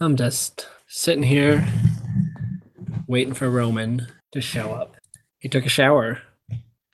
I'm 0.00 0.14
just 0.14 0.68
sitting 0.86 1.24
here 1.24 1.66
waiting 3.08 3.34
for 3.34 3.50
Roman 3.50 4.06
to 4.30 4.40
show 4.40 4.72
up. 4.72 4.94
He 5.40 5.48
took 5.48 5.66
a 5.66 5.68
shower 5.68 6.22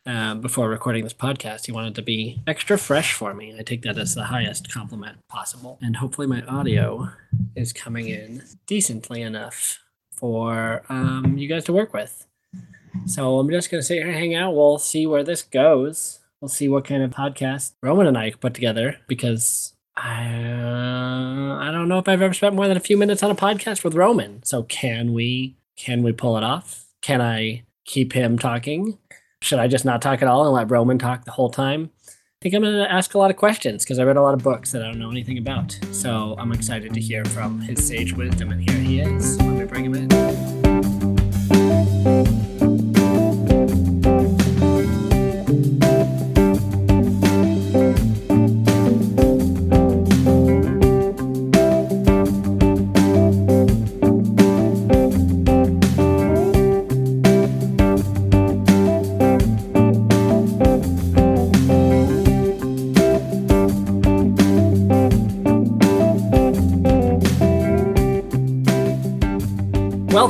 uh, 0.06 0.36
before 0.36 0.70
recording 0.70 1.04
this 1.04 1.12
podcast. 1.12 1.66
He 1.66 1.72
wanted 1.72 1.96
to 1.96 2.02
be 2.02 2.40
extra 2.46 2.78
fresh 2.78 3.12
for 3.12 3.34
me. 3.34 3.54
I 3.58 3.62
take 3.62 3.82
that 3.82 3.98
as 3.98 4.14
the 4.14 4.24
highest 4.24 4.72
compliment 4.72 5.18
possible. 5.28 5.78
And 5.82 5.96
hopefully, 5.96 6.26
my 6.26 6.40
audio 6.44 7.10
is 7.54 7.74
coming 7.74 8.08
in 8.08 8.42
decently 8.66 9.20
enough 9.20 9.80
for 10.12 10.82
um, 10.88 11.36
you 11.36 11.46
guys 11.46 11.64
to 11.64 11.74
work 11.74 11.92
with. 11.92 12.26
So 13.04 13.38
I'm 13.38 13.50
just 13.50 13.70
going 13.70 13.82
to 13.82 13.86
sit 13.86 13.98
here 13.98 14.06
and 14.06 14.16
hang 14.16 14.34
out. 14.34 14.54
We'll 14.54 14.78
see 14.78 15.06
where 15.06 15.24
this 15.24 15.42
goes. 15.42 16.20
We'll 16.40 16.48
see 16.48 16.70
what 16.70 16.86
kind 16.86 17.02
of 17.02 17.10
podcast 17.10 17.72
Roman 17.82 18.06
and 18.06 18.16
I 18.16 18.30
put 18.30 18.54
together 18.54 18.96
because 19.08 19.73
I, 19.96 20.26
uh, 20.26 21.58
I 21.60 21.70
don't 21.70 21.88
know 21.88 21.98
if 21.98 22.08
I've 22.08 22.20
ever 22.20 22.34
spent 22.34 22.54
more 22.54 22.66
than 22.66 22.76
a 22.76 22.80
few 22.80 22.96
minutes 22.96 23.22
on 23.22 23.30
a 23.30 23.34
podcast 23.34 23.84
with 23.84 23.94
Roman. 23.94 24.42
So 24.42 24.64
can 24.64 25.12
we 25.12 25.56
can 25.76 26.02
we 26.02 26.12
pull 26.12 26.36
it 26.36 26.42
off? 26.44 26.86
Can 27.00 27.20
I 27.20 27.64
keep 27.84 28.12
him 28.12 28.38
talking? 28.38 28.98
Should 29.42 29.58
I 29.58 29.68
just 29.68 29.84
not 29.84 30.00
talk 30.02 30.22
at 30.22 30.28
all 30.28 30.44
and 30.44 30.54
let 30.54 30.70
Roman 30.70 30.98
talk 30.98 31.24
the 31.24 31.32
whole 31.32 31.50
time? 31.50 31.90
I 32.08 32.12
think 32.42 32.54
I'm 32.54 32.62
going 32.62 32.74
to 32.74 32.90
ask 32.92 33.14
a 33.14 33.18
lot 33.18 33.30
of 33.30 33.36
questions 33.36 33.84
because 33.84 33.98
I 33.98 34.04
read 34.04 34.16
a 34.16 34.22
lot 34.22 34.34
of 34.34 34.42
books 34.42 34.72
that 34.72 34.82
I 34.82 34.86
don't 34.86 34.98
know 34.98 35.10
anything 35.10 35.38
about. 35.38 35.78
So 35.92 36.34
I'm 36.38 36.52
excited 36.52 36.92
to 36.94 37.00
hear 37.00 37.24
from 37.24 37.60
his 37.60 37.86
sage 37.86 38.12
wisdom, 38.12 38.52
and 38.52 38.60
here 38.60 38.78
he 38.78 39.00
is. 39.00 39.40
Let 39.40 39.48
me 39.48 39.64
bring 39.64 39.86
him 39.86 39.94
in. 42.04 42.43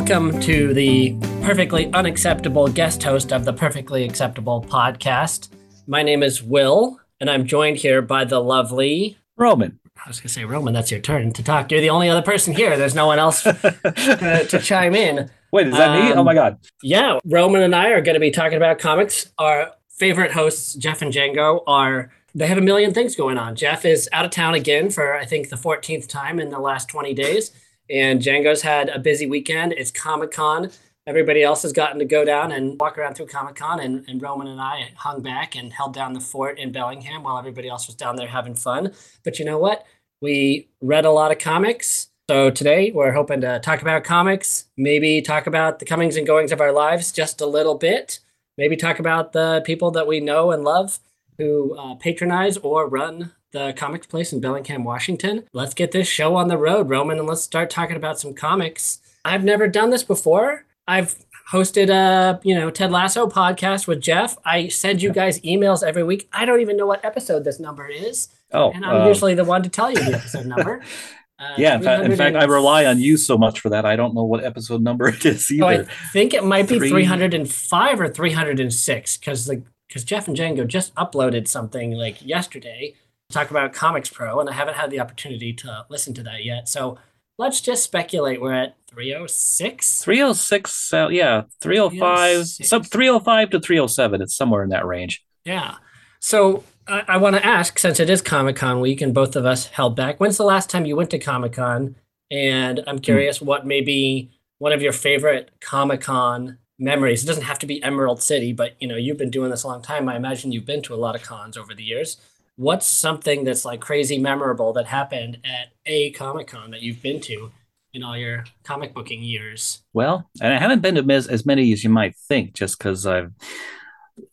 Welcome 0.06 0.38
to 0.40 0.74
the 0.74 1.16
perfectly 1.40 1.90
unacceptable 1.94 2.68
guest 2.68 3.02
host 3.02 3.32
of 3.32 3.46
the 3.46 3.54
Perfectly 3.54 4.04
Acceptable 4.04 4.62
podcast. 4.62 5.48
My 5.86 6.02
name 6.02 6.22
is 6.22 6.42
Will, 6.42 7.00
and 7.20 7.30
I'm 7.30 7.46
joined 7.46 7.78
here 7.78 8.02
by 8.02 8.26
the 8.26 8.38
lovely. 8.38 9.16
Roman. 9.38 9.80
I 9.96 10.06
was 10.06 10.20
going 10.20 10.28
to 10.28 10.34
say, 10.34 10.44
Roman, 10.44 10.74
that's 10.74 10.90
your 10.90 11.00
turn 11.00 11.32
to 11.32 11.42
talk. 11.42 11.70
You're 11.72 11.80
the 11.80 11.88
only 11.88 12.10
other 12.10 12.20
person 12.20 12.52
here. 12.52 12.76
There's 12.76 12.94
no 12.94 13.06
one 13.06 13.18
else 13.18 13.44
to, 13.44 13.52
to 14.50 14.58
chime 14.62 14.94
in. 14.94 15.30
Wait, 15.52 15.68
is 15.68 15.74
that 15.74 15.98
me? 15.98 16.12
Oh 16.12 16.18
Um, 16.18 16.26
my 16.26 16.34
god. 16.34 16.58
Yeah, 16.82 17.18
Roman 17.24 17.62
and 17.62 17.74
I 17.74 17.88
are 17.88 18.02
going 18.02 18.12
to 18.14 18.20
be 18.20 18.30
talking 18.30 18.58
about 18.58 18.78
comics. 18.78 19.32
Our 19.38 19.72
favorite 19.88 20.32
hosts, 20.32 20.74
Jeff 20.74 21.00
and 21.00 21.14
Django, 21.14 21.62
are 21.66 22.12
they 22.34 22.46
have 22.46 22.58
a 22.58 22.62
million 22.62 22.92
things 22.92 23.16
going 23.16 23.38
on. 23.38 23.56
Jeff 23.56 23.86
is 23.86 24.10
out 24.12 24.26
of 24.26 24.30
town 24.32 24.52
again 24.52 24.90
for 24.90 25.14
I 25.16 25.24
think 25.24 25.48
the 25.48 25.56
14th 25.56 26.08
time 26.08 26.38
in 26.38 26.50
the 26.50 26.58
last 26.58 26.88
20 26.90 27.14
days, 27.14 27.52
and 27.90 28.20
Django's 28.20 28.62
had 28.62 28.88
a 28.88 28.98
busy 28.98 29.26
weekend. 29.26 29.72
It's 29.72 29.90
Comic 29.90 30.30
Con. 30.30 30.70
Everybody 31.06 31.42
else 31.42 31.62
has 31.62 31.72
gotten 31.74 31.98
to 31.98 32.04
go 32.06 32.24
down 32.24 32.50
and 32.50 32.80
walk 32.80 32.96
around 32.96 33.14
through 33.14 33.26
Comic 33.26 33.56
Con, 33.56 33.78
and, 33.78 34.08
and 34.08 34.22
Roman 34.22 34.46
and 34.46 34.60
I 34.60 34.92
hung 34.96 35.20
back 35.20 35.54
and 35.54 35.72
held 35.72 35.92
down 35.92 36.14
the 36.14 36.20
fort 36.20 36.58
in 36.58 36.72
Bellingham 36.72 37.22
while 37.22 37.38
everybody 37.38 37.68
else 37.68 37.86
was 37.86 37.94
down 37.94 38.16
there 38.16 38.28
having 38.28 38.54
fun. 38.54 38.92
But 39.22 39.38
you 39.38 39.44
know 39.44 39.58
what? 39.58 39.84
We 40.22 40.68
read 40.80 41.04
a 41.04 41.10
lot 41.10 41.30
of 41.30 41.38
comics. 41.38 42.08
So 42.30 42.50
today 42.50 42.90
we're 42.90 43.12
hoping 43.12 43.42
to 43.42 43.60
talk 43.60 43.82
about 43.82 44.02
comics, 44.02 44.64
maybe 44.78 45.20
talk 45.20 45.46
about 45.46 45.78
the 45.78 45.84
comings 45.84 46.16
and 46.16 46.26
goings 46.26 46.52
of 46.52 46.60
our 46.62 46.72
lives 46.72 47.12
just 47.12 47.42
a 47.42 47.46
little 47.46 47.74
bit, 47.74 48.20
maybe 48.56 48.76
talk 48.76 48.98
about 48.98 49.32
the 49.32 49.62
people 49.66 49.90
that 49.90 50.06
we 50.06 50.20
know 50.20 50.50
and 50.50 50.64
love 50.64 50.98
who 51.38 51.76
uh, 51.76 51.94
patronize 51.96 52.56
or 52.58 52.88
run 52.88 53.32
the 53.52 53.72
comics 53.76 54.06
place 54.06 54.32
in 54.32 54.40
Bellingham, 54.40 54.84
Washington. 54.84 55.44
Let's 55.52 55.74
get 55.74 55.92
this 55.92 56.08
show 56.08 56.34
on 56.36 56.48
the 56.48 56.58
road, 56.58 56.88
Roman, 56.88 57.18
and 57.18 57.28
let's 57.28 57.42
start 57.42 57.70
talking 57.70 57.96
about 57.96 58.18
some 58.18 58.34
comics. 58.34 58.98
I've 59.24 59.44
never 59.44 59.68
done 59.68 59.90
this 59.90 60.02
before. 60.02 60.66
I've 60.86 61.16
hosted 61.52 61.88
a 61.90 62.40
you 62.42 62.54
know 62.54 62.70
Ted 62.70 62.90
Lasso 62.90 63.26
podcast 63.26 63.86
with 63.86 64.00
Jeff. 64.00 64.36
I 64.44 64.68
send 64.68 65.02
you 65.02 65.12
guys 65.12 65.40
emails 65.40 65.82
every 65.82 66.02
week. 66.02 66.28
I 66.32 66.44
don't 66.44 66.60
even 66.60 66.76
know 66.76 66.86
what 66.86 67.04
episode 67.04 67.44
this 67.44 67.60
number 67.60 67.86
is, 67.88 68.28
Oh, 68.52 68.70
and 68.72 68.84
I'm 68.84 69.02
uh, 69.02 69.08
usually 69.08 69.34
the 69.34 69.44
one 69.44 69.62
to 69.62 69.68
tell 69.68 69.90
you 69.90 69.96
the 70.02 70.14
episode 70.14 70.46
number. 70.46 70.82
Uh, 71.36 71.52
yeah. 71.58 71.74
In 71.74 71.82
fact, 71.82 72.04
in 72.04 72.16
fact, 72.16 72.36
I 72.36 72.44
rely 72.44 72.86
on 72.86 73.00
you 73.00 73.16
so 73.16 73.36
much 73.36 73.58
for 73.58 73.68
that. 73.70 73.84
I 73.84 73.96
don't 73.96 74.14
know 74.14 74.22
what 74.22 74.44
episode 74.44 74.82
number 74.82 75.08
it 75.08 75.26
is 75.26 75.50
Oh, 75.60 75.66
I 75.66 75.84
think 76.12 76.32
it 76.32 76.44
might 76.44 76.68
be 76.68 76.78
Three- 76.78 76.90
305 76.90 78.00
or 78.00 78.08
306 78.08 79.16
because 79.16 79.46
the 79.46 79.64
because 79.94 80.04
Jeff 80.04 80.26
and 80.26 80.36
Django 80.36 80.66
just 80.66 80.92
uploaded 80.96 81.46
something 81.46 81.92
like 81.92 82.20
yesterday 82.20 82.96
to 83.30 83.34
talk 83.34 83.52
about 83.52 83.72
Comics 83.72 84.08
Pro, 84.08 84.40
and 84.40 84.50
I 84.50 84.52
haven't 84.52 84.74
had 84.74 84.90
the 84.90 84.98
opportunity 84.98 85.52
to 85.52 85.86
listen 85.88 86.12
to 86.14 86.22
that 86.24 86.44
yet. 86.44 86.68
So 86.68 86.98
let's 87.38 87.60
just 87.60 87.84
speculate 87.84 88.40
we're 88.40 88.54
at 88.54 88.76
306. 88.88 90.02
306. 90.02 90.92
Uh, 90.92 91.08
yeah, 91.10 91.42
305. 91.60 92.00
306. 92.00 92.68
Some 92.68 92.82
305 92.82 93.50
to 93.50 93.60
307. 93.60 94.20
It's 94.20 94.34
somewhere 94.34 94.64
in 94.64 94.70
that 94.70 94.84
range. 94.84 95.24
Yeah. 95.44 95.76
So 96.18 96.64
I, 96.88 97.04
I 97.06 97.16
want 97.18 97.36
to 97.36 97.46
ask, 97.46 97.78
since 97.78 98.00
it 98.00 98.10
is 98.10 98.20
Comic 98.20 98.56
Con 98.56 98.80
week 98.80 99.00
and 99.00 99.14
both 99.14 99.36
of 99.36 99.46
us 99.46 99.66
held 99.66 99.94
back, 99.94 100.18
when's 100.18 100.38
the 100.38 100.44
last 100.44 100.70
time 100.70 100.86
you 100.86 100.96
went 100.96 101.10
to 101.10 101.20
Comic 101.20 101.52
Con? 101.52 101.94
And 102.32 102.82
I'm 102.88 102.98
curious 102.98 103.40
what 103.40 103.64
may 103.64 103.80
be 103.80 104.32
one 104.58 104.72
of 104.72 104.82
your 104.82 104.92
favorite 104.92 105.52
Comic 105.60 106.00
Con 106.00 106.58
memories. 106.78 107.22
It 107.22 107.26
doesn't 107.26 107.44
have 107.44 107.58
to 107.60 107.66
be 107.66 107.82
Emerald 107.82 108.22
City, 108.22 108.52
but 108.52 108.74
you 108.80 108.88
know, 108.88 108.96
you've 108.96 109.18
been 109.18 109.30
doing 109.30 109.50
this 109.50 109.62
a 109.62 109.68
long 109.68 109.82
time. 109.82 110.08
I 110.08 110.16
imagine 110.16 110.52
you've 110.52 110.66
been 110.66 110.82
to 110.82 110.94
a 110.94 110.96
lot 110.96 111.14
of 111.14 111.22
cons 111.22 111.56
over 111.56 111.74
the 111.74 111.84
years. 111.84 112.16
What's 112.56 112.86
something 112.86 113.44
that's 113.44 113.64
like 113.64 113.80
crazy 113.80 114.18
memorable 114.18 114.72
that 114.74 114.86
happened 114.86 115.38
at 115.44 115.72
a 115.86 116.10
Comic 116.12 116.48
Con 116.48 116.70
that 116.70 116.82
you've 116.82 117.02
been 117.02 117.20
to 117.22 117.50
in 117.92 118.02
all 118.02 118.16
your 118.16 118.44
comic 118.64 118.94
booking 118.94 119.22
years? 119.22 119.82
Well, 119.92 120.28
and 120.40 120.52
I 120.52 120.58
haven't 120.58 120.80
been 120.80 120.94
to 120.96 121.12
as, 121.12 121.26
as 121.26 121.46
many 121.46 121.72
as 121.72 121.82
you 121.82 121.90
might 121.90 122.16
think, 122.16 122.52
just 122.54 122.78
because 122.78 123.06
I've 123.06 123.32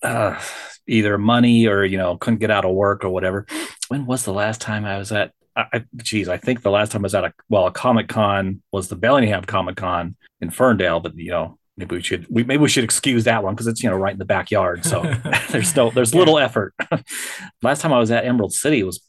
uh, 0.03 0.39
either 0.87 1.17
money 1.17 1.67
or 1.67 1.83
you 1.83 1.97
know 1.97 2.17
couldn't 2.17 2.39
get 2.39 2.51
out 2.51 2.65
of 2.65 2.75
work 2.75 3.03
or 3.03 3.09
whatever. 3.09 3.45
When 3.87 4.05
was 4.05 4.23
the 4.23 4.33
last 4.33 4.61
time 4.61 4.85
I 4.85 4.97
was 4.97 5.11
at? 5.11 5.31
I, 5.55 5.83
geez, 5.97 6.29
I 6.29 6.37
think 6.37 6.61
the 6.61 6.71
last 6.71 6.93
time 6.93 7.01
I 7.01 7.03
was 7.03 7.15
at 7.15 7.25
a 7.25 7.33
well, 7.49 7.67
a 7.67 7.71
Comic 7.71 8.07
Con 8.07 8.61
was 8.71 8.87
the 8.87 8.95
Bellingham 8.95 9.43
Comic 9.43 9.77
Con 9.77 10.15
in 10.41 10.49
Ferndale, 10.49 10.99
but 10.99 11.15
you 11.15 11.31
know. 11.31 11.57
Maybe 11.81 11.95
we 11.95 12.01
should 12.03 12.27
we 12.29 12.43
maybe 12.43 12.61
we 12.61 12.69
should 12.69 12.83
excuse 12.83 13.23
that 13.23 13.43
one 13.43 13.55
because 13.55 13.65
it's 13.65 13.81
you 13.81 13.89
know 13.89 13.95
right 13.97 14.13
in 14.13 14.19
the 14.19 14.25
backyard. 14.25 14.85
So 14.85 15.01
there's 15.49 15.75
no 15.75 15.89
there's 15.89 16.13
little 16.13 16.37
effort. 16.37 16.75
Last 17.63 17.81
time 17.81 17.91
I 17.91 17.97
was 17.97 18.11
at 18.11 18.23
Emerald 18.23 18.53
City 18.53 18.83
was 18.83 19.01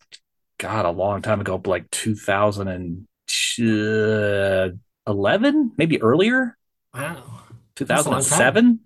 God 0.59 0.87
a 0.87 0.91
long 0.91 1.21
time 1.21 1.41
ago, 1.43 1.61
like 1.67 1.91
2011, 1.91 3.07
uh, 5.07 5.75
maybe 5.77 6.01
earlier, 6.01 6.57
Wow. 6.95 7.23
That's 7.77 8.07
a 8.07 8.11
long 8.11 8.21
2007. 8.23 8.81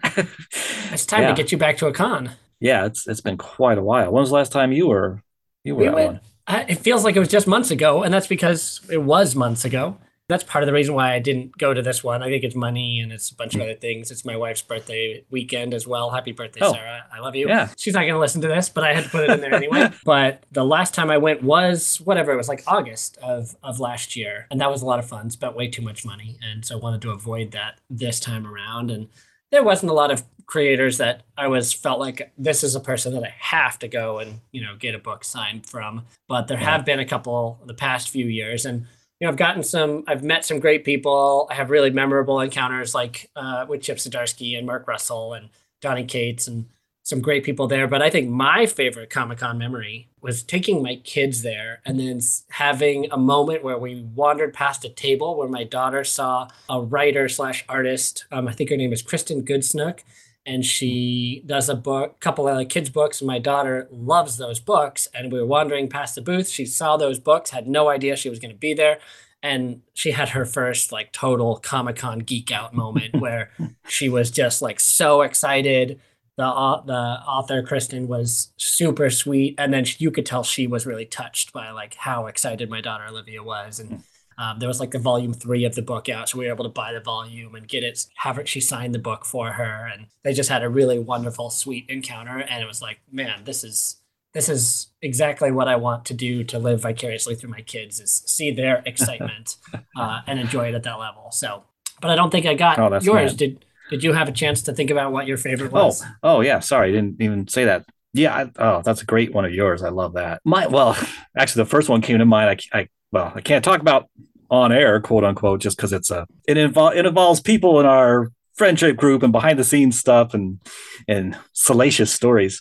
It's 0.93 1.07
time 1.07 1.23
Yeah. 1.23 1.29
to 1.29 1.35
get 1.35 1.53
you 1.53 1.59
back 1.59 1.77
to 1.79 1.87
a 1.87 1.93
con. 1.93 2.31
yeah, 2.61 2.87
it's 2.87 3.07
it's 3.07 3.21
been 3.21 3.37
quite 3.37 3.79
a 3.79 3.83
while. 3.83 4.11
When 4.11 4.21
was 4.21 4.31
the 4.31 4.35
last 4.37 4.51
time 4.53 4.73
you 4.73 4.89
were 4.89 5.23
you 5.65 5.75
were 5.77 5.81
We 5.83 5.87
at 5.89 5.95
went- 5.95 6.07
one? 6.09 6.21
I, 6.49 6.63
it 6.69 6.77
feels 6.79 7.05
like 7.05 7.15
it 7.17 7.19
was 7.19 7.29
just 7.29 7.47
months 7.49 7.71
ago, 7.73 8.03
and 8.05 8.15
that's 8.15 8.29
because 8.29 8.81
it 8.91 9.03
was 9.03 9.35
months 9.35 9.65
ago. 9.65 9.99
That's 10.29 10.43
part 10.43 10.65
of 10.65 10.67
the 10.67 10.73
reason 10.73 10.95
why 10.95 11.15
I 11.15 11.21
didn't 11.21 11.57
go 11.57 11.73
to 11.73 11.83
this 11.83 12.03
one. 12.03 12.23
I 12.23 12.29
think 12.29 12.43
it's 12.43 12.57
money 12.57 12.99
and 12.99 13.13
it's 13.13 13.31
a 13.31 13.35
bunch 13.37 13.55
of 13.55 13.61
mm. 13.61 13.65
other 13.65 13.75
things. 13.75 14.11
It's 14.11 14.25
my 14.25 14.37
wife's 14.37 14.63
birthday 14.63 15.25
weekend 15.31 15.73
as 15.73 15.87
well. 15.87 16.11
Happy 16.11 16.33
birthday, 16.33 16.61
Oh. 16.63 16.73
Sarah. 16.73 17.05
I 17.13 17.21
love 17.21 17.37
you. 17.37 17.49
Yeah. 17.49 17.69
She's 17.77 17.95
not 17.95 18.01
going 18.01 18.15
to 18.15 18.19
listen 18.19 18.41
to 18.41 18.49
this, 18.49 18.69
but 18.69 18.83
I 18.83 18.93
had 18.93 19.05
to 19.05 19.11
put 19.11 19.23
it 19.25 19.31
in 19.31 19.41
there 19.41 19.55
anyway. 19.55 19.91
but 20.05 20.43
the 20.51 20.65
last 20.65 20.95
time 20.95 21.11
I 21.11 21.19
went 21.19 21.43
was 21.45 22.01
whatever, 22.01 22.33
it 22.33 22.37
was 22.37 22.49
like 22.49 22.65
August 22.67 23.19
of, 23.19 23.55
of 23.63 23.79
last 23.79 24.17
year. 24.17 24.47
And 24.51 24.61
that 24.61 24.71
was 24.71 24.83
a 24.83 24.87
lot 24.87 24.99
of 24.99 25.07
fun. 25.07 25.31
Spent 25.31 25.55
way 25.55 25.69
too 25.69 25.83
much 25.83 26.05
money. 26.05 26.39
And 26.43 26.65
so 26.65 26.77
I 26.77 26.81
wanted 26.81 27.03
to 27.03 27.11
avoid 27.11 27.53
that 27.53 27.81
this 27.89 28.19
time 28.19 28.47
around. 28.49 28.91
And 28.91 29.09
there 29.53 29.63
wasn't 29.63 29.91
a 29.91 29.95
lot 29.95 30.11
of 30.11 30.25
creators 30.47 30.99
that 30.99 31.23
I 31.37 31.49
was 31.49 31.73
felt 31.73 31.99
like 32.01 32.33
this 32.39 32.63
is 32.63 32.75
a 32.75 32.81
person 32.81 33.13
that 33.15 33.25
I 33.25 33.35
have 33.39 33.79
to 33.81 33.89
go 33.89 34.19
and 34.19 34.41
you 34.53 34.63
know 34.63 34.77
get 34.77 34.95
a 34.95 34.99
book 34.99 35.25
signed 35.25 35.67
from. 35.67 36.05
But 36.29 36.47
there 36.47 36.59
Yeah. 36.59 36.71
have 36.71 36.85
been 36.85 37.01
a 37.01 37.05
couple 37.05 37.61
the 37.67 37.75
past 37.75 38.11
few 38.11 38.27
years, 38.27 38.65
and 38.65 38.87
you 39.21 39.27
know 39.27 39.31
I've 39.31 39.39
gotten 39.39 39.63
some. 39.63 40.05
I've 40.07 40.23
met 40.23 40.45
some 40.45 40.61
great 40.61 40.85
people. 40.85 41.49
I 41.51 41.55
have 41.55 41.71
really 41.71 41.91
memorable 41.91 42.41
encounters 42.41 42.95
like 42.95 43.31
uh, 43.37 43.67
with 43.69 43.83
Chip 43.83 43.99
Zdarsky 43.99 44.57
and 44.57 44.67
Mark 44.67 44.87
Russell 44.87 45.33
and 45.35 45.49
Donnie 45.81 46.05
Cates 46.05 46.47
and 46.47 46.67
some 47.03 47.21
great 47.21 47.45
people 47.45 47.69
there. 47.69 47.87
But 47.87 48.03
I 48.03 48.11
think 48.11 48.29
my 48.29 48.67
favorite 48.67 49.11
Comic 49.11 49.39
Con 49.39 49.59
memory 49.59 50.09
was 50.21 50.43
taking 50.43 50.83
my 50.83 50.97
kids 50.97 51.43
there 51.43 51.81
and 51.87 52.01
then 52.01 52.21
having 52.51 53.07
a 53.13 53.17
moment 53.17 53.63
where 53.63 53.79
we 53.79 54.03
wandered 54.15 54.53
past 54.53 54.85
a 54.85 54.89
table 54.89 55.37
where 55.37 55.49
my 55.49 55.63
daughter 55.63 56.03
saw 56.03 56.49
a 56.69 56.81
writer 56.81 57.29
slash 57.29 57.65
artist. 57.69 58.25
Um, 58.33 58.49
I 58.49 58.53
think 58.53 58.71
her 58.71 58.77
name 58.77 58.93
is 58.93 59.03
Kristen 59.03 59.45
Gudsnuk. 59.45 60.01
And 60.47 60.65
she 60.65 61.41
hmm. 61.43 61.49
does 61.49 61.69
a 61.69 61.75
book, 61.75 62.21
couple 62.21 62.49
of 62.49 62.57
like 62.57 62.69
kids' 62.69 62.91
books. 62.91 63.21
And 63.21 63.27
my 63.27 63.39
daughter 63.39 63.89
loves 63.91 64.39
those 64.39 64.61
books. 64.61 65.09
And 65.13 65.33
we 65.33 65.41
were 65.41 65.47
wandering 65.47 65.89
past 65.89 66.15
the 66.15 66.23
booth. 66.23 66.49
She 66.49 66.65
saw 66.65 66.97
those 66.97 67.19
books, 67.19 67.51
had 67.51 67.67
no 67.67 67.89
idea 67.89 68.17
she 68.17 68.31
was 68.31 68.39
going 68.39 68.53
to 68.53 68.59
be 68.59 68.75
there. 68.75 68.99
and 69.43 69.83
she 69.95 70.13
had 70.13 70.31
her 70.31 70.45
first 70.45 70.93
like 70.93 71.13
total 71.13 71.57
Comic 71.57 71.97
Con 71.97 72.21
geek 72.21 72.51
out 72.51 72.75
moment 72.75 73.15
where 73.21 73.51
she 73.87 74.09
was 74.09 74.31
just 74.31 74.63
like 74.63 74.81
so 74.81 75.23
excited. 75.23 76.01
The 76.37 76.45
au- 76.45 76.83
the 76.85 76.93
author 77.27 77.63
Kristen 77.63 78.09
was 78.09 78.53
super 78.57 79.09
sweet, 79.11 79.55
and 79.59 79.73
then 79.73 79.85
you 79.99 80.11
could 80.11 80.27
tell 80.27 80.43
she 80.43 80.67
was 80.67 80.85
really 80.87 81.07
touched 81.07 81.53
by 81.53 81.71
like 81.71 81.95
how 81.95 82.27
excited 82.27 82.69
my 82.69 82.81
daughter 82.81 83.05
Olivia 83.09 83.43
was, 83.43 83.81
and 83.81 83.91
hmm. 83.91 83.97
Um, 84.39 84.59
there 84.59 84.69
was 84.69 84.81
like 84.81 84.91
the 84.91 84.99
volume 84.99 85.33
three 85.33 85.65
of 85.65 85.75
the 85.75 85.83
book 85.83 86.09
out, 86.09 86.29
so 86.29 86.39
we 86.39 86.47
were 86.47 86.53
able 86.53 86.65
to 86.65 86.71
buy 86.71 86.93
the 86.93 87.01
volume 87.01 87.55
and 87.55 87.67
get 87.69 87.83
it. 87.85 88.07
Have 88.17 88.37
her, 88.37 88.47
she 88.47 88.61
signed 88.61 88.95
the 88.95 88.99
book 88.99 89.25
for 89.25 89.53
her, 89.53 89.91
and 89.93 90.07
they 90.25 90.33
just 90.33 90.51
had 90.51 90.63
a 90.63 90.69
really 90.69 90.99
wonderful, 90.99 91.51
sweet 91.51 91.87
encounter. 91.89 92.39
And 92.41 92.63
it 92.63 92.67
was 92.67 92.83
like, 92.83 93.01
man, 93.11 93.45
this 93.45 93.65
is 93.65 93.97
this 94.35 94.49
is 94.51 94.89
exactly 95.01 95.51
what 95.51 95.69
I 95.69 95.77
want 95.77 96.05
to 96.07 96.15
do 96.15 96.45
to 96.45 96.59
live 96.59 96.83
vicariously 96.83 97.35
through 97.37 97.51
my 97.51 97.63
kids 97.63 98.01
is 98.01 98.23
see 98.27 98.51
their 98.51 98.83
excitement 98.87 99.57
uh, 99.97 100.21
and 100.27 100.39
enjoy 100.39 100.69
it 100.69 100.75
at 100.75 100.83
that 100.83 100.99
level. 100.99 101.31
So, 101.33 101.65
but 102.03 102.11
I 102.11 102.15
don't 102.17 102.31
think 102.31 102.45
I 102.47 102.55
got 102.55 102.79
Oh, 102.79 102.91
yours. 103.01 103.33
mad. 103.33 103.37
Did 103.39 103.65
Did 103.89 104.05
you 104.05 104.13
have 104.13 104.29
a 104.29 104.33
chance 104.33 104.63
to 104.63 104.73
think 104.75 104.91
about 104.91 105.13
what 105.13 105.27
your 105.27 105.39
favorite 105.39 105.73
Oh, 105.73 105.87
was? 105.87 106.05
oh 106.23 106.41
yeah. 106.43 106.61
Sorry, 106.61 106.89
I 106.89 106.93
didn't 106.93 107.21
even 107.21 107.49
say 107.49 107.65
that. 107.65 107.87
Yeah. 108.13 108.35
I, 108.35 108.51
oh, 108.59 108.83
that's 108.83 109.03
a 109.03 109.07
great 109.07 109.33
one 109.33 109.45
of 109.45 109.53
yours. 109.55 109.83
I 109.83 109.89
love 109.91 110.15
that. 110.15 110.41
My 110.45 110.67
well, 110.67 110.97
actually, 111.37 111.63
the 111.65 111.71
first 111.71 111.89
one 111.89 112.03
came 112.03 112.19
to 112.19 112.27
mind. 112.27 112.61
I, 112.73 112.79
I 112.81 112.89
well, 113.17 113.33
I 113.35 113.41
can't 113.41 113.65
talk 113.65 113.81
about 113.81 114.11
on 114.51 114.73
air, 114.73 115.01
quote 115.01 115.25
unquote, 115.25 115.61
just 115.61 115.79
because 115.79 115.95
it's 115.95 116.11
a 116.11 116.27
it 116.47 116.59
involves 116.59 116.97
it 116.97 117.07
involves 117.07 117.41
people 117.41 117.81
in 117.81 117.87
our 117.87 118.31
friendship 118.55 118.97
group 118.99 119.23
and 119.23 119.33
behind 119.33 119.59
the 119.59 119.65
scenes 119.65 119.99
stuff 119.99 120.35
and 120.35 120.61
and 121.09 121.35
salacious 121.55 122.13
stories. 122.13 122.61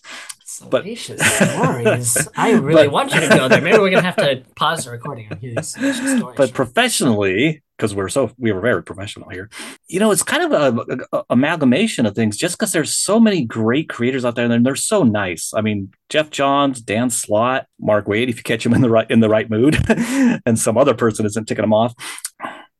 But- 0.60 0.84
Salacious 0.84 1.22
stories. 1.36 2.28
I 2.36 2.52
really 2.54 2.84
But- 2.86 2.92
want 2.92 3.14
you 3.14 3.22
to 3.22 3.28
go 3.30 3.48
there. 3.48 3.62
Maybe 3.62 3.78
we're 3.78 3.90
gonna 3.90 4.02
have 4.04 4.16
to 4.18 4.44
pause 4.56 4.86
the 4.86 4.92
recording 4.92 5.28
and 5.30 5.40
hear 5.40 5.54
these 5.56 5.68
salacious 5.70 6.18
stories. 6.18 6.38
But 6.38 6.54
professionally, 6.54 7.62
because 7.78 7.94
we're 7.94 8.08
so 8.10 8.32
we 8.38 8.52
were 8.54 8.62
very 8.62 8.84
professional 8.84 9.30
here, 9.30 9.50
you 9.88 10.00
know, 10.00 10.12
it's 10.12 10.24
kind 10.24 10.44
of 10.44 10.52
a, 10.54 10.82
a- 11.14 11.18
a- 11.18 11.24
amalgamation 11.32 12.06
of 12.06 12.16
things. 12.16 12.38
Just 12.38 12.58
because 12.58 12.72
there's 12.72 12.94
so 12.94 13.20
many 13.20 13.44
great 13.44 13.90
creators 13.90 14.24
out 14.24 14.36
there, 14.36 14.50
and 14.50 14.66
they're 14.66 14.76
so 14.76 15.04
nice. 15.04 15.52
I 15.56 15.62
mean, 15.62 15.92
Geoff 16.10 16.30
Johns, 16.30 16.82
Dan 16.82 17.10
Slott, 17.10 17.66
Mark 17.80 18.06
Waid, 18.06 18.30
if 18.30 18.38
you 18.38 18.44
catch 18.44 18.66
him 18.66 18.74
in 18.74 18.82
the 18.82 18.90
right 18.90 19.10
in 19.12 19.20
the 19.20 19.30
right 19.30 19.50
mood, 19.50 19.78
and 20.46 20.58
some 20.58 20.78
other 20.78 20.94
person 20.94 21.26
isn't 21.26 21.46
ticking 21.48 21.64
him 21.66 21.74
off. 21.74 21.94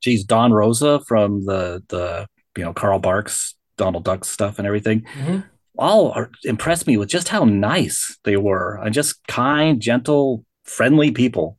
Geez, 0.02 0.24
Don 0.24 0.54
Rosa 0.54 1.02
from 1.08 1.46
the 1.46 1.84
the 1.90 2.28
you 2.58 2.64
know 2.64 2.74
Carl 2.74 3.00
Barks, 3.00 3.56
Donald 3.78 4.04
Duck 4.06 4.24
stuff 4.24 4.60
and 4.60 4.68
everything. 4.68 5.02
Mhm. 5.18 5.44
All 5.78 6.12
are, 6.12 6.32
impressed 6.44 6.88
me 6.88 6.98
with 6.98 7.10
just 7.10 7.30
how 7.30 7.44
nice 7.46 8.18
they 8.24 8.38
were 8.38 8.76
and 8.84 8.94
just 8.94 9.26
kind, 9.28 9.82
gentle, 9.82 10.46
friendly 10.64 11.12
people. 11.12 11.58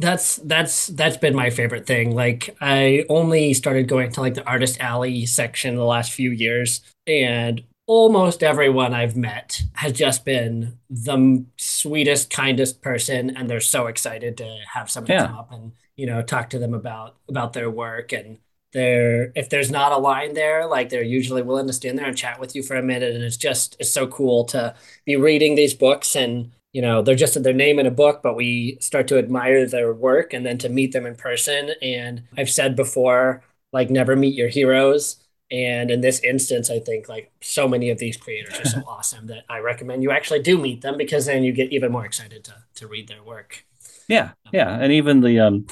That's 0.00 0.36
that's 0.36 0.86
that's 0.88 1.16
been 1.16 1.34
my 1.34 1.50
favorite 1.50 1.84
thing. 1.86 2.14
Like 2.14 2.56
I 2.60 3.04
only 3.08 3.52
started 3.52 3.88
going 3.88 4.12
to 4.12 4.20
like 4.20 4.34
the 4.34 4.46
artist 4.46 4.78
alley 4.80 5.26
section 5.26 5.74
the 5.74 5.84
last 5.84 6.12
few 6.12 6.30
years, 6.30 6.82
and 7.06 7.64
almost 7.86 8.44
everyone 8.44 8.94
I've 8.94 9.16
met 9.16 9.60
has 9.74 9.92
just 9.92 10.24
been 10.24 10.78
the 10.88 11.44
sweetest, 11.56 12.30
kindest 12.30 12.80
person, 12.80 13.36
and 13.36 13.50
they're 13.50 13.60
so 13.60 13.88
excited 13.88 14.36
to 14.38 14.58
have 14.72 14.88
somebody 14.88 15.14
Yeah. 15.14 15.26
come 15.26 15.34
up 15.36 15.50
and 15.52 15.72
you 15.96 16.06
know 16.06 16.22
talk 16.22 16.50
to 16.50 16.60
them 16.60 16.74
about 16.74 17.16
about 17.28 17.52
their 17.52 17.68
work 17.70 18.12
and 18.12 18.38
they're 18.72 19.32
if 19.34 19.48
there's 19.48 19.70
not 19.70 19.92
a 19.92 19.96
line 19.98 20.34
there 20.34 20.66
like 20.66 20.88
they're 20.88 21.02
usually 21.02 21.42
willing 21.42 21.66
to 21.66 21.72
stand 21.72 21.98
there 21.98 22.06
and 22.06 22.16
chat 22.16 22.38
with 22.38 22.54
you 22.54 22.62
for 22.62 22.76
a 22.76 22.82
minute 22.82 23.14
and 23.14 23.24
it's 23.24 23.36
just 23.36 23.76
it's 23.80 23.90
so 23.92 24.06
cool 24.06 24.44
to 24.44 24.74
be 25.06 25.16
reading 25.16 25.54
these 25.54 25.74
books 25.74 26.14
and 26.14 26.50
you 26.72 26.82
know 26.82 27.00
they're 27.00 27.14
just 27.14 27.42
their 27.42 27.52
name 27.54 27.78
in 27.78 27.86
a 27.86 27.90
book 27.90 28.20
but 28.22 28.36
we 28.36 28.76
start 28.80 29.08
to 29.08 29.18
admire 29.18 29.66
their 29.66 29.92
work 29.94 30.32
and 30.32 30.44
then 30.44 30.58
to 30.58 30.68
meet 30.68 30.92
them 30.92 31.06
in 31.06 31.14
person. 31.14 31.70
And 31.80 32.24
i've 32.36 32.50
said 32.50 32.76
before 32.76 33.42
like 33.72 33.90
never 33.90 34.16
meet 34.16 34.34
your 34.34 34.48
heroes. 34.48 35.16
And 35.50 35.90
in 35.90 36.02
this 36.02 36.20
instance 36.20 36.70
i 36.70 36.78
think 36.78 37.08
like 37.08 37.32
so 37.40 37.66
many 37.66 37.88
of 37.88 37.98
these 37.98 38.18
creators 38.18 38.60
are 38.60 38.66
so 38.66 38.82
awesome 38.86 39.28
that 39.28 39.44
i 39.48 39.58
recommend 39.60 40.02
you 40.02 40.10
actually 40.10 40.42
do 40.42 40.58
meet 40.58 40.82
them 40.82 40.98
because 40.98 41.24
then 41.24 41.42
you 41.42 41.52
get 41.52 41.72
even 41.72 41.90
more 41.90 42.04
excited 42.04 42.44
to 42.44 42.54
to 42.74 42.86
read 42.86 43.08
their 43.08 43.22
work. 43.22 43.64
Yeah, 44.08 44.30
yeah, 44.52 44.78
and 44.78 44.90
even 44.92 45.20
the 45.20 45.38
um, 45.40 45.66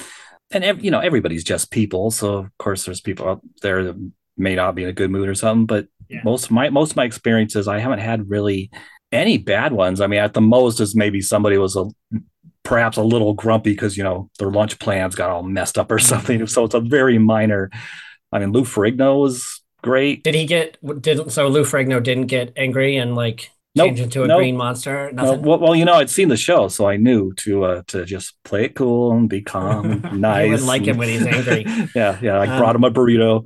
and 0.51 0.63
ev- 0.63 0.83
you 0.83 0.91
know 0.91 0.99
everybody's 0.99 1.43
just 1.43 1.71
people, 1.71 2.11
so 2.11 2.35
of 2.35 2.57
course 2.57 2.85
there's 2.85 3.01
people 3.01 3.27
out 3.27 3.41
there 3.61 3.83
that 3.85 4.11
may 4.37 4.55
not 4.55 4.75
be 4.75 4.83
in 4.83 4.89
a 4.89 4.93
good 4.93 5.11
mood 5.11 5.27
or 5.27 5.35
something. 5.35 5.65
But 5.65 5.87
Yeah. 6.09 6.21
most 6.23 6.45
of 6.45 6.51
my 6.51 6.69
most 6.69 6.91
of 6.91 6.97
my 6.97 7.05
experiences, 7.05 7.67
I 7.67 7.79
haven't 7.79 7.99
had 7.99 8.29
really 8.29 8.69
any 9.11 9.37
bad 9.37 9.73
ones. 9.73 10.01
I 10.01 10.07
mean, 10.07 10.19
at 10.19 10.33
the 10.33 10.41
most 10.41 10.79
is 10.79 10.95
maybe 10.95 11.21
somebody 11.21 11.57
was 11.57 11.75
a 11.75 11.85
perhaps 12.63 12.97
a 12.97 13.03
little 13.03 13.33
grumpy 13.33 13.71
because 13.71 13.97
you 13.97 14.03
know 14.03 14.29
their 14.39 14.51
lunch 14.51 14.79
plans 14.79 15.15
got 15.15 15.29
all 15.29 15.43
messed 15.43 15.77
up 15.77 15.91
or 15.91 15.97
mm-hmm. 15.97 16.07
something. 16.07 16.47
So 16.47 16.65
it's 16.65 16.75
a 16.75 16.81
very 16.81 17.17
minor. 17.17 17.69
I 18.31 18.39
mean, 18.39 18.51
Lou 18.51 18.63
Ferrigno 18.63 19.21
was 19.21 19.61
great. 19.81 20.23
did 20.23 20.35
he 20.35 20.45
get 20.45 20.77
did 21.01 21.31
so 21.31 21.47
lou 21.47 21.63
Ferrigno 21.63 22.01
didn't 22.01 22.27
get 22.27 22.51
angry 22.57 22.97
and 22.97 23.15
like 23.15 23.51
Nope, 23.77 23.87
change 23.87 23.99
into 23.99 24.23
a 24.23 24.27
nope. 24.27 24.29
green 24.29 24.57
monster 24.57 25.11
nothing 25.11 25.41
well, 25.41 25.59
well, 25.59 25.75
you 25.75 25.85
know, 25.85 25.95
I'd 25.95 26.09
seen 26.09 26.29
the 26.29 26.37
show, 26.37 26.67
so 26.67 26.87
I 26.87 26.97
knew 26.97 27.33
to 27.35 27.63
uh, 27.65 27.83
to 27.87 28.05
just 28.05 28.35
play 28.43 28.65
it 28.65 28.75
cool 28.75 29.11
and 29.13 29.29
be 29.29 29.41
calm, 29.41 30.03
and 30.03 30.21
nice. 30.21 30.49
Would 30.51 30.61
like 30.61 30.87
him 30.87 30.97
when 30.97 31.09
he's 31.09 31.25
angry. 31.25 31.65
yeah, 31.95 32.17
yeah. 32.21 32.39
I 32.39 32.47
Um, 32.47 32.57
brought 32.57 32.75
him 32.75 32.83
a 32.83 32.91
burrito. 32.91 33.45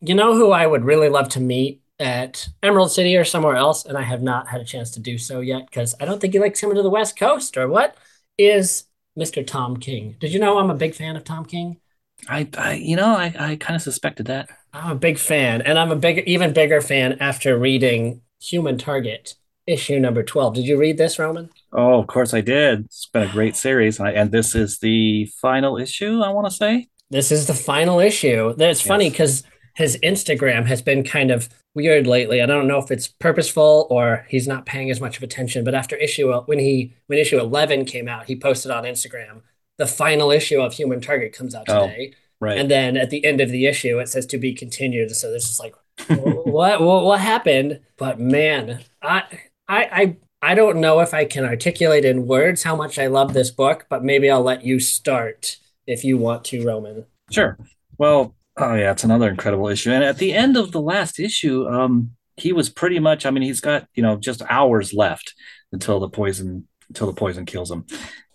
You 0.00 0.14
know 0.14 0.34
who 0.34 0.50
I 0.50 0.66
would 0.66 0.84
really 0.84 1.08
love 1.08 1.28
to 1.30 1.40
meet 1.40 1.80
at 1.98 2.48
Emerald 2.62 2.90
City 2.90 3.16
or 3.16 3.24
somewhere 3.24 3.56
else, 3.56 3.84
and 3.84 3.96
I 3.96 4.02
have 4.02 4.22
not 4.22 4.48
had 4.48 4.60
a 4.60 4.64
chance 4.64 4.90
to 4.92 5.00
do 5.00 5.16
so 5.18 5.40
yet 5.40 5.66
because 5.66 5.94
I 6.00 6.04
don't 6.04 6.20
think 6.20 6.32
he 6.34 6.40
likes 6.40 6.60
coming 6.60 6.76
to 6.76 6.82
the 6.82 6.90
West 6.90 7.16
Coast 7.16 7.56
or 7.56 7.68
what 7.68 7.96
is 8.36 8.84
Mr. 9.16 9.42
Tom 9.42 9.76
King. 9.76 10.16
Did 10.18 10.32
you 10.32 10.40
know 10.40 10.58
I'm 10.58 10.70
a 10.70 10.74
big 10.74 10.94
fan 10.94 11.16
of 11.16 11.24
Tom 11.24 11.44
King? 11.44 11.80
I, 12.28 12.48
I 12.56 12.74
you 12.74 12.96
know, 12.96 13.16
I, 13.16 13.34
I 13.38 13.56
kind 13.56 13.76
of 13.76 13.82
suspected 13.82 14.26
that. 14.26 14.48
I'm 14.72 14.92
a 14.92 14.94
big 14.94 15.18
fan, 15.18 15.62
and 15.62 15.78
I'm 15.78 15.90
a 15.90 15.96
big, 15.96 16.20
even 16.26 16.52
bigger 16.52 16.80
fan 16.80 17.18
after 17.20 17.58
reading 17.58 18.22
Human 18.40 18.78
Target 18.78 19.34
issue 19.66 19.98
number 20.00 20.22
12. 20.22 20.54
Did 20.54 20.66
you 20.66 20.78
read 20.78 20.98
this, 20.98 21.18
Roman? 21.18 21.50
Oh, 21.72 21.98
of 22.00 22.06
course 22.06 22.34
I 22.34 22.40
did. 22.40 22.84
It's 22.86 23.06
been 23.06 23.28
a 23.28 23.32
great 23.32 23.56
series, 23.56 23.98
and, 23.98 24.08
I, 24.08 24.12
and 24.12 24.30
this 24.32 24.54
is 24.54 24.78
the 24.78 25.26
final 25.40 25.76
issue. 25.78 26.20
I 26.20 26.30
want 26.30 26.46
to 26.48 26.54
say. 26.56 26.88
This 27.10 27.30
is 27.30 27.46
the 27.46 27.54
final 27.54 28.00
issue. 28.00 28.54
That's 28.56 28.80
funny 28.80 29.10
because 29.10 29.42
his 29.74 29.98
Instagram 30.02 30.66
has 30.66 30.80
been 30.82 31.04
kind 31.04 31.30
of 31.30 31.48
weird 31.74 32.06
lately. 32.06 32.40
I 32.42 32.46
don't 32.46 32.66
know 32.68 32.78
if 32.78 32.90
it's 32.90 33.08
purposeful 33.08 33.86
or 33.90 34.26
he's 34.28 34.46
not 34.48 34.66
paying 34.66 34.90
as 34.90 35.00
much 35.00 35.16
of 35.16 35.22
attention. 35.22 35.64
But 35.64 35.74
after 35.74 35.96
issue 35.96 36.30
uh, 36.30 36.42
when 36.42 36.58
he 36.58 36.94
when 37.06 37.18
issue 37.18 37.38
eleven 37.38 37.84
came 37.84 38.08
out, 38.08 38.26
he 38.26 38.36
posted 38.36 38.70
on 38.70 38.84
Instagram 38.84 39.42
the 39.78 39.86
final 39.86 40.30
issue 40.30 40.60
of 40.60 40.74
Human 40.74 41.00
Target 41.00 41.32
comes 41.32 41.54
out 41.54 41.64
Oh, 41.68 41.86
today, 41.88 42.14
Right. 42.40 42.58
and 42.58 42.70
then 42.70 42.96
at 42.98 43.08
the 43.10 43.24
end 43.24 43.40
of 43.40 43.48
the 43.50 43.66
issue 43.66 43.98
it 43.98 44.08
says 44.08 44.26
to 44.26 44.38
be 44.38 44.52
continued. 44.54 45.10
So 45.16 45.30
this 45.30 45.48
is 45.50 45.58
like 45.60 45.74
what, 46.08 46.80
what 46.80 47.04
what 47.04 47.20
happened? 47.20 47.80
But 47.98 48.18
man, 48.20 48.80
I 49.02 49.24
I 49.68 49.84
I. 49.84 50.16
I 50.44 50.56
don't 50.56 50.78
know 50.78 50.98
if 50.98 51.14
I 51.14 51.24
can 51.24 51.44
articulate 51.44 52.04
in 52.04 52.26
words 52.26 52.64
how 52.64 52.74
much 52.74 52.98
I 52.98 53.06
love 53.06 53.32
this 53.32 53.52
book, 53.52 53.86
but 53.88 54.02
maybe 54.02 54.28
I'll 54.28 54.42
let 54.42 54.64
you 54.64 54.80
start 54.80 55.56
if 55.86 56.02
you 56.02 56.18
want 56.18 56.44
to, 56.46 56.66
Roman. 56.66 57.06
Sure. 57.30 57.56
Well, 57.96 58.34
oh 58.56 58.74
yeah, 58.74 58.90
it's 58.90 59.04
another 59.04 59.28
incredible 59.28 59.68
issue. 59.68 59.92
And 59.92 60.02
at 60.02 60.18
the 60.18 60.32
end 60.32 60.56
of 60.56 60.72
the 60.72 60.80
last 60.80 61.20
issue, 61.20 61.68
um, 61.68 62.16
he 62.36 62.52
was 62.52 62.68
pretty 62.68 62.98
much. 62.98 63.24
I 63.24 63.30
mean, 63.30 63.42
he's 63.42 63.60
got 63.60 63.86
you 63.94 64.02
know 64.02 64.16
just 64.16 64.42
hours 64.48 64.92
left 64.92 65.34
until 65.72 66.00
the 66.00 66.08
poison 66.08 66.66
until 66.88 67.06
the 67.06 67.14
poison 67.14 67.46
kills 67.46 67.70
him. 67.70 67.86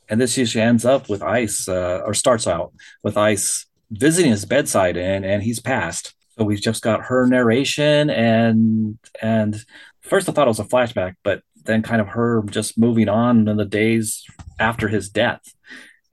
And 0.09 0.21
this 0.21 0.37
issue 0.37 0.59
ends 0.59 0.85
up 0.85 1.09
with 1.09 1.21
Ice, 1.21 1.67
uh, 1.67 2.01
or 2.05 2.13
starts 2.13 2.47
out 2.47 2.71
with 3.03 3.17
Ice 3.17 3.65
visiting 3.91 4.31
his 4.31 4.45
bedside, 4.45 4.97
and 4.97 5.25
and 5.25 5.43
he's 5.43 5.59
passed. 5.59 6.13
So 6.37 6.43
we've 6.43 6.61
just 6.61 6.83
got 6.83 7.05
her 7.05 7.27
narration, 7.27 8.09
and 8.09 8.97
and 9.21 9.63
first 10.07 10.29
I 10.29 10.31
thought 10.31 10.47
it 10.47 10.49
was 10.49 10.59
a 10.59 10.65
flashback, 10.65 11.15
but 11.23 11.41
then 11.63 11.81
kind 11.81 12.01
of 12.01 12.09
her 12.09 12.43
just 12.49 12.77
moving 12.77 13.09
on 13.09 13.47
in 13.47 13.57
the 13.57 13.65
days 13.65 14.23
after 14.59 14.87
his 14.87 15.09
death, 15.09 15.41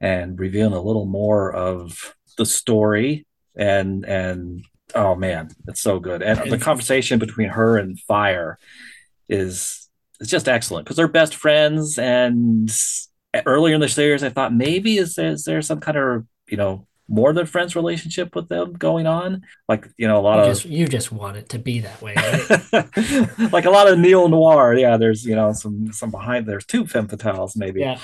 and 0.01 0.39
revealing 0.39 0.75
a 0.75 0.83
little 0.83 1.07
more 1.07 1.53
of 1.53 2.15
the 2.37 2.47
story 2.47 3.27
and 3.57 4.05
and 4.05 4.65
oh 4.95 5.15
man 5.15 5.49
it's 5.69 5.81
so 5.81 6.01
good. 6.01 6.23
And 6.23 6.51
the 6.51 6.59
conversation 6.59 7.19
between 7.19 7.49
her 7.51 7.79
and 7.79 7.99
fire 8.01 8.59
is 9.29 9.89
it's 10.21 10.31
just 10.31 10.49
excellent 10.49 10.85
because 10.85 10.97
they're 10.97 11.09
best 11.09 11.35
friends 11.35 11.99
and 11.99 12.71
earlier 13.47 13.75
in 13.75 13.81
the 13.81 13.89
series 13.89 14.23
i 14.23 14.29
thought 14.29 14.55
maybe 14.55 14.97
is 14.97 15.17
there, 15.17 15.33
is 15.33 15.45
there 15.45 15.61
some 15.63 15.81
kind 15.81 15.99
of 15.99 16.25
you 16.49 16.57
know 16.57 16.87
more 17.08 17.32
than 17.32 17.46
friends 17.46 17.76
relationship 17.76 18.34
with 18.34 18.49
them 18.49 18.73
going 18.73 19.06
on. 19.06 19.42
Like 19.68 19.88
you 19.96 20.08
know 20.08 20.18
a 20.18 20.23
lot 20.23 20.37
You 20.37 20.42
of 20.42 20.49
just 20.49 20.64
you 20.64 20.88
just 20.88 21.12
want 21.12 21.37
it 21.37 21.49
to 21.50 21.58
be 21.58 21.80
that 21.80 22.00
way, 22.00 22.14
right? 22.16 23.52
like 23.52 23.64
a 23.64 23.70
lot 23.70 23.88
of 23.88 23.99
neo 23.99 24.26
noir. 24.26 24.75
Yeah 24.75 24.96
there's 24.96 25.25
you 25.25 25.34
know 25.34 25.52
some 25.52 25.92
some 25.92 26.11
behind 26.11 26.46
there's 26.46 26.66
two 26.66 26.87
femme 26.87 27.08
fatales 27.08 27.56
maybe. 27.56 27.80
Yeah, 27.80 27.99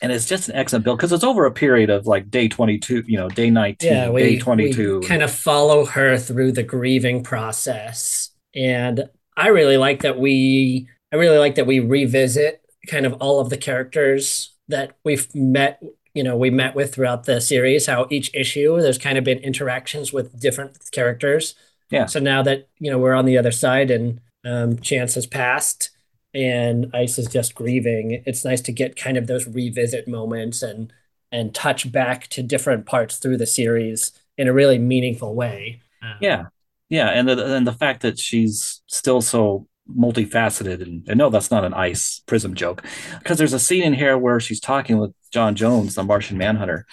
and 0.00 0.10
it's 0.10 0.26
just 0.26 0.48
an 0.48 0.56
excellent 0.56 0.84
build 0.84 0.98
because 0.98 1.12
it's 1.12 1.24
over 1.24 1.46
a 1.46 1.52
period 1.52 1.90
of 1.90 2.06
like 2.06 2.30
day 2.30 2.48
22 2.48 3.04
you 3.06 3.18
know 3.18 3.28
day 3.28 3.50
19 3.50 3.90
yeah. 3.90 4.10
day 4.10 4.38
22 4.38 5.00
we 5.00 5.06
kind 5.06 5.22
of 5.22 5.32
follow 5.32 5.84
her 5.84 6.18
through 6.18 6.52
the 6.52 6.62
grieving 6.62 7.22
process, 7.22 8.30
and 8.54 9.08
I 9.36 9.48
really 9.48 9.76
like 9.76 10.02
that 10.02 10.18
we 10.18 10.88
I 11.12 11.16
really 11.16 11.38
like 11.38 11.56
that 11.56 11.66
we 11.66 11.80
revisit 11.80 12.60
kind 12.88 13.06
of 13.06 13.14
all 13.14 13.38
of 13.38 13.50
the 13.50 13.56
characters 13.56 14.56
that 14.68 14.96
we've 15.04 15.32
met 15.34 15.80
you 16.14 16.22
know 16.22 16.36
we 16.36 16.50
met 16.50 16.74
with 16.74 16.94
throughout 16.94 17.24
the 17.24 17.40
series. 17.40 17.86
How 17.86 18.06
each 18.10 18.30
issue 18.34 18.80
there's 18.80 18.98
kind 18.98 19.18
of 19.18 19.24
been 19.24 19.38
interactions 19.38 20.12
with 20.12 20.38
different 20.40 20.78
characters. 20.92 21.54
Yeah. 21.90 22.06
So 22.06 22.20
now 22.20 22.42
that 22.42 22.68
you 22.78 22.90
know 22.90 22.98
we're 22.98 23.14
on 23.14 23.26
the 23.26 23.38
other 23.38 23.52
side 23.52 23.90
and 23.90 24.20
um, 24.44 24.78
Chance 24.78 25.14
has 25.14 25.26
passed 25.26 25.90
and 26.34 26.90
Ice 26.94 27.18
is 27.18 27.26
just 27.26 27.54
grieving, 27.54 28.22
it's 28.26 28.44
nice 28.44 28.60
to 28.62 28.72
get 28.72 28.96
kind 28.96 29.16
of 29.16 29.26
those 29.26 29.46
revisit 29.46 30.08
moments 30.08 30.62
and 30.62 30.92
and 31.30 31.54
touch 31.54 31.90
back 31.90 32.28
to 32.28 32.42
different 32.42 32.86
parts 32.86 33.16
through 33.16 33.38
the 33.38 33.46
series 33.46 34.12
in 34.36 34.48
a 34.48 34.52
really 34.52 34.78
meaningful 34.78 35.34
way. 35.34 35.80
Um, 36.02 36.16
yeah, 36.20 36.46
yeah, 36.88 37.08
and 37.08 37.28
the 37.28 37.54
and 37.54 37.66
the 37.66 37.72
fact 37.72 38.02
that 38.02 38.18
she's 38.18 38.82
still 38.86 39.20
so 39.20 39.66
multifaceted 39.90 40.80
and, 40.80 41.06
and 41.08 41.18
no 41.18 41.28
that's 41.28 41.50
not 41.50 41.64
an 41.64 41.74
ice 41.74 42.22
prism 42.26 42.54
joke 42.54 42.84
because 43.18 43.36
there's 43.36 43.52
a 43.52 43.58
scene 43.58 43.82
in 43.82 43.92
here 43.92 44.16
where 44.16 44.38
she's 44.38 44.60
talking 44.60 44.98
with 44.98 45.12
john 45.32 45.54
jones 45.54 45.94
the 45.96 46.04
martian 46.04 46.38
manhunter 46.38 46.86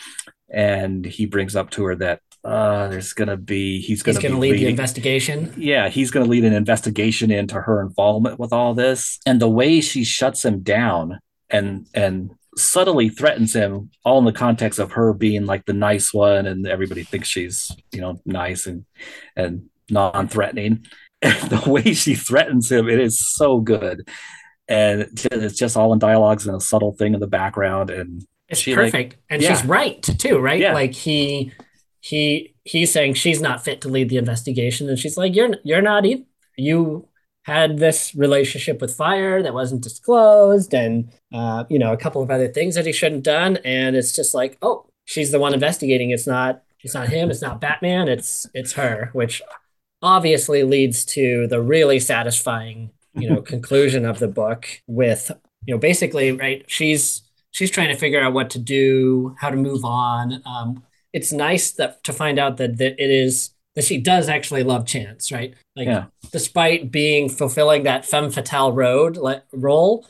and 0.50 1.05
he 1.05 1.25
brings 1.25 1.55
up 1.55 1.69
to 1.69 1.84
her 1.86 1.96
that 1.96 2.22
uh, 2.43 2.88
there's 2.88 3.13
gonna 3.13 3.38
be 3.38 3.81
he's 3.81 4.01
gonna, 4.01 4.17
he's 4.17 4.24
gonna 4.24 4.39
lead 4.39 4.51
leading, 4.51 4.65
the 4.65 4.69
investigation. 4.69 5.53
Yeah, 5.58 5.89
he's 5.89 6.10
gonna 6.10 6.25
lead 6.25 6.46
an 6.46 6.53
investigation 6.53 7.31
into 7.31 7.60
her 7.60 7.81
involvement 7.81 8.39
with 8.39 8.53
all 8.53 8.74
this, 8.74 9.19
and 9.25 9.41
the 9.41 9.50
way 9.50 9.81
she 9.81 10.03
shuts 10.05 10.46
him 10.46 10.62
down 10.62 11.19
and 11.50 11.86
and 11.93 12.31
subtly 12.55 13.10
threatens 13.10 13.53
him, 13.53 13.91
all 14.05 14.19
in 14.19 14.25
the 14.25 14.31
context 14.31 14.79
of 14.79 14.93
her 14.93 15.13
being 15.13 15.46
like 15.46 15.65
the 15.65 15.74
nice 15.74 16.13
one, 16.13 16.46
and 16.46 16.65
everybody 16.65 17.03
thinks 17.03 17.27
she's 17.27 17.75
you 17.91 18.00
know 18.00 18.22
nice 18.25 18.65
and 18.65 18.86
and 19.36 19.69
non-threatening. 19.89 20.86
The 21.49 21.63
way 21.67 21.93
she 21.93 22.15
threatens 22.15 22.71
him, 22.71 22.88
it 22.88 22.99
is 22.99 23.19
so 23.19 23.59
good, 23.59 24.07
and 24.67 25.09
it's 25.31 25.57
just 25.57 25.75
all 25.75 25.91
in 25.91 25.99
dialogues 25.99 26.47
and 26.47 26.55
a 26.55 26.61
subtle 26.61 26.93
thing 26.93 27.13
in 27.13 27.19
the 27.19 27.27
background, 27.27 27.89
and 27.89 28.25
it's 28.47 28.63
perfect, 28.63 28.93
like, 28.93 29.17
and 29.29 29.41
yeah. 29.41 29.55
she's 29.55 29.65
right 29.65 30.01
too, 30.01 30.39
right? 30.39 30.59
Yeah. 30.59 30.73
Like 30.73 30.93
he 30.93 31.51
he 31.99 32.55
he's 32.63 32.91
saying 32.91 33.15
she's 33.15 33.41
not 33.41 33.63
fit 33.63 33.81
to 33.81 33.89
lead 33.89 34.09
the 34.09 34.17
investigation, 34.17 34.88
and 34.88 34.97
she's 34.97 35.17
like, 35.17 35.35
"You're 35.35 35.55
you're 35.63 35.81
not 35.81 36.05
either. 36.05 36.23
You 36.57 37.07
had 37.43 37.79
this 37.79 38.13
relationship 38.15 38.79
with 38.79 38.95
fire 38.95 39.41
that 39.43 39.53
wasn't 39.53 39.81
disclosed, 39.81 40.73
and 40.73 41.11
uh, 41.33 41.65
you 41.69 41.79
know 41.79 41.91
a 41.91 41.97
couple 41.97 42.21
of 42.21 42.31
other 42.31 42.47
things 42.47 42.75
that 42.75 42.85
he 42.85 42.93
shouldn't 42.93 43.23
done." 43.23 43.57
And 43.65 43.95
it's 43.95 44.15
just 44.15 44.33
like, 44.33 44.57
oh, 44.61 44.85
she's 45.05 45.31
the 45.31 45.39
one 45.39 45.53
investigating. 45.53 46.11
It's 46.11 46.27
not 46.27 46.63
it's 46.81 46.93
not 46.93 47.09
him. 47.09 47.29
It's 47.29 47.41
not 47.41 47.59
Batman. 47.59 48.07
It's 48.07 48.47
it's 48.53 48.73
her, 48.73 49.09
which 49.13 49.41
obviously 50.01 50.63
leads 50.63 51.03
to 51.05 51.47
the 51.47 51.61
really 51.61 51.99
satisfying 51.99 52.89
you 53.13 53.29
know 53.29 53.41
conclusion 53.55 54.05
of 54.05 54.19
the 54.19 54.27
book 54.27 54.67
with 54.87 55.31
you 55.65 55.73
know 55.73 55.79
basically 55.79 56.31
right 56.31 56.63
she's 56.67 57.21
she's 57.51 57.71
trying 57.71 57.89
to 57.89 57.95
figure 57.95 58.21
out 58.21 58.33
what 58.33 58.49
to 58.49 58.59
do 58.59 59.35
how 59.39 59.49
to 59.49 59.57
move 59.57 59.83
on 59.83 60.41
um, 60.45 60.83
it's 61.13 61.31
nice 61.31 61.71
that 61.71 62.03
to 62.03 62.13
find 62.13 62.39
out 62.39 62.57
that, 62.57 62.77
that 62.77 63.01
it 63.01 63.09
is 63.09 63.51
that 63.75 63.85
she 63.85 63.97
does 63.97 64.27
actually 64.27 64.63
love 64.63 64.85
Chance, 64.85 65.31
right? 65.31 65.53
Like, 65.75 65.87
yeah. 65.87 66.05
despite 66.31 66.91
being 66.91 67.29
fulfilling 67.29 67.83
that 67.83 68.05
femme 68.05 68.31
fatale 68.31 68.73
road 68.73 69.15
like, 69.15 69.43
role, 69.53 70.07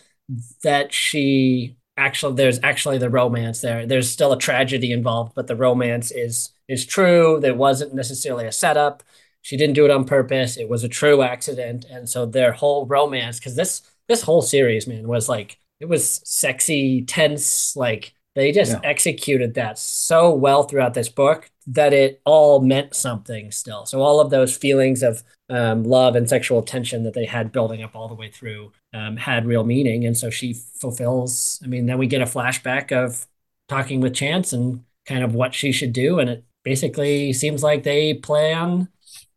that 0.63 0.93
she 0.93 1.75
actually 1.98 2.36
there's 2.36 2.60
actually 2.63 2.98
the 2.98 3.10
romance 3.10 3.62
there. 3.62 3.86
There's 3.86 4.10
still 4.10 4.31
a 4.31 4.39
tragedy 4.39 4.91
involved, 4.91 5.34
but 5.36 5.48
the 5.48 5.55
romance 5.55 6.12
is 6.12 6.51
is 6.67 6.86
true. 6.86 7.39
There 7.39 7.55
wasn't 7.55 7.93
necessarily 7.93 8.46
a 8.46 8.51
setup. 8.51 9.03
She 9.41 9.58
didn't 9.58 9.75
do 9.75 9.86
it 9.86 9.91
on 9.91 10.05
purpose. 10.05 10.58
It 10.58 10.69
was 10.69 10.84
a 10.84 10.89
true 10.89 11.22
accident, 11.22 11.86
and 11.89 12.10
so 12.10 12.25
their 12.25 12.51
whole 12.51 12.86
romance, 12.86 13.39
because 13.39 13.55
this 13.55 13.81
this 14.08 14.22
whole 14.24 14.41
series, 14.41 14.88
man, 14.88 15.08
was 15.08 15.29
like 15.29 15.60
it 15.79 15.86
was 15.86 16.22
sexy, 16.24 17.03
tense, 17.03 17.75
like 17.75 18.13
they 18.36 18.51
just 18.51 18.74
yeah. 18.74 18.79
executed 18.84 19.53
that 19.55 19.77
so 19.79 20.34
well 20.34 20.63
throughout 20.63 20.93
this 20.93 21.10
book 21.10 21.50
that 21.67 21.93
it 21.93 22.22
all 22.25 22.62
meant 22.62 22.96
something 22.96 23.51
still. 23.51 23.86
So 23.86 24.01
all 24.01 24.19
of 24.19 24.29
those 24.29 24.55
feelings 24.55 25.03
of 25.03 25.24
um, 25.50 25.84
love 25.84 26.15
and 26.15 26.27
sexual 26.27 26.62
tension 26.62 27.03
that 27.03 27.13
they 27.13 27.25
had 27.25 27.51
building 27.51 27.84
up 27.84 27.96
all 27.96 28.08
the 28.08 28.15
way 28.15 28.29
through 28.29 28.72
um, 28.93 29.17
had 29.17 29.46
real 29.46 29.63
meaning. 29.63 30.05
And 30.05 30.17
so 30.17 30.29
she 30.29 30.53
fulfills. 30.53 31.60
I 31.63 31.67
mean, 31.67 31.86
then 31.86 31.98
we 31.98 32.08
get 32.08 32.22
a 32.22 32.25
flashback 32.25 32.91
of 32.91 33.27
talking 33.67 34.01
with 34.01 34.15
Chance 34.15 34.53
and 34.53 34.84
kind 35.05 35.24
of 35.24 35.34
what 35.34 35.53
she 35.53 35.72
should 35.72 35.93
do, 35.93 36.19
and 36.19 36.29
it 36.29 36.43
basically 36.63 37.34
seems 37.34 37.63
like 37.63 37.84
they 37.84 38.13
plan 38.13 38.88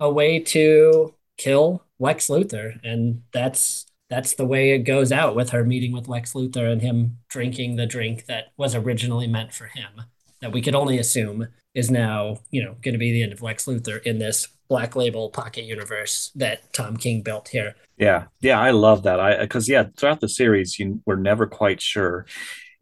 a 0.01 0.11
way 0.11 0.39
to 0.39 1.15
kill 1.39 1.85
Lex 1.99 2.29
Luthor, 2.29 2.79
and 2.85 3.23
that's 3.33 3.87
that's 4.11 4.35
the 4.35 4.47
way 4.47 4.73
it 4.73 4.81
goes 4.81 5.11
out 5.11 5.35
with 5.35 5.51
her 5.51 5.65
meeting 5.65 5.93
with 5.93 6.09
Lex 6.09 6.35
Luthor 6.35 6.71
and 6.71 6.83
him 6.83 7.19
drinking 7.29 7.77
the 7.77 7.87
drink 7.87 8.27
that 8.27 8.53
was 8.59 8.75
originally 8.75 9.27
meant 9.27 9.55
for 9.55 9.67
him. 9.67 10.03
That 10.41 10.53
we 10.53 10.61
could 10.61 10.75
only 10.75 10.99
assume 10.99 11.49
is 11.75 11.91
now, 11.91 12.41
you 12.51 12.63
know, 12.63 12.77
going 12.83 12.93
to 12.93 12.99
be 12.99 13.13
the 13.13 13.23
end 13.23 13.33
of 13.33 13.41
Lex 13.41 13.65
Luthor 13.65 14.03
in 14.03 14.19
this 14.19 14.49
Black 14.69 14.97
Label 14.97 15.31
Pocket 15.31 15.65
universe 15.65 16.31
that 16.35 16.73
Tom 16.73 16.97
King 16.97 17.23
built 17.23 17.49
here. 17.49 17.75
Yeah, 17.97 18.25
yeah, 18.41 18.61
I 18.61 18.71
love 18.71 19.05
that. 19.05 19.21
I 19.21 19.39
because 19.41 19.69
yeah, 19.69 19.85
throughout 19.97 20.21
the 20.21 20.29
series, 20.29 20.79
you 20.79 21.01
were 21.07 21.17
never 21.17 21.47
quite 21.47 21.81
sure 21.81 22.27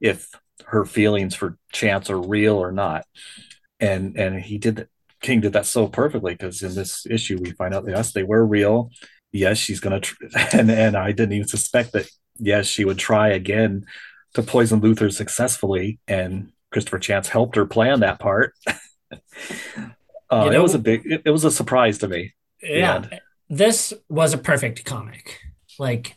if 0.01 0.29
her 0.67 0.85
feelings 0.85 1.35
for 1.35 1.59
Chance 1.73 2.11
are 2.11 2.21
real 2.21 2.57
or 2.57 2.73
not, 2.73 3.05
and 3.79 4.17
and 4.17 4.41
he 4.41 4.59
did. 4.59 4.89
King 5.21 5.41
did 5.41 5.53
that 5.53 5.67
so 5.67 5.87
perfectly 5.87 6.35
because 6.35 6.63
in 6.63 6.75
this 6.75 7.07
issue 7.07 7.39
we 7.41 7.51
find 7.53 7.75
out 7.75 7.85
that 7.85 7.93
yes, 7.93 8.13
they 8.13 8.23
were 8.23 8.45
real 8.45 8.91
yes, 9.33 9.59
she's 9.59 9.81
gonna, 9.81 10.01
tr- 10.01 10.17
and 10.53 10.71
and 10.71 10.97
I 10.97 11.13
didn't 11.13 11.33
even 11.33 11.49
suspect 11.49 11.93
that. 11.93 12.09
Yes, 12.43 12.67
she 12.67 12.87
would 12.87 12.97
try 12.97 13.29
again 13.29 13.85
to 14.33 14.43
poison 14.43 14.81
Luthor 14.81 15.13
successfully, 15.13 15.99
and 16.09 16.53
Christopher 16.73 16.99
Chance 16.99 17.29
helped 17.29 17.57
her 17.57 17.67
plan 17.67 18.01
that 18.01 18.19
part. 18.19 18.55
uh, 18.67 19.17
you 20.31 20.51
know, 20.51 20.53
it 20.53 20.63
was 20.63 20.75
a 20.75 20.79
big, 20.79 21.05
it, 21.05 21.23
it 21.27 21.31
was 21.31 21.45
a 21.45 21.51
surprise 21.51 21.99
to 21.99 22.09
me. 22.09 22.33
Yeah, 22.63 23.05
this 23.51 23.93
was 24.09 24.33
a 24.33 24.39
perfect 24.39 24.87
comic. 24.87 25.39
Like 25.79 26.17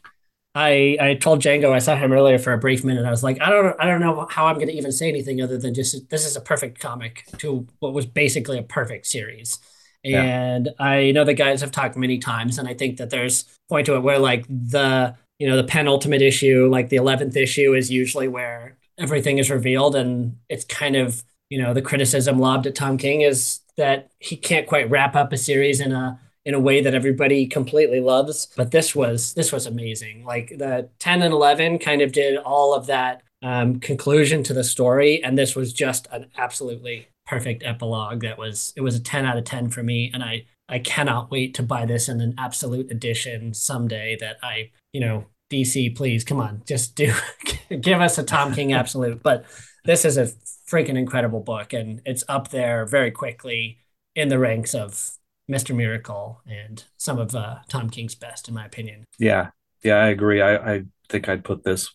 I 0.55 0.97
I 0.99 1.13
told 1.15 1.41
Django 1.41 1.71
I 1.71 1.79
saw 1.79 1.95
him 1.95 2.11
earlier 2.11 2.37
for 2.37 2.53
a 2.53 2.57
brief 2.57 2.83
minute. 2.83 3.05
I 3.05 3.11
was 3.11 3.23
like, 3.23 3.41
I 3.41 3.49
don't 3.49 3.75
I 3.79 3.85
don't 3.85 4.01
know 4.01 4.27
how 4.29 4.47
I'm 4.47 4.55
going 4.55 4.67
to 4.67 4.75
even 4.77 4.91
say 4.91 5.09
anything 5.09 5.41
other 5.41 5.57
than 5.57 5.73
just 5.73 6.09
this 6.09 6.25
is 6.25 6.35
a 6.35 6.41
perfect 6.41 6.79
comic 6.79 7.25
to 7.39 7.67
what 7.79 7.93
was 7.93 8.05
basically 8.05 8.59
a 8.59 8.63
perfect 8.63 9.07
series. 9.07 9.59
And 10.05 10.69
yeah. 10.79 10.85
I 10.85 11.11
know 11.11 11.23
the 11.23 11.33
guys 11.33 11.61
have 11.61 11.71
talked 11.71 11.95
many 11.95 12.19
times, 12.19 12.57
and 12.57 12.67
I 12.67 12.73
think 12.73 12.97
that 12.97 13.09
there's 13.09 13.45
point 13.69 13.85
to 13.85 13.95
it 13.95 14.01
where 14.01 14.19
like 14.19 14.45
the 14.47 15.15
you 15.39 15.47
know 15.47 15.57
the 15.57 15.63
penultimate 15.63 16.21
issue, 16.21 16.69
like 16.69 16.89
the 16.89 16.97
eleventh 16.97 17.35
issue, 17.35 17.73
is 17.73 17.89
usually 17.89 18.27
where 18.27 18.77
everything 18.99 19.39
is 19.39 19.49
revealed, 19.49 19.95
and 19.95 20.37
it's 20.49 20.65
kind 20.65 20.95
of 20.95 21.23
you 21.49 21.59
know 21.61 21.73
the 21.73 21.81
criticism 21.81 22.37
lobbed 22.39 22.67
at 22.67 22.75
Tom 22.75 22.97
King 22.97 23.21
is 23.21 23.59
that 23.77 24.11
he 24.19 24.35
can't 24.35 24.67
quite 24.67 24.89
wrap 24.89 25.15
up 25.15 25.33
a 25.33 25.37
series 25.37 25.79
in 25.79 25.91
a 25.93 26.19
in 26.45 26.53
a 26.53 26.59
way 26.59 26.81
that 26.81 26.93
everybody 26.93 27.47
completely 27.47 27.99
loves. 27.99 28.47
But 28.55 28.71
this 28.71 28.95
was 28.95 29.33
this 29.33 29.51
was 29.51 29.65
amazing. 29.65 30.25
Like 30.25 30.49
the 30.57 30.89
ten 30.99 31.21
and 31.21 31.33
eleven 31.33 31.79
kind 31.79 32.01
of 32.01 32.11
did 32.11 32.37
all 32.37 32.73
of 32.73 32.87
that 32.87 33.23
um, 33.41 33.79
conclusion 33.79 34.43
to 34.43 34.53
the 34.53 34.63
story, 34.63 35.23
and 35.23 35.37
this 35.37 35.55
was 35.55 35.73
just 35.73 36.07
an 36.11 36.27
absolutely 36.37 37.07
perfect 37.25 37.63
epilogue 37.65 38.21
that 38.21 38.37
was 38.37 38.73
it 38.75 38.81
was 38.81 38.95
a 38.95 38.99
10 38.99 39.25
out 39.25 39.37
of 39.37 39.45
10 39.45 39.69
for 39.69 39.81
me 39.81 40.11
and 40.13 40.23
i 40.23 40.45
i 40.67 40.77
cannot 40.77 41.31
wait 41.31 41.53
to 41.53 41.63
buy 41.63 41.85
this 41.85 42.09
in 42.09 42.19
an 42.19 42.33
absolute 42.37 42.91
edition 42.91 43.53
someday 43.53 44.17
that 44.19 44.37
i 44.43 44.69
you 44.91 44.99
know 44.99 45.25
dc 45.49 45.95
please 45.95 46.23
come 46.23 46.41
on 46.41 46.61
just 46.67 46.95
do 46.95 47.13
give 47.81 48.01
us 48.01 48.17
a 48.17 48.23
tom 48.23 48.53
king 48.53 48.73
absolute 48.81 49.23
but 49.23 49.45
this 49.85 50.03
is 50.03 50.17
a 50.17 50.25
freaking 50.69 50.97
incredible 50.97 51.39
book 51.39 51.71
and 51.73 52.01
it's 52.05 52.23
up 52.27 52.49
there 52.49 52.85
very 52.85 53.11
quickly 53.11 53.79
in 54.15 54.27
the 54.27 54.39
ranks 54.39 54.75
of 54.75 55.11
mr 55.49 55.75
miracle 55.75 56.41
and 56.47 56.85
some 56.97 57.19
of 57.19 57.35
uh, 57.35 57.57
tom 57.67 57.89
king's 57.89 58.15
best 58.15 58.47
in 58.47 58.53
my 58.53 58.65
opinion 58.65 59.05
yeah 59.19 59.49
yeah 59.83 59.95
i 59.95 60.07
agree 60.07 60.41
i 60.41 60.75
i 60.75 60.83
think 61.09 61.27
i'd 61.27 61.43
put 61.43 61.63
this 61.63 61.91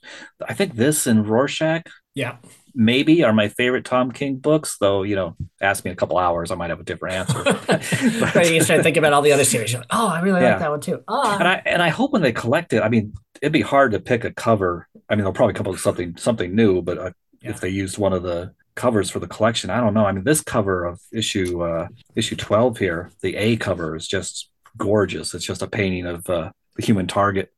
i 0.48 0.54
think 0.54 0.74
this 0.74 1.06
and 1.06 1.26
rorschach 1.28 1.90
yeah 2.14 2.36
maybe 2.78 3.24
are 3.24 3.32
my 3.32 3.48
favorite 3.48 3.84
Tom 3.84 4.12
King 4.12 4.36
books, 4.36 4.76
though, 4.78 5.02
you 5.02 5.16
know, 5.16 5.36
ask 5.60 5.84
me 5.84 5.90
in 5.90 5.94
a 5.94 5.96
couple 5.96 6.16
hours, 6.16 6.52
I 6.52 6.54
might 6.54 6.70
have 6.70 6.78
a 6.78 6.84
different 6.84 7.16
answer. 7.16 7.42
but, 7.42 7.92
right, 8.34 8.52
you 8.52 8.62
start 8.62 8.82
thinking 8.82 9.00
about 9.00 9.12
all 9.12 9.20
the 9.20 9.32
other 9.32 9.44
series. 9.44 9.74
Like, 9.74 9.84
oh, 9.90 10.06
I 10.06 10.20
really 10.20 10.40
yeah. 10.40 10.50
like 10.50 10.60
that 10.60 10.70
one 10.70 10.80
too. 10.80 11.02
Oh. 11.08 11.36
And 11.38 11.48
I 11.48 11.62
and 11.66 11.82
I 11.82 11.88
hope 11.88 12.12
when 12.12 12.22
they 12.22 12.32
collect 12.32 12.72
it, 12.72 12.82
I 12.82 12.88
mean, 12.88 13.14
it'd 13.42 13.52
be 13.52 13.60
hard 13.60 13.92
to 13.92 14.00
pick 14.00 14.24
a 14.24 14.32
cover. 14.32 14.86
I 15.08 15.16
mean, 15.16 15.24
they'll 15.24 15.32
probably 15.32 15.54
come 15.54 15.66
up 15.66 15.72
with 15.72 15.80
something 15.80 16.16
something 16.16 16.54
new, 16.54 16.80
but 16.80 16.98
uh, 16.98 17.10
yeah. 17.42 17.50
if 17.50 17.60
they 17.60 17.68
used 17.68 17.98
one 17.98 18.12
of 18.12 18.22
the 18.22 18.54
covers 18.78 19.10
for 19.10 19.18
the 19.18 19.28
collection, 19.28 19.68
I 19.68 19.80
don't 19.80 19.92
know. 19.92 20.06
I 20.06 20.12
mean, 20.12 20.24
this 20.24 20.40
cover 20.40 20.86
of 20.86 21.00
issue 21.12 21.62
uh 21.62 21.88
issue 22.16 22.36
12 22.36 22.78
here, 22.78 23.10
the 23.20 23.36
A 23.36 23.56
cover 23.56 23.94
is 23.94 24.08
just 24.08 24.48
gorgeous. 24.78 25.34
It's 25.34 25.44
just 25.44 25.62
a 25.62 25.66
painting 25.66 26.06
of 26.06 26.30
uh, 26.30 26.50
the 26.76 26.86
human 26.86 27.06
target 27.06 27.52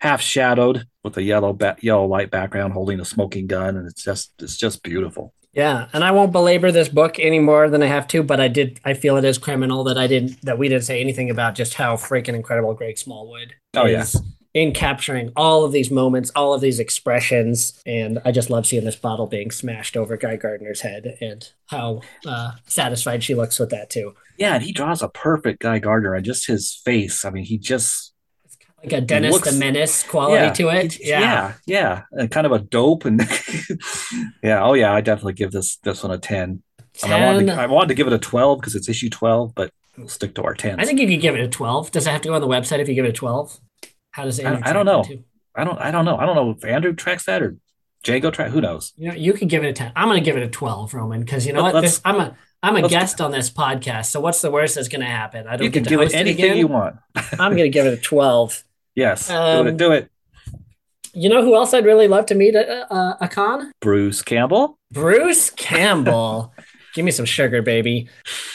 half 0.00 0.20
shadowed 0.20 0.86
with 1.02 1.16
a 1.16 1.22
yellow 1.22 1.52
ba- 1.52 1.76
yellow 1.80 2.06
light 2.06 2.30
background 2.30 2.72
holding 2.72 3.00
a 3.00 3.04
smoking 3.04 3.46
gun 3.46 3.76
and 3.76 3.86
it's 3.88 4.04
just 4.04 4.32
it's 4.40 4.56
just 4.56 4.82
beautiful 4.82 5.32
yeah 5.52 5.88
and 5.92 6.04
i 6.04 6.10
won't 6.10 6.32
belabor 6.32 6.70
this 6.70 6.88
book 6.88 7.18
any 7.18 7.38
more 7.38 7.70
than 7.70 7.82
i 7.82 7.86
have 7.86 8.06
to 8.06 8.22
but 8.22 8.40
i 8.40 8.48
did 8.48 8.78
i 8.84 8.92
feel 8.92 9.16
it 9.16 9.24
is 9.24 9.38
criminal 9.38 9.84
that 9.84 9.96
i 9.96 10.06
didn't 10.06 10.40
that 10.42 10.58
we 10.58 10.68
didn't 10.68 10.84
say 10.84 11.00
anything 11.00 11.30
about 11.30 11.54
just 11.54 11.74
how 11.74 11.96
freaking 11.96 12.34
incredible 12.34 12.74
greg 12.74 12.98
smallwood 12.98 13.54
oh 13.74 13.86
is, 13.86 14.14
yeah 14.14 14.20
in 14.56 14.72
capturing 14.72 15.30
all 15.36 15.66
of 15.66 15.72
these 15.72 15.90
moments, 15.90 16.32
all 16.34 16.54
of 16.54 16.62
these 16.62 16.80
expressions. 16.80 17.78
And 17.84 18.18
I 18.24 18.32
just 18.32 18.48
love 18.48 18.66
seeing 18.66 18.86
this 18.86 18.96
bottle 18.96 19.26
being 19.26 19.50
smashed 19.50 19.98
over 19.98 20.16
Guy 20.16 20.36
Gardner's 20.36 20.80
head 20.80 21.18
and 21.20 21.46
how 21.66 22.00
uh, 22.24 22.52
satisfied 22.66 23.22
she 23.22 23.34
looks 23.34 23.58
with 23.58 23.68
that 23.68 23.90
too. 23.90 24.14
Yeah, 24.38 24.54
and 24.54 24.64
he 24.64 24.72
draws 24.72 25.02
a 25.02 25.10
perfect 25.10 25.60
Guy 25.60 25.78
Gardner 25.78 26.14
and 26.14 26.24
just 26.24 26.46
his 26.46 26.72
face. 26.72 27.26
I 27.26 27.30
mean, 27.30 27.44
he 27.44 27.58
just 27.58 28.14
like 28.82 28.94
a 28.94 29.02
Dennis 29.02 29.34
looks, 29.34 29.50
the 29.50 29.58
Menace 29.58 30.02
quality 30.04 30.46
yeah, 30.46 30.52
to 30.52 30.68
it. 30.70 31.00
Yeah, 31.00 31.20
yeah, 31.20 31.52
yeah. 31.66 32.02
And 32.12 32.30
kind 32.30 32.46
of 32.46 32.52
a 32.52 32.58
dope 32.58 33.04
and 33.04 33.20
yeah. 34.42 34.64
Oh 34.64 34.72
yeah, 34.72 34.90
I 34.90 35.02
definitely 35.02 35.34
give 35.34 35.52
this 35.52 35.76
this 35.82 36.02
one 36.02 36.12
a 36.12 36.18
ten. 36.18 36.62
10. 36.94 37.12
I, 37.12 37.26
wanted 37.26 37.46
to, 37.48 37.52
I 37.52 37.66
wanted 37.66 37.88
to 37.88 37.94
give 37.94 38.06
it 38.06 38.14
a 38.14 38.18
twelve 38.18 38.60
because 38.60 38.74
it's 38.74 38.88
issue 38.88 39.10
twelve, 39.10 39.54
but 39.54 39.70
we'll 39.98 40.08
stick 40.08 40.34
to 40.36 40.44
our 40.44 40.54
ten. 40.54 40.80
I 40.80 40.86
think 40.86 40.98
you 40.98 41.06
could 41.06 41.20
give 41.20 41.34
it 41.34 41.42
a 41.42 41.48
twelve. 41.48 41.90
Does 41.90 42.06
it 42.06 42.10
have 42.10 42.22
to 42.22 42.28
go 42.30 42.34
on 42.34 42.40
the 42.40 42.48
website 42.48 42.78
if 42.78 42.88
you 42.88 42.94
give 42.94 43.04
it 43.04 43.10
a 43.10 43.12
twelve? 43.12 43.60
How 44.16 44.24
does 44.24 44.40
Andrew 44.40 44.62
I, 44.64 44.70
I 44.70 44.72
don't 44.72 44.86
know. 44.86 45.04
I 45.54 45.62
don't. 45.62 45.78
I 45.78 45.90
don't 45.90 46.06
know. 46.06 46.16
I 46.16 46.24
don't 46.24 46.36
know 46.36 46.50
if 46.52 46.64
Andrew 46.64 46.94
tracks 46.94 47.26
that 47.26 47.42
or 47.42 47.58
Django 48.02 48.32
track. 48.32 48.50
Who 48.50 48.62
knows? 48.62 48.94
You 48.96 49.08
know, 49.08 49.14
you 49.14 49.34
could 49.34 49.50
give 49.50 49.62
it 49.62 49.68
a 49.68 49.72
ten. 49.74 49.92
I'm 49.94 50.08
going 50.08 50.18
to 50.18 50.24
give 50.24 50.38
it 50.38 50.42
a 50.42 50.48
twelve, 50.48 50.94
Roman, 50.94 51.20
because 51.20 51.46
you 51.46 51.52
know 51.52 51.62
Let, 51.62 51.74
what? 51.74 51.80
This, 51.82 52.00
I'm 52.02 52.18
a 52.18 52.36
I'm 52.62 52.76
a 52.76 52.88
guest 52.88 53.20
on 53.20 53.30
this 53.30 53.50
podcast, 53.50 54.06
so 54.06 54.20
what's 54.20 54.40
the 54.40 54.50
worst 54.50 54.76
that's 54.76 54.88
going 54.88 55.02
to 55.02 55.06
happen? 55.06 55.46
I 55.46 55.58
don't 55.58 55.66
you 55.66 55.70
can 55.70 55.82
give 55.82 56.00
it 56.00 56.14
anything 56.14 56.52
it 56.52 56.56
you 56.56 56.66
want. 56.66 56.96
I'm 57.14 57.52
going 57.52 57.64
to 57.64 57.68
give 57.68 57.84
it 57.84 57.92
a 57.92 58.00
twelve. 58.00 58.64
Yes, 58.94 59.28
um, 59.28 59.64
do 59.64 59.68
it. 59.68 59.76
Do 59.76 59.92
it. 59.92 60.10
You 61.12 61.28
know 61.28 61.42
who 61.42 61.54
else 61.54 61.74
I'd 61.74 61.84
really 61.84 62.08
love 62.08 62.24
to 62.26 62.34
meet 62.34 62.54
a, 62.54 62.90
a, 62.90 63.18
a 63.20 63.28
con? 63.28 63.70
Bruce 63.82 64.22
Campbell. 64.22 64.78
Bruce 64.90 65.50
Campbell. 65.50 66.54
Give 66.96 67.04
me 67.04 67.10
some 67.10 67.26
sugar, 67.26 67.60
baby. 67.60 68.08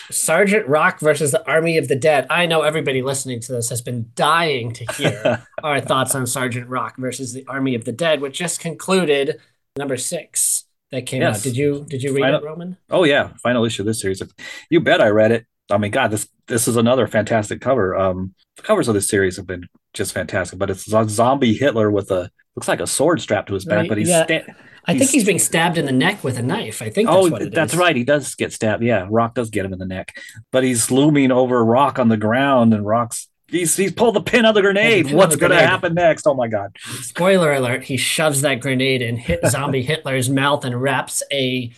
Sergeant 0.10 0.68
Rock 0.68 1.00
versus 1.00 1.30
the 1.30 1.48
Army 1.48 1.78
of 1.78 1.88
the 1.88 1.96
Dead. 1.96 2.26
I 2.28 2.48
know 2.48 2.64
everybody 2.64 3.04
listening 3.04 3.40
to 3.42 3.52
this 3.52 3.70
has 3.70 3.84
been 3.84 4.10
dying 4.16 4.74
to 4.74 4.94
hear 4.94 5.46
our 5.64 5.80
thoughts 5.80 6.16
on 6.16 6.26
Sergeant 6.26 6.68
Rock 6.68 6.96
versus 6.98 7.34
the 7.34 7.46
Army 7.48 7.76
of 7.76 7.86
the 7.86 7.92
Dead, 7.92 8.20
which 8.20 8.40
just 8.40 8.60
concluded 8.60 9.40
number 9.78 9.96
six 9.96 10.66
that 10.90 11.06
came 11.06 11.22
yes. 11.22 11.38
out. 11.38 11.44
Did 11.44 11.56
you 11.56 11.86
did 11.88 12.02
you 12.02 12.16
read 12.16 12.22
final, 12.22 12.40
it, 12.40 12.44
Roman? 12.44 12.78
Oh 12.90 13.04
yeah, 13.04 13.30
final 13.44 13.64
issue 13.64 13.84
of 13.84 13.86
this 13.86 14.02
series. 14.02 14.24
You 14.72 14.80
bet 14.80 15.02
I 15.02 15.10
read 15.10 15.32
it. 15.32 15.46
I 15.70 15.78
mean, 15.78 15.92
God, 15.92 16.10
this 16.10 16.28
this 16.48 16.68
is 16.68 16.78
another 16.78 17.06
fantastic 17.06 17.62
cover. 17.62 17.96
Um, 17.96 18.34
the 18.56 18.64
covers 18.64 18.88
of 18.88 18.96
this 18.96 19.08
series 19.08 19.38
have 19.38 19.46
been 19.46 19.68
just 19.94 20.14
fantastic. 20.14 20.58
But 20.58 20.72
it's 20.72 20.92
a 20.92 21.08
zombie 21.08 21.54
Hitler 21.54 21.92
with 21.92 22.10
a 22.10 22.32
looks 22.56 22.68
like 22.68 22.80
a 22.80 22.88
sword 22.88 23.22
strapped 23.22 23.50
to 23.50 23.54
his 23.54 23.66
back, 23.66 23.82
right, 23.82 23.90
but 23.90 24.00
he's. 24.00 24.10
Yeah. 24.10 24.24
Sta- 24.24 24.54
I 24.86 24.98
think 24.98 25.12
he's 25.12 25.26
being 25.26 25.40
stabbed 25.40 25.78
in 25.78 25.86
the 25.86 25.92
neck 25.92 26.24
with 26.24 26.38
a 26.38 26.42
knife. 26.42 26.82
I 26.82 26.90
think 26.90 27.08
that's 27.08 27.26
oh, 27.26 27.50
that's 27.50 27.76
right. 27.76 27.96
He 27.96 28.04
does 28.04 28.34
get 28.36 28.52
stabbed. 28.52 28.84
Yeah, 28.84 29.08
Rock 29.10 29.36
does 29.36 29.50
get 29.50 29.66
him 29.66 29.74
in 29.74 29.80
the 29.80 29.86
neck, 29.86 30.18
but 30.52 30.64
he's 30.64 30.90
looming 30.90 31.32
over 31.32 31.64
Rock 31.64 32.00
on 32.00 32.10
the 32.10 32.18
ground, 32.18 32.74
and 32.74 32.86
Rock's 32.86 33.28
he's 33.48 33.76
he's 33.76 33.92
pulled 33.92 34.16
the 34.16 34.22
pin 34.22 34.46
of 34.46 34.56
the 34.56 34.62
grenade. 34.62 35.12
What's 35.12 35.36
going 35.36 35.52
to 35.52 35.62
happen 35.62 35.94
next? 35.94 36.26
Oh 36.26 36.34
my 36.34 36.48
god! 36.48 36.76
Spoiler 37.02 37.54
alert! 37.54 37.84
He 37.84 37.98
shoves 37.98 38.42
that 38.42 38.56
grenade 38.60 39.02
and 39.02 39.20
hit 39.20 39.46
zombie 39.48 39.84
Hitler's 39.84 40.30
mouth 40.30 40.66
and 40.66 40.82
wraps 40.82 41.22
a 41.32 41.72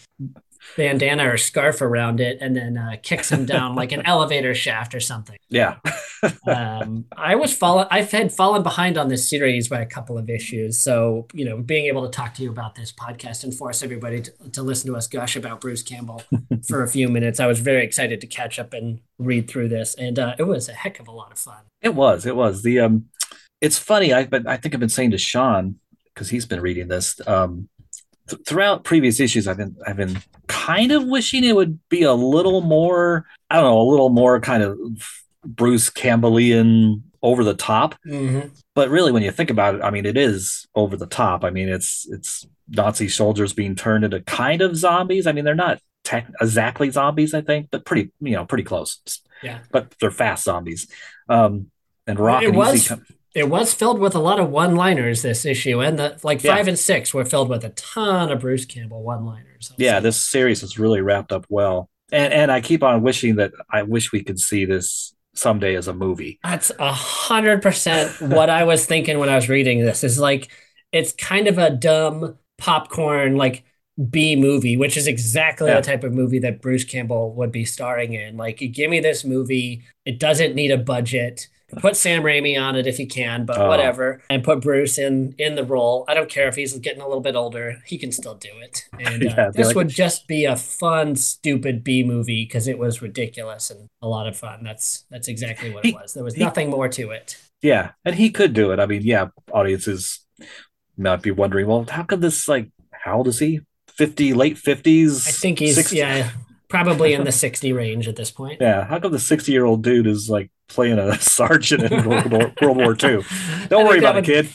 bandana 0.76 1.30
or 1.30 1.38
scarf 1.38 1.82
around 1.82 2.20
it 2.20 2.38
and 2.42 2.56
then 2.56 2.78
uh, 2.78 2.96
kicks 3.02 3.32
him 3.32 3.46
down 3.46 3.76
like 3.76 3.92
an 3.92 4.02
elevator 4.06 4.56
shaft 4.56 4.96
or 4.96 5.00
something. 5.00 5.38
Yeah. 5.50 5.78
um, 6.48 7.06
I 7.16 7.36
was 7.36 7.56
fallen. 7.56 7.88
I've 7.92 8.12
had 8.12 8.32
fallen 8.32 8.64
behind 8.64 8.98
on 8.98 9.08
this 9.08 9.30
series 9.30 9.68
by 9.68 9.82
a 9.82 9.86
couple 9.86 10.18
of 10.18 10.30
issues. 10.30 10.80
So 10.80 11.28
you 11.34 11.46
know, 11.46 11.58
being 11.58 11.86
able 11.86 12.04
to 12.04 12.10
talk 12.10 12.34
to 12.36 12.44
you 12.44 12.50
about 12.50 12.76
this 12.76 12.92
podcast 12.92 13.44
and 13.44 13.54
force 13.54 13.84
everybody 13.84 14.22
to, 14.22 14.52
to 14.52 14.64
listen 14.64 14.90
to 14.92 14.98
us 14.98 15.08
gush 15.08 15.36
about 15.36 15.62
Bruce 15.62 15.84
Campbell 15.84 16.24
for 16.68 16.84
a 16.84 16.88
few 16.88 17.10
minutes, 17.10 17.40
I 17.40 17.48
was 17.48 17.60
very 17.60 17.84
excited 17.84 18.22
to 18.22 18.28
catch 18.28 18.60
up 18.60 18.74
and 18.74 19.00
read 19.18 19.50
through 19.50 19.70
this, 19.70 19.96
and 19.96 20.18
uh, 20.20 20.36
it 20.38 20.44
was 20.44 20.70
a 20.70 20.74
heck 20.74 21.00
of 21.00 21.08
a 21.08 21.12
lot 21.12 21.32
of 21.32 21.38
fun. 21.38 21.64
It 21.82 21.96
was. 21.96 22.26
It 22.26 22.36
was 22.36 22.64
the. 22.64 22.80
um 22.80 23.06
It's 23.62 23.78
funny. 23.78 24.14
I 24.14 24.26
but 24.26 24.48
I 24.48 24.58
think 24.58 24.74
I've 24.74 24.80
been 24.80 24.90
saying 24.90 25.12
to 25.12 25.18
Sean 25.18 25.80
because 26.14 26.30
he's 26.30 26.46
been 26.46 26.62
reading 26.62 26.88
this. 26.88 27.20
Um, 27.28 27.70
th- 28.36 28.48
throughout 28.48 28.84
previous 28.84 29.20
issues, 29.20 29.48
I've 29.48 29.58
been 29.58 29.76
I've 29.86 29.98
been 29.98 30.18
kind 30.48 30.92
of 30.92 31.06
wishing 31.06 31.44
it 31.44 31.56
would 31.56 31.80
be 31.90 32.04
a 32.04 32.14
little 32.14 32.62
more. 32.62 33.26
I 33.50 33.56
don't 33.56 33.66
know, 33.66 33.82
a 33.82 33.90
little 33.90 34.10
more 34.10 34.40
kind 34.40 34.64
of 34.64 34.78
Bruce 35.46 35.90
Campbellian 35.90 37.02
over 37.22 37.44
the 37.44 37.54
top. 37.54 37.96
Mm-hmm. 38.06 38.50
But 38.76 38.90
really, 38.90 39.12
when 39.12 39.24
you 39.24 39.32
think 39.32 39.50
about 39.50 39.76
it, 39.76 39.82
I 39.84 39.90
mean, 39.90 40.06
it 40.06 40.18
is 40.18 40.68
over 40.76 40.98
the 40.98 41.08
top. 41.08 41.44
I 41.44 41.50
mean, 41.50 41.70
it's 41.70 42.08
it's 42.10 42.46
Nazi 42.70 43.08
soldiers 43.08 43.54
being 43.54 43.76
turned 43.76 44.04
into 44.04 44.22
kind 44.22 44.62
of 44.62 44.76
zombies. 44.76 45.28
I 45.28 45.32
mean, 45.32 45.46
they're 45.46 45.56
not 45.56 45.80
tech, 46.04 46.30
exactly 46.42 46.90
zombies, 46.90 47.34
I 47.34 47.42
think, 47.42 47.70
but 47.72 47.86
pretty 47.86 48.12
you 48.20 48.34
know 48.34 48.46
pretty 48.46 48.64
close. 48.64 49.00
Yeah, 49.42 49.60
but 49.72 49.94
they're 50.00 50.12
fast 50.12 50.44
zombies. 50.44 50.88
Um, 51.30 51.72
and 52.08 52.20
Rock 52.20 52.44
it 52.44 52.50
and 52.50 52.58
was, 52.58 52.92
Easy 52.92 52.96
it 53.34 53.50
was 53.50 53.74
filled 53.74 54.00
with 54.00 54.16
a 54.16 54.20
lot 54.20 54.40
of 54.40 54.50
one-liners 54.50 55.22
this 55.22 55.46
issue, 55.46 55.82
and 55.82 55.98
the 55.98 56.20
like 56.24 56.42
five 56.42 56.66
yeah. 56.66 56.72
and 56.72 56.80
six 56.80 57.14
were 57.14 57.26
filled 57.26 57.50
with 57.50 57.64
a 57.64 57.70
ton 57.70 58.32
of 58.32 58.42
Bruce 58.42 58.66
Campbell 58.66 59.04
one-liners. 59.04 59.74
Yeah, 59.78 59.98
say. 59.98 60.04
this 60.04 60.24
series 60.24 60.64
is 60.64 60.78
really 60.78 61.02
wrapped 61.02 61.32
up 61.32 61.46
well, 61.50 61.90
and 62.12 62.34
and 62.34 62.52
I 62.52 62.62
keep 62.62 62.84
on 62.84 63.02
wishing 63.02 63.38
that 63.38 63.52
I 63.70 63.84
wish 63.84 64.12
we 64.12 64.24
could 64.24 64.40
see 64.40 64.66
this 64.66 65.16
someday 65.36 65.76
as 65.76 65.88
a 65.88 65.94
movie. 65.94 66.40
That's 66.44 66.72
a 66.80 66.94
hundred 66.94 67.62
percent 67.62 68.22
what 68.22 68.50
I 68.50 68.64
was 68.64 68.86
thinking 68.86 69.18
when 69.20 69.30
I 69.30 69.36
was 69.36 69.50
reading 69.50 69.80
this. 69.80 70.04
Is 70.04 70.20
like 70.20 70.52
it's 70.92 71.12
kind 71.14 71.48
of 71.48 71.58
a 71.58 71.72
dumb 71.72 72.38
popcorn 72.58 73.36
like 73.36 73.64
B 74.10 74.36
movie, 74.36 74.78
which 74.78 74.98
is 74.98 75.08
exactly 75.08 75.70
yeah. 75.70 75.76
the 75.76 75.82
type 75.82 76.04
of 76.04 76.14
movie 76.14 76.40
that 76.40 76.62
Bruce 76.62 76.84
Campbell 76.84 77.34
would 77.36 77.52
be 77.52 77.66
starring 77.66 78.14
in. 78.14 78.38
Like, 78.38 78.58
give 78.58 78.90
me 78.90 79.00
this 79.00 79.24
movie. 79.24 79.84
It 80.06 80.20
doesn't 80.20 80.56
need 80.56 80.72
a 80.72 80.78
budget 80.78 81.48
put 81.78 81.96
Sam 81.96 82.24
Raimi 82.24 82.60
on 82.62 82.76
it 82.76 82.88
if 82.88 83.00
you 83.00 83.08
can, 83.08 83.46
but 83.46 83.58
oh. 83.58 83.68
whatever, 83.68 84.22
and 84.30 84.44
put 84.44 84.62
Bruce 84.62 84.98
in 84.98 85.36
in 85.38 85.56
the 85.56 85.64
role. 85.64 86.06
I 86.08 86.14
don't 86.14 86.30
care 86.30 86.48
if 86.48 86.56
he's 86.56 86.78
getting 86.80 87.02
a 87.02 87.08
little 87.08 87.22
bit 87.22 87.36
older; 87.36 87.82
he 87.86 87.98
can 87.98 88.12
still 88.12 88.36
do 88.36 88.50
it. 88.62 88.84
And 89.04 89.24
uh, 89.24 89.34
yeah, 89.36 89.52
this 89.54 89.68
like 89.68 89.76
would 89.76 89.90
just 89.90 90.28
be 90.28 90.46
a 90.46 90.56
fun, 90.56 91.16
stupid 91.16 91.84
B 91.84 92.04
movie 92.04 92.46
because 92.46 92.68
it 92.68 92.78
was 92.78 93.02
ridiculous 93.02 93.70
and 93.70 93.90
a 94.02 94.08
lot 94.08 94.28
of 94.28 94.38
fun. 94.38 94.64
That's 94.64 95.06
that's 95.10 95.28
exactly 95.28 95.72
what 95.74 95.84
he, 95.84 95.92
it 95.92 95.96
was. 95.96 96.14
There 96.14 96.24
was 96.24 96.36
he, 96.36 96.40
nothing 96.42 96.70
more 96.70 96.88
to 96.90 97.12
it. 97.12 97.38
Yeah, 97.62 97.92
and 98.06 98.16
he 98.16 98.30
could 98.30 98.54
do 98.54 98.72
it. 98.72 98.80
I 98.80 98.86
mean, 98.86 99.02
yeah, 99.04 99.28
audiences 99.52 100.26
might 100.98 101.22
be 101.22 101.32
wondering, 101.32 101.68
well, 101.68 101.86
how 101.90 102.04
could 102.04 102.22
this 102.22 102.48
like? 102.48 102.70
How 102.92 103.18
old 103.18 103.28
is 103.28 103.40
he? 103.40 103.60
Fifty, 103.88 104.34
late 104.34 104.58
fifties. 104.58 105.28
I 105.28 105.32
think 105.32 105.60
he's 105.60 105.76
60? 105.76 105.98
yeah 105.98 106.30
probably 106.74 107.14
in 107.14 107.24
the 107.24 107.32
60 107.46 107.72
range 107.72 108.08
at 108.08 108.16
this 108.16 108.32
point. 108.32 108.60
Yeah. 108.60 108.84
How 108.86 109.00
come 109.00 109.12
the 109.12 109.20
60 109.20 109.52
year 109.52 109.64
old 109.64 109.84
dude 109.84 110.08
is 110.08 110.30
like 110.30 110.52
playing 110.68 111.00
a 111.00 111.16
sergeant 111.20 111.84
in 111.84 112.08
World 112.08 112.32
War, 112.32 112.54
World 112.62 112.78
War 112.78 112.92
II? 112.92 113.24
Don't 113.70 113.86
worry 113.86 114.00
about 114.00 114.18
it, 114.18 114.26
kid. 114.26 114.50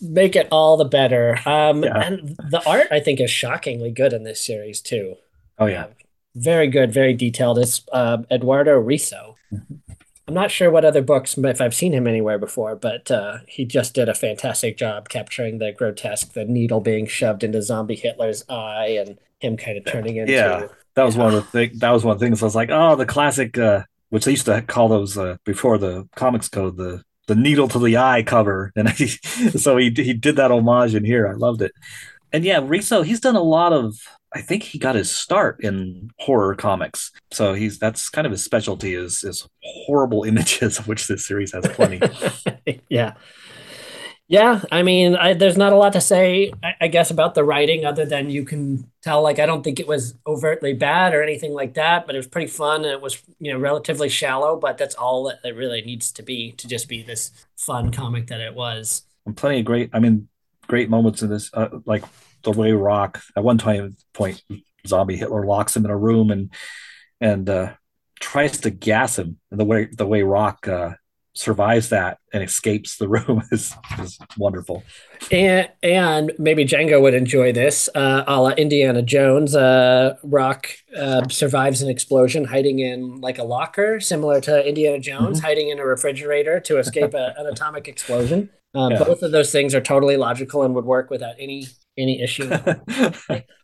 Make 0.00 0.36
it 0.36 0.48
all 0.50 0.76
the 0.76 0.84
better. 0.84 1.38
Um, 1.46 1.84
yeah. 1.84 1.98
And 1.98 2.36
the 2.50 2.62
art, 2.66 2.88
I 2.90 3.00
think, 3.00 3.20
is 3.20 3.30
shockingly 3.30 3.90
good 3.90 4.12
in 4.12 4.24
this 4.24 4.44
series, 4.44 4.80
too. 4.80 5.16
Oh, 5.58 5.66
yeah. 5.66 5.84
Uh, 5.84 5.88
very 6.36 6.68
good, 6.68 6.92
very 6.92 7.12
detailed. 7.12 7.58
It's 7.58 7.82
uh, 7.92 8.18
Eduardo 8.30 8.80
Risso. 8.82 9.34
I'm 9.52 10.34
not 10.34 10.50
sure 10.50 10.70
what 10.70 10.84
other 10.84 11.02
books, 11.02 11.36
if 11.36 11.60
I've 11.60 11.74
seen 11.74 11.92
him 11.92 12.06
anywhere 12.06 12.38
before, 12.38 12.76
but 12.76 13.10
uh, 13.10 13.38
he 13.48 13.64
just 13.64 13.94
did 13.94 14.08
a 14.08 14.14
fantastic 14.14 14.78
job 14.78 15.08
capturing 15.08 15.58
the 15.58 15.72
grotesque, 15.72 16.32
the 16.34 16.44
needle 16.44 16.80
being 16.80 17.06
shoved 17.06 17.42
into 17.42 17.60
zombie 17.60 17.96
Hitler's 17.96 18.44
eye, 18.48 18.96
and 18.98 19.18
him 19.40 19.56
kind 19.56 19.76
of 19.76 19.84
turning 19.86 20.16
into 20.16 20.32
yeah 20.32 20.68
that 20.94 21.04
was 21.04 21.16
one 21.16 21.28
of 21.28 21.34
the 21.34 21.42
things. 21.42 21.78
That 21.80 21.90
was 21.90 22.04
one 22.04 22.14
of 22.14 22.20
the 22.20 22.26
things. 22.26 22.42
I 22.42 22.46
was 22.46 22.54
like, 22.54 22.70
oh, 22.70 22.96
the 22.96 23.06
classic, 23.06 23.56
uh, 23.56 23.84
which 24.10 24.24
they 24.24 24.32
used 24.32 24.46
to 24.46 24.62
call 24.62 24.88
those 24.88 25.16
uh, 25.16 25.36
before 25.44 25.78
the 25.78 26.08
comics 26.14 26.48
code, 26.48 26.76
the 26.76 27.02
the 27.26 27.34
needle 27.36 27.68
to 27.68 27.78
the 27.78 27.96
eye 27.96 28.22
cover, 28.22 28.72
and 28.76 28.88
he, 28.90 29.06
so 29.06 29.76
he 29.76 29.90
he 29.96 30.12
did 30.12 30.36
that 30.36 30.50
homage 30.50 30.94
in 30.94 31.04
here. 31.04 31.26
I 31.26 31.32
loved 31.32 31.62
it, 31.62 31.72
and 32.32 32.44
yeah, 32.44 32.60
Risso, 32.60 33.04
he's 33.04 33.20
done 33.20 33.36
a 33.36 33.42
lot 33.42 33.72
of. 33.72 33.96
I 34.32 34.42
think 34.42 34.62
he 34.62 34.78
got 34.78 34.94
his 34.94 35.10
start 35.10 35.58
in 35.64 36.10
horror 36.20 36.54
comics, 36.54 37.10
so 37.32 37.52
he's 37.54 37.80
that's 37.80 38.08
kind 38.08 38.26
of 38.26 38.30
his 38.30 38.44
specialty 38.44 38.94
is 38.94 39.24
is 39.24 39.48
horrible 39.62 40.24
images, 40.30 40.78
of 40.78 40.86
which 40.86 41.06
this 41.06 41.26
series 41.26 41.52
has 41.52 41.66
plenty. 41.68 42.00
yeah, 42.88 43.14
yeah, 44.30 44.62
I 44.70 44.84
mean, 44.84 45.16
I, 45.16 45.34
there's 45.34 45.56
not 45.56 45.72
a 45.72 45.76
lot 45.76 45.92
to 45.94 46.00
say, 46.00 46.52
I, 46.62 46.74
I, 46.82 46.86
guess, 46.86 47.10
about 47.10 47.34
the 47.34 47.42
writing 47.42 47.84
other 47.84 48.06
than 48.06 48.30
you 48.30 48.44
can 48.44 48.88
tell. 49.02 49.22
Like, 49.22 49.40
I 49.40 49.44
don't 49.44 49.64
think 49.64 49.80
it 49.80 49.88
was 49.88 50.14
overtly 50.24 50.72
bad 50.72 51.14
or 51.14 51.20
anything 51.20 51.52
like 51.52 51.74
that, 51.74 52.06
but 52.06 52.14
it 52.14 52.18
was 52.18 52.28
pretty 52.28 52.46
fun 52.46 52.84
and 52.84 52.92
it 52.92 53.00
was, 53.00 53.20
you 53.40 53.52
know, 53.52 53.58
relatively 53.58 54.08
shallow. 54.08 54.56
But 54.56 54.78
that's 54.78 54.94
all 54.94 55.24
that 55.24 55.40
it 55.42 55.56
really 55.56 55.82
needs 55.82 56.12
to 56.12 56.22
be 56.22 56.52
to 56.52 56.68
just 56.68 56.88
be 56.88 57.02
this 57.02 57.32
fun 57.56 57.90
comic 57.90 58.28
that 58.28 58.40
it 58.40 58.54
was. 58.54 59.02
And 59.26 59.36
plenty 59.36 59.58
of 59.58 59.64
great, 59.64 59.90
I 59.92 59.98
mean, 59.98 60.28
great 60.68 60.88
moments 60.88 61.22
in 61.22 61.28
this, 61.28 61.50
uh, 61.52 61.80
like 61.84 62.04
the 62.44 62.52
way 62.52 62.70
Rock 62.70 63.20
at 63.36 63.42
one 63.42 63.58
time 63.58 63.96
point, 64.12 64.44
zombie 64.86 65.16
Hitler 65.16 65.44
locks 65.44 65.74
him 65.74 65.84
in 65.84 65.90
a 65.90 65.96
room 65.96 66.30
and 66.30 66.50
and 67.20 67.50
uh, 67.50 67.72
tries 68.20 68.60
to 68.60 68.70
gas 68.70 69.18
him, 69.18 69.40
and 69.50 69.58
the 69.58 69.64
way 69.64 69.86
the 69.86 70.06
way 70.06 70.22
Rock 70.22 70.68
uh, 70.68 70.94
survives 71.34 71.90
that 71.90 72.18
and 72.32 72.42
escapes 72.42 72.96
the 72.96 73.08
room 73.16 73.42
is, 73.50 73.74
is 74.00 74.18
wonderful. 74.36 74.82
And 75.30 75.68
and 75.82 76.32
maybe 76.38 76.64
Django 76.64 77.00
would 77.00 77.14
enjoy 77.14 77.52
this, 77.52 77.88
uh, 77.94 78.24
a 78.26 78.40
la 78.40 78.50
Indiana 78.50 79.02
Jones. 79.02 79.54
Uh, 79.54 80.16
Rock 80.22 80.68
uh, 80.96 81.28
survives 81.28 81.82
an 81.82 81.88
explosion, 81.88 82.44
hiding 82.44 82.80
in 82.80 83.20
like 83.20 83.38
a 83.38 83.44
locker, 83.44 84.00
similar 84.00 84.40
to 84.42 84.66
Indiana 84.66 84.98
Jones, 84.98 85.38
mm-hmm. 85.38 85.46
hiding 85.46 85.68
in 85.68 85.78
a 85.78 85.84
refrigerator 85.84 86.60
to 86.60 86.78
escape 86.78 87.14
a, 87.14 87.34
an 87.38 87.46
atomic 87.46 87.88
explosion. 87.88 88.50
Um, 88.74 88.92
Yeah. 88.92 89.04
Both 89.04 89.22
of 89.22 89.32
those 89.32 89.50
things 89.50 89.74
are 89.74 89.80
totally 89.80 90.16
logical 90.16 90.62
and 90.62 90.74
would 90.74 90.84
work 90.84 91.10
without 91.10 91.34
any 91.38 91.66
any 91.98 92.22
issue. 92.22 92.48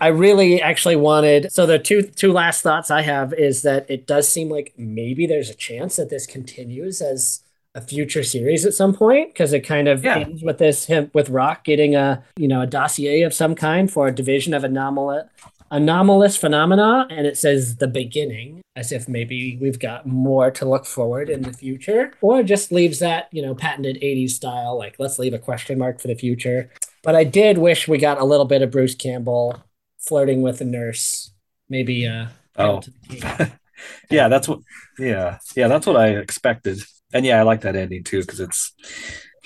I 0.00 0.08
really 0.08 0.60
actually 0.60 0.96
wanted. 0.96 1.52
So 1.52 1.66
the 1.66 1.78
two 1.78 2.02
two 2.02 2.32
last 2.32 2.62
thoughts 2.62 2.90
I 2.90 3.02
have 3.02 3.32
is 3.32 3.62
that 3.62 3.88
it 3.90 4.06
does 4.06 4.28
seem 4.28 4.48
like 4.50 4.74
maybe 4.76 5.26
there's 5.26 5.50
a 5.50 5.54
chance 5.54 5.96
that 5.96 6.10
this 6.10 6.26
continues 6.26 7.00
as 7.00 7.42
a 7.74 7.80
future 7.80 8.22
series 8.22 8.64
at 8.64 8.74
some 8.74 8.94
point 8.94 9.32
because 9.32 9.52
it 9.52 9.60
kind 9.60 9.86
of 9.88 10.02
Yeah. 10.04 10.18
ends 10.18 10.42
with 10.42 10.58
this 10.58 10.86
him 10.86 11.10
with 11.14 11.28
Rock 11.30 11.64
getting 11.64 11.94
a 11.94 12.22
you 12.36 12.48
know 12.48 12.62
a 12.62 12.66
dossier 12.66 13.22
of 13.22 13.34
some 13.34 13.54
kind 13.54 13.90
for 13.90 14.06
a 14.08 14.14
division 14.14 14.54
of 14.54 14.64
anomalous 14.64 15.28
anomalous 15.70 16.36
phenomena 16.36 17.06
and 17.10 17.26
it 17.26 17.36
says 17.36 17.76
the 17.76 17.88
beginning 17.88 18.62
as 18.76 18.92
if 18.92 19.08
maybe 19.08 19.58
we've 19.60 19.80
got 19.80 20.06
more 20.06 20.48
to 20.50 20.64
look 20.64 20.86
forward 20.86 21.28
in 21.28 21.42
the 21.42 21.52
future 21.52 22.12
or 22.20 22.42
just 22.44 22.70
leaves 22.70 23.00
that 23.00 23.28
you 23.32 23.42
know 23.42 23.54
patented 23.54 23.96
80s 24.00 24.30
style 24.30 24.78
like 24.78 24.94
let's 24.98 25.18
leave 25.18 25.34
a 25.34 25.38
question 25.38 25.76
mark 25.76 26.00
for 26.00 26.06
the 26.08 26.14
future 26.14 26.70
but 27.02 27.14
i 27.14 27.24
did 27.24 27.58
wish 27.58 27.88
we 27.88 27.98
got 27.98 28.20
a 28.20 28.24
little 28.24 28.46
bit 28.46 28.62
of 28.62 28.70
bruce 28.70 28.94
campbell 28.94 29.62
flirting 29.98 30.42
with 30.42 30.60
a 30.60 30.64
nurse 30.64 31.32
maybe 31.68 32.06
uh 32.06 32.26
Oh. 32.58 32.80
to 32.80 32.90
the 32.90 33.52
yeah, 34.10 34.28
that's 34.28 34.48
what. 34.48 34.60
Yeah, 34.98 35.38
yeah, 35.54 35.68
that's 35.68 35.86
what 35.86 35.96
I 35.96 36.08
expected. 36.16 36.80
And 37.12 37.24
yeah, 37.24 37.38
I 37.38 37.42
like 37.42 37.60
that 37.62 37.76
ending 37.76 38.04
too 38.04 38.20
because 38.20 38.40
it's 38.40 38.72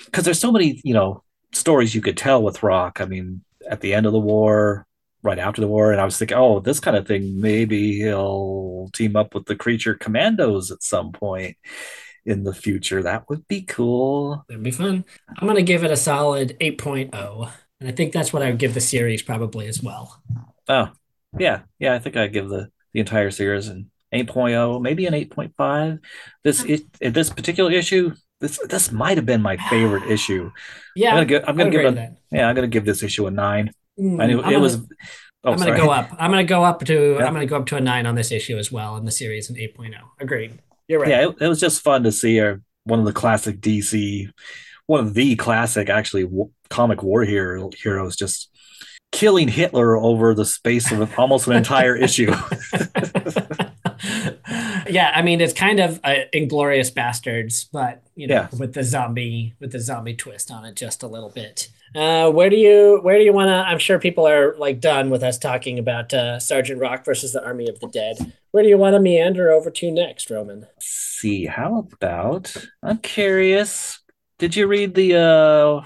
because 0.05 0.25
there's 0.25 0.39
so 0.39 0.51
many 0.51 0.81
you 0.83 0.93
know 0.93 1.23
stories 1.51 1.93
you 1.93 2.01
could 2.01 2.17
tell 2.17 2.41
with 2.41 2.63
Rock. 2.63 3.01
I 3.01 3.05
mean, 3.05 3.43
at 3.69 3.81
the 3.81 3.93
end 3.93 4.05
of 4.05 4.13
the 4.13 4.19
war, 4.19 4.87
right 5.23 5.39
after 5.39 5.61
the 5.61 5.67
war, 5.67 5.91
and 5.91 6.01
I 6.01 6.05
was 6.05 6.17
thinking, 6.17 6.37
oh, 6.37 6.59
this 6.59 6.79
kind 6.79 6.97
of 6.97 7.07
thing. 7.07 7.39
Maybe 7.39 7.97
he'll 7.99 8.89
team 8.93 9.15
up 9.15 9.35
with 9.35 9.45
the 9.45 9.55
Creature 9.55 9.95
Commandos 9.95 10.71
at 10.71 10.83
some 10.83 11.11
point 11.11 11.57
in 12.25 12.43
the 12.43 12.53
future. 12.53 13.01
That 13.03 13.29
would 13.29 13.47
be 13.47 13.61
cool. 13.63 14.45
That'd 14.47 14.63
be 14.63 14.71
fun. 14.71 15.05
I'm 15.37 15.47
gonna 15.47 15.61
give 15.61 15.83
it 15.83 15.91
a 15.91 15.97
solid 15.97 16.57
8.0. 16.59 17.51
And 17.79 17.89
I 17.89 17.91
think 17.91 18.13
that's 18.13 18.31
what 18.31 18.43
I 18.43 18.49
would 18.51 18.59
give 18.59 18.73
the 18.75 18.81
series 18.81 19.21
probably 19.23 19.67
as 19.67 19.81
well. 19.81 20.21
Oh, 20.67 20.89
yeah, 21.39 21.61
yeah. 21.79 21.93
I 21.95 21.99
think 21.99 22.15
I'd 22.15 22.33
give 22.33 22.49
the 22.49 22.69
the 22.93 22.99
entire 22.99 23.31
series 23.31 23.69
an 23.69 23.89
8.0, 24.13 24.81
maybe 24.81 25.05
an 25.05 25.13
8.5. 25.13 25.99
This 26.43 26.63
it, 26.63 26.83
this 27.13 27.29
particular 27.29 27.71
issue. 27.71 28.13
This 28.39 28.59
this 28.69 28.91
might 28.91 29.17
have 29.17 29.25
been 29.25 29.41
my 29.41 29.57
favorite 29.69 30.03
issue. 30.11 30.51
Yeah, 30.95 31.09
I'm 31.09 31.15
gonna 31.15 31.25
give. 31.25 31.43
I'm 31.47 31.57
gonna 31.57 31.69
give. 31.71 31.97
Yeah, 32.31 32.47
I'm 32.47 32.55
gonna 32.55 32.67
give 32.67 32.85
this 32.85 33.01
issue 33.03 33.27
a 33.27 33.31
nine. 33.31 33.71
Mm, 33.99 34.21
I 34.21 34.27
knew 34.27 34.39
I'm 34.41 34.49
it 34.49 34.51
gonna- 34.51 34.59
was. 34.59 34.75
Oh, 35.43 35.53
I'm 35.53 35.57
gonna 35.57 35.75
go 35.75 35.89
up. 35.89 36.09
I'm 36.19 36.29
gonna 36.29 36.43
go 36.43 36.63
up 36.63 36.83
to. 36.85 37.15
Yeah. 37.17 37.25
I'm 37.25 37.33
gonna 37.33 37.47
go 37.47 37.57
up 37.57 37.65
to 37.67 37.77
a 37.77 37.81
nine 37.81 38.05
on 38.05 38.13
this 38.13 38.31
issue 38.31 38.57
as 38.57 38.71
well 38.71 38.95
in 38.97 39.05
the 39.05 39.11
series, 39.11 39.49
an 39.49 39.55
8.0. 39.55 39.95
Agreed. 40.19 40.59
You're 40.91 40.99
right. 40.99 41.09
Yeah, 41.09 41.29
it, 41.29 41.35
it 41.39 41.47
was 41.47 41.61
just 41.61 41.81
fun 41.81 42.03
to 42.03 42.11
see 42.11 42.41
uh, 42.41 42.57
one 42.83 42.99
of 42.99 43.05
the 43.05 43.13
classic 43.13 43.61
DC, 43.61 44.27
one 44.87 44.99
of 44.99 45.13
the 45.13 45.37
classic 45.37 45.87
actually 45.89 46.23
w- 46.23 46.49
comic 46.69 47.01
war 47.01 47.23
hero, 47.23 47.69
heroes 47.81 48.17
just 48.17 48.49
killing 49.13 49.47
Hitler 49.47 49.95
over 49.95 50.33
the 50.33 50.43
space 50.43 50.91
of 50.91 51.17
almost 51.17 51.47
an 51.47 51.53
entire 51.53 51.95
issue. 52.07 52.29
yeah, 54.89 55.11
I 55.15 55.21
mean 55.21 55.39
it's 55.41 55.53
kind 55.53 55.79
of 55.79 55.99
uh, 56.03 56.15
Inglourious 56.33 56.91
Basterds, 56.93 57.67
but 57.71 58.03
you 58.15 58.27
know, 58.27 58.35
Yeah. 58.35 58.47
with 58.59 58.73
the 58.73 58.83
zombie 58.83 59.53
with 59.59 59.71
the 59.71 59.79
zombie 59.79 60.15
twist 60.15 60.51
on 60.51 60.65
it 60.65 60.75
just 60.75 61.03
a 61.03 61.07
little 61.07 61.29
bit. 61.29 61.69
Uh, 61.93 62.31
where 62.31 62.49
do 62.49 62.55
you 62.55 62.99
where 63.01 63.17
do 63.17 63.23
you 63.23 63.33
want 63.33 63.49
to? 63.49 63.53
I'm 63.53 63.79
sure 63.79 63.99
people 63.99 64.27
are 64.27 64.55
like 64.57 64.79
done 64.79 65.09
with 65.09 65.23
us 65.23 65.37
talking 65.37 65.77
about 65.77 66.13
uh, 66.13 66.39
Sergeant 66.39 66.79
Rock 66.79 67.03
versus 67.03 67.33
the 67.33 67.43
Army 67.43 67.67
of 67.67 67.79
the 67.79 67.87
Dead. 67.87 68.33
Where 68.51 68.63
do 68.63 68.69
you 68.69 68.77
want 68.77 68.95
to 68.95 68.99
meander 68.99 69.51
over 69.51 69.69
to 69.69 69.91
next, 69.91 70.29
Roman? 70.29 70.67
see, 71.21 71.45
how 71.45 71.87
about? 71.93 72.55
I'm 72.81 72.97
curious. 72.97 73.99
Did 74.39 74.55
you 74.55 74.65
read 74.65 74.95
the 74.95 75.15
uh, 75.15 75.85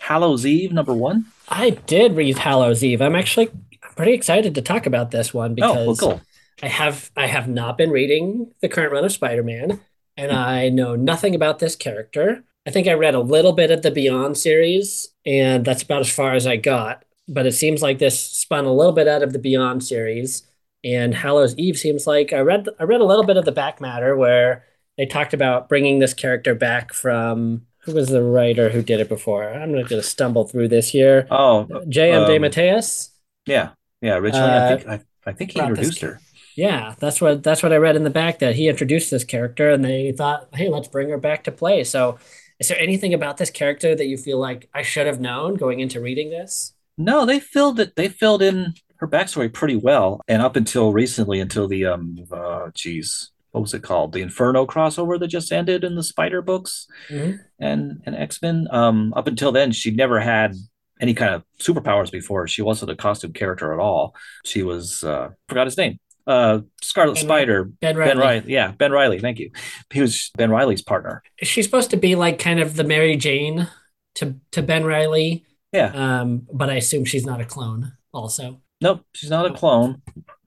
Hallows 0.00 0.44
Eve 0.44 0.72
number 0.72 0.92
one? 0.92 1.26
I 1.48 1.70
did 1.70 2.14
read 2.14 2.38
Hallows 2.38 2.84
Eve. 2.84 3.00
I'm 3.00 3.16
actually 3.16 3.48
pretty 3.96 4.12
excited 4.12 4.54
to 4.54 4.62
talk 4.62 4.84
about 4.84 5.10
this 5.10 5.32
one 5.32 5.54
because 5.54 5.76
oh, 5.76 5.86
well, 5.86 6.18
cool. 6.18 6.22
I 6.62 6.68
have 6.68 7.10
I 7.16 7.26
have 7.26 7.48
not 7.48 7.78
been 7.78 7.90
reading 7.90 8.52
the 8.60 8.68
current 8.68 8.92
run 8.92 9.04
of 9.04 9.12
Spider-Man, 9.12 9.80
and 10.16 10.32
I 10.32 10.68
know 10.68 10.96
nothing 10.96 11.34
about 11.34 11.60
this 11.60 11.76
character. 11.76 12.44
I 12.66 12.70
think 12.70 12.88
I 12.88 12.92
read 12.94 13.14
a 13.14 13.20
little 13.20 13.52
bit 13.52 13.70
of 13.70 13.82
the 13.82 13.90
Beyond 13.90 14.36
series, 14.38 15.08
and 15.26 15.64
that's 15.64 15.82
about 15.82 16.00
as 16.00 16.10
far 16.10 16.32
as 16.34 16.46
I 16.46 16.56
got. 16.56 17.04
But 17.28 17.46
it 17.46 17.52
seems 17.52 17.82
like 17.82 17.98
this 17.98 18.18
spun 18.20 18.64
a 18.64 18.72
little 18.72 18.92
bit 18.92 19.08
out 19.08 19.22
of 19.22 19.32
the 19.32 19.38
Beyond 19.38 19.84
series, 19.84 20.42
and 20.82 21.14
Hallows 21.14 21.54
Eve 21.56 21.78
seems 21.78 22.06
like 22.06 22.32
I 22.32 22.40
read 22.40 22.68
I 22.78 22.84
read 22.84 23.00
a 23.00 23.04
little 23.04 23.24
bit 23.24 23.36
of 23.36 23.44
the 23.44 23.52
back 23.52 23.80
matter 23.80 24.16
where 24.16 24.64
they 24.96 25.06
talked 25.06 25.34
about 25.34 25.68
bringing 25.68 25.98
this 25.98 26.14
character 26.14 26.54
back 26.54 26.92
from 26.92 27.66
who 27.80 27.92
was 27.94 28.08
the 28.08 28.22
writer 28.22 28.70
who 28.70 28.82
did 28.82 29.00
it 29.00 29.08
before. 29.08 29.44
I'm 29.52 29.72
not 29.72 29.88
going 29.88 30.00
to 30.00 30.06
stumble 30.08 30.46
through 30.46 30.68
this 30.68 30.88
here. 30.88 31.26
Oh, 31.30 31.68
J.M. 31.88 32.22
um, 32.22 32.28
DeMatteis. 32.30 33.10
yeah, 33.46 33.70
yeah. 34.00 34.16
Originally, 34.16 34.50
Uh, 34.50 34.64
I 34.64 34.76
think 34.76 34.88
I, 34.88 35.30
I 35.30 35.32
think 35.32 35.50
he 35.52 35.60
introduced 35.60 36.00
her. 36.00 36.20
Yeah, 36.56 36.94
that's 36.98 37.20
what 37.20 37.42
that's 37.42 37.62
what 37.62 37.72
I 37.72 37.76
read 37.76 37.96
in 37.96 38.04
the 38.04 38.10
back 38.10 38.38
that 38.38 38.54
he 38.54 38.68
introduced 38.68 39.10
this 39.10 39.24
character 39.24 39.70
and 39.70 39.84
they 39.84 40.12
thought, 40.12 40.48
hey, 40.54 40.68
let's 40.68 40.88
bring 40.88 41.08
her 41.10 41.18
back 41.18 41.44
to 41.44 41.52
play. 41.52 41.82
So, 41.84 42.18
is 42.60 42.68
there 42.68 42.78
anything 42.80 43.12
about 43.14 43.36
this 43.36 43.50
character 43.50 43.94
that 43.94 44.06
you 44.06 44.16
feel 44.16 44.38
like 44.38 44.68
I 44.74 44.82
should 44.82 45.06
have 45.06 45.20
known 45.20 45.54
going 45.56 45.80
into 45.80 46.00
reading 46.00 46.30
this? 46.30 46.72
No, 46.96 47.26
they 47.26 47.40
filled 47.40 47.80
it. 47.80 47.96
They 47.96 48.08
filled 48.08 48.42
in 48.42 48.74
her 48.96 49.08
backstory 49.08 49.52
pretty 49.52 49.76
well, 49.76 50.20
and 50.28 50.40
up 50.40 50.54
until 50.56 50.92
recently, 50.92 51.40
until 51.40 51.66
the 51.66 51.84
um, 51.86 52.16
uh, 52.30 52.70
geez, 52.74 53.30
what 53.50 53.60
was 53.62 53.74
it 53.74 53.82
called? 53.82 54.12
The 54.12 54.22
Inferno 54.22 54.66
crossover 54.66 55.18
that 55.18 55.28
just 55.28 55.52
ended 55.52 55.82
in 55.84 55.96
the 55.96 56.02
Spider 56.02 56.40
books 56.42 56.86
Mhm. 57.10 57.40
and 57.58 58.00
and 58.06 58.14
X 58.16 58.40
Men. 58.40 58.68
Um, 58.70 59.12
up 59.16 59.26
until 59.26 59.50
then, 59.52 59.72
she'd 59.72 59.96
never 59.96 60.20
had 60.20 60.54
any 61.00 61.12
kind 61.14 61.34
of 61.34 61.42
superpowers 61.58 62.12
before. 62.12 62.46
She 62.46 62.62
wasn't 62.62 62.92
a 62.92 62.96
costume 62.96 63.32
character 63.32 63.72
at 63.72 63.80
all. 63.80 64.14
She 64.44 64.62
was 64.62 65.02
uh, 65.02 65.30
forgot 65.48 65.66
his 65.66 65.76
name. 65.76 65.98
Uh, 66.26 66.60
Scarlet 66.80 67.14
Ben- 67.16 67.24
Spider. 67.24 67.64
Ben 67.64 67.96
Riley. 67.96 68.10
Ben 68.10 68.18
Riley. 68.18 68.44
Yeah, 68.52 68.72
Ben 68.72 68.92
Riley. 68.92 69.18
Thank 69.20 69.38
you. 69.38 69.50
He 69.92 70.00
was 70.00 70.30
Ben 70.36 70.50
Riley's 70.50 70.82
partner. 70.82 71.22
She's 71.42 71.64
supposed 71.66 71.90
to 71.90 71.96
be 71.96 72.14
like 72.14 72.38
kind 72.38 72.60
of 72.60 72.76
the 72.76 72.84
Mary 72.84 73.16
Jane 73.16 73.68
to 74.16 74.36
to 74.52 74.62
Ben 74.62 74.84
Riley? 74.84 75.44
Yeah. 75.72 75.92
Um, 76.20 76.46
but 76.52 76.70
I 76.70 76.74
assume 76.74 77.04
she's 77.04 77.26
not 77.26 77.40
a 77.40 77.44
clone. 77.44 77.92
Also, 78.12 78.60
Nope, 78.80 79.04
she's 79.12 79.30
not 79.30 79.44
a 79.46 79.52
clone. 79.52 80.02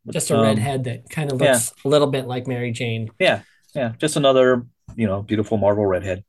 just 0.09 0.31
a 0.31 0.37
Um, 0.37 0.43
redhead 0.43 0.85
that 0.85 1.09
kind 1.09 1.31
of 1.31 1.41
yeah. 1.41 1.51
looks 1.53 1.73
a 1.83 1.87
little 1.89 2.07
bit 2.07 2.25
like 2.27 2.47
Mary 2.47 2.71
Jane. 2.71 3.09
Yeah, 3.19 3.41
yeah, 3.75 3.93
just 3.99 4.15
another 4.15 4.65
you 4.95 5.05
know 5.05 5.21
beautiful 5.21 5.57
Marvel 5.57 5.85
redhead. 5.85 6.23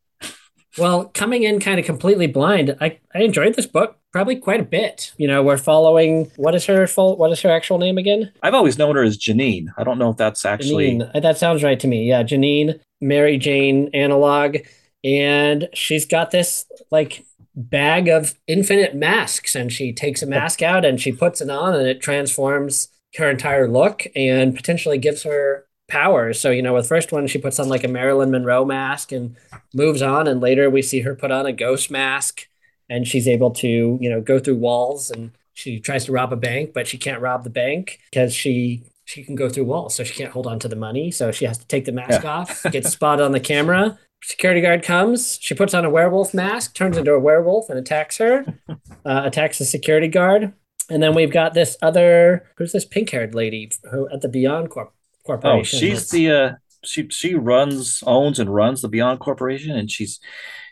Well, 0.77 1.07
coming 1.15 1.43
in 1.45 1.61
kind 1.61 1.81
of 1.81 1.87
completely 1.87 2.27
blind, 2.27 2.77
I, 2.81 2.99
I 3.15 3.21
enjoyed 3.21 3.55
this 3.55 3.67
book 3.67 3.99
probably 4.13 4.37
quite 4.37 4.61
a 4.61 4.65
bit. 4.65 5.13
You 5.17 5.27
know, 5.29 5.43
we're 5.43 5.57
following 5.59 6.31
what 6.37 6.55
is 6.55 6.67
her 6.67 6.87
full 6.87 7.17
what 7.17 7.33
is 7.33 7.41
her 7.43 7.51
actual 7.51 7.79
name 7.79 7.99
again? 7.99 8.33
I've 8.43 8.55
always 8.55 8.79
known 8.79 8.97
her 8.97 9.03
as 9.03 9.19
Janine. 9.19 9.69
I 9.77 9.85
don't 9.85 9.99
know 9.99 10.11
if 10.11 10.17
that's 10.17 10.45
actually. 10.45 10.93
Janine. 10.93 11.11
Uh, 11.15 11.21
That 11.21 11.39
sounds 11.39 11.63
right 11.63 11.79
to 11.81 11.87
me. 11.87 12.09
Yeah, 12.09 12.23
Janine, 12.23 12.81
Mary 13.01 13.39
Jane 13.39 13.91
analog. 13.95 14.59
And 15.05 15.69
she's 15.75 16.05
got 16.07 16.33
this 16.33 16.67
like 16.91 17.25
bag 17.55 18.09
of 18.09 18.35
infinite 18.47 18.95
masks, 18.95 19.55
and 19.55 19.73
she 19.73 19.93
takes 19.93 20.23
a 20.23 20.27
mask 20.27 20.63
out 20.63 20.85
and 20.85 21.01
she 21.01 21.13
puts 21.13 21.41
it 21.41 21.51
on, 21.51 21.75
and 21.75 21.87
it 21.87 22.01
transforms 22.01 22.89
her 23.17 23.31
entire 23.31 23.69
look 23.69 24.07
and 24.15 24.55
potentially 24.55 24.99
gives 24.99 25.23
her 25.23 25.65
powers. 25.89 26.41
So, 26.41 26.51
you 26.51 26.63
know, 26.63 26.75
with 26.75 26.85
the 26.85 26.89
first 26.89 27.13
one, 27.13 27.27
she 27.27 27.39
puts 27.39 27.59
on 27.59 27.69
like 27.69 27.85
a 27.85 27.89
Marilyn 27.89 28.31
Monroe 28.31 28.65
mask 28.65 29.11
and 29.13 29.37
moves 29.75 30.03
on. 30.03 30.29
And 30.29 30.41
later 30.41 30.71
we 30.71 30.83
see 30.83 31.01
her 31.01 31.15
put 31.15 31.31
on 31.31 31.47
a 31.47 31.53
ghost 31.53 31.91
mask 31.91 32.47
and 32.89 33.07
she's 33.09 33.27
able 33.27 33.51
to, 33.53 33.99
you 34.01 34.09
know, 34.11 34.21
go 34.21 34.39
through 34.39 34.57
walls 34.57 35.11
and 35.11 35.33
she 35.55 35.81
tries 35.81 36.05
to 36.05 36.13
rob 36.13 36.33
a 36.33 36.37
bank, 36.37 36.73
but 36.73 36.87
she 36.87 36.99
can't 36.99 37.21
rob 37.21 37.43
the 37.45 37.51
bank 37.51 37.99
because 38.11 38.33
she 38.35 38.85
she 39.07 39.25
can 39.25 39.35
go 39.35 39.49
through 39.49 39.65
walls, 39.65 39.95
so 39.97 40.05
she 40.05 40.13
can't 40.15 40.33
hold 40.33 40.47
on 40.47 40.59
to 40.59 40.69
the 40.69 40.77
money. 40.77 41.11
So 41.11 41.33
she 41.33 41.47
has 41.47 41.57
to 41.57 41.67
take 41.67 41.87
the 41.87 41.93
mask 41.93 42.23
Yeah. 42.23 42.31
off, 42.31 42.63
gets 42.71 42.91
spotted 42.91 43.25
on 43.25 43.33
the 43.33 43.41
camera. 43.41 43.99
Security 44.23 44.61
guard 44.61 44.83
comes. 44.83 45.39
She 45.41 45.55
puts 45.55 45.73
on 45.73 45.87
a 45.87 45.91
werewolf 45.91 46.35
mask, 46.35 46.75
turns 46.75 46.99
into 46.99 47.15
a 47.15 47.19
werewolf, 47.19 47.71
and 47.71 47.79
attacks 47.79 48.19
her. 48.19 48.45
uh, 48.69 49.23
attacks 49.25 49.59
the 49.59 49.65
security 49.65 50.09
guard. 50.09 50.53
And 50.91 51.03
then 51.03 51.15
we've 51.15 51.33
got 51.33 51.55
this 51.55 51.77
other 51.81 52.47
who's 52.59 52.73
this 52.73 52.85
pink 52.85 53.09
haired 53.11 53.35
lady 53.35 53.71
who 53.91 54.07
at 54.11 54.21
the 54.21 54.29
Beyond 54.29 54.69
Corp- 54.71 54.93
Oh, 55.29 55.63
she's 55.63 56.11
the 56.11 56.31
uh, 56.31 56.53
she 56.85 57.09
she 57.09 57.35
runs, 57.35 58.03
owns, 58.07 58.39
and 58.39 58.53
runs 58.55 58.83
the 58.83 58.89
Beyond 58.89 59.21
Corporation, 59.21 59.77
and 59.77 59.91
she's 59.91 60.19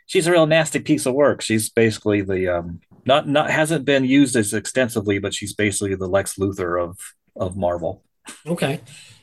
she's 0.06 0.26
a 0.26 0.32
real 0.32 0.46
nasty 0.46 0.78
piece 0.80 1.06
of 1.06 1.14
work. 1.14 1.42
She's 1.42 1.68
basically 1.68 2.22
the 2.22 2.48
um, 2.48 2.80
not 3.04 3.28
not 3.28 3.50
hasn't 3.50 3.84
been 3.84 4.04
used 4.04 4.36
as 4.36 4.52
extensively, 4.54 5.18
but 5.18 5.34
she's 5.34 5.52
basically 5.54 5.94
the 5.94 6.06
Lex 6.08 6.36
Luthor 6.36 6.82
of 6.82 6.98
of 7.36 7.56
Marvel. 7.56 8.02
okay. 8.46 8.80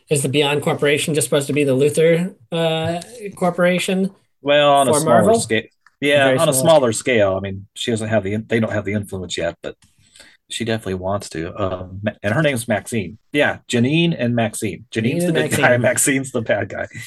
Is 0.10 0.22
the 0.22 0.30
Beyond 0.30 0.62
Corporation 0.62 1.14
just 1.14 1.26
supposed 1.26 1.48
to 1.48 1.54
be 1.54 1.64
the 1.64 1.76
Luthor 1.76 2.36
uh, 2.52 3.02
Corporation? 3.36 4.12
Well, 4.42 4.70
on 4.74 4.88
a 4.90 4.94
For 4.94 5.00
smaller 5.00 5.22
Marvel? 5.22 5.40
scale, 5.40 5.64
yeah, 6.02 6.26
Very 6.26 6.38
on 6.38 6.50
a 6.50 6.54
small. 6.54 6.64
smaller 6.66 6.92
scale. 6.92 7.36
I 7.38 7.40
mean, 7.40 7.68
she 7.74 7.92
doesn't 7.92 8.10
have 8.10 8.24
the 8.24 8.36
they 8.38 8.60
don't 8.60 8.72
have 8.74 8.84
the 8.86 8.94
influence 8.94 9.38
yet, 9.38 9.58
but 9.64 9.78
She 10.50 10.66
definitely 10.66 10.96
wants 10.96 11.30
to. 11.30 11.56
Um, 11.60 12.02
and 12.22 12.34
her 12.34 12.42
name's 12.42 12.68
Maxine. 12.68 13.18
Yeah, 13.32 13.60
Janine 13.68 14.16
and 14.18 14.36
Maxine. 14.36 14.86
Janine's 14.92 15.24
Janine 15.24 15.34
the 15.34 15.50
good 15.50 15.58
guy. 15.58 15.78
Maxine's 15.78 16.32
the 16.32 16.42
bad 16.42 16.70
guy. 16.70 16.88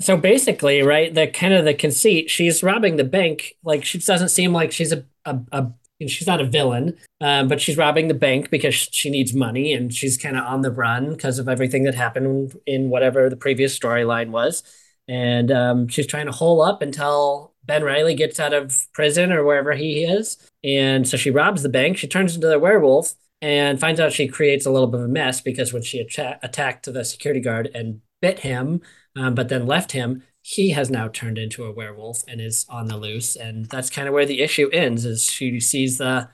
So 0.00 0.16
basically, 0.16 0.80
right, 0.82 1.12
the 1.12 1.26
kind 1.26 1.52
of 1.52 1.64
the 1.64 1.74
conceit, 1.74 2.30
she's 2.30 2.62
robbing 2.62 2.94
the 2.94 3.04
bank. 3.04 3.56
Like 3.64 3.84
she 3.84 3.98
doesn't 3.98 4.28
seem 4.28 4.52
like 4.52 4.70
she's 4.70 4.92
a 4.92 5.04
a, 5.24 5.40
a 5.50 5.72
she's 6.06 6.26
not 6.26 6.40
a 6.40 6.44
villain, 6.44 6.96
um, 7.20 7.48
but 7.48 7.60
she's 7.60 7.76
robbing 7.76 8.06
the 8.06 8.14
bank 8.14 8.50
because 8.50 8.74
she 8.74 9.10
needs 9.10 9.34
money 9.34 9.72
and 9.72 9.92
she's 9.92 10.16
kind 10.16 10.36
of 10.36 10.44
on 10.44 10.62
the 10.62 10.70
run 10.70 11.10
because 11.10 11.40
of 11.40 11.48
everything 11.48 11.82
that 11.82 11.96
happened 11.96 12.56
in 12.66 12.90
whatever 12.90 13.28
the 13.28 13.36
previous 13.36 13.76
storyline 13.76 14.30
was. 14.30 14.62
And 15.08 15.50
um, 15.50 15.88
she's 15.88 16.06
trying 16.06 16.26
to 16.26 16.32
hole 16.32 16.62
up 16.62 16.82
until 16.82 17.47
Ben 17.68 17.84
Riley 17.84 18.14
gets 18.14 18.40
out 18.40 18.52
of 18.52 18.88
prison 18.94 19.30
or 19.30 19.44
wherever 19.44 19.74
he 19.74 20.02
is. 20.02 20.38
And 20.64 21.06
so 21.06 21.16
she 21.16 21.30
robs 21.30 21.62
the 21.62 21.68
bank. 21.68 21.98
She 21.98 22.08
turns 22.08 22.34
into 22.34 22.48
the 22.48 22.58
werewolf 22.58 23.14
and 23.40 23.78
finds 23.78 24.00
out 24.00 24.12
she 24.12 24.26
creates 24.26 24.66
a 24.66 24.70
little 24.70 24.88
bit 24.88 25.00
of 25.00 25.06
a 25.06 25.08
mess 25.08 25.40
because 25.40 25.72
when 25.72 25.82
she 25.82 26.00
atta- 26.00 26.40
attacked 26.42 26.92
the 26.92 27.04
security 27.04 27.40
guard 27.40 27.70
and 27.74 28.00
bit 28.20 28.40
him, 28.40 28.80
um, 29.14 29.34
but 29.34 29.48
then 29.48 29.66
left 29.66 29.92
him, 29.92 30.24
he 30.42 30.70
has 30.70 30.90
now 30.90 31.08
turned 31.08 31.36
into 31.36 31.64
a 31.64 31.72
werewolf 31.72 32.24
and 32.26 32.40
is 32.40 32.64
on 32.70 32.88
the 32.88 32.96
loose. 32.96 33.36
And 33.36 33.66
that's 33.66 33.90
kind 33.90 34.08
of 34.08 34.14
where 34.14 34.26
the 34.26 34.40
issue 34.40 34.70
ends. 34.72 35.04
Is 35.04 35.24
she 35.24 35.60
sees 35.60 35.98
the 35.98 36.30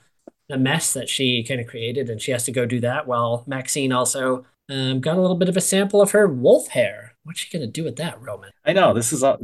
the 0.47 0.57
mess 0.57 0.93
that 0.93 1.09
she 1.09 1.43
kind 1.43 1.59
of 1.59 1.67
created, 1.67 2.09
and 2.09 2.21
she 2.21 2.31
has 2.31 2.45
to 2.45 2.51
go 2.51 2.65
do 2.65 2.79
that. 2.79 3.07
While 3.07 3.43
Maxine 3.47 3.91
also 3.91 4.45
um, 4.69 5.01
got 5.01 5.17
a 5.17 5.21
little 5.21 5.35
bit 5.35 5.49
of 5.49 5.57
a 5.57 5.61
sample 5.61 6.01
of 6.01 6.11
her 6.11 6.27
wolf 6.27 6.69
hair. 6.69 7.14
What's 7.25 7.39
she 7.39 7.49
gonna 7.51 7.67
do 7.67 7.83
with 7.83 7.95
that, 7.97 8.21
Roman? 8.21 8.51
I 8.63 8.73
know 8.73 8.93
this 8.93 9.11
is 9.11 9.23
a, 9.23 9.37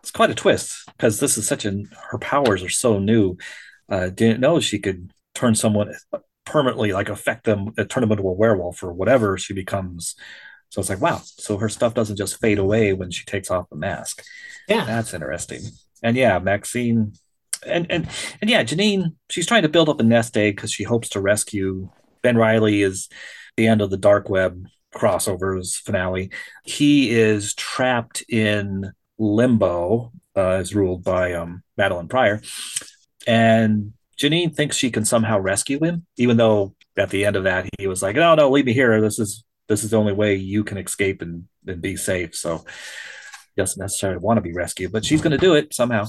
it's 0.00 0.10
quite 0.10 0.30
a 0.30 0.34
twist 0.34 0.84
because 0.86 1.20
this 1.20 1.38
is 1.38 1.46
such 1.46 1.64
an 1.64 1.88
her 2.10 2.18
powers 2.18 2.62
are 2.62 2.68
so 2.68 2.98
new. 2.98 3.36
Uh, 3.88 4.08
didn't 4.08 4.40
know 4.40 4.58
she 4.58 4.80
could 4.80 5.12
turn 5.34 5.54
someone 5.54 5.94
permanently, 6.44 6.92
like 6.92 7.08
affect 7.08 7.44
them, 7.44 7.72
uh, 7.78 7.84
turn 7.84 8.00
them 8.00 8.10
into 8.10 8.28
a 8.28 8.32
werewolf 8.32 8.82
or 8.82 8.92
whatever 8.92 9.38
she 9.38 9.54
becomes. 9.54 10.16
So 10.70 10.80
it's 10.80 10.90
like, 10.90 11.00
wow. 11.00 11.20
So 11.24 11.56
her 11.56 11.68
stuff 11.68 11.94
doesn't 11.94 12.16
just 12.16 12.40
fade 12.40 12.58
away 12.58 12.92
when 12.92 13.12
she 13.12 13.24
takes 13.24 13.50
off 13.50 13.70
the 13.70 13.76
mask. 13.76 14.24
Yeah, 14.68 14.84
That's 14.84 15.14
interesting. 15.14 15.62
And 16.02 16.16
yeah, 16.16 16.38
Maxine 16.40 17.12
and 17.64 17.86
and 17.90 18.08
and 18.40 18.50
yeah, 18.50 18.64
Janine, 18.64 19.14
she's 19.28 19.46
trying 19.46 19.62
to 19.62 19.68
build 19.68 19.88
up 19.88 20.00
a 20.00 20.02
nest 20.02 20.36
egg 20.36 20.56
because 20.56 20.72
she 20.72 20.82
hopes 20.84 21.10
to 21.10 21.20
rescue 21.20 21.90
Ben 22.22 22.36
Riley 22.36 22.82
is 22.82 23.08
the 23.56 23.66
end 23.66 23.80
of 23.80 23.90
the 23.90 23.96
dark 23.96 24.28
web 24.28 24.66
crossovers 24.94 25.76
finale. 25.76 26.30
He 26.64 27.10
is 27.10 27.54
trapped 27.54 28.22
in 28.28 28.92
limbo, 29.18 30.12
uh, 30.36 30.58
is 30.60 30.74
ruled 30.74 31.04
by 31.04 31.34
um, 31.34 31.62
Madelyne 31.78 32.08
Pryor, 32.08 32.42
and 33.26 33.92
Janine 34.18 34.54
thinks 34.54 34.76
she 34.76 34.90
can 34.90 35.04
somehow 35.04 35.38
rescue 35.38 35.82
him, 35.82 36.06
even 36.16 36.36
though 36.36 36.74
at 36.96 37.10
the 37.10 37.24
end 37.24 37.36
of 37.36 37.44
that 37.44 37.68
he 37.78 37.86
was 37.86 38.02
like, 38.02 38.16
"No, 38.16 38.34
no, 38.34 38.50
leave 38.50 38.66
me 38.66 38.72
here. 38.72 39.00
This 39.00 39.18
is 39.18 39.44
this 39.68 39.84
is 39.84 39.90
the 39.90 39.98
only 39.98 40.12
way 40.12 40.34
you 40.34 40.64
can 40.64 40.78
escape 40.78 41.22
and, 41.22 41.46
and 41.66 41.80
be 41.80 41.96
safe." 41.96 42.34
So 42.34 42.64
doesn't 43.56 43.80
necessarily 43.80 44.18
want 44.18 44.38
to 44.38 44.42
be 44.42 44.52
rescued, 44.52 44.92
but 44.92 45.04
she's 45.04 45.20
going 45.20 45.32
to 45.32 45.38
do 45.38 45.54
it 45.54 45.74
somehow. 45.74 46.06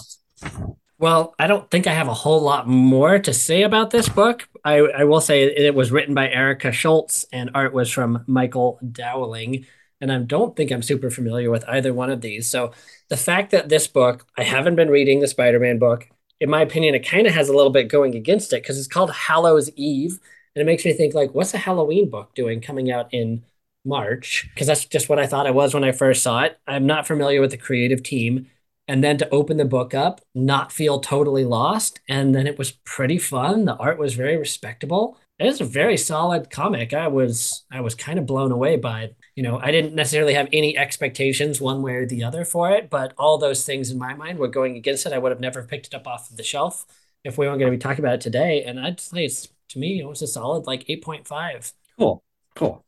Well, 1.02 1.34
I 1.40 1.48
don't 1.48 1.70
think 1.72 1.88
I 1.88 1.94
have 1.94 2.08
a 2.08 2.14
whole 2.14 2.42
lot 2.42 2.68
more 2.68 3.18
to 3.18 3.34
say 3.34 3.64
about 3.64 3.90
this 3.90 4.08
book. 4.08 4.48
I, 4.64 4.76
I 4.78 5.04
will 5.06 5.20
say 5.20 5.44
it 5.46 5.74
was 5.74 5.92
written 5.92 6.14
by 6.14 6.30
Erica 6.30 6.72
Schultz 6.72 7.26
and 7.34 7.50
art 7.56 7.74
was 7.74 7.90
from 7.90 8.24
Michael 8.28 8.80
Dowling. 8.92 9.66
And 10.00 10.12
I 10.12 10.20
don't 10.20 10.56
think 10.56 10.72
I'm 10.72 10.84
super 10.84 11.10
familiar 11.10 11.50
with 11.50 11.68
either 11.68 11.92
one 11.92 12.12
of 12.12 12.22
these. 12.22 12.48
So 12.48 12.74
the 13.10 13.18
fact 13.18 13.50
that 13.50 13.68
this 13.68 13.88
book, 13.88 14.28
I 14.38 14.44
haven't 14.44 14.76
been 14.76 14.92
reading 14.92 15.22
the 15.22 15.28
Spider 15.28 15.60
Man 15.60 15.80
book, 15.80 16.08
in 16.40 16.52
my 16.52 16.62
opinion, 16.62 16.94
it 16.94 17.08
kind 17.08 17.26
of 17.26 17.34
has 17.34 17.50
a 17.50 17.56
little 17.56 17.72
bit 17.72 17.90
going 17.90 18.16
against 18.16 18.54
it 18.54 18.62
because 18.62 18.78
it's 18.78 18.88
called 18.88 19.12
Hallows 19.12 19.72
Eve. 19.76 20.20
And 20.56 20.62
it 20.62 20.66
makes 20.66 20.86
me 20.86 20.94
think, 20.94 21.16
like, 21.16 21.34
what's 21.34 21.54
a 21.56 21.58
Halloween 21.58 22.12
book 22.12 22.36
doing 22.36 22.62
coming 22.62 22.92
out 22.92 23.12
in 23.12 23.44
March? 23.86 24.48
Because 24.54 24.68
that's 24.68 24.86
just 24.86 25.10
what 25.10 25.20
I 25.20 25.26
thought 25.26 25.48
it 25.48 25.56
was 25.56 25.74
when 25.74 25.84
I 25.84 25.94
first 25.94 26.22
saw 26.24 26.44
it. 26.44 26.60
I'm 26.68 26.86
not 26.86 27.08
familiar 27.08 27.42
with 27.42 27.52
the 27.52 27.58
creative 27.58 28.04
team 28.04 28.48
and 28.92 29.02
then 29.02 29.16
to 29.16 29.30
open 29.30 29.56
the 29.56 29.64
book 29.64 29.94
up, 29.94 30.20
not 30.36 30.70
feel 30.70 31.00
totally 31.00 31.46
lost. 31.46 32.02
And 32.10 32.36
then 32.36 32.46
it 32.46 32.58
was 32.58 32.72
pretty 32.72 33.18
fun. 33.18 33.64
The 33.64 33.78
art 33.78 33.98
was 33.98 34.16
very 34.16 34.36
respectable. 34.36 35.18
It 35.40 35.46
was 35.46 35.62
a 35.62 35.66
very 35.66 35.96
solid 35.96 36.50
comic. 36.50 36.94
I 36.94 37.08
was 37.08 37.64
I 37.72 37.80
was 37.80 37.96
kind 37.96 38.20
of 38.20 38.26
blown 38.26 38.52
away 38.52 38.76
by 38.76 39.04
it. 39.04 39.16
You 39.34 39.44
know, 39.44 39.60
I 39.60 39.72
didn't 39.72 39.96
necessarily 39.96 40.34
have 40.34 40.50
any 40.52 40.78
expectations 40.78 41.62
one 41.62 41.82
way 41.82 41.94
or 41.94 42.06
the 42.06 42.26
other 42.26 42.44
for 42.44 42.70
it, 42.72 42.90
but 42.90 43.14
all 43.18 43.38
those 43.38 43.66
things 43.66 43.92
in 43.92 43.98
my 43.98 44.14
mind 44.14 44.38
were 44.38 44.50
going 44.50 44.76
against 44.76 45.06
it. 45.06 45.14
I 45.14 45.20
would 45.20 45.32
have 45.32 45.40
never 45.40 45.64
picked 45.64 45.88
it 45.88 45.96
up 45.96 46.06
off 46.06 46.30
of 46.30 46.36
the 46.36 46.44
shelf 46.44 46.86
if 47.24 47.38
we 47.38 47.48
weren't 47.48 47.60
going 47.60 47.72
to 47.72 47.78
be 47.78 47.82
talking 47.82 48.04
about 48.04 48.16
it 48.16 48.22
today. 48.22 48.62
And 48.62 48.78
I'd 48.78 49.00
say 49.00 49.24
it's 49.24 49.48
to 49.70 49.80
me, 49.80 50.02
it 50.02 50.06
was 50.06 50.22
a 50.22 50.28
solid 50.28 50.68
like 50.68 50.86
8.5. 50.88 51.72
Cool, 51.98 52.24
cool. 52.58 52.84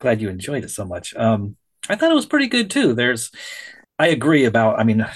Glad 0.00 0.20
you 0.20 0.28
enjoyed 0.28 0.64
it 0.64 0.70
so 0.70 0.84
much. 0.84 1.16
Um, 1.16 1.56
I 1.88 1.96
thought 1.96 2.10
it 2.10 2.14
was 2.14 2.26
pretty 2.26 2.48
good 2.48 2.70
too. 2.70 2.92
There's, 2.92 3.30
I 3.98 4.08
agree 4.08 4.44
about. 4.44 4.78
I 4.78 4.84
mean, 4.84 5.06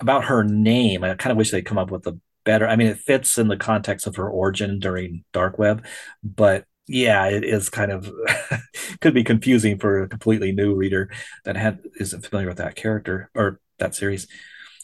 about 0.00 0.24
her 0.26 0.44
name. 0.44 1.04
I 1.04 1.14
kind 1.14 1.32
of 1.32 1.36
wish 1.36 1.50
they'd 1.50 1.62
come 1.62 1.78
up 1.78 1.90
with 1.90 2.06
a 2.06 2.18
better. 2.44 2.66
I 2.66 2.76
mean, 2.76 2.88
it 2.88 2.98
fits 2.98 3.38
in 3.38 3.48
the 3.48 3.56
context 3.56 4.06
of 4.06 4.16
her 4.16 4.28
origin 4.28 4.78
during 4.78 5.24
Dark 5.32 5.58
Web, 5.58 5.84
but 6.22 6.64
yeah, 6.88 7.26
it 7.26 7.44
is 7.44 7.68
kind 7.68 7.90
of 7.90 8.10
could 9.00 9.12
be 9.12 9.24
confusing 9.24 9.78
for 9.78 10.02
a 10.02 10.08
completely 10.08 10.52
new 10.52 10.74
reader 10.74 11.10
that 11.44 11.56
had 11.56 11.80
isn't 11.98 12.24
familiar 12.24 12.48
with 12.48 12.58
that 12.58 12.76
character 12.76 13.30
or 13.34 13.60
that 13.78 13.94
series. 13.94 14.28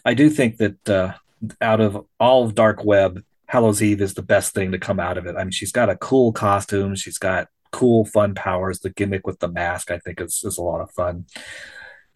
I 0.04 0.14
do 0.14 0.28
think 0.28 0.56
that 0.56 0.88
uh, 0.88 1.12
out 1.60 1.80
of 1.80 2.04
all 2.18 2.44
of 2.44 2.54
Dark 2.54 2.84
Web, 2.84 3.22
Hallows 3.46 3.82
Eve 3.82 4.00
is 4.00 4.14
the 4.14 4.22
best 4.22 4.52
thing 4.52 4.72
to 4.72 4.78
come 4.78 4.98
out 4.98 5.16
of 5.16 5.26
it. 5.26 5.36
I 5.36 5.44
mean, 5.44 5.52
she's 5.52 5.72
got 5.72 5.90
a 5.90 5.96
cool 5.96 6.32
costume, 6.32 6.96
she's 6.96 7.18
got 7.18 7.48
cool, 7.70 8.04
fun 8.04 8.34
powers. 8.34 8.80
The 8.80 8.90
gimmick 8.90 9.26
with 9.26 9.38
the 9.38 9.48
mask, 9.48 9.90
I 9.90 9.98
think, 9.98 10.20
is 10.20 10.42
is 10.44 10.58
a 10.58 10.62
lot 10.62 10.80
of 10.80 10.90
fun 10.90 11.26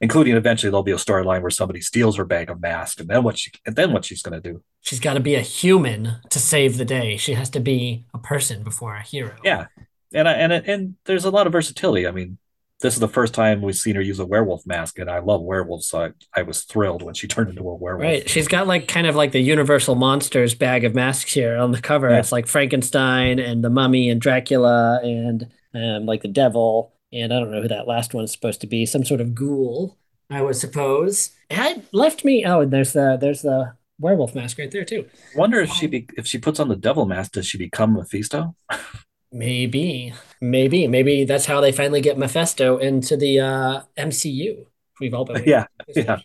including 0.00 0.36
eventually 0.36 0.70
there'll 0.70 0.82
be 0.82 0.92
a 0.92 0.96
storyline 0.96 1.40
where 1.42 1.50
somebody 1.50 1.80
steals 1.80 2.16
her 2.16 2.24
bag 2.24 2.50
of 2.50 2.60
masks 2.60 3.00
and 3.00 3.08
then 3.08 3.22
what 3.22 3.38
she 3.38 3.50
and 3.66 3.76
then 3.76 3.92
what 3.92 4.04
she's 4.04 4.22
going 4.22 4.40
to 4.40 4.52
do 4.52 4.62
She's 4.82 5.00
got 5.00 5.14
to 5.14 5.20
be 5.20 5.34
a 5.34 5.40
human 5.40 6.16
to 6.30 6.38
save 6.38 6.76
the 6.76 6.84
day. 6.84 7.16
She 7.16 7.34
has 7.34 7.50
to 7.50 7.60
be 7.60 8.06
a 8.14 8.18
person 8.18 8.62
before 8.62 8.94
a 8.94 9.02
hero. 9.02 9.34
yeah 9.42 9.66
and 10.12 10.28
I, 10.28 10.32
and 10.34 10.52
and 10.52 10.94
there's 11.06 11.24
a 11.24 11.30
lot 11.30 11.46
of 11.46 11.52
versatility 11.52 12.06
i 12.06 12.10
mean 12.12 12.38
this 12.80 12.92
is 12.94 13.00
the 13.00 13.08
first 13.08 13.32
time 13.34 13.62
we've 13.62 13.74
seen 13.74 13.96
her 13.96 14.02
use 14.02 14.18
a 14.20 14.24
werewolf 14.26 14.64
mask 14.66 14.98
and 15.00 15.10
i 15.10 15.18
love 15.18 15.42
werewolves 15.42 15.86
so 15.88 16.00
i, 16.04 16.10
I 16.38 16.42
was 16.42 16.62
thrilled 16.62 17.02
when 17.02 17.14
she 17.14 17.26
turned 17.34 17.48
into 17.48 17.62
a 17.68 17.74
werewolf 17.74 18.04
Right. 18.04 18.28
She's 18.30 18.46
got 18.48 18.66
like 18.68 18.86
kind 18.86 19.06
of 19.08 19.16
like 19.16 19.32
the 19.32 19.40
Universal 19.40 19.94
Monsters 19.96 20.54
bag 20.54 20.84
of 20.84 20.94
masks 20.94 21.32
here 21.32 21.56
on 21.56 21.72
the 21.72 21.80
cover. 21.80 22.10
yeah 22.10 22.18
It's 22.20 22.30
like 22.32 22.46
Frankenstein 22.46 23.38
and 23.40 23.64
the 23.64 23.70
Mummy 23.70 24.10
and 24.10 24.20
Dracula 24.20 25.00
and 25.02 25.48
um, 25.74 26.06
like 26.06 26.22
the 26.22 26.28
Devil. 26.28 26.92
And 27.20 27.32
I 27.32 27.40
don't 27.40 27.50
know 27.50 27.62
who 27.62 27.68
that 27.68 27.86
last 27.88 28.14
one's 28.14 28.32
supposed 28.32 28.60
to 28.62 28.66
be. 28.66 28.86
Some 28.86 29.04
sort 29.04 29.20
of 29.20 29.34
ghoul, 29.34 29.96
I 30.30 30.42
would 30.42 30.56
suppose. 30.56 31.30
Had 31.50 31.84
left 31.92 32.24
me. 32.24 32.44
Oh, 32.44 32.60
and 32.60 32.72
there's 32.72 32.92
the 32.92 33.16
there's 33.20 33.42
the 33.42 33.74
werewolf 33.98 34.34
mask 34.34 34.58
right 34.58 34.70
there 34.70 34.84
too. 34.84 35.06
wonder 35.34 35.60
if 35.60 35.70
she 35.70 35.86
be 35.86 36.06
if 36.16 36.26
she 36.26 36.38
puts 36.38 36.60
on 36.60 36.68
the 36.68 36.76
devil 36.76 37.06
mask 37.06 37.32
does 37.32 37.46
she 37.46 37.56
become 37.56 37.94
mephisto 37.94 38.54
maybe, 39.32 40.12
maybe, 40.40 40.86
maybe 40.86 41.24
that's 41.24 41.46
how 41.46 41.62
they 41.62 41.72
finally 41.72 42.02
get 42.02 42.18
Mephisto 42.18 42.76
into 42.76 43.16
the 43.16 43.40
uh, 43.40 43.82
MCU. 43.96 44.66
We've 45.00 45.14
all 45.14 45.24
been 45.24 45.42
yeah 45.46 45.66
yeah 45.94 46.18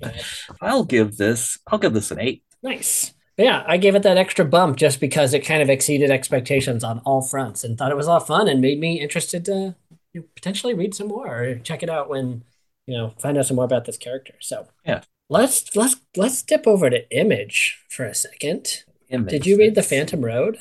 i'll 0.61 0.85
give 0.85 1.17
this 1.17 1.57
i'll 1.67 1.79
give 1.79 1.93
this 1.93 2.11
an 2.11 2.19
eight 2.19 2.43
Nice. 2.63 3.13
But 3.37 3.45
yeah, 3.45 3.63
I 3.65 3.77
gave 3.77 3.95
it 3.95 4.03
that 4.03 4.17
extra 4.17 4.45
bump 4.45 4.77
just 4.77 4.99
because 4.99 5.33
it 5.33 5.39
kind 5.39 5.61
of 5.61 5.69
exceeded 5.69 6.11
expectations 6.11 6.83
on 6.83 6.99
all 6.99 7.21
fronts 7.21 7.63
and 7.63 7.77
thought 7.77 7.91
it 7.91 7.97
was 7.97 8.05
a 8.05 8.09
lot 8.09 8.21
of 8.21 8.27
fun 8.27 8.47
and 8.47 8.61
made 8.61 8.79
me 8.79 8.99
interested 8.99 9.45
to 9.45 9.75
you 10.13 10.23
potentially 10.35 10.73
read 10.73 10.93
some 10.93 11.07
more 11.07 11.27
or 11.27 11.55
check 11.55 11.83
it 11.83 11.89
out 11.89 12.09
when, 12.09 12.43
you 12.85 12.97
know, 12.97 13.13
find 13.19 13.37
out 13.37 13.45
some 13.45 13.55
more 13.55 13.65
about 13.65 13.85
this 13.85 13.97
character. 13.97 14.33
So 14.39 14.67
yeah 14.85 15.01
let's 15.29 15.75
let's 15.75 15.95
let's 16.17 16.41
dip 16.43 16.67
over 16.67 16.89
to 16.89 17.09
Image 17.17 17.83
for 17.89 18.05
a 18.05 18.13
second. 18.13 18.83
Did 19.09 19.45
you 19.45 19.57
read 19.57 19.75
The 19.75 19.83
Phantom 19.83 20.23
Road 20.23 20.57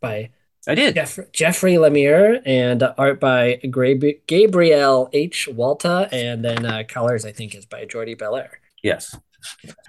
by 0.00 0.30
i 0.68 0.74
did 0.74 0.94
Jeff, 0.94 1.18
Jeffrey 1.32 1.74
Lemire 1.74 2.42
and 2.44 2.82
uh, 2.82 2.94
art 2.98 3.18
by 3.20 3.56
Grab- 3.70 4.26
Gabriel 4.26 5.08
H. 5.12 5.48
Walta 5.50 6.08
and 6.12 6.44
then 6.44 6.66
uh, 6.66 6.82
colors 6.86 7.24
I 7.24 7.32
think 7.32 7.54
is 7.54 7.64
by 7.64 7.86
Jordi 7.86 8.16
Bellaire. 8.18 8.60
yes 8.82 9.16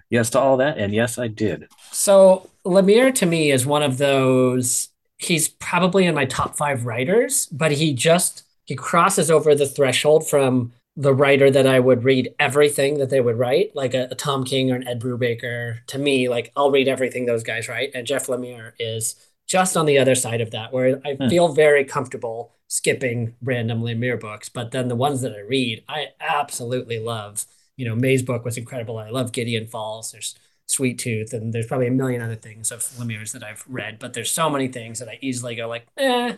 yes 0.10 0.30
to 0.32 0.39
all 0.39 0.58
that 0.58 0.78
and 0.78 0.93
yes 0.93 1.17
i 1.17 1.28
did 1.28 1.67
So 1.91 2.50
Lemire 2.65 3.13
to 3.15 3.26
me 3.26 3.52
is 3.52 3.65
one 3.65 3.84
of 3.84 3.98
those. 3.98 4.89
He's 5.17 5.50
probably 5.50 6.06
in 6.06 6.15
my 6.15 6.26
top 6.26 6.56
five 6.56 6.86
writers, 6.86 7.48
but 7.48 7.72
he 7.74 7.93
just 7.93 8.43
he 8.69 8.75
crosses 8.75 9.32
over 9.32 9.55
the 9.55 9.65
threshold 9.65 10.29
from 10.29 10.71
the 10.95 11.13
writer 11.13 11.49
that 11.49 11.65
I 11.65 11.79
would 11.79 12.03
read 12.03 12.36
everything 12.39 12.99
that 12.99 13.10
they 13.10 13.19
would 13.19 13.39
write, 13.39 13.75
like 13.75 13.95
a, 13.95 14.08
a 14.12 14.15
Tom 14.15 14.43
King 14.43 14.69
or 14.71 14.75
an 14.75 14.88
Ed 14.88 14.99
Brubaker. 15.01 15.84
To 15.88 15.97
me, 15.97 16.29
like 16.29 16.51
I'll 16.55 16.69
read 16.69 16.88
everything 16.88 17.25
those 17.25 17.41
guys 17.43 17.67
write, 17.67 17.91
and 17.95 18.05
Jeff 18.05 18.27
Lemire 18.27 18.73
is 18.77 19.15
just 19.47 19.75
on 19.75 19.88
the 19.88 19.97
other 19.97 20.13
side 20.13 20.39
of 20.41 20.51
that, 20.51 20.71
where 20.71 21.01
I 21.03 21.15
Hmm. 21.15 21.29
feel 21.29 21.47
very 21.47 21.84
comfortable 21.84 22.51
skipping 22.67 23.34
random 23.41 23.82
Lemire 23.82 24.19
books, 24.19 24.49
but 24.49 24.69
then 24.69 24.88
the 24.88 24.95
ones 24.95 25.21
that 25.21 25.34
I 25.34 25.39
read, 25.39 25.84
I 25.89 26.10
absolutely 26.19 26.99
love. 26.99 27.45
You 27.75 27.86
know, 27.88 27.95
May's 27.95 28.21
book 28.21 28.45
was 28.45 28.58
incredible. 28.58 28.99
I 28.99 29.10
love 29.10 29.32
Gideon 29.32 29.65
Falls. 29.65 30.12
There's 30.12 30.36
Sweet 30.67 30.99
Tooth, 30.99 31.34
and 31.34 31.51
there's 31.53 31.65
probably 31.65 31.88
a 31.88 31.91
million 31.91 32.21
other 32.21 32.36
things 32.36 32.71
of 32.71 32.82
Lemire's 32.99 33.32
that 33.32 33.43
I've 33.43 33.63
read, 33.67 33.97
but 33.97 34.13
there's 34.13 34.29
so 34.29 34.47
many 34.51 34.67
things 34.67 34.99
that 34.99 35.10
I 35.10 35.17
easily 35.21 35.55
go 35.55 35.67
like, 35.67 35.88
eh. 35.97 36.34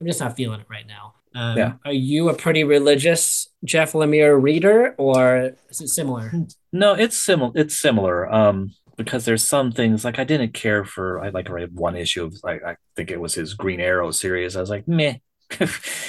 I'm 0.00 0.06
just 0.06 0.20
not 0.20 0.36
feeling 0.36 0.60
it 0.60 0.66
right 0.68 0.86
now. 0.86 1.14
Um, 1.36 1.58
Yeah. 1.58 1.72
Are 1.84 1.92
you 1.92 2.28
a 2.30 2.34
pretty 2.34 2.64
religious 2.64 3.48
Jeff 3.64 3.92
Lemire 3.92 4.40
reader, 4.40 4.94
or 4.98 5.52
is 5.68 5.80
it 5.80 5.88
similar? 5.88 6.32
No, 6.72 6.94
it's 6.94 7.16
similar. 7.16 7.52
It's 7.54 7.76
similar. 7.78 8.32
Um, 8.32 8.72
because 8.96 9.26
there's 9.26 9.44
some 9.44 9.72
things 9.72 10.04
like 10.06 10.18
I 10.18 10.24
didn't 10.24 10.54
care 10.54 10.82
for. 10.84 11.22
I 11.22 11.28
like 11.28 11.50
read 11.50 11.74
one 11.74 11.96
issue 11.96 12.24
of 12.24 12.36
like 12.42 12.64
I 12.64 12.76
think 12.96 13.10
it 13.10 13.20
was 13.20 13.34
his 13.34 13.52
Green 13.54 13.80
Arrow 13.80 14.10
series. 14.10 14.56
I 14.56 14.60
was 14.60 14.70
like, 14.70 14.88
meh. 14.88 15.16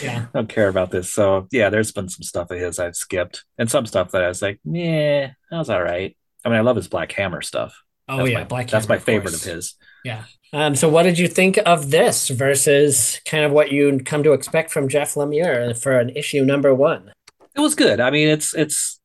Yeah. 0.02 0.26
I 0.34 0.38
don't 0.38 0.50
care 0.50 0.68
about 0.70 0.90
this. 0.92 1.12
So 1.14 1.48
yeah, 1.52 1.70
there's 1.70 1.92
been 1.92 2.08
some 2.10 2.24
stuff 2.24 2.50
of 2.50 2.60
his 2.60 2.80
I've 2.80 2.96
skipped, 2.96 3.44
and 3.58 3.70
some 3.70 3.86
stuff 3.86 4.12
that 4.12 4.24
I 4.24 4.30
was 4.30 4.42
like, 4.42 4.60
yeah, 4.64 5.32
that 5.52 5.58
was 5.58 5.70
all 5.70 5.84
right. 5.84 6.16
I 6.46 6.50
mean, 6.50 6.58
I 6.58 6.62
love 6.62 6.76
his 6.78 6.88
Black 6.88 7.12
Hammer 7.12 7.42
stuff. 7.42 7.76
Oh 8.08 8.18
That's 8.18 8.30
yeah, 8.30 8.40
my, 8.40 8.44
Black. 8.46 8.70
That's 8.70 8.86
Hammer, 8.86 8.98
my 8.98 9.04
favorite 9.04 9.32
course. 9.32 9.46
of 9.46 9.54
his. 9.54 9.76
Yeah. 10.04 10.24
Um, 10.54 10.76
so 10.76 10.88
what 10.88 11.04
did 11.04 11.20
you 11.20 11.28
think 11.28 11.60
of 11.66 11.92
this 11.92 12.30
versus 12.30 13.20
kind 13.26 13.44
of 13.44 13.52
what 13.52 13.72
you 13.72 14.00
come 14.00 14.24
to 14.24 14.32
expect 14.32 14.72
from 14.72 14.88
Jeff 14.88 15.16
Lemire 15.16 15.78
for 15.82 16.00
an 16.00 16.10
issue 16.12 16.46
number 16.46 16.74
one? 16.74 17.12
It 17.56 17.60
was 17.60 17.76
good. 17.76 18.00
I 18.00 18.12
mean, 18.12 18.30
it's 18.30 18.56
it's 18.56 19.00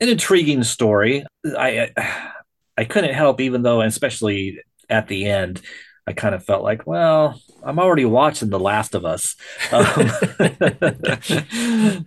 an 0.00 0.08
intriguing 0.08 0.62
story. 0.62 1.24
I 1.44 1.90
I 2.76 2.84
couldn't 2.84 3.14
help, 3.14 3.40
even 3.40 3.62
though, 3.62 3.80
and 3.80 3.88
especially 3.88 4.60
at 4.88 5.08
the 5.08 5.26
end, 5.26 5.60
I 6.06 6.12
kind 6.12 6.34
of 6.34 6.44
felt 6.44 6.62
like, 6.62 6.86
well, 6.86 7.40
I'm 7.62 7.78
already 7.78 8.04
watching 8.04 8.50
The 8.50 8.58
Last 8.58 8.94
of 8.94 9.04
Us. 9.04 9.36
Um, 9.70 9.84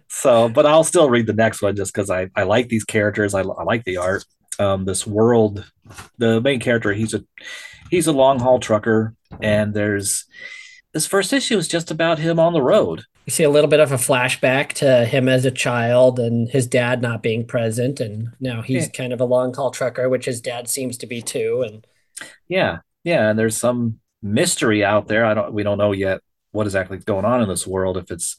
so, 0.09 0.49
but 0.49 0.65
I'll 0.65 0.83
still 0.83 1.09
read 1.09 1.27
the 1.27 1.33
next 1.33 1.61
one 1.61 1.75
just 1.75 1.93
because 1.93 2.09
I, 2.09 2.29
I 2.35 2.43
like 2.43 2.69
these 2.69 2.83
characters. 2.83 3.33
I, 3.33 3.41
I 3.41 3.63
like 3.63 3.83
the 3.83 3.97
art. 3.97 4.25
Um, 4.59 4.85
this 4.85 5.07
world, 5.07 5.65
the 6.17 6.41
main 6.41 6.59
character, 6.59 6.93
he's 6.93 7.13
a 7.13 7.23
he's 7.89 8.07
a 8.07 8.11
long 8.13 8.39
haul 8.39 8.59
trucker, 8.59 9.15
and 9.41 9.73
there's 9.73 10.25
this 10.93 11.07
first 11.07 11.33
issue 11.33 11.57
is 11.57 11.67
just 11.67 11.89
about 11.91 12.19
him 12.19 12.39
on 12.39 12.53
the 12.53 12.61
road. 12.61 13.03
You 13.25 13.31
see 13.31 13.43
a 13.43 13.49
little 13.49 13.69
bit 13.69 13.79
of 13.79 13.91
a 13.91 13.95
flashback 13.95 14.73
to 14.73 15.05
him 15.05 15.29
as 15.29 15.45
a 15.45 15.51
child 15.51 16.19
and 16.19 16.49
his 16.49 16.67
dad 16.67 17.01
not 17.01 17.23
being 17.23 17.45
present, 17.47 17.99
and 17.99 18.29
now 18.39 18.61
he's 18.61 18.83
Yeah. 18.85 18.91
kind 18.91 19.13
of 19.13 19.21
a 19.21 19.25
long 19.25 19.53
haul 19.53 19.71
trucker, 19.71 20.09
which 20.09 20.25
his 20.25 20.41
dad 20.41 20.67
seems 20.69 20.97
to 20.97 21.07
be 21.07 21.21
too. 21.21 21.63
And 21.67 21.87
Yeah, 22.47 22.79
yeah, 23.03 23.29
and 23.29 23.39
there's 23.39 23.57
some 23.57 23.99
mystery 24.21 24.83
out 24.83 25.07
there. 25.07 25.25
I 25.25 25.33
don't 25.33 25.53
we 25.53 25.63
don't 25.63 25.77
know 25.77 25.91
yet 25.93 26.21
what 26.51 26.67
exactly 26.67 26.97
is 26.97 27.03
going 27.05 27.25
on 27.25 27.41
in 27.41 27.49
this 27.49 27.65
world. 27.65 27.97
If 27.97 28.11
it's 28.11 28.37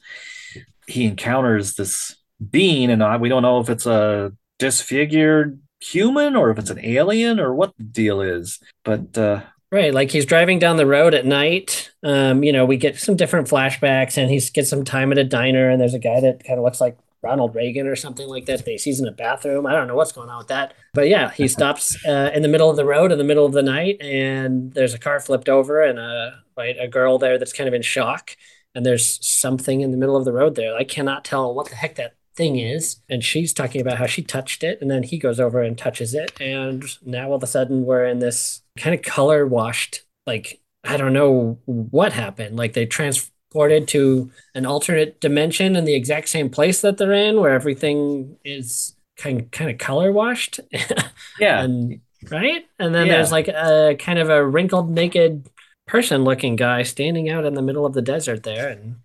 he 0.86 1.06
encounters 1.06 1.74
this 1.74 2.16
being, 2.50 2.90
and 2.90 3.02
I, 3.02 3.16
we 3.16 3.28
don't 3.30 3.42
know 3.42 3.60
if 3.60 3.70
it's 3.70 3.86
a 3.86 4.32
disfigured 4.58 5.60
human 5.84 6.36
or 6.36 6.50
if 6.50 6.58
it's 6.58 6.70
an 6.70 6.84
alien 6.84 7.38
or 7.38 7.54
what 7.54 7.76
the 7.76 7.84
deal 7.84 8.20
is. 8.20 8.60
But 8.84 9.16
uh, 9.18 9.42
Right, 9.74 9.92
like 9.92 10.12
he's 10.12 10.24
driving 10.24 10.60
down 10.60 10.76
the 10.76 10.86
road 10.86 11.14
at 11.14 11.26
night. 11.26 11.90
Um, 12.04 12.44
you 12.44 12.52
know, 12.52 12.64
we 12.64 12.76
get 12.76 12.96
some 12.96 13.16
different 13.16 13.48
flashbacks, 13.48 14.16
and 14.16 14.30
he 14.30 14.38
gets 14.38 14.70
some 14.70 14.84
time 14.84 15.10
at 15.10 15.18
a 15.18 15.24
diner, 15.24 15.68
and 15.68 15.80
there's 15.80 15.94
a 15.94 15.98
guy 15.98 16.20
that 16.20 16.44
kind 16.44 16.60
of 16.60 16.64
looks 16.64 16.80
like 16.80 16.96
Ronald 17.22 17.56
Reagan 17.56 17.88
or 17.88 17.96
something 17.96 18.28
like 18.28 18.46
that. 18.46 18.64
That 18.64 18.80
he's 18.80 19.00
in 19.00 19.08
a 19.08 19.10
bathroom. 19.10 19.66
I 19.66 19.72
don't 19.72 19.88
know 19.88 19.96
what's 19.96 20.12
going 20.12 20.28
on 20.28 20.38
with 20.38 20.46
that, 20.46 20.74
but 20.92 21.08
yeah, 21.08 21.32
he 21.32 21.48
stops 21.56 21.96
uh, 22.06 22.30
in 22.32 22.42
the 22.42 22.48
middle 22.48 22.70
of 22.70 22.76
the 22.76 22.84
road 22.84 23.10
in 23.10 23.18
the 23.18 23.24
middle 23.24 23.44
of 23.44 23.52
the 23.52 23.64
night, 23.64 24.00
and 24.00 24.72
there's 24.74 24.94
a 24.94 24.98
car 24.98 25.18
flipped 25.18 25.48
over, 25.48 25.82
and 25.82 25.98
a 25.98 26.40
right 26.56 26.76
a 26.78 26.86
girl 26.86 27.18
there 27.18 27.36
that's 27.36 27.52
kind 27.52 27.66
of 27.66 27.74
in 27.74 27.82
shock, 27.82 28.36
and 28.76 28.86
there's 28.86 29.18
something 29.26 29.80
in 29.80 29.90
the 29.90 29.96
middle 29.96 30.16
of 30.16 30.24
the 30.24 30.32
road 30.32 30.54
there. 30.54 30.76
I 30.76 30.84
cannot 30.84 31.24
tell 31.24 31.52
what 31.52 31.68
the 31.68 31.74
heck 31.74 31.96
that 31.96 32.14
thing 32.36 32.58
is. 32.58 32.96
And 33.08 33.22
she's 33.24 33.52
talking 33.52 33.80
about 33.80 33.98
how 33.98 34.06
she 34.06 34.22
touched 34.22 34.62
it, 34.64 34.78
and 34.80 34.90
then 34.90 35.02
he 35.02 35.18
goes 35.18 35.40
over 35.40 35.62
and 35.62 35.76
touches 35.76 36.14
it, 36.14 36.32
and 36.40 36.84
now 37.06 37.28
all 37.28 37.34
of 37.36 37.42
a 37.42 37.46
sudden 37.46 37.84
we're 37.84 38.04
in 38.06 38.18
this 38.18 38.62
kind 38.78 38.94
of 38.94 39.02
color 39.02 39.46
washed, 39.46 40.02
like 40.26 40.60
I 40.84 40.96
don't 40.96 41.12
know 41.12 41.58
what 41.66 42.12
happened. 42.12 42.56
Like 42.56 42.72
they 42.74 42.86
transported 42.86 43.88
to 43.88 44.30
an 44.54 44.66
alternate 44.66 45.20
dimension 45.20 45.76
in 45.76 45.84
the 45.84 45.94
exact 45.94 46.28
same 46.28 46.50
place 46.50 46.80
that 46.82 46.98
they're 46.98 47.12
in, 47.12 47.40
where 47.40 47.54
everything 47.54 48.36
is 48.44 48.94
kind 49.16 49.50
kind 49.52 49.70
of 49.70 49.78
color 49.78 50.12
washed. 50.12 50.60
yeah, 51.38 51.62
and 51.62 52.00
right, 52.30 52.64
and 52.78 52.94
then 52.94 53.08
Yeah. 53.08 53.14
there's 53.14 53.32
like 53.32 53.48
a 53.48 53.96
kind 53.98 54.18
of 54.18 54.30
a 54.30 54.44
wrinkled, 54.44 54.90
naked 54.90 55.48
person 55.86 56.24
looking 56.24 56.56
guy 56.56 56.82
standing 56.82 57.28
out 57.28 57.44
in 57.44 57.54
the 57.54 57.62
middle 57.62 57.84
of 57.86 57.92
the 57.92 58.02
desert 58.02 58.42
there 58.42 58.68
and 58.70 58.96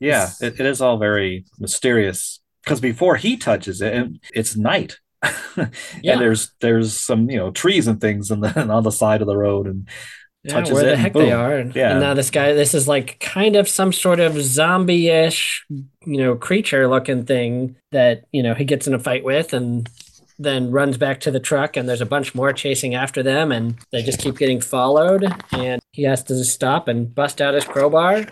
yeah, 0.00 0.30
it, 0.40 0.60
it 0.60 0.66
is 0.66 0.80
all 0.80 0.98
very 0.98 1.44
mysterious 1.58 2.40
because 2.68 2.80
before 2.80 3.16
he 3.16 3.36
touches 3.36 3.80
it, 3.80 3.94
it- 3.94 4.12
it's 4.34 4.56
night. 4.56 4.98
Yeah. 6.02 6.12
and 6.12 6.20
there's 6.20 6.52
there's 6.60 6.92
some 6.92 7.28
you 7.28 7.36
know 7.36 7.50
trees 7.50 7.88
and 7.88 8.00
things 8.00 8.30
on 8.30 8.40
the 8.40 8.60
on 8.70 8.84
the 8.84 8.92
side 8.92 9.20
of 9.20 9.26
the 9.26 9.36
road 9.36 9.66
and 9.66 9.88
yeah, 10.44 10.52
touches 10.52 10.72
where 10.74 10.82
it 10.82 10.86
the 10.86 10.92
and 10.92 11.00
heck 11.00 11.12
they 11.14 11.32
are. 11.32 11.54
And, 11.56 11.74
Yeah. 11.74 11.90
and 11.90 12.00
now 12.00 12.14
this 12.14 12.30
guy, 12.30 12.52
this 12.52 12.72
is 12.74 12.86
like 12.86 13.18
kind 13.18 13.56
of 13.56 13.68
some 13.68 13.92
sort 13.92 14.20
of 14.20 14.40
zombie-ish, 14.40 15.64
you 15.68 15.88
know, 16.18 16.36
creature-looking 16.36 17.24
thing 17.24 17.74
that 17.90 18.24
you 18.32 18.42
know 18.44 18.54
he 18.54 18.64
gets 18.64 18.86
in 18.86 18.94
a 18.94 18.98
fight 19.00 19.24
with, 19.24 19.52
and 19.52 19.88
then 20.38 20.70
runs 20.70 20.96
back 20.96 21.18
to 21.20 21.32
the 21.32 21.40
truck, 21.40 21.76
and 21.76 21.88
there's 21.88 22.00
a 22.00 22.06
bunch 22.06 22.32
more 22.36 22.52
chasing 22.52 22.94
after 22.94 23.20
them, 23.24 23.50
and 23.50 23.74
they 23.90 24.02
just 24.04 24.20
keep 24.20 24.38
getting 24.38 24.60
followed, 24.60 25.24
and 25.50 25.80
he 25.92 26.04
has 26.04 26.22
to 26.24 26.44
stop 26.44 26.86
and 26.86 27.12
bust 27.12 27.40
out 27.40 27.54
his 27.54 27.64
crowbar. 27.64 28.24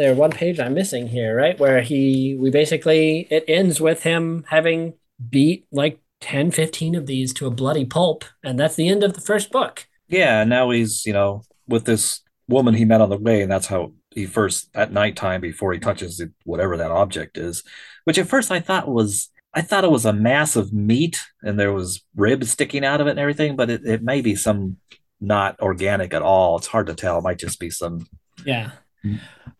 There, 0.00 0.14
one 0.14 0.30
page 0.30 0.58
I'm 0.58 0.72
missing 0.72 1.08
here, 1.08 1.36
right? 1.36 1.58
Where 1.58 1.82
he, 1.82 2.34
we 2.40 2.50
basically, 2.50 3.28
it 3.30 3.44
ends 3.46 3.82
with 3.82 4.02
him 4.02 4.46
having 4.48 4.94
beat 5.28 5.66
like 5.70 6.00
10, 6.22 6.52
15 6.52 6.94
of 6.94 7.04
these 7.04 7.34
to 7.34 7.46
a 7.46 7.50
bloody 7.50 7.84
pulp, 7.84 8.24
and 8.42 8.58
that's 8.58 8.76
the 8.76 8.88
end 8.88 9.04
of 9.04 9.12
the 9.12 9.20
first 9.20 9.52
book. 9.52 9.86
Yeah, 10.08 10.44
now 10.44 10.70
he's, 10.70 11.04
you 11.04 11.12
know, 11.12 11.42
with 11.68 11.84
this 11.84 12.22
woman 12.48 12.72
he 12.72 12.86
met 12.86 13.02
on 13.02 13.10
the 13.10 13.18
way, 13.18 13.42
and 13.42 13.52
that's 13.52 13.66
how 13.66 13.92
he 14.14 14.24
first 14.24 14.70
at 14.74 14.90
nighttime 14.90 15.42
before 15.42 15.74
he 15.74 15.78
touches 15.78 16.22
whatever 16.44 16.78
that 16.78 16.90
object 16.90 17.36
is, 17.36 17.62
which 18.04 18.16
at 18.16 18.26
first 18.26 18.50
I 18.50 18.60
thought 18.60 18.88
was 18.88 19.28
I 19.52 19.60
thought 19.60 19.84
it 19.84 19.90
was 19.90 20.06
a 20.06 20.14
mass 20.14 20.56
of 20.56 20.72
meat 20.72 21.20
and 21.42 21.60
there 21.60 21.74
was 21.74 22.02
ribs 22.16 22.50
sticking 22.50 22.86
out 22.86 23.02
of 23.02 23.06
it 23.06 23.10
and 23.10 23.18
everything, 23.18 23.54
but 23.54 23.68
it, 23.68 23.84
it 23.84 24.02
may 24.02 24.22
be 24.22 24.34
some 24.34 24.78
not 25.20 25.60
organic 25.60 26.14
at 26.14 26.22
all. 26.22 26.56
It's 26.56 26.68
hard 26.68 26.86
to 26.86 26.94
tell. 26.94 27.18
It 27.18 27.24
might 27.24 27.38
just 27.38 27.60
be 27.60 27.68
some 27.68 28.06
Yeah. 28.46 28.70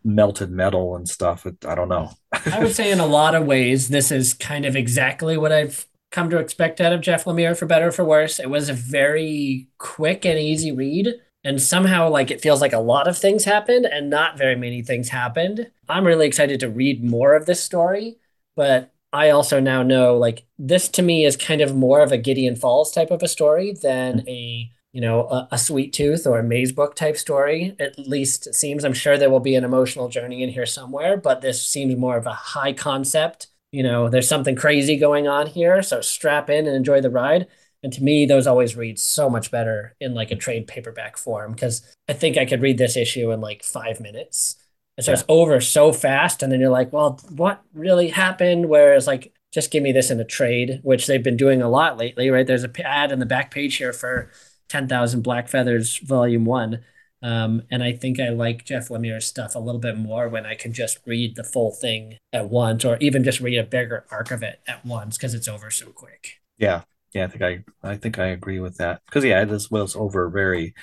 Melted 0.05 0.51
metal 0.51 0.97
and 0.97 1.09
stuff. 1.09 1.47
I 1.67 1.75
don't 1.75 1.89
know. 1.89 2.13
I 2.47 2.61
would 2.61 2.75
say 2.75 2.91
in 2.91 3.01
a 3.01 3.07
lot 3.07 3.35
of 3.35 3.47
ways, 3.47 3.89
this 3.89 4.11
is 4.11 4.35
kind 4.35 4.65
of 4.65 4.77
exactly 4.77 5.37
what 5.37 5.53
I've 5.53 5.87
come 6.11 6.29
to 6.31 6.39
expect 6.39 6.81
out 6.81 6.93
of 6.93 7.01
Jeff 7.01 7.25
Lemire, 7.25 7.57
for 7.57 7.67
better 7.67 7.89
or 7.89 7.93
for 7.93 8.05
worse. 8.05 8.41
It 8.41 8.51
was 8.51 8.69
a 8.69 8.75
very 8.75 9.69
quick 9.79 10.25
and 10.25 10.39
easy 10.39 10.73
read. 10.73 11.15
And 11.43 11.63
somehow, 11.63 12.11
like, 12.11 12.31
it 12.31 12.43
feels 12.43 12.61
like 12.61 12.75
a 12.75 12.79
lot 12.81 13.09
of 13.09 13.17
things 13.17 13.45
happened 13.45 13.87
and 13.87 14.11
not 14.11 14.37
very 14.37 14.57
many 14.57 14.83
things 14.83 15.09
happened. 15.09 15.71
I'm 15.89 16.07
really 16.07 16.27
excited 16.27 16.61
to 16.61 16.69
read 16.69 17.03
more 17.03 17.35
of 17.35 17.47
this 17.47 17.65
story, 17.65 18.19
but 18.57 18.93
I 19.13 19.31
also 19.31 19.59
now 19.59 19.83
know, 19.83 20.19
like, 20.19 20.45
this 20.59 20.89
to 20.91 21.03
me 21.03 21.25
is 21.25 21.37
kind 21.37 21.63
of 21.63 21.75
more 21.75 22.01
of 22.01 22.13
a 22.13 22.19
Gideon 22.19 22.57
Falls 22.57 22.93
type 22.93 23.11
of 23.11 23.23
a 23.23 23.29
story 23.29 23.73
than 23.73 24.29
a 24.29 24.71
you 24.93 25.01
know, 25.01 25.29
a, 25.29 25.49
a 25.53 25.59
Sweet 25.59 25.93
Tooth 25.93 26.27
or 26.27 26.39
a 26.39 26.45
Mazebook 26.45 26.95
type 26.95 27.17
story. 27.17 27.77
At 27.79 27.99
least 27.99 28.47
it 28.47 28.55
seems. 28.55 28.85
I'm 28.85 28.93
sure 28.93 29.17
there 29.17 29.31
will 29.31 29.41
be 29.41 29.55
an 29.55 29.65
emotional 29.65 30.09
journey 30.09 30.43
in 30.43 30.49
here 30.49 30.67
somewhere, 30.67 31.17
but 31.17 31.41
this 31.41 31.65
seems 31.65 31.97
more 31.97 32.17
of 32.17 32.27
a 32.27 32.33
high 32.33 32.73
concept. 32.73 33.49
You 33.73 33.85
know, 33.85 34.09
there's 34.09 34.29
something 34.29 34.57
crazy 34.57 34.97
going 34.97 35.29
on 35.29 35.47
here, 35.47 35.83
so 35.83 36.01
strap 36.01 36.51
in 36.51 36.67
and 36.67 36.75
enjoy 36.75 37.01
the 37.01 37.11
ride. 37.11 37.47
And 37.83 37.93
to 37.93 38.03
me, 38.03 38.27
those 38.27 38.47
always 38.47 38.77
read 38.77 38.99
so 38.99 39.31
much 39.31 39.51
better 39.51 39.95
in 40.01 40.13
like 40.13 40.31
a 40.31 40.37
trade 40.37 40.67
paperback 40.67 41.17
form 41.17 41.53
because 41.53 41.83
I 42.09 42.13
think 42.13 42.37
I 42.37 42.45
could 42.45 42.61
read 42.61 42.79
this 42.79 42.97
issue 42.97 43.31
in 43.31 43.41
like 43.41 43.63
five 43.63 44.01
minutes. 44.01 44.57
And 44.99 45.05
so 45.05 45.13
it's 45.13 45.25
over 45.29 45.61
so 45.63 45.93
fast, 45.93 46.43
and 46.43 46.53
then 46.53 46.61
you're 46.61 46.69
like, 46.69 46.93
well, 46.93 47.19
what 47.31 47.63
really 47.73 48.09
happened? 48.09 48.69
Whereas 48.69 49.07
like, 49.07 49.33
just 49.53 49.71
give 49.71 49.83
me 49.83 49.93
this 49.93 50.11
in 50.11 50.21
a 50.21 50.25
trade, 50.25 50.81
which 50.83 51.07
they've 51.07 51.23
been 51.23 51.37
doing 51.37 51.63
a 51.63 51.71
lot 51.71 51.97
lately, 51.97 52.29
right? 52.29 52.47
There's 52.47 52.65
a 52.65 52.87
ad 52.87 53.13
in 53.13 53.19
the 53.19 53.27
back 53.27 53.51
page 53.51 53.77
here 53.77 53.93
for 53.93 54.31
10,000 54.71 55.23
Black 55.23 55.49
Feathers 55.49 55.99
Volume 55.99 56.45
1. 56.45 56.83
Um, 57.23 57.63
and 57.71 57.83
I 57.83 57.93
think 57.93 58.19
I 58.19 58.31
like 58.31 58.65
Jeff 58.65 58.89
Lemire's 58.89 59.27
stuff 59.27 59.55
a 59.55 59.59
little 59.59 59.81
bit 59.81 59.99
more 59.99 60.29
when 60.29 60.47
I 60.47 60.55
can 60.55 60.73
just 60.73 61.01
read 61.05 61.37
the 61.37 61.45
full 61.45 61.71
thing 61.71 62.17
at 62.33 62.49
once 62.49 62.85
or 62.85 62.97
even 62.99 63.25
just 63.25 63.41
read 63.41 63.59
a 63.59 63.65
bigger 63.65 64.07
arc 64.11 64.31
of 64.31 64.43
it 64.43 64.61
at 64.67 64.87
once 64.87 65.19
because 65.19 65.35
it's 65.35 65.49
over 65.49 65.71
so 65.71 65.91
quick. 65.91 66.41
Yeah, 66.57 66.83
yeah, 67.13 67.25
I 67.25 67.27
think 67.27 67.43
I 67.43 67.65
I 67.83 67.97
think 67.97 68.19
I 68.19 68.29
agree 68.29 68.59
with 68.59 68.79
that 68.79 69.03
because 69.05 69.25
yeah, 69.25 69.45
this 69.45 69.71
was 69.71 69.97
over 69.97 70.31
very 70.31 70.75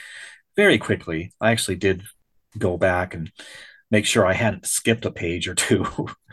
very 0.56 0.78
quickly. 0.78 1.34
I 1.42 1.52
actually 1.52 1.78
did 1.78 2.04
go 2.58 2.78
back 2.78 3.16
and 3.16 3.32
make 3.90 4.06
sure 4.06 4.26
I 4.26 4.34
hadn't 4.34 4.68
skipped 4.68 5.06
a 5.06 5.12
page 5.12 5.48
or 5.48 5.56
two. 5.56 5.86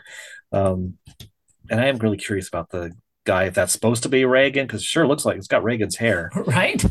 um, 0.51 0.97
and 1.69 1.81
I 1.81 1.87
am 1.87 1.97
really 1.97 2.17
curious 2.17 2.47
about 2.47 2.69
the 2.69 2.91
guy 3.25 3.45
if 3.45 3.55
that's 3.55 3.73
supposed 3.73 4.03
to 4.03 4.09
be 4.09 4.23
Reagan 4.25 4.67
because 4.67 4.83
sure 4.83 5.07
looks 5.07 5.25
like 5.25 5.37
it's 5.37 5.47
got 5.47 5.63
Reagan's 5.63 5.97
hair, 5.97 6.31
Right? 6.45 6.83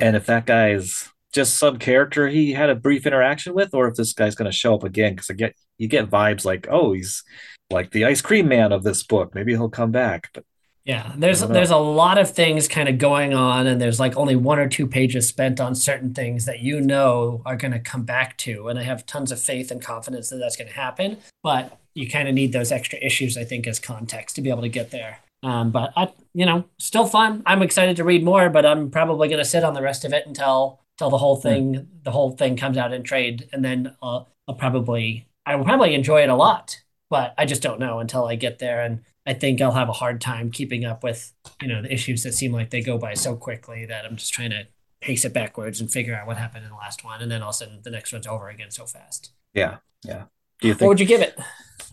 And 0.00 0.16
if 0.16 0.26
that 0.26 0.46
guy 0.46 0.70
is 0.70 1.08
just 1.32 1.58
some 1.58 1.78
character 1.78 2.28
he 2.28 2.52
had 2.52 2.70
a 2.70 2.74
brief 2.74 3.06
interaction 3.06 3.54
with, 3.54 3.74
or 3.74 3.88
if 3.88 3.94
this 3.94 4.12
guy's 4.12 4.34
going 4.34 4.50
to 4.50 4.56
show 4.56 4.74
up 4.74 4.84
again 4.84 5.14
because 5.14 5.30
I 5.30 5.34
get 5.34 5.54
you 5.78 5.88
get 5.88 6.10
vibes 6.10 6.44
like 6.44 6.66
oh 6.70 6.92
he's 6.92 7.22
like 7.70 7.90
the 7.90 8.04
ice 8.04 8.20
cream 8.20 8.48
man 8.48 8.72
of 8.72 8.82
this 8.82 9.02
book 9.02 9.34
maybe 9.34 9.52
he'll 9.52 9.70
come 9.70 9.90
back 9.92 10.28
but 10.34 10.44
Yeah, 10.84 11.12
there's 11.16 11.42
I 11.42 11.46
don't 11.46 11.52
know. 11.52 11.54
there's 11.54 11.70
a 11.70 11.76
lot 11.76 12.18
of 12.18 12.30
things 12.34 12.66
kind 12.66 12.88
of 12.88 12.98
going 12.98 13.34
on, 13.34 13.68
and 13.68 13.80
there's 13.80 14.00
like 14.00 14.16
only 14.16 14.34
one 14.34 14.58
or 14.58 14.68
two 14.68 14.86
pages 14.86 15.28
spent 15.28 15.60
on 15.60 15.74
certain 15.76 16.12
things 16.12 16.44
that 16.46 16.58
you 16.60 16.80
know 16.80 17.40
are 17.46 17.56
going 17.56 17.70
to 17.72 17.78
come 17.78 18.02
back 18.02 18.36
to, 18.38 18.66
and 18.68 18.78
I 18.78 18.82
have 18.82 19.06
tons 19.06 19.30
of 19.30 19.40
faith 19.40 19.70
and 19.70 19.80
confidence 19.80 20.28
that 20.30 20.38
that's 20.38 20.56
going 20.56 20.68
to 20.68 20.74
happen. 20.74 21.18
But 21.42 21.78
you 21.94 22.08
kind 22.10 22.26
of 22.28 22.34
need 22.34 22.52
those 22.52 22.72
extra 22.72 22.98
issues, 22.98 23.36
I 23.36 23.44
think, 23.44 23.66
as 23.68 23.78
context 23.78 24.34
to 24.36 24.42
be 24.42 24.50
able 24.50 24.62
to 24.62 24.68
get 24.68 24.90
there. 24.90 25.20
Um, 25.42 25.70
but 25.72 25.92
I, 25.96 26.12
you 26.34 26.46
know, 26.46 26.64
still 26.78 27.06
fun. 27.06 27.42
I'm 27.46 27.62
excited 27.62 27.96
to 27.96 28.04
read 28.04 28.24
more, 28.24 28.48
but 28.48 28.64
I'm 28.64 28.90
probably 28.90 29.28
going 29.28 29.38
to 29.38 29.44
sit 29.44 29.64
on 29.64 29.74
the 29.74 29.82
rest 29.82 30.04
of 30.04 30.12
it 30.12 30.26
until 30.26 30.80
until 30.98 31.10
the 31.10 31.18
whole 31.18 31.36
thing 31.36 31.88
the 32.02 32.10
whole 32.12 32.32
thing 32.32 32.56
comes 32.56 32.76
out 32.76 32.92
in 32.92 33.02
trade, 33.02 33.48
and 33.52 33.64
then 33.64 33.96
uh, 34.02 34.24
I'll 34.48 34.54
probably 34.56 35.28
I 35.44 35.56
will 35.56 35.64
probably 35.64 35.94
enjoy 35.94 36.22
it 36.22 36.28
a 36.28 36.36
lot. 36.36 36.80
But 37.10 37.34
I 37.36 37.44
just 37.44 37.62
don't 37.62 37.80
know 37.80 37.98
until 37.98 38.24
I 38.24 38.36
get 38.36 38.58
there 38.58 38.80
and 38.82 39.02
I 39.26 39.34
think 39.34 39.60
I'll 39.60 39.72
have 39.72 39.90
a 39.90 39.92
hard 39.92 40.18
time 40.20 40.50
keeping 40.50 40.84
up 40.86 41.04
with, 41.04 41.32
you 41.60 41.68
know, 41.68 41.82
the 41.82 41.92
issues 41.92 42.22
that 42.22 42.32
seem 42.32 42.52
like 42.52 42.70
they 42.70 42.80
go 42.82 42.96
by 42.96 43.12
so 43.14 43.36
quickly 43.36 43.84
that 43.84 44.06
I'm 44.06 44.16
just 44.16 44.32
trying 44.32 44.48
to 44.50 44.66
pace 45.02 45.24
it 45.26 45.34
backwards 45.34 45.80
and 45.80 45.90
figure 45.90 46.14
out 46.14 46.26
what 46.26 46.38
happened 46.38 46.64
in 46.64 46.70
the 46.70 46.76
last 46.76 47.04
one, 47.04 47.20
and 47.20 47.30
then 47.30 47.42
all 47.42 47.50
of 47.50 47.54
a 47.54 47.58
sudden 47.58 47.80
the 47.82 47.90
next 47.90 48.12
one's 48.12 48.26
over 48.26 48.48
again 48.48 48.70
so 48.70 48.86
fast. 48.86 49.32
Yeah, 49.52 49.78
yeah. 50.04 50.24
Do 50.60 50.68
you 50.68 50.74
What 50.74 50.78
think? 50.78 50.88
would 50.88 51.00
you 51.00 51.06
give 51.06 51.20
it? 51.20 51.38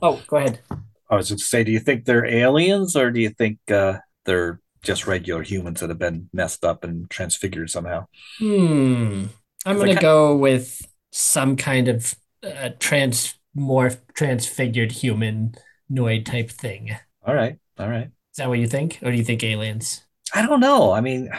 Oh, 0.02 0.22
go 0.28 0.38
ahead. 0.38 0.62
I 1.10 1.16
was 1.16 1.30
going 1.30 1.40
to 1.40 1.44
say, 1.44 1.64
do 1.64 1.72
you 1.72 1.80
think 1.80 2.06
they're 2.06 2.26
aliens, 2.26 2.96
or 2.96 3.12
do 3.12 3.20
you 3.20 3.30
think 3.30 3.60
uh, 3.72 3.98
they're 4.26 4.60
just 4.84 5.08
regular 5.08 5.44
humans 5.44 5.80
that 5.80 5.90
have 5.90 6.00
been 6.00 6.30
messed 6.34 6.64
up 6.64 6.84
and 6.84 7.10
transfigured 7.10 7.70
somehow? 7.70 8.06
Hmm. 8.38 9.26
I'm 9.66 9.78
gonna 9.78 10.00
go 10.00 10.38
with 10.38 10.82
some 11.12 11.58
kind 11.58 11.90
of 11.90 12.16
uh, 12.44 12.70
trans 12.80 13.36
more 13.54 13.92
transfigured 14.14 14.92
humanoid 14.92 16.26
type 16.26 16.50
thing. 16.50 16.96
All 17.26 17.36
right. 17.36 17.58
All 17.78 17.90
right. 17.90 18.06
Is 18.06 18.38
that 18.38 18.48
what 18.48 18.60
you 18.60 18.68
think, 18.68 19.00
or 19.02 19.12
do 19.12 19.18
you 19.18 19.24
think 19.24 19.44
aliens? 19.44 20.04
I 20.34 20.46
don't 20.46 20.60
know. 20.60 20.92
I 20.92 21.02
mean, 21.02 21.30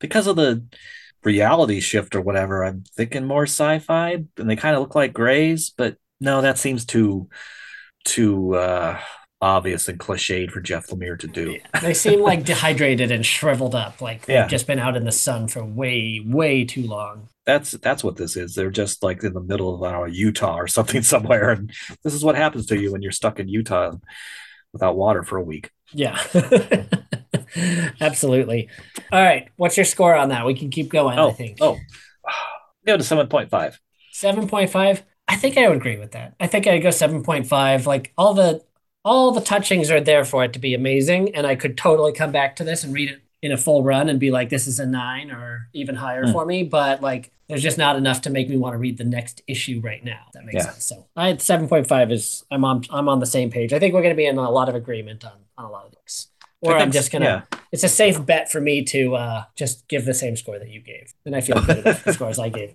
because 0.00 0.26
of 0.26 0.36
the 0.36 0.64
reality 1.24 1.80
shift 1.80 2.14
or 2.14 2.20
whatever, 2.20 2.64
I'm 2.64 2.84
thinking 2.94 3.24
more 3.24 3.44
sci-fi, 3.44 4.24
and 4.36 4.50
they 4.50 4.56
kind 4.56 4.74
of 4.74 4.82
look 4.82 4.94
like 4.94 5.12
grays, 5.12 5.70
but 5.70 5.96
no, 6.20 6.42
that 6.42 6.58
seems 6.58 6.84
too 6.84 7.28
too 8.04 8.54
uh 8.54 8.98
obvious 9.40 9.88
and 9.88 9.98
cliched 9.98 10.50
for 10.52 10.60
Jeff 10.60 10.86
Lemire 10.86 11.18
to 11.18 11.26
do. 11.26 11.58
They 11.80 11.94
seem 11.94 12.20
like 12.20 12.44
dehydrated 12.52 13.10
and 13.10 13.26
shriveled 13.26 13.74
up, 13.74 14.00
like 14.00 14.26
they've 14.26 14.34
Yeah. 14.34 14.46
just 14.46 14.68
been 14.68 14.78
out 14.78 14.96
in 14.96 15.04
the 15.04 15.10
sun 15.12 15.48
for 15.48 15.64
way, 15.64 16.22
way 16.24 16.64
too 16.64 16.86
long. 16.86 17.28
That's 17.44 17.72
that's 17.72 18.04
what 18.04 18.14
this 18.16 18.36
is. 18.36 18.54
They're 18.54 18.70
just 18.70 19.02
like 19.02 19.24
in 19.24 19.32
the 19.32 19.40
middle 19.40 19.74
of 19.74 19.82
I 19.82 19.92
know, 19.92 20.04
Utah 20.04 20.56
or 20.56 20.68
something 20.68 21.02
somewhere, 21.14 21.50
and 21.50 21.72
this 22.04 22.14
is 22.14 22.24
what 22.24 22.36
happens 22.36 22.66
to 22.66 22.80
you 22.80 22.92
when 22.92 23.02
you're 23.02 23.10
stuck 23.10 23.40
in 23.40 23.48
Utah 23.48 23.92
without 24.72 24.96
water 24.96 25.24
for 25.24 25.38
a 25.38 25.42
week. 25.42 25.70
Yeah. 25.92 26.22
Absolutely. 28.00 28.68
All 29.10 29.22
right. 29.22 29.48
What's 29.56 29.76
your 29.76 29.84
score 29.84 30.14
on 30.14 30.28
that? 30.30 30.46
We 30.46 30.54
can 30.54 30.70
keep 30.70 30.88
going, 30.88 31.18
I 31.18 31.22
Oh, 31.22 31.32
think. 31.32 31.58
oh, 31.60 31.78
go 32.86 32.96
to 32.96 33.02
seven 33.04 33.26
point 33.28 33.50
five. 33.50 33.78
7.5. 34.14 35.02
I 35.28 35.36
think 35.36 35.56
I 35.56 35.68
would 35.68 35.76
agree 35.78 35.96
with 35.98 36.12
that. 36.12 36.34
I 36.40 36.46
think 36.46 36.66
I'd 36.66 36.82
go 36.82 36.90
7.5. 36.90 37.86
Like 37.86 38.12
all 38.18 38.34
the 38.34 38.62
all 39.04 39.32
the 39.32 39.40
touchings 39.40 39.90
are 39.90 40.00
there 40.00 40.24
for 40.24 40.44
it 40.44 40.52
to 40.52 40.58
be 40.58 40.74
amazing, 40.74 41.34
and 41.34 41.46
I 41.46 41.56
could 41.56 41.76
totally 41.76 42.12
come 42.12 42.32
back 42.32 42.56
to 42.56 42.64
this 42.64 42.84
and 42.84 42.94
read 42.94 43.10
it 43.10 43.22
in 43.42 43.50
a 43.52 43.56
full 43.56 43.82
run 43.82 44.08
and 44.08 44.20
be 44.20 44.30
like, 44.30 44.50
this 44.50 44.66
is 44.68 44.78
a 44.78 44.86
nine 44.86 45.30
or 45.32 45.68
even 45.72 45.96
higher 45.96 46.26
Hmm. 46.26 46.32
for 46.32 46.46
me. 46.46 46.62
But 46.62 47.00
like, 47.02 47.32
there's 47.48 47.62
just 47.62 47.78
not 47.78 47.96
enough 47.96 48.20
to 48.22 48.30
make 48.30 48.48
me 48.48 48.56
want 48.56 48.74
to 48.74 48.78
read 48.78 48.98
the 48.98 49.04
next 49.04 49.42
issue 49.48 49.80
right 49.82 50.04
now. 50.04 50.26
That 50.34 50.44
makes 50.44 50.64
Yeah. 50.64 50.70
sense. 50.70 50.84
So 50.84 51.06
I 51.16 51.36
7.5 51.38 52.12
is 52.12 52.44
I'm 52.50 52.64
on 52.64 52.84
I'm 52.90 53.08
on 53.08 53.18
the 53.20 53.26
same 53.26 53.50
page. 53.50 53.72
I 53.72 53.78
think 53.78 53.94
we're 53.94 54.02
gonna 54.02 54.14
be 54.14 54.26
in 54.26 54.38
a 54.38 54.50
lot 54.50 54.68
of 54.68 54.74
agreement 54.74 55.24
on 55.24 55.32
on 55.58 55.64
a 55.66 55.70
lot 55.70 55.86
of 55.86 55.92
these. 55.92 56.28
Or 56.62 56.76
I'm 56.76 56.92
just 56.92 57.10
gonna 57.10 57.46
yeah. 57.52 57.58
it's 57.72 57.82
a 57.82 57.88
safe 57.88 58.24
bet 58.24 58.50
for 58.50 58.60
me 58.60 58.84
to 58.84 59.16
uh, 59.16 59.44
just 59.56 59.88
give 59.88 60.04
the 60.04 60.14
same 60.14 60.36
score 60.36 60.60
that 60.60 60.68
you 60.68 60.80
gave, 60.80 61.12
and 61.26 61.34
I 61.34 61.40
feel 61.40 61.60
good 61.60 61.78
about 61.78 62.04
the 62.04 62.12
scores 62.14 62.38
I 62.38 62.50
gave. 62.50 62.74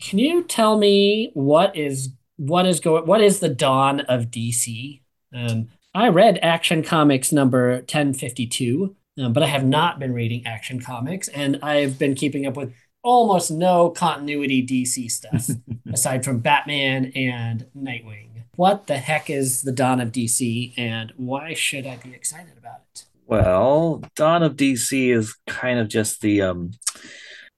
Can 0.00 0.18
you 0.18 0.42
tell 0.42 0.76
me 0.76 1.30
what 1.34 1.76
is 1.76 2.10
what 2.36 2.66
is 2.66 2.80
going 2.80 3.06
what 3.06 3.20
is 3.20 3.38
the 3.38 3.48
dawn 3.48 4.00
of 4.00 4.26
DC? 4.26 5.00
Um, 5.32 5.68
I 5.94 6.08
read 6.08 6.40
Action 6.42 6.82
Comics 6.82 7.30
number 7.30 7.82
ten 7.82 8.14
fifty 8.14 8.48
two, 8.48 8.96
um, 9.16 9.32
but 9.32 9.44
I 9.44 9.46
have 9.46 9.64
not 9.64 10.00
been 10.00 10.12
reading 10.12 10.44
Action 10.44 10.80
Comics, 10.80 11.28
and 11.28 11.60
I've 11.62 12.00
been 12.00 12.14
keeping 12.14 12.46
up 12.46 12.56
with 12.56 12.74
almost 13.02 13.50
no 13.50 13.90
continuity 13.90 14.66
DC 14.66 15.08
stuff 15.08 15.48
aside 15.92 16.24
from 16.24 16.40
Batman 16.40 17.12
and 17.14 17.66
Nightwing. 17.76 18.30
What 18.56 18.88
the 18.88 18.98
heck 18.98 19.30
is 19.30 19.62
the 19.62 19.72
dawn 19.72 20.00
of 20.00 20.12
DC, 20.12 20.74
and 20.76 21.12
why 21.16 21.54
should 21.54 21.86
I 21.86 21.96
be 21.96 22.12
excited 22.12 22.58
about 22.58 22.80
it? 22.92 23.04
Well, 23.30 24.02
Dawn 24.16 24.42
of 24.42 24.56
DC 24.56 25.14
is 25.14 25.36
kind 25.46 25.78
of 25.78 25.86
just 25.86 26.20
the 26.20 26.42
um 26.42 26.72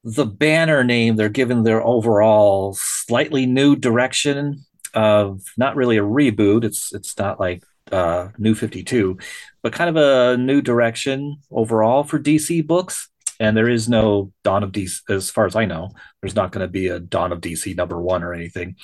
the 0.04 0.26
banner 0.26 0.84
name 0.84 1.16
they're 1.16 1.30
given 1.30 1.62
their 1.62 1.82
overall 1.82 2.76
slightly 2.78 3.46
new 3.46 3.74
direction 3.74 4.66
of 4.92 5.40
not 5.56 5.74
really 5.74 5.96
a 5.96 6.02
reboot. 6.02 6.64
It's 6.64 6.92
it's 6.92 7.16
not 7.16 7.40
like 7.40 7.64
uh 7.90 8.28
New 8.36 8.54
52, 8.54 9.16
but 9.62 9.72
kind 9.72 9.88
of 9.88 9.96
a 9.96 10.36
new 10.36 10.60
direction 10.60 11.38
overall 11.50 12.04
for 12.04 12.18
DC 12.18 12.66
books. 12.66 13.08
And 13.40 13.56
there 13.56 13.70
is 13.70 13.88
no 13.88 14.30
Dawn 14.44 14.62
of 14.62 14.72
DC, 14.72 15.00
as 15.08 15.30
far 15.30 15.46
as 15.46 15.56
I 15.56 15.64
know, 15.64 15.92
there's 16.20 16.36
not 16.36 16.52
going 16.52 16.66
to 16.66 16.70
be 16.70 16.88
a 16.88 17.00
Dawn 17.00 17.32
of 17.32 17.40
DC 17.40 17.74
number 17.74 17.98
one 17.98 18.22
or 18.22 18.34
anything. 18.34 18.76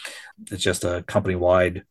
It's 0.51 0.63
just 0.63 0.85
a 0.85 1.05
company 1.07 1.35
wide 1.35 1.85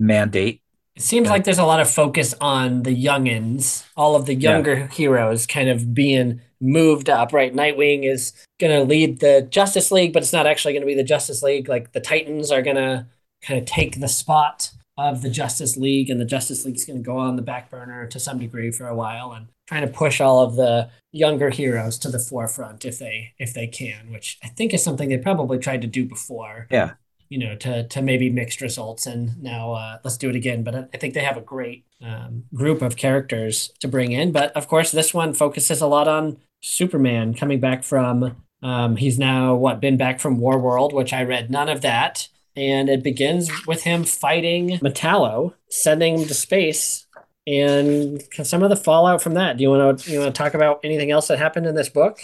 mandate. 0.00 0.62
It 0.96 1.02
seems 1.02 1.28
like 1.28 1.44
there's 1.44 1.58
a 1.58 1.64
lot 1.66 1.80
of 1.80 1.90
focus 1.90 2.34
on 2.40 2.82
the 2.82 3.04
youngins, 3.04 3.84
all 3.96 4.16
of 4.16 4.24
the 4.24 4.34
Yeah. 4.34 4.52
younger 4.52 4.86
heroes 4.86 5.46
kind 5.46 5.68
of 5.68 5.92
being 5.92 6.40
moved 6.58 7.10
up, 7.10 7.34
right? 7.34 7.54
Nightwing 7.54 8.10
is 8.10 8.32
going 8.58 8.72
to 8.72 8.82
lead 8.82 9.20
the 9.20 9.42
Justice 9.50 9.90
League, 9.92 10.14
but 10.14 10.22
it's 10.22 10.32
not 10.32 10.46
actually 10.46 10.72
going 10.72 10.80
to 10.82 10.86
be 10.86 10.94
the 10.94 11.04
Justice 11.04 11.42
League. 11.42 11.68
Like 11.68 11.92
the 11.92 12.00
Titans 12.00 12.50
are 12.50 12.62
going 12.62 12.76
to 12.76 13.06
kind 13.42 13.60
of 13.60 13.66
take 13.66 14.00
the 14.00 14.08
spot 14.08 14.70
of 14.96 15.20
the 15.20 15.28
Justice 15.28 15.76
League, 15.76 16.08
and 16.08 16.18
the 16.18 16.24
Justice 16.24 16.64
League's 16.64 16.86
going 16.86 16.98
to 16.98 17.02
go 17.04 17.18
on 17.18 17.36
the 17.36 17.42
back 17.42 17.70
burner 17.70 18.06
to 18.06 18.18
some 18.18 18.38
degree 18.38 18.70
for 18.70 18.88
a 18.88 18.94
while 18.96 19.32
and 19.32 19.48
trying 19.68 19.82
to 19.86 19.92
push 19.92 20.22
all 20.22 20.40
of 20.42 20.56
the 20.56 20.88
younger 21.12 21.50
heroes 21.50 21.98
to 21.98 22.08
the 22.08 22.18
forefront 22.18 22.86
if 22.86 22.98
they 22.98 23.34
if 23.38 23.52
they 23.52 23.66
can, 23.66 24.10
which 24.10 24.38
I 24.42 24.48
think 24.48 24.72
is 24.72 24.82
something 24.82 25.10
they 25.10 25.18
probably 25.18 25.58
tried 25.58 25.82
to 25.82 25.86
do 25.86 26.06
before 26.06 26.66
Yeah. 26.70 26.92
You 27.28 27.38
know, 27.38 27.56
to 27.56 27.86
to 27.88 28.02
maybe 28.02 28.30
mixed 28.30 28.60
results, 28.60 29.06
and 29.06 29.42
now 29.42 29.72
uh, 29.72 29.98
let's 30.04 30.16
do 30.16 30.28
it 30.30 30.36
again. 30.36 30.62
But 30.62 30.74
I, 30.74 30.86
I 30.94 30.96
think 30.96 31.14
they 31.14 31.24
have 31.24 31.36
a 31.36 31.42
great 31.42 31.84
um, 32.02 32.44
group 32.54 32.82
of 32.82 32.96
characters 32.96 33.72
to 33.80 33.88
bring 33.88 34.12
in. 34.12 34.32
But 34.32 34.52
of 34.56 34.68
course, 34.68 34.92
this 34.92 35.14
one 35.14 35.34
focuses 35.34 35.80
a 35.80 35.86
lot 35.86 36.08
on 36.08 36.38
Superman 36.62 37.34
coming 37.34 37.60
back 37.60 37.84
from. 37.84 38.42
Um, 38.62 38.96
he's 38.96 39.18
now 39.18 39.54
what 39.54 39.80
been 39.80 39.96
back 39.96 40.18
from 40.18 40.38
War 40.38 40.58
World, 40.58 40.92
which 40.92 41.12
I 41.12 41.22
read 41.22 41.50
none 41.50 41.68
of 41.68 41.82
that, 41.82 42.28
and 42.56 42.88
it 42.88 43.02
begins 43.02 43.50
with 43.66 43.82
him 43.82 44.04
fighting 44.04 44.78
Metallo, 44.78 45.54
sending 45.68 46.18
him 46.18 46.26
to 46.26 46.34
space, 46.34 47.06
and 47.46 48.22
some 48.42 48.62
of 48.62 48.70
the 48.70 48.76
fallout 48.76 49.22
from 49.22 49.34
that. 49.34 49.56
Do 49.56 49.62
you 49.62 49.70
want 49.70 50.00
to 50.00 50.10
you 50.10 50.20
want 50.20 50.34
to 50.34 50.38
talk 50.38 50.54
about 50.54 50.80
anything 50.82 51.10
else 51.10 51.28
that 51.28 51.38
happened 51.38 51.66
in 51.66 51.74
this 51.74 51.88
book? 51.88 52.18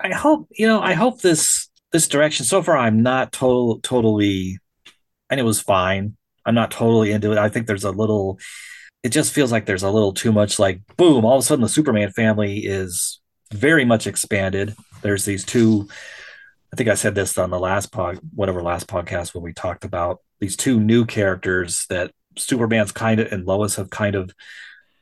I 0.00 0.12
hope 0.12 0.48
you 0.52 0.66
know. 0.66 0.80
I 0.80 0.94
hope 0.94 1.20
this 1.20 1.69
this 1.92 2.08
direction. 2.08 2.46
So 2.46 2.62
far, 2.62 2.76
I'm 2.76 3.02
not 3.02 3.32
total 3.32 3.80
totally, 3.80 4.58
and 5.28 5.40
it 5.40 5.44
was 5.44 5.60
fine. 5.60 6.16
I'm 6.44 6.54
not 6.54 6.70
totally 6.70 7.12
into 7.12 7.32
it. 7.32 7.38
I 7.38 7.48
think 7.48 7.66
there's 7.66 7.84
a 7.84 7.90
little. 7.90 8.38
It 9.02 9.10
just 9.10 9.32
feels 9.32 9.50
like 9.50 9.66
there's 9.66 9.82
a 9.82 9.90
little 9.90 10.12
too 10.12 10.32
much. 10.32 10.58
Like 10.58 10.80
boom! 10.96 11.24
All 11.24 11.36
of 11.36 11.40
a 11.40 11.46
sudden, 11.46 11.62
the 11.62 11.68
Superman 11.68 12.10
family 12.10 12.58
is 12.58 13.20
very 13.52 13.84
much 13.84 14.06
expanded. 14.06 14.74
There's 15.02 15.24
these 15.24 15.44
two. 15.44 15.88
I 16.72 16.76
think 16.76 16.88
I 16.88 16.94
said 16.94 17.16
this 17.16 17.36
on 17.36 17.50
the 17.50 17.58
last 17.58 17.90
pod, 17.90 18.20
whatever 18.34 18.62
last 18.62 18.86
podcast 18.86 19.34
when 19.34 19.42
we 19.42 19.52
talked 19.52 19.84
about 19.84 20.20
these 20.38 20.56
two 20.56 20.78
new 20.78 21.04
characters 21.04 21.84
that 21.90 22.12
Superman's 22.36 22.92
kind 22.92 23.20
of 23.20 23.32
and 23.32 23.44
Lois 23.44 23.76
have 23.76 23.90
kind 23.90 24.14
of 24.14 24.30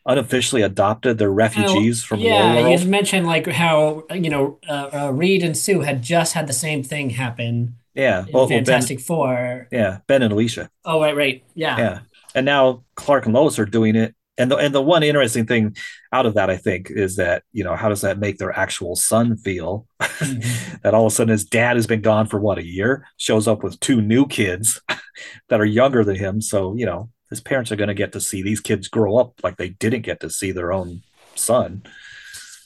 unofficially 0.07 0.63
adopted. 0.63 1.19
They're 1.19 1.31
refugees 1.31 2.03
from 2.03 2.21
yeah, 2.21 2.55
War 2.55 2.63
World. 2.65 2.81
you 2.81 2.89
mentioned 2.89 3.27
like 3.27 3.47
how 3.47 4.05
you 4.13 4.31
know 4.31 4.59
uh, 4.69 4.91
uh, 4.93 5.11
Reed 5.13 5.43
and 5.43 5.57
Sue 5.57 5.81
had 5.81 6.03
just 6.03 6.33
had 6.35 6.47
the 6.47 6.53
same 6.53 6.83
thing 6.83 7.11
happen 7.11 7.77
Yeah, 7.95 8.21
well, 8.33 8.43
well, 8.43 8.49
Ben, 8.49 8.65
Fantastic 8.65 9.01
Four. 9.01 9.69
yeah, 9.73 9.99
Ben 10.07 10.23
and 10.23 10.33
Alicia. 10.33 10.71
Oh, 10.85 11.01
right, 11.01 11.17
right, 11.17 11.45
yeah. 11.55 11.79
Yeah. 11.79 11.99
And 12.35 12.45
now 12.47 12.85
Clark 12.95 13.27
and 13.27 13.35
Lois 13.35 13.59
are 13.59 13.65
doing 13.67 13.97
it. 13.97 14.15
And 14.37 14.53
the 14.53 14.57
and 14.57 14.73
the 14.73 14.81
one 14.83 15.03
interesting 15.03 15.47
thing 15.47 15.77
out 16.13 16.25
of 16.25 16.35
that, 16.35 16.49
I 16.49 16.57
think, 16.57 16.91
is 16.93 17.17
that, 17.17 17.43
you 17.53 17.65
know, 17.65 17.75
how 17.75 17.89
does 17.89 18.03
that 18.03 18.21
make 18.21 18.39
their 18.39 18.57
actual 18.57 18.95
son 18.95 19.37
feel? 19.37 19.87
Mhm. 20.01 20.81
that 20.83 20.95
all 20.95 21.07
of 21.07 21.13
a 21.13 21.15
sudden 21.15 21.33
his 21.33 21.45
dad 21.45 21.75
has 21.75 21.89
been 21.89 22.03
gone 22.03 22.27
for 22.29 22.39
what, 22.39 22.57
a 22.59 22.65
year, 22.65 23.05
shows 23.17 23.49
up 23.49 23.65
with 23.65 23.81
two 23.81 24.01
new 24.01 24.27
kids 24.29 24.81
that 25.49 25.61
are 25.61 25.65
younger 25.65 26.05
than 26.05 26.15
him. 26.15 26.41
So, 26.41 26.77
you 26.77 26.87
know, 26.87 27.11
his 27.31 27.41
parents 27.41 27.71
are 27.73 27.77
gonna 27.77 27.95
get 27.95 28.13
to 28.13 28.21
see 28.21 28.43
these 28.43 28.61
kids 28.61 28.89
grow 28.89 29.17
up 29.17 29.35
like 29.43 29.57
they 29.57 29.71
didn't 29.71 30.03
get 30.03 30.21
to 30.21 30.31
see 30.31 30.53
their 30.53 30.73
own 30.73 31.03
son. 31.35 31.83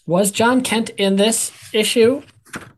Was 0.07 0.31
Jon 0.31 0.63
Kent 0.63 0.91
in 0.91 1.17
this 1.17 1.53
issue 1.73 2.23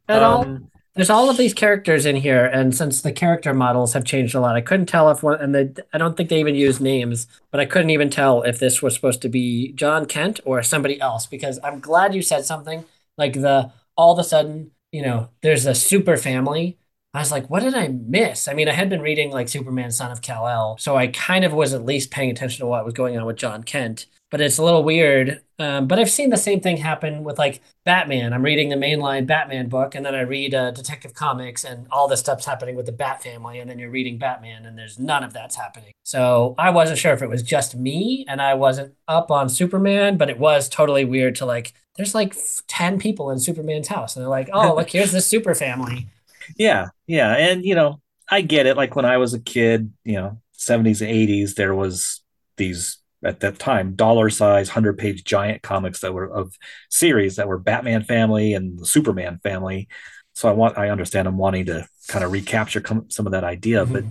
at 0.09 0.22
all? 0.22 0.45
Um, 0.45 0.70
there's 0.95 1.11
all 1.11 1.28
of 1.28 1.37
these 1.37 1.55
characters 1.55 2.07
in 2.07 2.14
here, 2.14 2.45
and 2.45 2.74
since 2.74 3.03
the 3.03 3.11
character 3.11 3.53
models 3.53 3.95
have 3.95 4.05
changed 4.05 4.35
a 4.35 4.41
lot, 4.41 4.55
I 4.55 4.61
couldn't 4.61 4.87
tell 4.87 5.11
if 5.11 5.24
one, 5.24 5.41
and 5.41 5.53
they, 5.53 5.72
I 5.93 5.99
don't 5.99 6.16
think 6.16 6.28
they 6.28 6.39
even 6.39 6.55
use 6.55 6.80
names, 6.80 7.26
but 7.51 7.61
I 7.61 7.66
couldn't 7.66 7.91
even 7.91 8.11
tell 8.11 8.43
if 8.43 8.61
this 8.61 8.80
was 8.80 8.95
supposed 8.95 9.20
to 9.22 9.28
be 9.28 9.72
Jon 9.72 10.07
Kent 10.07 10.39
or 10.45 10.62
somebody 10.62 11.01
else. 11.01 11.26
Because 11.26 11.59
I'm 11.64 11.80
glad 11.80 12.14
you 12.14 12.22
said 12.22 12.45
something 12.45 12.85
like 13.18 13.32
the 13.32 13.72
all 13.97 14.12
of 14.12 14.18
a 14.20 14.24
sudden, 14.24 14.70
you 14.93 15.03
know, 15.03 15.30
there's 15.43 15.66
a 15.66 15.74
super 15.74 16.16
family. 16.16 16.78
I 17.15 17.21
was 17.21 17.31
like, 17.31 17.49
what 17.49 17.62
did 17.62 17.75
I 17.75 17.89
miss? 17.89 18.49
I 18.49 18.55
mean, 18.55 18.69
I 18.69 18.73
had 18.73 18.91
been 18.91 19.01
reading 19.01 19.31
like 19.31 19.49
Superman, 19.49 19.93
Son 19.93 20.11
of 20.11 20.21
Kal 20.21 20.49
El, 20.49 20.79
so 20.79 20.97
I 20.97 21.07
kind 21.07 21.45
of 21.45 21.53
was 21.53 21.73
at 21.73 21.85
least 21.85 22.11
paying 22.11 22.31
attention 22.31 22.59
to 22.59 22.67
what 22.67 22.85
was 22.85 22.95
going 22.95 23.17
on 23.17 23.25
with 23.25 23.37
Jon 23.37 23.62
Kent 23.62 24.07
but 24.35 24.41
it's 24.41 24.59
a 24.59 24.65
little 24.65 24.83
weird. 24.83 25.43
Um, 25.61 25.87
but 25.87 26.01
I've 26.01 26.11
seen 26.11 26.31
the 26.31 26.37
same 26.37 26.61
thing 26.61 26.79
happen 26.79 27.23
with 27.23 27.39
like 27.39 27.61
Batman. 27.85 28.33
I'm 28.33 28.43
reading 28.43 28.69
the 28.69 28.75
mainline 28.75 29.29
Batman 29.29 29.69
book, 29.69 29.95
and 29.95 30.05
then 30.05 30.12
I 30.12 30.23
read 30.23 30.53
uh, 30.53 30.73
Detective 30.73 31.15
Comics, 31.15 31.62
and 31.62 31.87
all 31.93 32.09
this 32.09 32.19
stuff's 32.19 32.45
happening 32.45 32.75
with 32.75 32.87
the 32.87 32.91
Bat 32.91 33.23
family, 33.23 33.61
and 33.61 33.71
then 33.71 33.79
you're 33.79 33.93
reading 33.93 34.19
Batman, 34.19 34.67
and 34.67 34.77
there's 34.77 34.99
none 34.99 35.23
of 35.23 35.33
that's 35.33 35.55
happening. 35.55 35.93
So 36.03 36.57
I 36.59 36.71
wasn't 36.71 36.99
sure 36.99 37.12
if 37.12 37.23
it 37.23 37.29
was 37.29 37.45
just 37.45 37.77
me, 37.77 38.25
and 38.27 38.43
I 38.43 38.55
wasn't 38.55 38.95
up 39.07 39.31
on 39.31 39.49
Superman, 39.49 40.17
but 40.17 40.29
it 40.29 40.41
was 40.41 40.69
totally 40.69 41.05
weird 41.05 41.37
to 41.37 41.47
like. 41.47 41.73
There's 41.95 42.12
like 42.12 42.35
ten 42.67 42.99
people 42.99 43.31
in 43.31 43.39
Superman's 43.39 43.87
house, 43.87 44.17
and 44.17 44.25
they're 44.25 44.29
like, 44.29 44.51
"Oh, 44.53 44.75
look, 44.75 44.91
here's 44.91 45.12
the 45.12 45.21
super 45.21 45.55
family." 45.55 46.09
Yeah, 46.57 46.89
yeah, 47.07 47.33
and 47.33 47.65
you 47.65 47.75
know, 47.75 48.01
I 48.29 48.41
get 48.41 48.67
it. 48.67 48.77
Like 48.77 48.97
when 48.97 49.05
I 49.05 49.19
was 49.19 49.35
a 49.35 49.41
kid, 49.41 49.93
you 50.05 50.15
know, 50.15 50.41
70s, 50.59 51.07
80s, 51.07 51.55
there 51.55 51.75
was 51.75 52.23
these 52.57 52.99
at 53.25 53.41
that 53.41 53.59
time 53.59 53.95
dollar 53.95 54.29
size 54.31 54.69
100 54.69 54.99
page 54.99 55.25
giant 55.25 55.63
comics 55.63 56.01
that 56.01 56.13
were 56.13 56.27
of 56.27 56.57
series 56.91 57.37
that 57.37 57.49
were 57.49 57.59
batman 57.59 58.03
family 58.03 58.53
and 58.53 58.79
the 58.79 58.87
superman 58.87 59.41
family 59.43 59.89
so 60.35 60.49
i 60.49 60.53
want 60.53 60.77
i 60.77 60.91
understand 60.91 61.27
i'm 61.27 61.39
wanting 61.39 61.65
to 61.65 61.87
kind 62.09 62.25
of 62.25 62.33
recapture 62.33 62.83
some 63.09 63.27
of 63.27 63.33
that 63.33 63.45
idea 63.45 63.85
mm-hmm. 63.85 63.95
but 63.95 64.05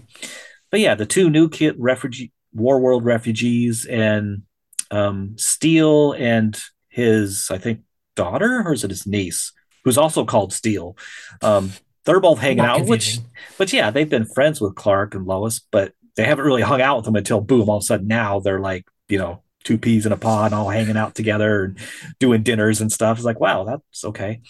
but 0.71 0.79
yeah 0.79 0.95
the 0.95 1.05
two 1.05 1.29
new 1.29 1.47
kid 1.47 1.75
refugee 1.77 2.31
war 2.53 2.79
world 2.79 3.05
refugees 3.05 3.85
and 3.85 4.43
um, 4.91 5.35
steel 5.37 6.13
and 6.13 6.59
his 6.89 7.47
i 7.51 7.57
think 7.57 7.81
daughter 8.15 8.63
or 8.65 8.73
is 8.73 8.83
it 8.83 8.91
his 8.91 9.07
niece 9.07 9.51
who's 9.83 9.97
also 9.97 10.23
called 10.23 10.53
steel 10.53 10.95
um, 11.41 11.71
they're 12.05 12.19
both 12.19 12.39
hanging 12.39 12.57
Not 12.57 12.69
out 12.69 12.77
confusing. 12.77 13.23
which 13.23 13.57
but 13.57 13.73
yeah 13.73 13.91
they've 13.91 14.09
been 14.09 14.25
friends 14.25 14.59
with 14.61 14.75
clark 14.75 15.15
and 15.15 15.25
lois 15.25 15.61
but 15.71 15.93
they 16.15 16.25
haven't 16.25 16.45
really 16.45 16.61
hung 16.61 16.81
out 16.81 16.97
with 16.97 17.05
them 17.05 17.15
until 17.15 17.41
boom 17.41 17.69
all 17.69 17.77
of 17.77 17.83
a 17.83 17.85
sudden 17.85 18.07
now 18.07 18.39
they're 18.39 18.59
like 18.59 18.85
you 19.09 19.17
know, 19.17 19.41
two 19.63 19.77
peas 19.77 20.05
in 20.05 20.11
a 20.11 20.17
pod 20.17 20.53
all 20.53 20.69
hanging 20.69 20.97
out 20.97 21.15
together 21.15 21.65
and 21.65 21.77
doing 22.19 22.43
dinners 22.43 22.81
and 22.81 22.91
stuff. 22.91 23.17
It's 23.17 23.25
like, 23.25 23.39
wow, 23.39 23.63
that's 23.63 24.03
okay. 24.03 24.41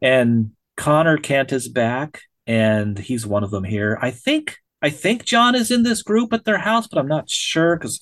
And 0.00 0.52
Connor 0.76 1.18
Kent 1.18 1.52
is 1.52 1.68
back 1.68 2.22
and 2.46 2.98
he's 2.98 3.26
one 3.26 3.44
of 3.44 3.50
them 3.50 3.64
here. 3.64 3.98
I 4.00 4.10
think 4.10 4.56
I 4.80 4.90
think 4.90 5.24
Jon 5.24 5.54
is 5.54 5.70
in 5.70 5.82
this 5.82 6.02
group 6.02 6.32
at 6.32 6.44
their 6.44 6.58
house, 6.58 6.86
but 6.86 6.98
I'm 6.98 7.08
not 7.08 7.28
sure 7.28 7.76
because 7.76 8.00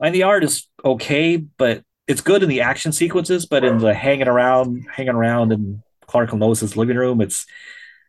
and 0.00 0.14
the 0.14 0.24
art 0.24 0.44
is 0.44 0.68
okay, 0.84 1.36
but 1.36 1.82
it's 2.06 2.20
good 2.20 2.42
in 2.42 2.48
the 2.48 2.60
action 2.60 2.92
sequences, 2.92 3.46
but 3.46 3.64
in 3.64 3.78
the 3.78 3.94
hanging 3.94 4.28
around, 4.28 4.86
hanging 4.92 5.14
around 5.14 5.52
in 5.52 5.82
Clark 6.06 6.32
and 6.32 6.40
Lois's 6.40 6.76
living 6.76 6.96
room, 6.96 7.20
it's 7.20 7.46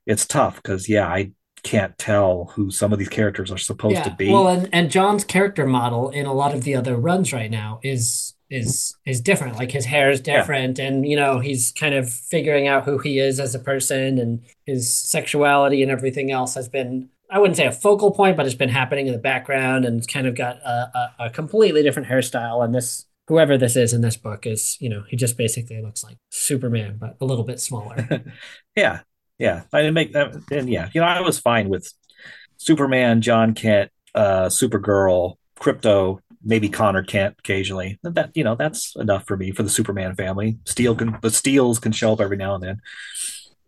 it's 0.05 0.25
tough 0.25 0.57
because 0.57 0.89
yeah, 0.89 1.07
I 1.07 1.31
can't 1.63 1.97
tell 1.97 2.51
who 2.53 2.69
some 2.69 2.91
of 2.91 2.99
these 2.99 3.09
characters 3.09 3.51
are 3.51 3.57
supposed 3.57 3.95
yeah, 3.95 4.03
to 4.03 4.15
be. 4.15 4.29
Well, 4.29 4.49
and, 4.49 4.69
and 4.73 4.91
Jon's 4.91 5.23
character 5.23 5.65
model 5.65 6.09
in 6.09 6.25
a 6.25 6.33
lot 6.33 6.53
of 6.53 6.63
the 6.63 6.75
other 6.75 6.95
runs 6.95 7.31
right 7.33 7.49
now 7.49 7.79
is 7.83 8.33
is 8.49 8.95
is 9.05 9.21
different. 9.21 9.57
Like 9.57 9.71
his 9.71 9.85
hair 9.85 10.11
is 10.11 10.21
different, 10.21 10.77
yeah. 10.77 10.85
and 10.85 11.07
you 11.07 11.15
know 11.15 11.39
he's 11.39 11.71
kind 11.71 11.95
of 11.95 12.11
figuring 12.11 12.67
out 12.67 12.85
who 12.85 12.97
he 12.97 13.19
is 13.19 13.39
as 13.39 13.55
a 13.55 13.59
person, 13.59 14.19
and 14.19 14.41
his 14.65 14.93
sexuality 14.93 15.81
and 15.81 15.91
everything 15.91 16.31
else 16.31 16.55
has 16.55 16.67
been. 16.67 17.09
I 17.31 17.39
wouldn't 17.39 17.57
say 17.57 17.65
a 17.65 17.71
focal 17.71 18.11
point, 18.11 18.37
but 18.37 18.45
it's 18.45 18.53
been 18.53 18.69
happening 18.69 19.07
in 19.07 19.13
the 19.13 19.19
background, 19.19 19.85
and 19.85 19.97
it's 19.97 20.05
kind 20.05 20.27
of 20.27 20.35
got 20.35 20.57
a, 20.57 20.91
a, 21.19 21.25
a 21.25 21.29
completely 21.31 21.81
different 21.81 22.07
hairstyle. 22.07 22.63
And 22.63 22.75
this 22.75 23.05
whoever 23.27 23.57
this 23.57 23.75
is 23.75 23.93
in 23.93 24.01
this 24.01 24.17
book 24.17 24.45
is, 24.45 24.77
you 24.79 24.89
know, 24.89 25.03
he 25.07 25.15
just 25.15 25.37
basically 25.37 25.81
looks 25.81 26.03
like 26.03 26.17
Superman, 26.29 26.97
but 26.99 27.15
a 27.21 27.25
little 27.25 27.45
bit 27.45 27.59
smaller. 27.59 28.23
yeah, 28.75 28.99
yeah, 29.37 29.63
I 29.71 29.79
didn't 29.79 29.93
make 29.93 30.13
that. 30.13 30.35
And 30.51 30.69
yeah, 30.69 30.89
you 30.93 31.01
know, 31.01 31.07
I 31.07 31.21
was 31.21 31.39
fine 31.39 31.69
with 31.69 31.91
Superman, 32.57 33.21
Jon 33.21 33.53
Kent, 33.53 33.91
uh, 34.15 34.45
Supergirl, 34.45 35.35
Crypto, 35.59 36.19
maybe 36.43 36.69
Connor 36.69 37.03
Kent 37.03 37.35
occasionally. 37.39 37.99
That 38.03 38.31
you 38.35 38.43
know, 38.43 38.55
that's 38.55 38.95
enough 38.95 39.25
for 39.25 39.37
me 39.37 39.51
for 39.51 39.63
the 39.63 39.69
Superman 39.69 40.15
family. 40.15 40.57
Steel 40.65 40.95
can 40.95 41.17
the 41.21 41.31
Steels 41.31 41.79
can 41.79 41.91
show 41.91 42.13
up 42.13 42.21
every 42.21 42.37
now 42.37 42.55
and 42.55 42.63
then. 42.63 42.81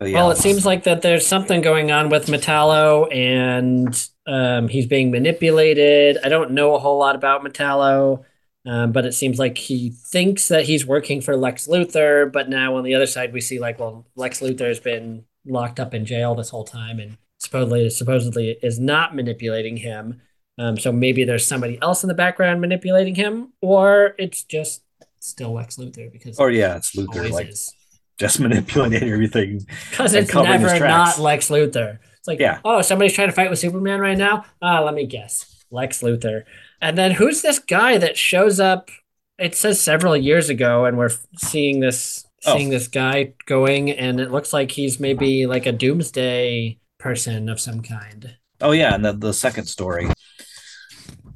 Yeah. 0.01 0.15
Well, 0.15 0.31
it 0.31 0.37
seems 0.37 0.65
like 0.65 0.83
that 0.83 1.01
there's 1.01 1.25
something 1.25 1.61
going 1.61 1.89
on 1.91 2.09
with 2.09 2.27
Metallo, 2.27 3.13
and 3.15 4.09
um, 4.27 4.67
he's 4.67 4.87
being 4.87 5.09
manipulated. 5.09 6.17
I 6.23 6.27
don't 6.27 6.51
know 6.51 6.75
a 6.75 6.79
whole 6.79 6.99
lot 6.99 7.15
about 7.15 7.43
Metallo. 7.43 8.23
Um, 8.67 8.91
but 8.91 9.05
it 9.05 9.13
seems 9.13 9.37
like 9.37 9.59
he 9.59 9.91
thinks 9.91 10.47
that 10.47 10.65
he's 10.65 10.87
working 10.87 11.21
for 11.21 11.37
Lex 11.37 11.67
Luthor, 11.67 12.31
but 12.31 12.49
now 12.49 12.77
on 12.77 12.83
the 12.83 12.95
other 12.95 13.05
side 13.05 13.31
we 13.31 13.39
see 13.39 13.59
like, 13.59 13.77
well, 13.77 14.07
Lex 14.15 14.39
Luthor's 14.39 14.79
been 14.79 15.25
locked 15.45 15.79
up 15.79 15.93
in 15.93 16.05
jail 16.05 16.35
this 16.35 16.49
whole 16.49 16.63
time 16.63 16.99
and 16.99 17.17
supposedly 17.39 17.89
supposedly 17.89 18.57
is 18.61 18.79
not 18.79 19.15
manipulating 19.15 19.77
him. 19.77 20.21
Um, 20.57 20.77
so 20.77 20.91
maybe 20.91 21.23
there's 21.25 21.45
somebody 21.45 21.77
else 21.81 22.03
in 22.03 22.07
the 22.07 22.13
background 22.13 22.61
manipulating 22.61 23.15
him, 23.15 23.53
or 23.61 24.15
it's 24.17 24.43
just 24.43 24.83
still 25.19 25.53
Lex 25.53 25.75
Luthor 25.75 26.11
because 26.11 26.39
oh 26.39 26.47
yeah, 26.47 26.77
it's 26.77 26.95
Luthor 26.95 27.29
like 27.29 27.49
is. 27.49 27.73
just 28.17 28.39
manipulating 28.41 29.09
everything 29.09 29.65
because 29.89 30.13
it's 30.13 30.33
never 30.33 30.79
not 30.79 31.19
Lex 31.19 31.49
Luthor. 31.49 31.99
It's 32.17 32.27
like 32.27 32.39
yeah. 32.39 32.59
oh 32.63 32.81
somebody's 32.81 33.13
trying 33.13 33.29
to 33.29 33.33
fight 33.33 33.49
with 33.49 33.59
Superman 33.59 33.99
right 33.99 34.17
now. 34.17 34.45
Ah, 34.61 34.81
let 34.81 34.93
me 34.93 35.05
guess, 35.05 35.65
Lex 35.71 36.01
Luthor. 36.01 36.43
And 36.81 36.97
then 36.97 37.11
who's 37.11 37.41
this 37.41 37.59
guy 37.59 37.97
that 37.97 38.17
shows 38.17 38.59
up? 38.59 38.89
It 39.37 39.55
says 39.55 39.81
several 39.81 40.15
years 40.15 40.49
ago, 40.49 40.85
and 40.85 40.97
we're 40.97 41.09
seeing 41.37 41.81
this 41.81 42.24
oh. 42.45 42.55
seeing 42.55 42.69
this 42.69 42.87
guy 42.87 43.33
going, 43.45 43.91
and 43.91 44.19
it 44.19 44.31
looks 44.31 44.53
like 44.53 44.71
he's 44.71 44.99
maybe 44.99 45.45
like 45.45 45.65
a 45.65 45.71
doomsday 45.71 46.79
person 46.97 47.49
of 47.49 47.59
some 47.59 47.81
kind. 47.81 48.35
Oh 48.61 48.71
yeah, 48.71 48.95
and 48.95 49.03
the 49.03 49.13
the 49.13 49.33
second 49.33 49.65
story. 49.65 50.07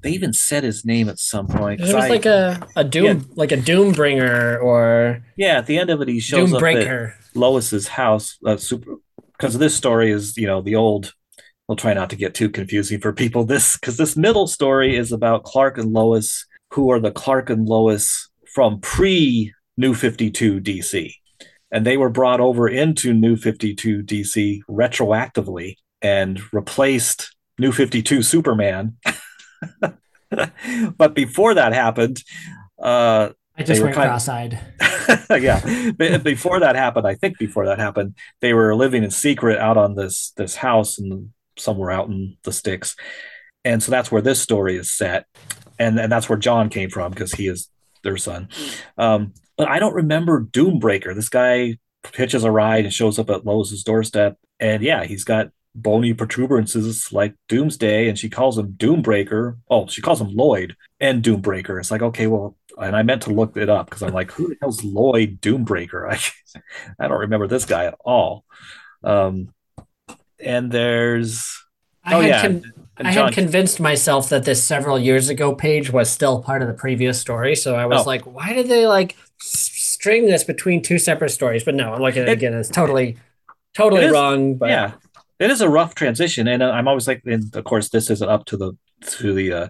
They 0.01 0.12
even 0.12 0.32
said 0.32 0.64
his 0.64 0.86
name 0.86 1.10
at 1.10 1.20
some 1.20 1.47
point. 1.47 1.82
It 1.82 1.93
was 1.93 2.05
I, 2.05 2.07
like 2.07 2.26
a, 2.26 2.66
a 2.78 2.86
doom 2.86 3.05
yeah. 3.05 3.24
like 3.36 3.51
a 3.51 3.57
doom 3.57 3.91
bringer 3.91 4.57
or 4.60 5.24
yeah. 5.36 5.57
At 5.57 5.66
the 5.66 5.78
end 5.78 5.89
of 5.89 6.01
it, 6.01 6.07
he 6.07 6.20
shows 6.22 6.53
up 6.53 6.64
at 6.64 7.14
Lois's 7.36 7.88
house. 7.89 8.38
Uh, 8.45 8.55
super 8.55 8.95
because 9.39 9.57
this 9.57 9.76
story 9.76 10.12
is 10.12 10.38
you 10.38 10.47
know 10.47 10.62
the 10.62 10.76
old. 10.76 11.14
We'll 11.68 11.76
try 11.76 11.93
not 11.93 12.10
to 12.10 12.16
get 12.16 12.34
too 12.34 12.49
confusing 12.49 12.99
for 12.99 13.14
people. 13.14 13.45
This 13.45 13.78
because 13.78 13.97
this 13.97 14.18
middle 14.18 14.47
story 14.47 14.95
is 14.95 15.12
about 15.12 15.43
Clark 15.43 15.78
and 15.78 15.93
Lois, 15.93 16.45
who 16.72 16.89
are 16.91 16.99
the 16.99 17.12
Clark 17.12 17.49
and 17.49 17.68
Lois 17.68 18.30
from 18.53 18.80
pre 18.80 19.53
New 19.80 19.93
52 19.93 20.59
DC. 20.59 21.13
And 21.71 21.86
they 21.86 21.95
were 21.95 22.09
brought 22.09 22.41
over 22.41 22.67
into 22.67 23.13
New 23.13 23.38
52 23.38 24.03
DC 24.03 24.59
retroactively 24.69 25.77
and 26.01 26.41
replaced 26.51 27.34
New 27.57 27.71
52 27.71 28.21
Superman. 28.21 28.97
but 30.97 31.13
before 31.13 31.53
that 31.53 31.71
happened, 31.71 32.21
uh, 32.77 33.30
I 33.57 33.63
just 33.63 33.82
went 33.82 33.95
cross-eyed. 33.95 34.59
yeah, 35.30 35.91
before 36.17 36.59
that 36.59 36.75
happened, 36.75 37.07
I 37.07 37.15
think 37.15 37.38
before 37.38 37.65
that 37.67 37.80
happened, 37.80 38.15
they 38.41 38.53
were 38.53 38.75
living 38.75 39.03
in 39.03 39.11
secret 39.11 39.59
out 39.59 39.77
on 39.77 39.95
this 39.95 40.32
this 40.38 40.55
house 40.55 40.97
and 40.97 41.32
somewhere 41.57 41.91
out 41.91 42.07
in 42.07 42.38
the 42.43 42.53
sticks, 42.53 42.95
and 43.65 43.84
so 43.84 43.91
that's 43.91 44.11
where 44.11 44.21
this 44.21 44.41
story 44.41 44.77
is 44.77 44.91
set, 44.91 45.25
and 45.77 45.99
and 45.99 46.09
that's 46.09 46.30
where 46.30 46.38
Jon 46.38 46.69
came 46.69 46.89
from 46.89 47.11
because 47.11 47.34
he 47.34 47.47
is 47.47 47.69
their 48.04 48.18
son. 48.18 48.50
Um, 48.97 49.34
but 49.58 49.68
I 49.68 49.80
don't 49.80 49.93
remember 49.93 50.43
Doombreaker. 50.43 51.14
This 51.14 51.30
guy 51.30 51.78
pitches 52.04 52.43
a 52.43 52.52
ride 52.52 52.86
and 52.86 52.93
shows 52.93 53.20
up 53.20 53.30
at 53.30 53.45
Lois's 53.45 53.84
doorstep, 53.84 54.38
and 54.60 54.82
yeah, 54.84 55.04
he's 55.04 55.24
got 55.24 55.50
bony 55.76 56.14
protuberances 56.14 57.12
like 57.12 57.36
Doomsday, 57.47 58.08
and 58.08 58.18
she 58.18 58.30
calls 58.30 58.58
him 58.58 58.74
Doombreaker. 58.74 59.58
Oh, 59.70 59.88
she 59.88 60.02
calls 60.02 60.22
him 60.22 60.34
Lloyd 60.34 60.76
and 61.00 61.24
Doombreaker. 61.24 61.80
It's 61.80 61.91
like, 61.91 62.02
okay, 62.02 62.28
well, 62.28 62.56
and 62.78 62.95
I 62.95 63.04
meant 63.04 63.24
to 63.24 63.34
look 63.34 63.58
it 63.58 63.70
up 63.70 63.88
because 63.89 64.04
I'm 64.04 64.14
like, 64.14 64.32
who 64.32 64.50
the 64.50 64.58
hell's 64.62 64.84
Lloyd 64.84 65.41
Doombreaker? 65.41 66.10
I, 67.00 67.04
I 67.04 67.08
don't 67.08 67.20
remember 67.20 67.47
this 67.47 67.66
guy 67.66 67.86
at 67.86 67.95
all. 68.04 68.45
Um, 69.04 69.54
and 70.39 70.72
there's 70.72 71.62
I 72.04 72.16
oh 72.16 72.22
yeah, 72.22 72.60
I 73.08 73.12
had 73.12 73.34
convinced 73.34 73.80
myself 73.80 74.30
that 74.30 74.43
this 74.43 74.64
several 74.64 75.00
years 75.00 75.30
ago 75.30 75.56
page 75.56 75.91
was 75.91 76.10
still 76.10 76.41
part 76.41 76.62
of 76.62 76.68
the 76.68 76.74
previous 76.74 77.20
story, 77.20 77.56
so 77.56 77.76
I 77.76 77.86
was 77.86 78.02
oh. 78.02 78.04
like, 78.04 78.24
why 78.24 78.54
did 78.54 78.68
they 78.68 78.88
like 78.88 79.16
string 79.41 80.28
this 80.28 80.43
between 80.43 80.82
two 80.82 80.97
separate 80.97 81.30
stories. 81.30 81.64
But 81.64 81.76
no, 81.76 81.93
I'm 81.93 82.02
looking 82.02 82.22
at 82.22 82.30
it, 82.30 82.32
it 82.32 82.38
again. 82.38 82.54
It's 82.54 82.70
totally, 82.70 83.18
totally 83.74 84.06
is, 84.06 84.12
wrong. 84.12 84.56
But 84.56 84.70
yeah, 84.70 84.93
it 85.39 85.52
is 85.52 85.62
a 85.62 85.70
rough 85.70 85.95
transition, 85.95 86.47
and 86.47 86.64
uh, 86.64 86.72
I'm 86.72 86.88
always 86.88 87.08
like, 87.08 87.22
and 87.26 87.54
of 87.56 87.64
course, 87.66 87.89
this 87.89 88.10
isn't 88.10 88.30
up 88.30 88.45
to 88.45 88.58
the 88.58 88.78
to 89.02 89.34
the 89.34 89.54
uh, 89.54 89.68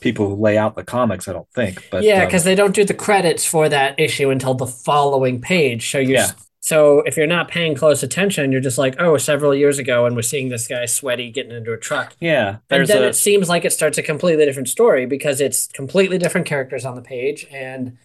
people 0.00 0.28
who 0.28 0.36
lay 0.36 0.58
out 0.58 0.76
the 0.76 0.84
comics. 0.84 1.28
I 1.28 1.32
don't 1.32 1.50
think, 1.52 1.88
but 1.90 2.02
yeah, 2.02 2.24
because 2.24 2.42
um, 2.42 2.46
they 2.46 2.54
don't 2.54 2.74
do 2.74 2.84
the 2.84 2.94
credits 2.94 3.46
for 3.46 3.68
that 3.68 3.98
issue 3.98 4.30
until 4.30 4.54
the 4.54 4.66
following 4.66 5.40
page. 5.40 5.90
So 5.90 5.98
you, 5.98 6.14
yeah. 6.14 6.30
So 6.62 7.00
if 7.00 7.16
you're 7.16 7.26
not 7.26 7.48
paying 7.48 7.74
close 7.74 8.02
attention, 8.02 8.52
you're 8.52 8.60
just 8.60 8.76
like, 8.76 8.94
oh, 8.98 9.16
several 9.16 9.54
years 9.54 9.78
ago, 9.78 10.04
and 10.04 10.14
we're 10.14 10.22
seeing 10.22 10.50
this 10.50 10.68
guy 10.68 10.84
sweaty 10.84 11.30
getting 11.30 11.52
into 11.52 11.72
a 11.72 11.78
truck. 11.78 12.14
Yeah, 12.20 12.58
And 12.68 12.86
then 12.86 13.02
a 13.02 13.06
it 13.06 13.16
seems 13.16 13.48
like 13.48 13.64
it 13.64 13.72
starts 13.72 13.96
a 13.96 14.02
completely 14.02 14.44
different 14.44 14.68
story 14.68 15.06
because 15.06 15.40
it's 15.40 15.66
completely 15.68 16.18
different 16.18 16.46
characters 16.46 16.84
on 16.84 16.96
the 16.96 17.02
page, 17.02 17.46
and 17.50 17.96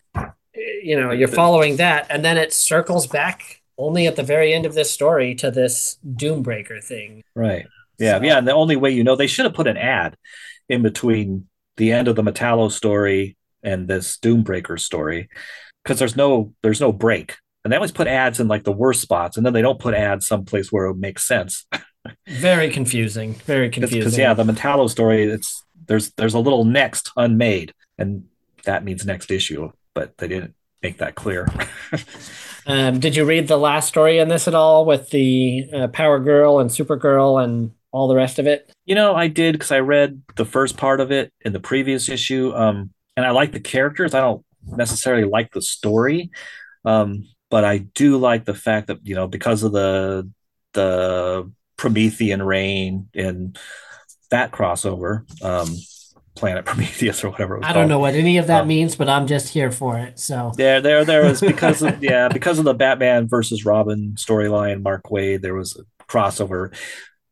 you 0.55 0.97
know 0.99 1.11
you're 1.11 1.27
following 1.27 1.75
that, 1.77 2.07
and 2.09 2.23
then 2.23 2.37
it 2.37 2.53
circles 2.53 3.07
back 3.07 3.61
only 3.77 4.07
at 4.07 4.15
the 4.15 4.23
very 4.23 4.53
end 4.53 4.65
of 4.65 4.73
this 4.73 4.89
story 4.89 5.35
to 5.35 5.51
this 5.51 5.97
Doombreaker 6.07 6.81
thing. 6.83 7.23
right. 7.35 7.65
Yeah, 7.97 8.19
So- 8.19 8.25
yeah, 8.25 8.37
and 8.37 8.47
the 8.47 8.53
only 8.53 8.75
way 8.77 8.91
you 8.91 9.03
know 9.03 9.15
they 9.17 9.27
should 9.27 9.45
have 9.45 9.53
put 9.53 9.67
an 9.67 9.77
ad 9.77 10.15
in 10.69 10.81
between 10.81 11.47
the 11.77 11.91
end 11.91 12.07
of 12.07 12.15
the 12.15 12.23
Metallo 12.23 12.71
story 12.71 13.35
and 13.63 13.87
this 13.87 14.17
Doombreaker 14.17 14.79
story 14.79 15.27
because 15.83 15.99
there's 15.99 16.15
no 16.15 16.53
there's 16.63 16.79
no 16.81 16.91
break. 16.93 17.35
And 17.65 17.71
they 17.71 17.75
always 17.75 17.91
put 17.91 18.07
ads 18.07 18.39
in 18.39 18.47
like 18.47 18.63
the 18.63 18.71
worst 18.71 19.01
spots, 19.01 19.35
and 19.35 19.45
then 19.45 19.51
they 19.51 19.61
don't 19.61 19.79
put 19.79 19.93
ads 19.93 20.25
someplace 20.25 20.71
where 20.71 20.85
it 20.85 20.95
makes 20.95 21.27
sense. 21.27 21.65
Very 22.27 22.69
confusing. 22.69 23.33
Very 23.33 23.69
confusing. 23.69 23.99
Because 23.99 24.17
yeah, 24.17 24.33
the 24.33 24.43
Metallo 24.43 24.89
story, 24.89 25.23
it's 25.23 25.65
there's 25.87 26.11
there's 26.11 26.35
a 26.35 26.39
little 26.39 26.63
next 26.63 27.11
unmade, 27.17 27.73
and 27.97 28.25
that 28.63 28.85
means 28.85 29.05
next 29.05 29.31
issue, 29.31 29.71
but 29.93 30.17
they 30.17 30.27
didn't 30.27 30.55
make 30.81 30.99
that 30.99 31.15
clear. 31.15 31.49
Um, 32.67 32.99
did 32.99 33.15
you 33.15 33.25
read 33.25 33.47
the 33.47 33.57
last 33.57 33.87
story 33.87 34.17
in 34.17 34.27
this 34.27 34.47
at 34.47 34.55
all 34.55 34.85
with 34.85 35.11
the 35.11 35.69
uh, 35.71 35.87
Power 35.89 36.19
Girl 36.19 36.59
and 36.59 36.69
Supergirl 36.69 37.43
and 37.43 37.71
all 37.91 38.07
the 38.07 38.15
rest 38.15 38.39
of 38.39 38.47
it? 38.47 38.71
You 38.85 38.95
know, 38.95 39.15
I 39.15 39.27
did 39.27 39.53
because 39.53 39.71
I 39.71 39.79
read 39.79 40.21
the 40.35 40.45
first 40.45 40.75
part 40.75 40.99
of 40.99 41.11
it 41.11 41.31
in 41.41 41.53
the 41.53 41.59
previous 41.59 42.09
issue, 42.09 42.53
um, 42.55 42.91
and 43.15 43.25
I 43.25 43.31
like 43.31 43.51
the 43.51 43.59
characters. 43.59 44.13
I 44.13 44.21
don't 44.21 44.43
necessarily 44.65 45.25
like 45.25 45.51
the 45.51 45.61
story, 45.61 46.31
um, 46.85 47.27
but 47.49 47.63
I 47.65 47.79
do 47.79 48.17
like 48.17 48.45
the 48.45 48.55
fact 48.55 48.87
that 48.87 48.99
you 49.05 49.15
know 49.15 49.27
because 49.27 49.63
of 49.63 49.71
the 49.71 50.29
the 50.73 51.51
Promethean 51.77 52.41
rain 52.41 53.09
and 53.13 53.57
that 54.31 54.51
crossover, 54.51 55.23
um, 55.43 55.75
Planet 56.35 56.65
Prometheus 56.65 57.23
or 57.23 57.29
whatever. 57.31 57.55
It 57.55 57.59
was 57.59 57.69
I 57.69 57.73
don't 57.73 57.83
called. 57.83 57.89
know 57.89 57.99
what 57.99 58.15
any 58.15 58.37
of 58.37 58.47
that 58.47 58.61
Um, 58.61 58.67
means, 58.67 58.95
but 58.95 59.09
I'm 59.09 59.27
just 59.27 59.49
here 59.49 59.71
for 59.71 59.97
it. 59.99 60.19
So 60.19 60.51
There, 60.57 60.81
there, 60.81 61.05
there 61.05 61.23
was 61.25 61.41
because 61.41 61.81
of 61.81 61.95
yeah, 62.03 62.29
because 62.29 62.59
of 62.59 62.65
the 62.65 62.73
Batman 62.73 63.27
versus 63.27 63.65
Robin 63.65 64.13
storyline. 64.17 64.81
Mark 64.83 65.03
Waid, 65.05 65.41
there 65.41 65.55
was 65.55 65.77
a 65.77 66.03
crossover, 66.11 66.75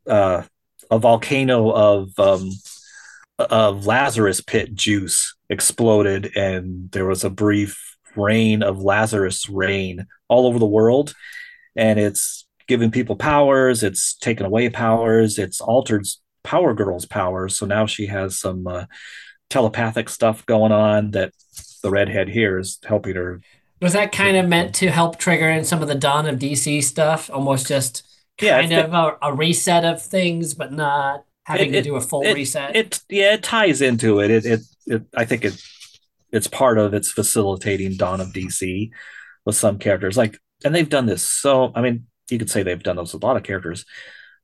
uh, 0.07 0.43
a 0.91 0.99
volcano 0.99 1.71
of 1.71 2.17
um, 2.19 2.49
of 3.39 3.85
Lazarus 3.85 4.41
pit 4.41 4.73
juice 4.75 5.35
exploded, 5.49 6.31
and 6.35 6.91
there 6.91 7.05
was 7.05 7.23
a 7.23 7.29
brief 7.29 7.82
rain 8.15 8.63
of 8.63 8.81
Lazarus 8.81 9.49
rain 9.49 10.07
all 10.27 10.47
over 10.47 10.59
the 10.59 10.65
world, 10.65 11.13
and 11.75 11.99
it's 11.99 12.45
giving 12.67 12.91
people 12.91 13.15
powers. 13.15 13.83
It's 13.83 14.13
taken 14.15 14.45
away 14.45 14.69
powers. 14.69 15.37
It's 15.37 15.59
altered 15.61 16.05
Power 16.43 16.73
Girl's 16.73 17.05
powers. 17.05 17.57
So 17.57 17.65
now 17.65 17.85
she 17.85 18.07
has 18.07 18.39
some 18.39 18.67
uh, 18.67 18.85
telepathic 19.49 20.09
stuff 20.09 20.45
going 20.45 20.71
on 20.71 21.11
that 21.11 21.31
the 21.81 21.89
redhead 21.89 22.29
here 22.29 22.57
is 22.59 22.79
helping 22.85 23.15
her 23.15 23.41
was 23.81 23.91
that 23.93 24.13
kind 24.13 24.37
of 24.37 24.47
meant 24.47 24.73
to 24.75 24.89
help 24.89 25.17
trigger 25.19 25.49
in 25.49 25.65
some 25.65 25.81
of 25.81 25.89
the 25.89 25.95
Dawn 25.95 26.25
of 26.25 26.39
DC 26.39 26.81
stuff? 26.85 27.29
Almost 27.29 27.67
just 27.67 28.03
Yeah, 28.41 28.61
kind 28.61 28.71
it- 28.71 28.85
of 28.85 28.93
a, 28.93 29.17
a 29.21 29.33
reset 29.33 29.83
of 29.83 30.01
things, 30.01 30.53
but 30.53 30.71
not 30.71 31.25
having 31.43 31.69
It- 31.73 31.73
to 31.73 31.81
do 31.81 31.95
a 31.97 32.01
full 32.01 32.21
it, 32.21 32.33
reset. 32.33 32.73
It 32.77 33.01
yeah, 33.09 33.33
it 33.33 33.43
ties 33.43 33.81
into 33.81 34.21
it. 34.21 34.31
It 34.31 34.45
it, 34.45 34.59
it 34.85 35.01
I 35.13 35.25
think 35.25 35.43
it 35.43 35.61
it's 36.33 36.47
part 36.47 36.77
of 36.77 36.93
it's 36.93 37.11
facilitating 37.11 37.95
Dawn 37.95 38.19
of 38.19 38.33
DC 38.33 38.89
with 39.45 39.55
some 39.55 39.79
characters. 39.79 40.17
Like 40.17 40.37
and 40.65 40.75
they've 40.75 40.89
done 40.89 41.05
this 41.05 41.23
so 41.23 41.71
I 41.75 41.81
mean, 41.81 42.07
you 42.29 42.39
could 42.39 42.49
say 42.49 42.63
they've 42.63 42.81
done 42.81 42.97
this 42.97 43.13
with 43.13 43.23
a 43.23 43.25
lot 43.25 43.37
of 43.37 43.43
characters, 43.43 43.85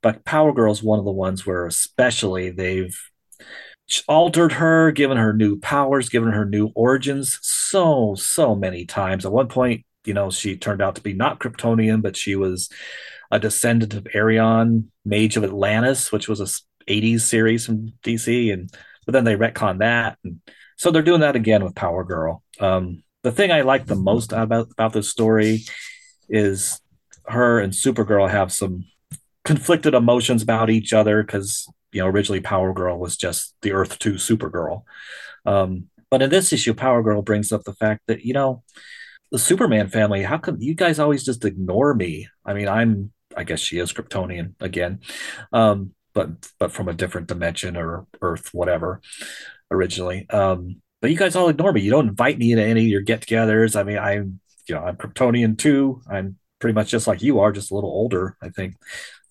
but 0.02 0.24
Power 0.24 0.54
Girl's 0.54 0.84
one 0.84 1.00
of 1.00 1.06
the 1.06 1.12
ones 1.12 1.46
where 1.46 1.66
especially 1.66 2.52
they've 2.52 2.98
altered 4.08 4.54
her, 4.54 4.92
given 4.92 5.18
her 5.18 5.34
new 5.34 5.60
powers, 5.60 6.10
given 6.10 6.32
her 6.32 6.46
new 6.46 6.68
origins 6.76 7.40
so 7.42 8.16
so 8.16 8.56
many 8.56 8.86
times. 8.86 9.26
At 9.26 9.32
one 9.32 9.48
point, 9.48 9.86
you 10.06 10.14
know, 10.14 10.30
she 10.30 10.58
turned 10.58 10.82
out 10.82 10.96
to 10.96 11.02
be 11.02 11.14
not 11.14 11.40
Kryptonian, 11.40 12.02
but 12.02 12.16
she 12.16 12.36
was 12.36 12.70
a 13.32 13.40
descendant 13.40 13.94
of 13.94 14.08
Arion, 14.14 14.92
Mage 15.06 15.38
of 15.38 15.44
Atlantis, 15.44 16.12
which 16.12 16.28
was 16.28 16.40
a 16.40 16.48
80s 16.92 17.22
series 17.22 17.66
from 17.66 17.94
DC, 18.04 18.54
and 18.54 18.72
but 19.06 19.14
then 19.14 19.24
they 19.24 19.36
retcon 19.36 19.80
that, 19.80 20.18
and 20.24 20.40
so 20.80 20.92
they're 20.92 21.02
doing 21.02 21.20
that 21.20 21.36
again 21.36 21.62
with 21.62 21.76
Power 21.76 22.06
Girl. 22.06 22.42
Um, 22.58 23.04
the 23.24 23.34
thing 23.34 23.52
I 23.52 23.62
like 23.62 23.86
the 23.86 23.98
most 23.98 24.32
about 24.32 24.70
about 24.72 24.94
this 24.94 25.10
story 25.10 25.66
is 26.30 26.80
her 27.28 27.60
and 27.60 27.74
Supergirl 27.74 28.30
have 28.30 28.54
some 28.54 28.86
conflicted 29.44 29.94
emotions 29.94 30.42
about 30.42 30.70
each 30.70 30.94
other 30.94 31.22
because 31.22 31.68
you 31.92 32.02
know 32.02 32.08
originally 32.08 32.40
Power 32.40 32.72
Girl 32.74 32.98
was 32.98 33.18
just 33.18 33.54
the 33.62 33.74
Earth 33.74 34.00
Two 34.00 34.14
Supergirl, 34.14 34.84
um, 35.46 35.90
but 36.10 36.22
in 36.22 36.30
this 36.30 36.54
issue, 36.54 36.74
Power 36.74 37.04
Girl 37.04 37.22
brings 37.22 37.52
up 37.52 37.66
the 37.66 37.74
fact 37.74 38.04
that 38.08 38.24
you 38.24 38.32
know 38.34 38.64
the 39.32 39.40
Superman 39.40 39.90
family. 39.90 40.24
How 40.24 40.38
come 40.38 40.62
you 40.62 40.76
guys 40.76 40.98
always 40.98 41.26
just 41.26 41.44
ignore 41.44 41.94
me? 41.94 42.30
I 42.46 42.54
mean, 42.54 42.70
I'm 42.70 43.12
I 43.36 43.44
guess 43.44 43.60
she 43.60 43.80
is 43.80 43.92
Kryptonian 43.92 44.54
again, 44.62 45.02
um, 45.52 45.94
but 46.14 46.30
but 46.58 46.72
from 46.72 46.88
a 46.88 46.94
different 46.94 47.28
dimension 47.28 47.76
or 47.76 48.08
Earth, 48.22 48.54
whatever, 48.54 49.02
originally. 49.72 50.30
Um, 50.30 50.82
but 51.02 51.12
you 51.12 51.18
guys 51.18 51.36
all 51.36 51.50
ignore 51.50 51.72
me. 51.72 51.82
You 51.82 51.92
don't 51.92 52.10
invite 52.10 52.38
me 52.38 52.56
to 52.56 52.62
any 52.64 52.82
of 52.82 52.88
your 52.88 53.02
get-togethers. 53.02 53.76
I 53.80 53.84
mean, 53.84 53.98
I'm 53.98 54.40
you 54.68 54.76
know 54.76 54.84
I'm 54.84 54.98
Kryptonian 54.98 55.58
too. 55.58 56.02
I'm 56.10 56.38
pretty 56.60 56.74
much 56.76 56.90
just 56.90 57.08
like 57.08 57.22
you 57.22 57.40
are, 57.40 57.52
just 57.52 57.72
a 57.72 57.76
little 57.76 57.90
older, 57.90 58.36
I 58.42 58.50
think. 58.50 58.76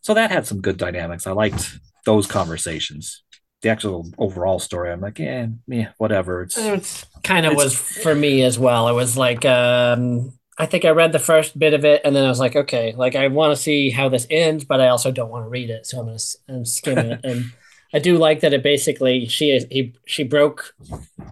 So 0.00 0.14
that 0.14 0.30
had 0.30 0.46
some 0.46 0.60
good 0.60 0.78
dynamics. 0.78 1.26
I 1.26 1.32
liked 1.32 1.78
those 2.06 2.26
conversations. 2.26 3.22
The 3.60 3.68
actual 3.68 4.10
overall 4.18 4.58
story, 4.60 4.90
I'm 4.92 5.00
like, 5.00 5.18
yeah, 5.18 5.48
yeah, 5.66 5.88
whatever. 5.98 6.42
It's 6.42 6.56
It's 6.56 7.04
kind 7.24 7.44
of 7.44 7.52
It's- 7.52 7.64
was 7.64 7.74
for 7.76 8.14
me 8.14 8.42
as 8.44 8.58
well. 8.58 8.88
It 8.88 8.94
was 8.94 9.16
like 9.16 9.44
um 9.44 10.32
I 10.60 10.66
think 10.66 10.84
I 10.84 10.90
read 10.90 11.12
the 11.12 11.18
first 11.20 11.56
bit 11.58 11.72
of 11.74 11.84
it 11.84 12.00
and 12.04 12.16
then 12.16 12.24
I 12.24 12.28
was 12.28 12.40
like, 12.40 12.56
okay, 12.56 12.92
like 12.96 13.14
I 13.14 13.28
want 13.28 13.54
to 13.56 13.62
see 13.62 13.90
how 13.90 14.08
this 14.08 14.26
ends, 14.30 14.64
but 14.64 14.80
I 14.80 14.88
also 14.88 15.10
don't 15.12 15.30
want 15.30 15.44
to 15.44 15.48
read 15.48 15.70
it, 15.70 15.86
so 15.86 16.00
I'm 16.00 16.06
gonna 16.06 16.18
I'm 16.48 16.64
skim 16.64 16.98
it. 16.98 17.20
and 17.24 17.44
I 17.94 17.98
do 17.98 18.18
like 18.18 18.40
that 18.40 18.52
it 18.52 18.62
basically 18.62 19.26
she 19.26 19.50
is 19.50 19.66
he 19.70 19.94
she 20.06 20.22
broke 20.24 20.74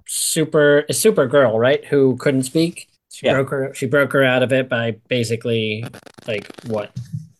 super 0.07 0.85
a 0.89 0.93
super 0.93 1.27
girl 1.27 1.59
right 1.59 1.85
who 1.85 2.17
couldn't 2.17 2.45
speak. 2.45 2.89
She 3.13 3.27
Yeah. 3.27 3.35
broke 3.35 3.51
her 3.51 3.75
she 3.75 3.87
broke 3.87 4.13
her 4.13 4.25
out 4.25 4.43
of 4.43 4.53
it 4.53 4.69
by 4.69 4.97
basically 5.09 5.85
like 6.27 6.51
what 6.67 6.93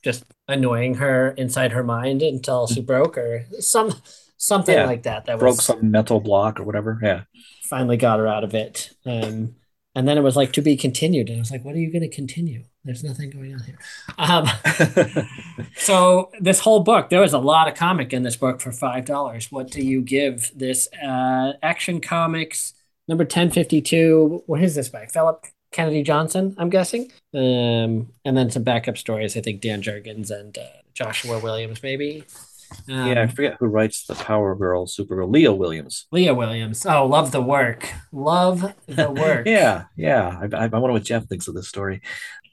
just 0.05 0.25
annoying 0.49 0.95
her 0.95 1.31
inside 1.31 1.73
her 1.73 1.83
mind 1.83 2.23
until 2.23 2.67
she 2.67 2.81
broke 2.81 3.17
or 3.19 3.47
some 3.61 3.95
something 4.37 4.75
Yeah. 4.77 4.87
like 4.87 5.03
that. 5.05 5.25
That 5.27 5.39
broke 5.39 5.57
was 5.57 5.65
some 5.65 5.91
mental 5.91 6.21
block 6.21 6.61
or 6.61 6.65
whatever. 6.65 6.99
Yeah. 7.03 7.23
finally 7.69 7.97
got 7.97 8.19
her 8.21 8.29
out 8.29 8.45
of 8.45 8.55
it. 8.55 8.91
Um, 9.05 9.57
and 9.97 10.07
then 10.07 10.19
it 10.19 10.21
was 10.21 10.37
like 10.37 10.53
to 10.53 10.61
be 10.61 10.77
continued. 10.77 11.31
And 11.31 11.39
I 11.39 11.41
was 11.41 11.51
like, 11.51 11.65
what 11.65 11.75
are 11.75 11.79
you 11.79 11.91
going 11.91 12.03
to 12.03 12.15
continue? 12.15 12.65
There's 12.85 13.03
nothing 13.03 13.31
going 13.31 13.55
on 13.55 13.61
here. 13.61 13.79
Um, 14.19 15.27
so 15.77 16.31
this 16.39 16.61
whole 16.61 16.81
book, 16.81 17.09
there 17.09 17.23
was 17.23 17.33
a 17.33 17.39
lot 17.39 17.67
of 17.67 17.75
comic 17.75 18.13
in 18.13 18.23
this 18.23 18.37
book 18.37 18.61
for 18.61 18.71
$5. 18.71 19.51
What 19.51 19.71
do 19.71 19.83
you 19.83 20.03
give 20.03 20.53
this 20.55 20.87
uh, 21.03 21.55
Action 21.63 22.03
Comics 22.03 22.75
number 23.09 23.25
1052? 23.25 24.45
What 24.47 24.63
is 24.63 24.75
this 24.75 24.91
by? 24.91 25.07
Phillip 25.07 25.47
Kennedy 25.73 26.03
Johnson, 26.03 26.55
I'm 26.59 26.69
guessing. 26.69 27.11
Um, 27.33 28.13
and 28.23 28.37
then 28.37 28.51
some 28.51 28.65
backup 28.65 28.99
stories. 28.99 29.35
I 29.35 29.41
think 29.41 29.63
Dan 29.63 29.81
Jurgens 29.81 30.31
and 30.31 30.59
uh, 30.59 30.83
Joshua 30.93 31.39
Williams, 31.39 31.83
maybe. 31.83 32.23
Um, 32.89 33.07
yeah, 33.09 33.23
I 33.23 33.27
forget 33.27 33.57
who 33.59 33.67
writes 33.67 34.07
the 34.07 34.15
Power 34.15 34.55
Girl, 34.55 34.87
Supergirl. 34.87 35.33
Leah 35.33 35.53
Williams. 35.53 36.07
Leah 36.13 36.35
Williams. 36.35 36.85
Oh, 36.87 37.07
love 37.07 37.33
the 37.33 37.43
work. 37.43 37.89
Love 38.13 38.75
the 38.87 39.11
work. 39.11 39.47
Yeah, 39.47 39.85
yeah. 39.97 40.39
I, 40.41 40.57
I, 40.57 40.65
I 40.65 40.67
wonder 40.67 40.93
what 40.93 41.05
Jeff 41.05 41.27
thinks 41.27 41.49
of 41.49 41.55
this 41.55 41.69
story 41.69 42.01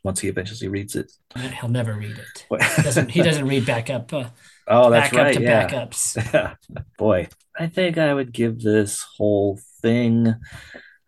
once 0.03 0.19
he 0.19 0.27
eventually 0.27 0.67
reads 0.67 0.95
it. 0.95 1.11
He'll 1.59 1.69
never 1.69 1.93
read 1.93 2.17
it. 2.17 2.45
He 2.75 2.81
doesn't, 2.83 3.09
he 3.11 3.21
doesn't 3.21 3.47
read 3.47 3.65
backup, 3.65 4.11
uh, 4.13 4.25
oh, 4.67 4.89
that's 4.89 5.09
backup 5.11 5.25
right. 5.25 5.35
to 5.37 5.41
Yeah. 5.41 5.67
backups. 5.67 6.55
Boy, 6.97 7.29
I 7.57 7.67
think 7.67 7.97
I 7.97 8.13
would 8.13 8.31
give 8.33 8.59
this 8.61 9.01
whole 9.17 9.59
thing. 9.81 10.35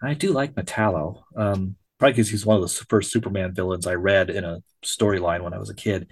I 0.01 0.13
do 0.13 0.31
like 0.31 0.53
Metallo. 0.55 1.23
Um, 1.35 1.75
probably 1.99 2.13
because 2.13 2.29
he's 2.29 2.45
one 2.45 2.57
of 2.57 2.61
the 2.61 2.85
first 2.89 3.11
Superman 3.11 3.53
villains 3.53 3.87
I 3.87 3.95
read 3.95 4.29
in 4.29 4.43
a 4.43 4.61
storyline 4.83 5.41
when 5.41 5.53
I 5.53 5.57
was 5.57 5.69
a 5.69 5.75
kid. 5.75 6.07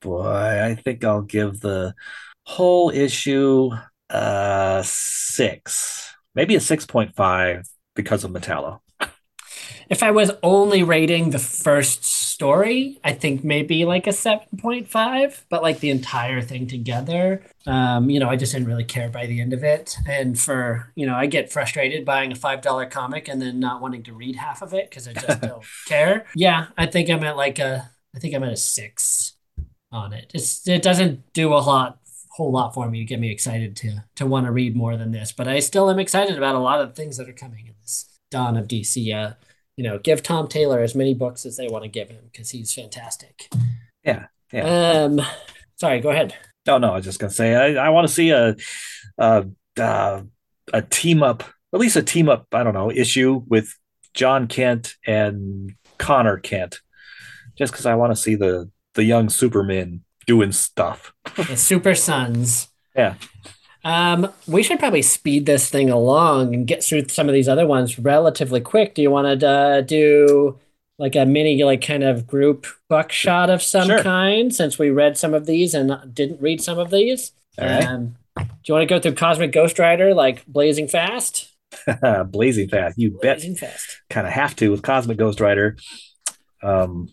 Boy, 0.00 0.62
I 0.64 0.74
think 0.74 1.04
I'll 1.04 1.22
give 1.22 1.60
the 1.60 1.94
whole 2.44 2.90
issue 2.90 3.70
uh 4.08 4.82
six, 4.84 6.14
maybe 6.34 6.54
a 6.54 6.60
six 6.60 6.86
point 6.86 7.14
five 7.16 7.66
because 7.94 8.24
of 8.24 8.30
Metallo. 8.30 8.80
If 9.88 10.02
I 10.02 10.10
was 10.10 10.32
only 10.42 10.82
rating 10.82 11.30
the 11.30 11.38
first 11.38 12.04
story, 12.04 12.98
I 13.04 13.12
think 13.12 13.44
maybe 13.44 13.84
like 13.84 14.06
a 14.06 14.12
7.5, 14.12 15.44
but 15.48 15.62
like 15.62 15.78
the 15.78 15.90
entire 15.90 16.42
thing 16.42 16.66
together, 16.66 17.42
um, 17.66 18.10
you 18.10 18.18
know, 18.18 18.28
I 18.28 18.36
just 18.36 18.52
didn't 18.52 18.68
really 18.68 18.84
care 18.84 19.08
by 19.08 19.26
the 19.26 19.40
end 19.40 19.52
of 19.52 19.62
it. 19.62 19.96
And 20.08 20.38
for, 20.38 20.92
you 20.96 21.06
know, 21.06 21.14
I 21.14 21.26
get 21.26 21.52
frustrated 21.52 22.04
buying 22.04 22.32
a 22.32 22.34
$5 22.34 22.90
comic 22.90 23.28
and 23.28 23.40
then 23.40 23.60
not 23.60 23.80
wanting 23.80 24.02
to 24.04 24.12
read 24.12 24.36
half 24.36 24.60
of 24.60 24.74
it 24.74 24.90
because 24.90 25.06
I 25.06 25.12
just 25.12 25.40
don't 25.42 25.64
care. 25.86 26.26
Yeah, 26.34 26.66
I 26.76 26.86
think 26.86 27.08
I'm 27.08 27.22
at 27.24 27.36
like 27.36 27.58
a 27.58 27.88
I 28.14 28.18
think 28.18 28.34
I'm 28.34 28.42
at 28.44 28.52
a 28.52 28.56
six 28.56 29.35
on 29.96 30.12
it. 30.12 30.30
It's 30.34 30.68
it 30.68 30.82
doesn't 30.82 31.32
do 31.32 31.52
a 31.52 31.58
lot 31.58 31.98
whole 32.36 32.52
lot 32.52 32.74
for 32.74 32.90
me 32.90 32.98
to 32.98 33.04
get 33.06 33.18
me 33.18 33.30
excited 33.30 33.74
to 33.74 34.04
to 34.14 34.26
want 34.26 34.44
to 34.44 34.52
read 34.52 34.76
more 34.76 34.96
than 34.96 35.10
this, 35.10 35.32
but 35.32 35.48
I 35.48 35.58
still 35.60 35.90
am 35.90 35.98
excited 35.98 36.36
about 36.36 36.54
a 36.54 36.60
lot 36.60 36.80
of 36.80 36.94
things 36.94 37.16
that 37.16 37.28
are 37.28 37.32
coming 37.32 37.66
in 37.66 37.74
this 37.80 38.18
dawn 38.30 38.56
of 38.56 38.68
DC. 38.68 39.14
Uh, 39.14 39.34
you 39.76 39.84
know, 39.84 39.98
give 39.98 40.22
Tom 40.22 40.46
Taylor 40.46 40.80
as 40.80 40.94
many 40.94 41.14
books 41.14 41.46
as 41.46 41.56
they 41.56 41.68
want 41.68 41.84
to 41.84 41.88
give 41.88 42.10
him 42.10 42.28
because 42.30 42.50
he's 42.50 42.72
fantastic. 42.72 43.48
Yeah, 44.04 44.26
yeah. 44.52 45.04
Um, 45.04 45.22
sorry, 45.76 46.00
go 46.00 46.10
ahead. 46.10 46.34
No, 46.66 46.78
no, 46.78 46.92
I 46.92 46.96
was 46.96 47.04
just 47.04 47.18
gonna 47.18 47.32
say 47.32 47.54
I, 47.54 47.86
I 47.86 47.88
want 47.88 48.06
to 48.06 48.12
see 48.12 48.30
a, 48.30 48.54
a 49.18 49.46
uh, 49.78 50.22
a 50.72 50.82
team 50.82 51.22
up, 51.22 51.42
at 51.72 51.80
least 51.80 51.96
a 51.96 52.02
team 52.02 52.28
up. 52.28 52.46
I 52.52 52.62
don't 52.62 52.74
know 52.74 52.90
issue 52.90 53.42
with 53.48 53.74
Jon 54.12 54.46
Kent 54.46 54.94
and 55.06 55.74
Connor 55.96 56.36
Kent, 56.36 56.80
just 57.56 57.72
because 57.72 57.86
I 57.86 57.94
want 57.94 58.12
to 58.12 58.16
see 58.16 58.34
the 58.34 58.70
the 58.96 59.04
young 59.04 59.28
Supermen 59.28 60.02
doing 60.26 60.50
stuff. 60.52 61.14
the 61.36 61.56
Super 61.56 61.94
Sons. 61.94 62.68
Yeah. 62.96 63.14
Um, 63.84 64.32
we 64.48 64.64
should 64.64 64.80
probably 64.80 65.02
speed 65.02 65.46
this 65.46 65.70
thing 65.70 65.88
along 65.90 66.52
and 66.54 66.66
get 66.66 66.82
through 66.82 67.06
some 67.08 67.28
of 67.28 67.32
these 67.34 67.48
other 67.48 67.66
ones 67.66 67.98
relatively 68.00 68.60
quick. 68.60 68.96
Do 68.96 69.02
you 69.02 69.12
want 69.12 69.40
to 69.40 69.48
uh, 69.48 69.80
do 69.82 70.58
like 70.98 71.14
a 71.14 71.24
mini, 71.24 71.62
like 71.62 71.82
kind 71.86 72.02
of 72.02 72.26
group 72.26 72.66
buckshot 72.88 73.48
of 73.50 73.62
some 73.62 73.86
Sure. 73.86 74.02
kind 74.02 74.52
since 74.52 74.78
we 74.78 74.90
read 74.90 75.16
some 75.16 75.34
of 75.34 75.46
these 75.46 75.72
and 75.74 76.12
didn't 76.12 76.40
read 76.40 76.60
some 76.60 76.78
of 76.80 76.90
these? 76.90 77.30
All 77.58 77.66
right. 77.66 77.86
Um, 77.86 78.16
do 78.38 78.44
you 78.66 78.74
want 78.74 78.88
to 78.88 78.92
go 78.92 78.98
through 79.00 79.14
Cosmic 79.14 79.52
Ghost 79.52 79.78
Rider 79.78 80.12
like 80.14 80.44
blazing 80.46 80.88
fast? 80.88 81.52
Blazing 82.30 82.68
fast, 82.68 82.96
you 82.98 83.10
bet. 83.10 83.38
Blazing 83.38 83.54
fast. 83.56 84.00
Kind 84.08 84.26
of 84.26 84.32
have 84.32 84.56
to 84.56 84.70
with 84.70 84.82
Cosmic 84.82 85.18
Ghost 85.18 85.40
Rider. 85.40 85.76
Um, 86.62 87.08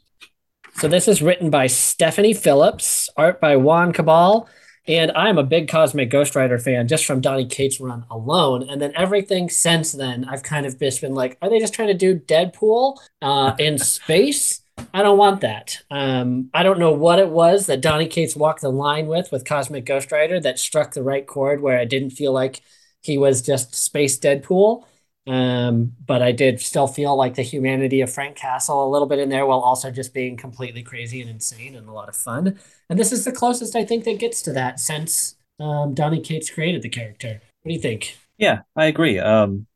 So 0.76 0.88
this 0.88 1.08
is 1.08 1.22
written 1.22 1.50
by 1.50 1.68
Stephanie 1.68 2.34
Phillips, 2.34 3.10
art 3.16 3.40
by 3.40 3.56
Juan 3.56 3.94
Cabal, 3.94 4.50
and 4.88 5.12
I'm 5.12 5.38
a 5.38 5.44
big 5.44 5.70
Cosmic 5.70 6.10
Ghost 6.10 6.36
Rider 6.36 6.58
fan 6.58 6.88
just 6.88 7.06
from 7.06 7.22
Donny 7.22 7.46
Cates' 7.46 7.80
run 7.80 8.06
alone. 8.10 8.68
And 8.68 8.82
then 8.82 8.92
everything 8.96 9.50
since 9.50 9.94
then, 9.94 10.26
I've 10.26 10.44
kind 10.44 10.66
of 10.66 10.78
just 10.78 11.00
been 11.00 11.14
like, 11.14 11.38
are 11.42 11.50
they 11.50 11.60
just 11.60 11.74
trying 11.74 11.88
to 11.88 11.94
do 11.94 12.20
Deadpool 12.20 12.98
uh, 13.22 13.56
in 13.60 13.78
space? 13.78 14.62
I 14.94 15.04
don't 15.04 15.18
want 15.18 15.42
that. 15.42 15.78
Um, 15.90 16.50
I 16.54 16.64
don't 16.64 16.80
know 16.80 16.92
what 16.92 17.20
it 17.20 17.30
was 17.30 17.68
that 17.68 17.82
Donny 17.82 18.08
Cates 18.08 18.36
walked 18.36 18.62
the 18.62 18.70
line 18.70 19.08
with 19.08 19.32
with 19.32 19.46
Cosmic 19.46 19.86
Ghost 19.86 20.12
Rider 20.12 20.40
that 20.42 20.60
struck 20.60 20.94
the 20.94 21.04
right 21.04 21.26
chord 21.26 21.62
where 21.62 21.80
I 21.80 21.86
didn't 21.86 22.10
feel 22.10 22.34
like 22.34 22.62
he 23.02 23.18
was 23.18 23.42
just 23.42 23.76
space 23.76 24.20
Deadpool. 24.20 24.86
Um, 25.26 25.94
but 26.06 26.22
I 26.22 26.34
did 26.34 26.60
still 26.60 26.88
feel 26.88 27.16
like 27.16 27.36
the 27.36 27.44
humanity 27.44 28.02
of 28.02 28.12
Frank 28.12 28.36
Castle 28.36 28.86
a 28.86 28.92
little 28.92 29.08
bit 29.08 29.20
in 29.20 29.30
there 29.30 29.46
while 29.46 29.60
also 29.60 29.90
just 29.90 30.14
being 30.14 30.36
completely 30.36 30.84
crazy 30.84 31.22
and 31.22 31.30
insane 31.30 31.76
and 31.76 31.88
a 31.88 31.94
lot 31.94 32.10
of 32.10 32.16
fun. 32.16 32.60
And 32.90 33.00
this 33.00 33.12
is 33.12 33.24
the 33.24 33.32
closest 33.32 33.76
I 33.76 33.86
think 33.86 34.04
that 34.04 34.20
gets 34.20 34.42
to 34.44 34.54
that 34.54 34.80
since 34.80 35.36
um, 35.60 35.94
Donny 35.94 36.20
Cates 36.20 36.50
created 36.50 36.82
the 36.82 36.90
character. 36.90 37.42
What 37.62 37.70
do 37.70 37.74
you 37.74 37.80
think? 37.80 38.18
yeah, 38.38 38.62
I 38.76 38.86
agree. 38.86 39.20
Um, 39.20 39.68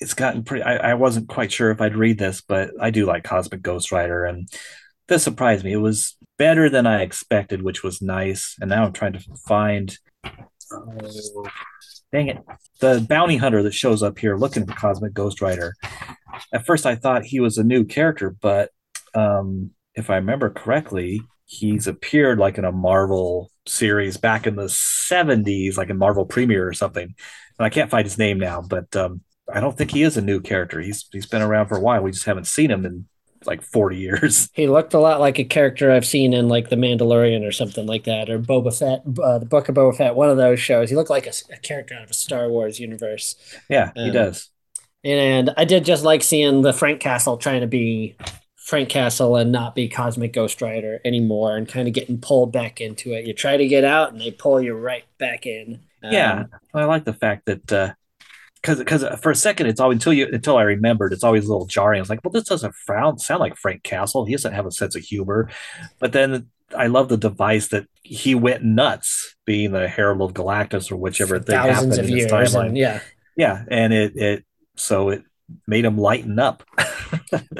it's 0.00 0.14
gotten 0.14 0.44
pretty. 0.44 0.62
I, 0.62 0.90
I 0.90 0.94
wasn't 0.94 1.28
quite 1.28 1.50
sure 1.52 1.70
if 1.70 1.80
I'd 1.80 1.96
read 1.96 2.18
this, 2.18 2.42
but 2.42 2.70
I 2.80 2.90
do 2.90 3.06
like 3.06 3.24
Cosmic 3.24 3.62
Ghost 3.62 3.92
Rider, 3.92 4.24
and 4.24 4.48
this 5.08 5.22
surprised 5.22 5.64
me. 5.64 5.72
It 5.72 5.78
was 5.78 6.16
better 6.38 6.68
than 6.68 6.86
I 6.86 7.02
expected, 7.02 7.62
which 7.62 7.82
was 7.82 8.02
nice. 8.02 8.56
And 8.60 8.68
now 8.68 8.84
I'm 8.84 8.92
trying 8.92 9.14
to 9.14 9.24
find. 9.46 9.96
Oh, 10.72 11.46
dang 12.16 12.28
it! 12.28 12.38
The 12.80 13.04
bounty 13.06 13.36
hunter 13.36 13.62
that 13.62 13.74
shows 13.74 14.02
up 14.02 14.18
here 14.18 14.36
looking 14.36 14.64
for 14.64 14.72
Cosmic 14.72 15.12
Ghost 15.12 15.42
Rider. 15.42 15.74
At 16.52 16.64
first, 16.64 16.86
I 16.86 16.94
thought 16.94 17.24
he 17.24 17.40
was 17.40 17.58
a 17.58 17.64
new 17.64 17.84
character, 17.84 18.34
but 18.40 18.70
um, 19.14 19.72
if 19.94 20.08
I 20.08 20.16
remember 20.16 20.48
correctly, 20.50 21.20
he's 21.44 21.86
appeared 21.86 22.38
like 22.38 22.56
in 22.56 22.64
a 22.64 22.72
Marvel 22.72 23.50
series 23.66 24.16
back 24.16 24.46
in 24.46 24.56
the 24.56 24.64
70s, 24.64 25.76
like 25.76 25.90
in 25.90 25.98
Marvel 25.98 26.24
Premiere 26.24 26.66
or 26.66 26.72
something. 26.72 27.04
And 27.04 27.66
I 27.66 27.70
can't 27.70 27.90
find 27.90 28.06
his 28.06 28.18
name 28.18 28.38
now, 28.38 28.62
but 28.62 28.94
um, 28.96 29.20
I 29.52 29.60
don't 29.60 29.76
think 29.76 29.90
he 29.90 30.02
is 30.02 30.16
a 30.16 30.22
new 30.22 30.40
character. 30.40 30.80
He's 30.80 31.06
he's 31.12 31.26
been 31.26 31.42
around 31.42 31.68
for 31.68 31.76
a 31.76 31.80
while. 31.80 32.02
We 32.02 32.12
just 32.12 32.26
haven't 32.26 32.46
seen 32.46 32.70
him 32.70 32.86
in 32.86 33.06
like 33.46 33.62
40 33.62 33.96
years. 33.98 34.50
He 34.52 34.68
looked 34.68 34.94
a 34.94 34.98
lot 34.98 35.20
like 35.20 35.38
a 35.38 35.44
character 35.44 35.90
I've 35.92 36.06
seen 36.06 36.32
in 36.32 36.48
like 36.48 36.70
The 36.70 36.76
Mandalorian 36.76 37.46
or 37.46 37.52
something 37.52 37.86
like 37.86 38.04
that, 38.04 38.30
or 38.30 38.38
Boba 38.38 38.76
Fett, 38.76 39.02
uh, 39.22 39.38
the 39.38 39.44
Book 39.44 39.68
of 39.68 39.74
Boba 39.74 39.94
Fett, 39.96 40.14
one 40.14 40.30
of 40.30 40.38
those 40.38 40.58
shows. 40.60 40.88
He 40.88 40.96
looked 40.96 41.10
like 41.10 41.26
a, 41.26 41.32
a 41.52 41.58
character 41.58 41.94
out 41.94 42.04
of 42.04 42.10
a 42.10 42.14
Star 42.14 42.48
Wars 42.48 42.80
universe. 42.80 43.36
Yeah, 43.68 43.92
he 44.02 44.10
Um, 44.10 44.10
does. 44.10 44.50
And 45.04 45.52
I 45.56 45.64
did 45.64 45.84
just 45.84 46.04
like 46.04 46.22
seeing 46.22 46.62
the 46.62 46.72
Frank 46.72 47.00
Castle 47.00 47.36
trying 47.38 47.62
to 47.62 47.66
be 47.68 48.16
Frank 48.56 48.88
Castle 48.90 49.36
and 49.36 49.52
not 49.52 49.74
be 49.74 49.88
Cosmic 49.88 50.32
Ghost 50.32 50.62
Rider 50.62 51.00
anymore 51.04 51.56
and 51.56 51.68
kind 51.68 51.88
of 51.88 51.94
getting 51.94 52.20
pulled 52.20 52.52
back 52.52 52.80
into 52.80 53.12
it. 53.14 53.26
You 53.26 53.34
try 53.34 53.56
to 53.56 53.68
get 53.68 53.84
out 53.84 54.12
and 54.12 54.20
they 54.20 54.32
pull 54.32 54.60
you 54.60 54.74
right 54.74 55.04
back 55.18 55.46
in. 55.46 55.80
Um, 56.02 56.44
yeah, 56.44 56.46
I 56.74 56.84
like 56.84 57.04
the 57.04 57.12
fact 57.14 57.46
that 57.46 57.96
because 58.66 58.78
because 58.80 59.04
uh, 59.04 59.16
for 59.16 59.30
a 59.30 59.34
second 59.36 59.66
it's 59.66 59.80
always 59.80 59.96
until 59.96 60.12
you 60.12 60.26
until 60.26 60.56
I 60.56 60.62
remembered 60.62 61.12
it's 61.12 61.22
always 61.22 61.46
a 61.46 61.48
little 61.48 61.66
jarring. 61.66 62.00
I 62.00 62.02
was 62.02 62.10
like, 62.10 62.24
well, 62.24 62.32
this 62.32 62.48
doesn't 62.48 62.74
frown, 62.74 63.18
sound 63.18 63.40
like 63.40 63.56
Frank 63.56 63.84
Castle. 63.84 64.24
He 64.24 64.32
doesn't 64.32 64.52
have 64.52 64.66
a 64.66 64.72
sense 64.72 64.96
of 64.96 65.02
humor. 65.02 65.48
But 66.00 66.12
then 66.12 66.48
I 66.76 66.88
love 66.88 67.08
the 67.08 67.16
device 67.16 67.68
that 67.68 67.86
he 68.02 68.34
went 68.34 68.64
nuts, 68.64 69.36
being 69.44 69.70
the 69.70 69.86
Herald 69.86 70.20
of 70.22 70.34
Galactus 70.34 70.90
or 70.90 70.96
whichever 70.96 71.38
thing 71.38 71.54
thousands 71.54 71.74
happened 71.76 71.92
of 71.92 71.98
in 71.98 72.04
his 72.04 72.32
years. 72.32 72.32
timeline. 72.32 72.66
And, 72.66 72.76
yeah. 72.76 73.00
Yeah, 73.36 73.64
and 73.68 73.92
it 73.92 74.16
it 74.16 74.44
so 74.74 75.10
it 75.10 75.22
made 75.66 75.84
him 75.84 75.98
lighten 75.98 76.38
up. 76.38 76.64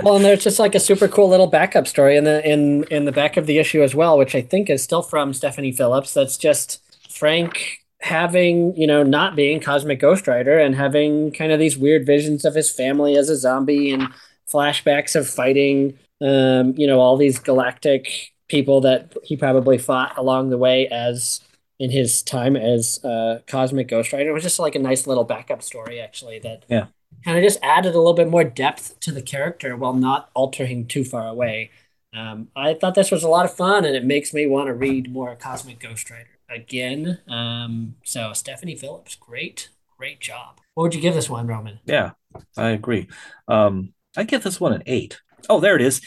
Well, 0.03 0.17
and 0.17 0.25
there's 0.25 0.43
just 0.43 0.59
like 0.59 0.75
a 0.75 0.81
super 0.81 1.07
cool 1.07 1.29
little 1.29 1.47
backup 1.47 1.87
story 1.87 2.17
in 2.17 2.25
the 2.25 2.45
in 2.47 2.85
in 2.85 3.05
the 3.05 3.13
back 3.13 3.37
of 3.37 3.47
the 3.47 3.59
issue 3.59 3.83
as 3.83 3.95
well, 3.95 4.19
which 4.19 4.35
I 4.35 4.43
think 4.43 4.69
is 4.69 4.83
still 4.83 5.03
from 5.03 5.33
Stephanie 5.33 5.73
Phillips. 5.73 6.13
That's 6.15 6.37
just 6.37 6.83
Frank 7.11 7.79
having, 8.07 8.75
you 8.77 8.87
know, 8.87 9.03
not 9.03 9.37
being 9.37 9.61
Cosmic 9.61 10.01
Ghost 10.01 10.27
Rider 10.27 10.59
and 10.59 10.75
having 10.75 11.33
kind 11.33 11.53
of 11.53 11.59
these 11.59 11.77
weird 11.77 12.07
visions 12.07 12.45
of 12.45 12.55
his 12.55 12.71
family 12.71 13.17
as 13.17 13.29
a 13.29 13.37
zombie 13.37 13.93
and 13.93 14.09
flashbacks 14.51 15.15
of 15.17 15.29
fighting 15.29 15.99
um, 16.23 16.73
you 16.79 16.87
know, 16.87 16.99
all 17.01 17.17
these 17.19 17.39
galactic 17.39 18.33
people 18.49 18.81
that 18.81 19.13
he 19.23 19.37
probably 19.37 19.77
fought 19.77 20.17
along 20.17 20.49
the 20.51 20.59
way 20.59 20.89
as 20.89 21.41
in 21.79 21.91
his 21.91 22.23
time 22.23 22.57
as 22.57 23.05
uh, 23.05 23.41
Cosmic 23.47 23.89
Ghost 23.89 24.13
Rider. 24.13 24.31
It 24.31 24.33
was 24.33 24.43
just 24.43 24.59
like 24.59 24.75
a 24.75 24.79
nice 24.79 25.07
little 25.07 25.25
backup 25.25 25.63
story 25.63 26.01
actually 26.01 26.39
that 26.39 26.65
Yeah. 26.69 26.87
kind 27.25 27.37
of 27.37 27.45
just 27.45 27.59
added 27.63 27.95
a 27.95 27.99
little 27.99 28.15
bit 28.15 28.29
more 28.29 28.45
depth 28.45 28.99
to 29.01 29.13
the 29.13 29.21
character 29.21 29.77
while 29.77 29.93
not 29.93 30.31
altering 30.35 30.87
too 30.87 31.05
far 31.05 31.29
away. 31.29 31.71
Um, 32.15 32.49
I 32.57 32.73
thought 32.73 32.95
this 32.95 33.11
was 33.11 33.23
a 33.23 33.29
lot 33.29 33.45
of 33.45 33.55
fun, 33.55 33.85
and 33.85 33.95
it 33.95 34.05
makes 34.05 34.33
me 34.33 34.47
want 34.47 34.69
to 34.69 34.75
read 34.75 35.13
more 35.13 35.37
Cosmic 35.37 35.79
Ghost 35.79 36.11
Rider 36.11 36.36
again. 36.49 37.19
Um, 37.29 37.97
so 38.05 38.33
Stephanie 38.33 38.77
Phillips, 38.77 39.15
great, 39.15 39.69
great 39.99 40.21
job. 40.21 40.61
What 40.75 40.85
would 40.85 40.95
you 40.95 41.01
give 41.01 41.15
this 41.15 41.31
one, 41.31 41.47
Roman? 41.47 41.81
Yeah, 41.87 42.13
I 42.57 42.71
agree. 42.71 43.09
Um, 43.49 43.93
I 44.17 44.25
give 44.25 44.43
this 44.43 44.61
one 44.61 44.73
an 44.73 44.83
eight. 44.87 45.21
Oh, 45.49 45.61
there 45.61 45.77
it 45.77 45.83
is. 45.83 46.01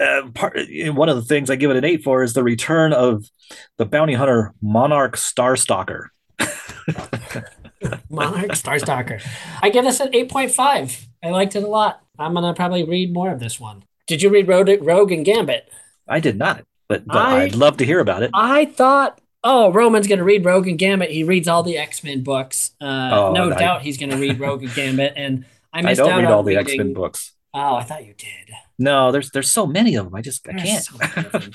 Uh, 0.00 0.28
part, 0.34 0.58
one 0.88 1.08
of 1.08 1.16
the 1.16 1.22
things 1.22 1.48
I 1.50 1.56
give 1.56 1.70
it 1.70 1.76
an 1.76 1.84
eight 1.84 2.02
for 2.02 2.22
is 2.22 2.32
the 2.34 2.42
return 2.42 2.92
of 2.92 3.24
the 3.78 3.86
bounty 3.86 4.14
hunter 4.14 4.52
Monarch 4.60 5.16
Starstalker. 5.16 6.06
Monarch 8.10 8.50
Starstalker. 8.52 9.22
I 9.60 9.70
give 9.70 9.84
this 9.84 10.00
an 10.00 10.12
8.5. 10.12 11.06
I 11.22 11.30
liked 11.30 11.56
it 11.56 11.62
a 11.62 11.66
lot. 11.68 12.02
I'm 12.18 12.32
going 12.34 12.44
to 12.44 12.54
probably 12.54 12.84
read 12.84 13.12
more 13.12 13.30
of 13.30 13.40
this 13.40 13.58
one. 13.60 13.84
Did 14.06 14.22
you 14.22 14.30
read 14.30 14.48
Rogue, 14.48 14.70
Rogue 14.80 15.12
and 15.12 15.24
Gambit? 15.24 15.68
I 16.08 16.20
did 16.20 16.36
not, 16.36 16.64
but, 16.88 17.06
but 17.06 17.16
I- 17.16 17.44
I'd 17.44 17.54
love 17.54 17.76
to 17.78 17.86
hear 17.86 18.00
about 18.00 18.22
it. 18.22 18.30
I 18.34 18.64
thought, 18.66 19.20
oh, 19.44 19.72
Roman's 19.72 20.06
going 20.06 20.18
to 20.18 20.24
read 20.24 20.44
Rogue 20.44 20.68
and 20.68 20.78
Gambit. 20.78 21.10
He 21.10 21.24
reads 21.24 21.48
all 21.48 21.62
the 21.62 21.76
X 21.78 22.02
Men 22.04 22.22
books. 22.22 22.72
Uh, 22.80 23.10
Oh, 23.12 23.32
no 23.32 23.52
I- 23.52 23.58
doubt 23.58 23.82
he's 23.82 23.98
going 23.98 24.10
to 24.10 24.16
read 24.16 24.38
Rogue 24.40 24.62
and 24.62 24.74
Gambit. 24.74 25.14
And 25.16 25.44
I 25.72 25.78
I 25.78 25.82
missed 25.82 25.98
don't 25.98 26.10
out 26.10 26.16
read 26.18 26.26
on 26.26 26.32
all 26.32 26.42
the 26.42 26.56
X 26.56 26.76
Men 26.76 26.92
books. 26.92 27.32
Oh, 27.54 27.74
I 27.76 27.82
thought 27.82 28.06
you 28.06 28.14
did. 28.14 28.54
No, 28.78 29.12
there's 29.12 29.30
there's 29.30 29.50
so 29.52 29.66
many 29.66 29.94
of 29.96 30.06
them. 30.06 30.14
I 30.14 30.22
just 30.22 30.48
I 30.48 30.52
There's 30.52 30.62
can't. 30.64 30.84
so 30.84 30.96
many 30.98 31.26
of 31.26 31.32
them. 31.32 31.52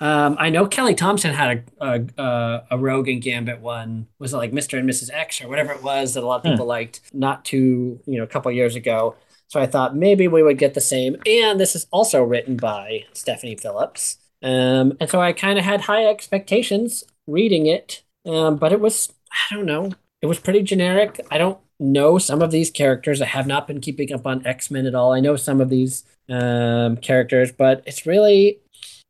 um, 0.00 0.36
I 0.38 0.50
know 0.50 0.66
Kelly 0.66 0.94
Thompson 0.94 1.32
had 1.32 1.64
a, 1.80 1.86
a 1.86 2.22
a 2.22 2.64
a 2.72 2.78
Rogue 2.78 3.08
and 3.08 3.22
Gambit 3.22 3.60
one. 3.60 4.08
Was 4.18 4.34
it 4.34 4.36
like 4.36 4.52
Mr. 4.52 4.78
and 4.78 4.88
Mrs. 4.88 5.10
X 5.12 5.40
or 5.42 5.48
whatever 5.48 5.72
it 5.72 5.82
was 5.82 6.14
that 6.14 6.22
a 6.22 6.26
lot 6.26 6.36
of 6.36 6.42
Hmm. 6.42 6.50
people 6.50 6.66
liked 6.66 7.00
not 7.14 7.44
too 7.46 7.98
you 8.06 8.18
know 8.18 8.24
a 8.24 8.26
couple 8.28 8.52
years 8.52 8.76
ago. 8.76 9.16
So 9.48 9.58
I 9.58 9.66
thought 9.66 9.96
maybe 9.96 10.28
we 10.28 10.42
would 10.42 10.58
get 10.58 10.74
the 10.74 10.80
same. 10.82 11.16
And 11.24 11.58
this 11.58 11.74
is 11.74 11.86
also 11.90 12.22
written 12.22 12.58
by 12.58 13.06
Stephanie 13.14 13.56
Phillips. 13.56 14.18
Um, 14.42 14.92
and 15.00 15.08
so 15.08 15.20
I 15.22 15.32
kind 15.32 15.58
of 15.58 15.64
had 15.64 15.80
high 15.80 16.04
expectations 16.04 17.02
reading 17.28 17.66
it, 17.66 18.02
um, 18.26 18.56
but 18.56 18.72
it 18.72 18.80
was 18.80 19.12
I 19.50 19.54
don't 19.54 19.66
know. 19.66 19.92
It 20.20 20.26
was 20.26 20.40
pretty 20.40 20.62
generic. 20.62 21.20
I 21.30 21.38
don't 21.38 21.58
know 21.78 22.18
some 22.18 22.42
of 22.42 22.50
these 22.50 22.70
characters. 22.70 23.22
I 23.22 23.26
have 23.26 23.46
not 23.46 23.68
been 23.68 23.80
keeping 23.80 24.12
up 24.12 24.26
on 24.26 24.44
X 24.46 24.70
Men 24.70 24.86
at 24.86 24.94
all. 24.94 25.12
I 25.12 25.20
know 25.20 25.36
some 25.36 25.60
of 25.60 25.68
these 25.68 26.04
um, 26.28 26.96
characters, 26.96 27.52
but 27.52 27.82
it's 27.86 28.06
really 28.06 28.60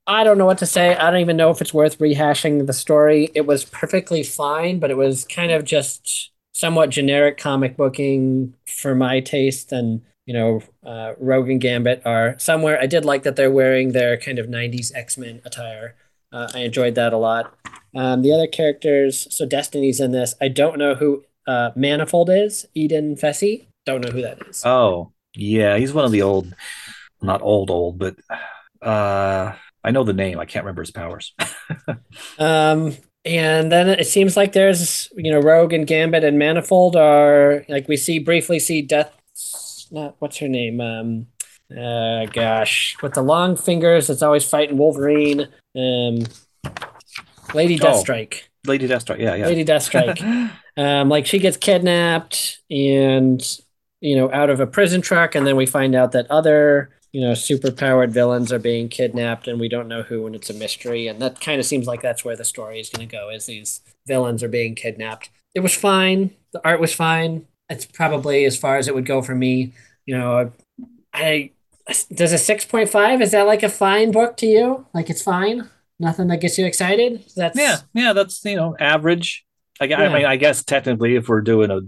I 0.07 0.25
don't 0.25 0.39
know 0.39 0.47
what 0.47 0.59
to 0.59 0.67
say. 0.67 0.97
I 0.97 1.11
don't 1.11 1.21
even 1.21 1.37
know 1.37 1.51
if 1.51 1.61
it's 1.61 1.75
worth 1.75 1.99
rehashing 1.99 2.67
the 2.67 2.73
story. 2.73 3.31
It 3.35 3.47
was 3.47 3.67
perfectly 3.67 4.23
fine, 4.23 4.79
but 4.79 4.91
it 4.91 4.97
was 4.97 5.27
kind 5.27 5.53
of 5.53 5.65
just 5.65 6.31
somewhat 6.55 6.89
generic 6.89 7.37
comic 7.37 7.77
booking 7.77 8.55
for 8.67 8.95
my 8.95 9.21
taste, 9.21 9.71
and 9.71 10.01
you 10.25 10.35
know, 10.35 10.63
uh, 10.85 11.13
Rogue 11.19 11.51
and 11.51 11.61
Gambit 11.61 12.03
are 12.07 12.39
somewhere. 12.39 12.81
I 12.81 12.87
did 12.87 13.05
like 13.05 13.23
that 13.25 13.37
they're 13.37 13.51
wearing 13.51 13.93
their 13.93 14.17
kind 14.17 14.39
of 14.39 14.47
90s 14.47 14.93
X 14.95 15.19
Men 15.19 15.43
attire. 15.45 15.95
Uh, 16.33 16.49
I 16.55 16.61
enjoyed 16.61 16.95
that 16.97 17.13
a 17.13 17.19
lot. 17.19 17.55
Um, 17.95 18.23
the 18.23 18.33
other 18.33 18.47
characters, 18.47 19.27
so 19.35 19.47
Destiny's 19.47 20.01
in 20.01 20.13
this. 20.13 20.35
I 20.41 20.49
don't 20.49 20.79
know 20.79 20.95
who 20.95 21.25
uh, 21.47 21.71
Manifold 21.75 22.31
is. 22.31 22.67
Eden 22.75 23.17
Fesi. 23.17 23.67
Don't 23.87 24.03
know 24.03 24.11
who 24.11 24.23
that 24.23 24.47
is. 24.47 24.63
Oh, 24.65 25.13
yeah, 25.35 25.79
he's 25.79 25.93
one 25.93 26.05
of 26.05 26.13
the 26.13 26.23
old, 26.23 26.55
not 27.23 27.43
old, 27.43 27.71
old, 27.71 27.99
but 27.99 28.17
uh, 28.83 29.53
I 29.83 29.91
know 29.91 30.05
the 30.05 30.13
name. 30.13 30.39
I 30.39 30.45
can't 30.45 30.65
remember 30.65 30.83
his 30.83 30.91
powers. 30.91 31.35
um, 32.39 32.97
and 33.25 33.73
then 33.73 33.89
it 33.89 34.07
seems 34.07 34.37
like 34.37 34.53
there's, 34.53 35.11
you 35.17 35.31
know, 35.31 35.41
Rogue 35.41 35.73
and 35.73 35.87
Gambit 35.87 36.25
and 36.25 36.39
Manifold 36.39 36.97
are 36.97 37.65
like 37.69 37.89
we 37.89 37.97
see 37.97 38.19
briefly 38.19 38.59
see 38.59 38.83
Death. 38.83 39.15
Not 39.91 40.17
what's 40.19 40.39
her 40.39 40.49
name? 40.49 40.81
Um, 40.81 41.27
uh, 41.71 42.27
gosh, 42.27 42.97
with 43.03 43.15
the 43.15 43.23
long 43.23 43.57
fingers, 43.57 44.09
it's 44.11 44.23
always 44.23 44.49
fighting 44.49 44.79
Wolverine. 44.79 45.49
Um, 45.77 46.27
Lady 47.55 47.79
Oh. 47.81 47.87
Deathstrike. 47.87 48.43
Lady 48.67 48.89
Deathstrike. 48.89 49.19
Yeah, 49.19 49.35
yeah. 49.35 49.47
Lady 49.47 49.65
Deathstrike. 49.65 50.51
um, 50.77 51.09
like 51.09 51.27
she 51.27 51.39
gets 51.39 51.57
kidnapped 51.57 52.61
and 52.71 53.43
you 54.01 54.17
know 54.17 54.31
out 54.33 54.51
of 54.51 54.61
a 54.61 54.67
prison 54.67 55.01
truck, 55.01 55.35
and 55.35 55.47
then 55.47 55.57
we 55.57 55.67
find 55.67 55.95
out 55.95 56.13
that 56.13 56.31
other 56.31 56.91
you 57.13 57.21
know 57.21 57.35
super 57.35 57.71
powered 57.71 58.13
villains 58.13 58.53
are 58.53 58.59
being 58.59 58.89
kidnapped, 58.89 59.49
and 59.49 59.59
we 59.61 59.69
don't 59.69 59.89
know 59.89 60.03
who, 60.03 60.27
and 60.27 60.35
it's 60.35 60.51
a 60.51 60.55
mystery. 60.55 61.07
And 61.09 61.21
that 61.23 61.41
kind 61.41 61.59
of 61.61 61.67
seems 61.67 61.87
like 61.87 62.03
that's 62.03 62.25
where 62.25 62.37
the 62.37 62.45
story 62.45 62.81
is 62.81 62.91
going 62.91 63.09
to 63.09 63.17
go, 63.17 63.31
is 63.31 63.47
these 63.47 63.81
villains 64.07 64.43
are 64.43 64.49
being 64.49 64.75
kidnapped. 64.75 65.31
It 65.55 65.61
was 65.61 65.75
fine. 65.75 66.31
The 66.53 66.61
art 66.65 66.81
was 66.81 66.95
fine. 66.95 67.47
It's 67.71 67.87
probably 67.87 68.45
as 68.45 68.57
far 68.57 68.77
as 68.77 68.89
it 68.89 68.95
would 68.95 69.07
go 69.07 69.23
for 69.23 69.35
me. 69.35 69.73
You 70.07 70.19
know, 70.19 70.53
I 71.13 71.53
does 72.13 72.33
a 72.33 72.39
six 72.39 72.65
point 72.65 72.89
five. 72.91 73.21
Is 73.23 73.31
that 73.31 73.47
like 73.47 73.63
a 73.63 73.69
fine 73.69 74.11
book 74.13 74.37
to 74.39 74.47
you? 74.47 74.87
Like 74.93 75.09
it's 75.11 75.23
fine. 75.23 75.69
Nothing 75.99 76.29
that 76.29 76.41
gets 76.41 76.59
you 76.59 76.67
excited. 76.67 77.25
That's 77.37 77.59
yeah, 77.59 77.79
yeah. 77.95 78.13
That's 78.13 78.45
you 78.45 78.57
know 78.57 78.77
average. 78.79 79.45
I, 79.81 79.87
gu- 79.87 79.95
I 79.95 80.13
mean, 80.13 80.27
I 80.27 80.37
guess 80.37 80.65
technically, 80.65 81.15
if 81.15 81.29
we're 81.29 81.41
doing 81.41 81.71
a, 81.71 81.81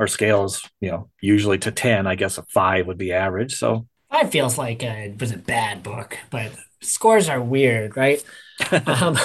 our 0.00 0.08
scale 0.08 0.44
is 0.44 0.68
you 0.80 0.90
know 0.90 1.10
usually 1.20 1.58
to 1.58 1.70
ten. 1.70 2.06
I 2.06 2.14
guess 2.14 2.38
a 2.38 2.42
five 2.44 2.86
would 2.86 2.98
be 2.98 3.12
average. 3.12 3.54
So 3.54 3.86
Five 4.10 4.30
feels 4.30 4.58
like 4.58 4.82
a, 4.82 5.04
it 5.04 5.20
was 5.20 5.30
a 5.30 5.38
bad 5.38 5.84
book, 5.84 6.18
but 6.30 6.50
scores 6.80 7.28
are 7.28 7.40
weird, 7.40 7.96
right? 7.96 8.22
um, 8.86 9.16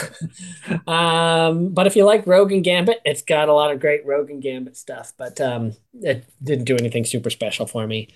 um, 0.88 1.70
but 1.74 1.88
if 1.88 1.96
you 1.96 2.06
like 2.06 2.28
Rogue 2.28 2.52
and 2.52 2.64
Gambit, 2.64 3.02
it's 3.04 3.24
got 3.24 3.50
a 3.50 3.54
lot 3.54 3.72
of 3.72 3.80
great 3.80 4.06
Rogue 4.06 4.30
and 4.30 4.42
Gambit 4.42 4.78
stuff, 4.78 5.14
but 5.18 5.42
um, 5.42 5.74
it 5.94 6.26
didn't 6.42 6.66
do 6.66 6.78
anything 6.78 7.04
super 7.04 7.32
special 7.32 7.66
for 7.66 7.88
me. 7.88 8.10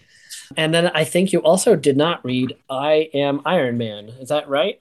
And 0.56 0.72
then 0.74 0.88
I 0.94 1.04
think 1.06 1.34
you 1.34 1.40
also 1.40 1.76
did 1.76 1.98
not 1.98 2.24
read 2.24 2.56
I 2.70 3.10
Am 3.16 3.42
Iron 3.46 3.78
Man. 3.80 4.10
Is 4.10 4.30
that 4.30 4.48
right? 4.48 4.80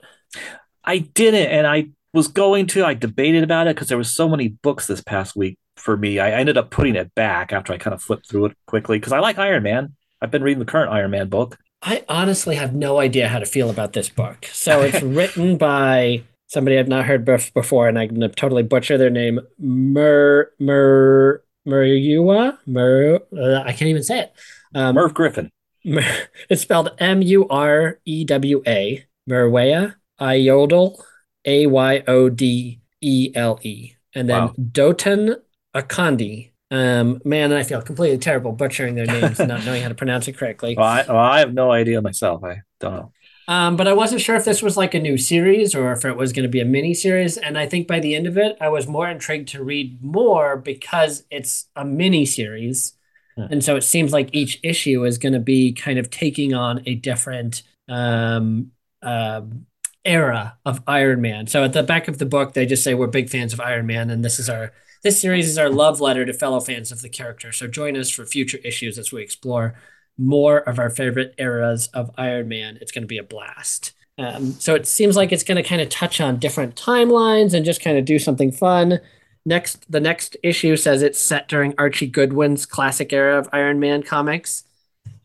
I 0.89 0.97
didn't, 0.97 1.51
and 1.51 1.67
I 1.67 1.89
was 2.15 2.27
going 2.27 2.65
to. 2.67 2.83
I 2.83 2.95
debated 2.95 3.43
about 3.43 3.67
it 3.67 3.75
because 3.75 3.89
there 3.89 3.97
was 3.97 4.09
so 4.09 4.27
many 4.27 4.47
books 4.47 4.87
this 4.87 5.01
past 5.01 5.35
week 5.35 5.59
for 5.75 5.95
me. 5.95 6.17
I 6.17 6.31
ended 6.31 6.57
up 6.57 6.71
putting 6.71 6.95
it 6.95 7.13
back 7.13 7.53
after 7.53 7.71
I 7.71 7.77
kind 7.77 7.93
of 7.93 8.01
flipped 8.01 8.27
through 8.27 8.47
it 8.47 8.57
quickly 8.65 8.97
because 8.97 9.13
I 9.13 9.19
like 9.19 9.37
Iron 9.37 9.61
Man. 9.61 9.95
I've 10.19 10.31
been 10.31 10.41
reading 10.41 10.57
the 10.57 10.65
current 10.65 10.91
Iron 10.91 11.11
Man 11.11 11.29
book. 11.29 11.59
I 11.83 12.03
honestly 12.09 12.55
have 12.55 12.73
no 12.73 12.99
idea 12.99 13.27
how 13.27 13.37
to 13.37 13.45
feel 13.45 13.69
about 13.69 13.93
this 13.93 14.09
book. 14.09 14.47
So 14.51 14.81
it's 14.81 15.01
written 15.03 15.57
by 15.57 16.23
somebody 16.47 16.79
I've 16.79 16.87
not 16.87 17.05
heard 17.05 17.23
before, 17.23 17.87
and 17.87 17.99
I'm 17.99 18.09
going 18.09 18.21
to 18.21 18.29
totally 18.29 18.63
butcher 18.63 18.97
their 18.97 19.11
name. 19.11 19.41
Mer 19.59 20.49
Mer 20.57 21.43
Muriwa 21.67 22.57
Mer. 22.65 23.19
Uh, 23.31 23.61
I 23.63 23.73
can't 23.73 23.89
even 23.89 24.01
say 24.01 24.21
it. 24.21 24.33
Um, 24.73 24.95
Merv 24.95 25.13
Griffin. 25.13 25.51
Mer- 25.85 26.29
it's 26.49 26.63
spelled 26.63 26.95
M 26.97 27.21
U 27.21 27.47
R 27.47 27.99
E 28.05 28.25
W 28.25 28.63
A. 28.65 29.05
Merwea 29.29 29.93
Ayodel 30.19 31.03
A 31.45 31.67
Y 31.67 32.03
O 32.07 32.29
D 32.29 32.81
E 33.01 33.31
L 33.35 33.59
E, 33.63 33.93
and 34.13 34.29
then 34.29 34.41
Wow. 34.41 34.53
Doton 34.71 35.35
Akandi. 35.75 36.51
Um, 36.71 37.19
man, 37.25 37.51
I 37.51 37.63
feel 37.63 37.81
completely 37.81 38.19
terrible 38.19 38.51
butchering 38.51 38.93
their 38.95 39.07
names 39.07 39.39
and 39.39 39.49
not 39.49 39.65
knowing 39.65 39.81
how 39.81 39.89
to 39.89 39.95
pronounce 39.95 40.27
it 40.27 40.37
correctly. 40.37 40.75
Well, 40.77 40.85
I, 40.85 41.03
well, 41.07 41.17
I 41.17 41.39
have 41.39 41.53
no 41.53 41.71
idea 41.71 42.01
myself. 42.01 42.43
I 42.43 42.61
don't 42.79 42.93
know. 42.93 43.11
Um, 43.47 43.75
but 43.75 43.87
I 43.87 43.93
wasn't 43.93 44.21
sure 44.21 44.35
if 44.35 44.45
this 44.45 44.61
was 44.61 44.77
like 44.77 44.93
a 44.93 44.99
new 44.99 45.17
series 45.17 45.73
or 45.73 45.91
if 45.91 46.05
it 46.05 46.15
was 46.15 46.31
going 46.31 46.43
to 46.43 46.49
be 46.49 46.59
a 46.59 46.65
mini 46.65 46.93
series. 46.93 47.35
And 47.37 47.57
I 47.57 47.65
think 47.65 47.87
by 47.87 47.99
the 47.99 48.13
end 48.13 48.27
of 48.27 48.37
it, 48.37 48.55
I 48.61 48.69
was 48.69 48.85
more 48.87 49.09
intrigued 49.09 49.49
to 49.49 49.63
read 49.63 50.03
more 50.03 50.55
because 50.55 51.23
it's 51.31 51.65
a 51.75 51.83
mini 51.83 52.25
series. 52.25 52.93
Hmm. 53.35 53.45
And 53.49 53.63
so 53.63 53.75
it 53.75 53.81
seems 53.83 54.13
like 54.13 54.29
each 54.33 54.59
issue 54.61 55.03
is 55.03 55.17
going 55.17 55.33
to 55.33 55.39
be 55.39 55.73
kind 55.73 55.97
of 55.97 56.11
taking 56.11 56.53
on 56.53 56.83
a 56.85 56.93
different 56.93 57.63
um, 57.87 58.71
um, 59.01 59.65
era 60.05 60.57
of 60.65 60.81
Iron 60.87 61.21
Man. 61.21 61.47
So 61.47 61.63
at 61.63 61.73
the 61.73 61.83
back 61.83 62.07
of 62.07 62.17
the 62.17 62.25
book, 62.25 62.53
they 62.53 62.65
just 62.65 62.83
say 62.83 62.93
we're 62.93 63.07
big 63.07 63.29
fans 63.29 63.53
of 63.53 63.59
Iron 63.59 63.85
Man, 63.85 64.09
and 64.09 64.23
this 64.23 64.39
is 64.39 64.49
our 64.49 64.71
this 65.01 65.21
series 65.21 65.47
is 65.47 65.57
our 65.57 65.69
love 65.69 66.01
letter 66.01 66.25
to 66.25 66.33
fellow 66.33 66.59
fans 66.59 66.91
of 66.91 67.01
the 67.01 67.09
character. 67.09 67.51
So 67.51 67.67
join 67.67 67.95
us 67.95 68.09
for 68.09 68.25
future 68.25 68.59
issues 68.63 68.97
as 68.97 69.11
we 69.11 69.21
explore 69.21 69.75
more 70.17 70.57
of 70.59 70.77
our 70.77 70.89
favorite 70.89 71.33
eras 71.37 71.87
of 71.93 72.11
Iron 72.17 72.49
Man. 72.49 72.77
It's 72.81 72.91
going 72.91 73.03
to 73.03 73.07
be 73.07 73.17
a 73.17 73.23
blast. 73.23 73.93
Um, 74.17 74.51
so 74.51 74.75
it 74.75 74.85
seems 74.85 75.15
like 75.15 75.31
it's 75.31 75.43
going 75.43 75.55
to 75.55 75.67
kind 75.67 75.81
of 75.81 75.87
touch 75.87 76.19
on 76.19 76.37
different 76.37 76.75
timelines 76.75 77.53
and 77.53 77.65
just 77.65 77.81
kind 77.81 77.97
of 77.97 78.03
do 78.03 78.19
something 78.19 78.51
fun. 78.51 78.99
Next, 79.45 79.89
the 79.89 80.01
next 80.01 80.35
issue 80.43 80.75
says 80.75 81.01
it's 81.01 81.17
set 81.17 81.47
during 81.47 81.73
Archie 81.77 82.07
Goodwin's 82.07 82.65
classic 82.65 83.13
era 83.13 83.39
of 83.39 83.47
Iron 83.53 83.79
Man 83.79 84.03
comics. 84.03 84.65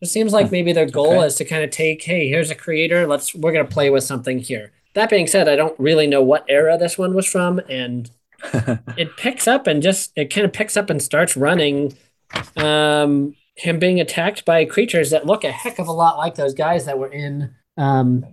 It 0.01 0.07
seems 0.09 0.33
like 0.33 0.51
maybe 0.53 0.73
their 0.73 0.87
goal 0.91 1.15
Okay. 1.19 1.27
is 1.27 1.35
to 1.37 1.45
kind 1.45 1.65
of 1.65 1.71
take, 1.71 2.03
hey, 2.03 2.29
here's 2.29 2.51
a 2.51 2.55
creator. 2.55 3.07
Let's 3.07 3.35
we're 3.35 3.53
going 3.53 3.67
to 3.67 3.73
play 3.73 3.91
with 3.91 4.05
something 4.05 4.39
here. 4.39 4.73
That 4.95 5.11
being 5.11 5.27
said, 5.27 5.49
I 5.49 5.57
don't 5.57 5.79
really 5.79 6.07
know 6.07 6.23
what 6.23 6.45
era 6.49 6.77
this 6.79 6.97
one 6.99 7.15
was 7.15 7.27
from, 7.27 7.59
and 7.69 8.11
it 8.97 9.17
picks 9.17 9.49
up 9.49 9.67
and 9.67 9.83
just 9.83 10.13
it 10.17 10.27
kind 10.33 10.45
of 10.45 10.53
picks 10.53 10.77
up 10.77 10.91
and 10.91 11.03
starts 11.03 11.37
running 11.37 11.97
um 12.57 13.35
him 13.57 13.79
being 13.79 14.01
attacked 14.01 14.45
by 14.45 14.65
creatures 14.65 15.11
that 15.11 15.25
look 15.27 15.45
a 15.45 15.51
heck 15.53 15.79
of 15.79 15.87
a 15.89 15.93
lot 15.93 16.19
like 16.19 16.35
those 16.35 16.53
guys 16.55 16.85
that 16.87 16.99
were 16.99 17.13
in 17.13 17.55
um 17.77 18.25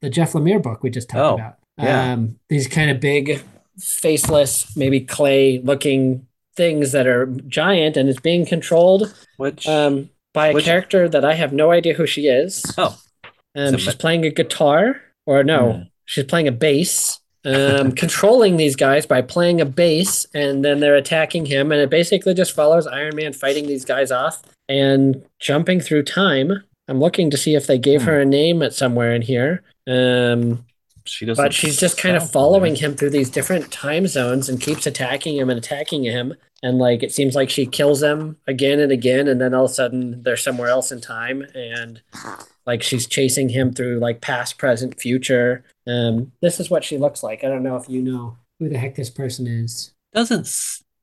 the 0.00 0.08
Jeff 0.10 0.32
Lemire 0.32 0.62
book 0.62 0.82
we 0.82 0.88
just 0.90 1.08
talked 1.10 1.20
Oh, 1.20 1.34
about. 1.34 1.56
yeah. 1.78 2.12
Um 2.12 2.38
these 2.48 2.66
kind 2.66 2.90
of 2.90 2.98
big 3.00 3.42
faceless 3.78 4.74
maybe 4.76 5.00
clay 5.00 5.58
looking 5.62 6.26
things 6.56 6.92
that 6.92 7.06
are 7.06 7.26
giant 7.46 7.96
and 7.96 8.08
it's 8.08 8.20
being 8.20 8.44
controlled 8.46 9.14
Which 9.36 9.66
um 9.66 10.10
by 10.32 10.48
a 10.48 10.52
Which- 10.54 10.64
character 10.64 11.08
that 11.08 11.24
I 11.24 11.34
have 11.34 11.52
no 11.52 11.70
idea 11.70 11.94
who 11.94 12.06
she 12.06 12.26
is. 12.28 12.64
oh, 12.78 12.98
Um 13.54 13.70
So 13.72 13.76
she's 13.78 13.86
ma- 13.86 13.92
playing 13.98 14.24
a 14.26 14.30
guitar 14.30 15.00
or 15.26 15.42
no, 15.44 15.72
Hmm. 15.72 15.82
she's 16.06 16.24
playing 16.24 16.48
a 16.48 16.52
bass 16.52 17.18
um, 17.44 17.92
controlling 18.02 18.58
these 18.58 18.76
guys 18.76 19.06
by 19.06 19.22
playing 19.22 19.60
a 19.62 19.64
bass, 19.64 20.26
and 20.34 20.62
then 20.64 20.80
they're 20.80 20.94
attacking 20.96 21.46
him, 21.46 21.72
and 21.72 21.80
it 21.80 21.88
basically 21.88 22.34
just 22.34 22.52
follows 22.52 22.86
Iron 22.86 23.16
Man 23.16 23.32
fighting 23.32 23.66
these 23.66 23.84
guys 23.86 24.10
off 24.12 24.42
and 24.68 25.24
jumping 25.40 25.80
through 25.80 26.02
time. 26.02 26.62
I'm 26.86 27.00
looking 27.00 27.30
to 27.30 27.38
see 27.38 27.54
if 27.54 27.66
they 27.66 27.78
gave 27.78 28.02
her 28.02 28.20
a 28.20 28.26
name 28.26 28.62
at 28.62 28.74
somewhere 28.74 29.14
in 29.14 29.22
here, 29.22 29.62
um, 29.88 30.66
she 31.04 31.24
doesn't. 31.24 31.42
but 31.42 31.54
she's 31.54 31.78
just 31.80 31.96
kind 31.96 32.14
of 32.14 32.22
sound 32.24 32.32
following 32.32 32.74
familiar. 32.74 32.90
him 32.92 32.96
through 32.96 33.10
these 33.10 33.30
different 33.30 33.72
time 33.72 34.06
zones 34.06 34.48
and 34.50 34.60
keeps 34.60 34.86
attacking 34.86 35.36
him 35.38 35.48
and 35.48 35.56
attacking 35.58 36.04
him. 36.04 36.34
And 36.62 36.78
like 36.78 37.02
it 37.02 37.12
seems 37.12 37.34
like 37.34 37.48
she 37.48 37.64
kills 37.64 38.00
them 38.00 38.36
again 38.46 38.80
and 38.80 38.92
again, 38.92 39.28
and 39.28 39.40
then 39.40 39.54
all 39.54 39.64
of 39.64 39.70
a 39.70 39.74
sudden 39.74 40.22
they're 40.22 40.36
somewhere 40.36 40.68
else 40.68 40.92
in 40.92 41.00
time, 41.00 41.42
and 41.54 42.02
like 42.66 42.82
she's 42.82 43.06
chasing 43.06 43.48
him 43.48 43.72
through 43.72 43.98
like 43.98 44.20
past, 44.20 44.58
present, 44.58 45.00
future. 45.00 45.64
Um, 45.86 46.32
this 46.42 46.60
is 46.60 46.68
what 46.68 46.84
she 46.84 46.98
looks 46.98 47.22
like. 47.22 47.44
I 47.44 47.48
don't 47.48 47.62
know 47.62 47.76
if 47.76 47.88
you 47.88 48.02
know 48.02 48.36
who 48.58 48.68
the 48.68 48.78
heck 48.78 48.94
this 48.94 49.08
person 49.10 49.46
is. 49.46 49.92
Doesn't 50.12 50.46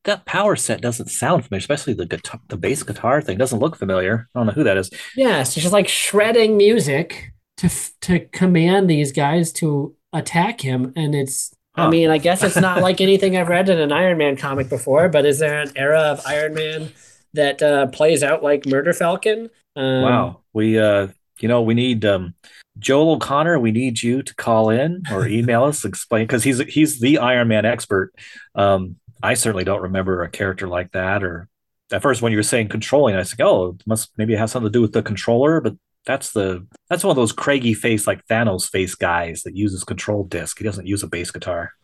that 0.04 0.26
power 0.26 0.56
set 0.56 0.82
doesn't 0.82 1.10
sound 1.10 1.46
familiar, 1.46 1.60
especially 1.60 1.94
the 1.94 2.06
guitar, 2.06 2.40
the 2.48 2.58
bass 2.58 2.84
guitar 2.84 3.22
thing 3.22 3.38
doesn't 3.38 3.60
look 3.60 3.76
familiar. 3.76 4.30
I 4.34 4.40
don't 4.40 4.48
know 4.48 4.54
who 4.54 4.64
that 4.64 4.78
is. 4.78 4.90
Yeah, 5.16 5.44
so 5.44 5.60
she's 5.60 5.74
like 5.74 5.88
shredding 5.88 6.56
music 6.56 7.34
to 7.58 7.66
f- 7.68 7.92
to 8.02 8.20
command 8.20 8.90
these 8.90 9.12
guys 9.12 9.52
to 9.54 9.96
attack 10.14 10.62
him, 10.62 10.94
and 10.96 11.14
it's. 11.14 11.54
I 11.78 11.90
mean, 11.90 12.10
I 12.10 12.18
guess 12.18 12.44
it's 12.44 12.58
not 12.58 12.82
like 12.82 13.02
anything 13.02 13.38
I've 13.38 13.50
read 13.50 13.70
in 13.70 13.80
an 13.80 13.92
Iron 13.92 14.18
Man 14.18 14.36
comic 14.36 14.68
before, 14.70 15.10
but 15.10 15.26
is 15.26 15.40
there 15.40 15.62
an 15.62 15.72
era 15.76 16.00
of 16.00 16.22
Iron 16.26 16.54
Man 16.54 16.92
that 17.34 17.62
uh, 17.62 17.88
plays 17.88 18.24
out 18.24 18.44
like 18.44 18.66
Murder 18.66 18.94
Falcon? 18.94 19.50
Um, 19.76 20.02
Wow, 20.02 20.40
we 20.54 20.80
uh, 20.80 21.08
you 21.40 21.48
know, 21.48 21.62
we 21.62 21.76
need 21.76 22.04
um, 22.04 22.34
Joel 22.80 23.14
O'Connor. 23.14 23.60
We 23.60 23.72
need 23.72 24.02
you 24.02 24.24
to 24.24 24.36
call 24.36 24.70
in 24.70 25.04
or 25.12 25.28
email 25.28 25.64
us, 25.66 25.86
explain 25.86 26.24
because 26.24 26.44
he's 26.44 26.60
he's 26.60 27.00
the 27.00 27.20
Iron 27.20 27.48
Man 27.48 27.66
expert. 27.66 28.12
Um, 28.56 28.96
I 29.22 29.36
certainly 29.36 29.64
don't 29.64 29.82
remember 29.82 30.24
a 30.24 30.30
character 30.30 30.68
like 30.68 30.92
that. 30.94 31.24
Or 31.24 31.48
at 31.92 32.02
first, 32.02 32.22
when 32.22 32.32
you 32.32 32.38
were 32.38 32.44
saying 32.44 32.70
controlling, 32.70 33.16
I 33.16 33.20
was 33.20 33.34
like, 33.34 33.48
oh, 33.48 33.70
it 33.70 33.88
must 33.88 34.12
maybe 34.18 34.36
have 34.36 34.50
something 34.50 34.72
to 34.72 34.78
do 34.78 34.82
with 34.82 34.94
the 34.94 35.04
controller, 35.04 35.62
but. 35.62 35.76
That's 36.08 36.32
the 36.32 36.66
that's 36.90 37.04
one 37.04 37.12
of 37.12 37.18
those 37.18 37.32
craggy 37.32 37.76
face 37.76 38.08
like 38.08 38.26
Thanos 38.26 38.68
face 38.68 38.96
guys 38.96 39.44
that 39.44 39.56
uses 39.56 39.84
control 39.84 40.24
disc. 40.24 40.58
He 40.58 40.64
doesn't 40.64 40.88
use 40.88 41.04
a 41.04 41.08
bass 41.08 41.30
guitar. 41.30 41.74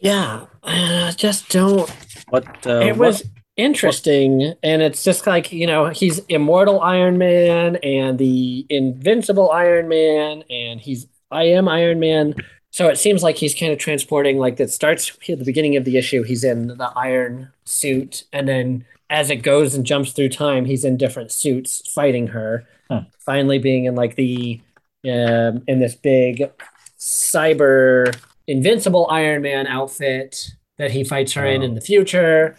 Yeah, 0.00 0.44
I 0.62 1.14
just 1.16 1.48
don't. 1.48 1.88
What 2.28 2.66
uh, 2.66 2.80
it 2.80 2.98
was 2.98 3.24
interesting. 3.56 4.52
And 4.62 4.82
it's 4.82 5.02
just 5.02 5.26
like, 5.26 5.50
you 5.50 5.66
know, 5.66 5.86
he's 5.86 6.18
immortal 6.28 6.80
Iron 6.80 7.16
Man 7.16 7.76
and 7.76 8.18
the 8.18 8.66
invincible 8.68 9.50
Iron 9.50 9.88
Man, 9.88 10.44
and 10.50 10.78
he's 10.78 11.06
I 11.30 11.44
am 11.44 11.68
Iron 11.68 12.00
Man. 12.00 12.34
So 12.70 12.88
it 12.88 12.98
seems 12.98 13.22
like 13.22 13.36
he's 13.36 13.54
kind 13.54 13.72
of 13.72 13.78
transporting, 13.78 14.36
like 14.36 14.56
that 14.56 14.70
starts 14.70 15.10
at 15.28 15.38
the 15.38 15.44
beginning 15.44 15.76
of 15.76 15.84
the 15.84 15.96
issue, 15.96 16.22
he's 16.22 16.44
in 16.44 16.66
the 16.66 16.92
iron 16.96 17.52
suit, 17.64 18.24
and 18.32 18.48
then 18.48 18.84
as 19.08 19.30
it 19.30 19.36
goes 19.36 19.74
and 19.74 19.86
jumps 19.86 20.12
through 20.12 20.30
time, 20.30 20.64
he's 20.64 20.84
in 20.84 20.96
different 20.96 21.30
suits 21.30 21.88
fighting 21.92 22.28
her. 22.28 22.66
Huh. 22.90 23.02
Finally, 23.18 23.58
being 23.58 23.84
in 23.84 23.94
like 23.94 24.16
the 24.16 24.60
um, 25.04 25.62
in 25.66 25.80
this 25.80 25.94
big 25.94 26.50
cyber 26.98 28.16
invincible 28.46 29.06
Iron 29.10 29.42
Man 29.42 29.66
outfit 29.66 30.50
that 30.78 30.90
he 30.90 31.04
fights 31.04 31.32
her 31.34 31.46
oh. 31.46 31.50
in 31.50 31.62
in 31.62 31.74
the 31.74 31.80
future. 31.80 32.56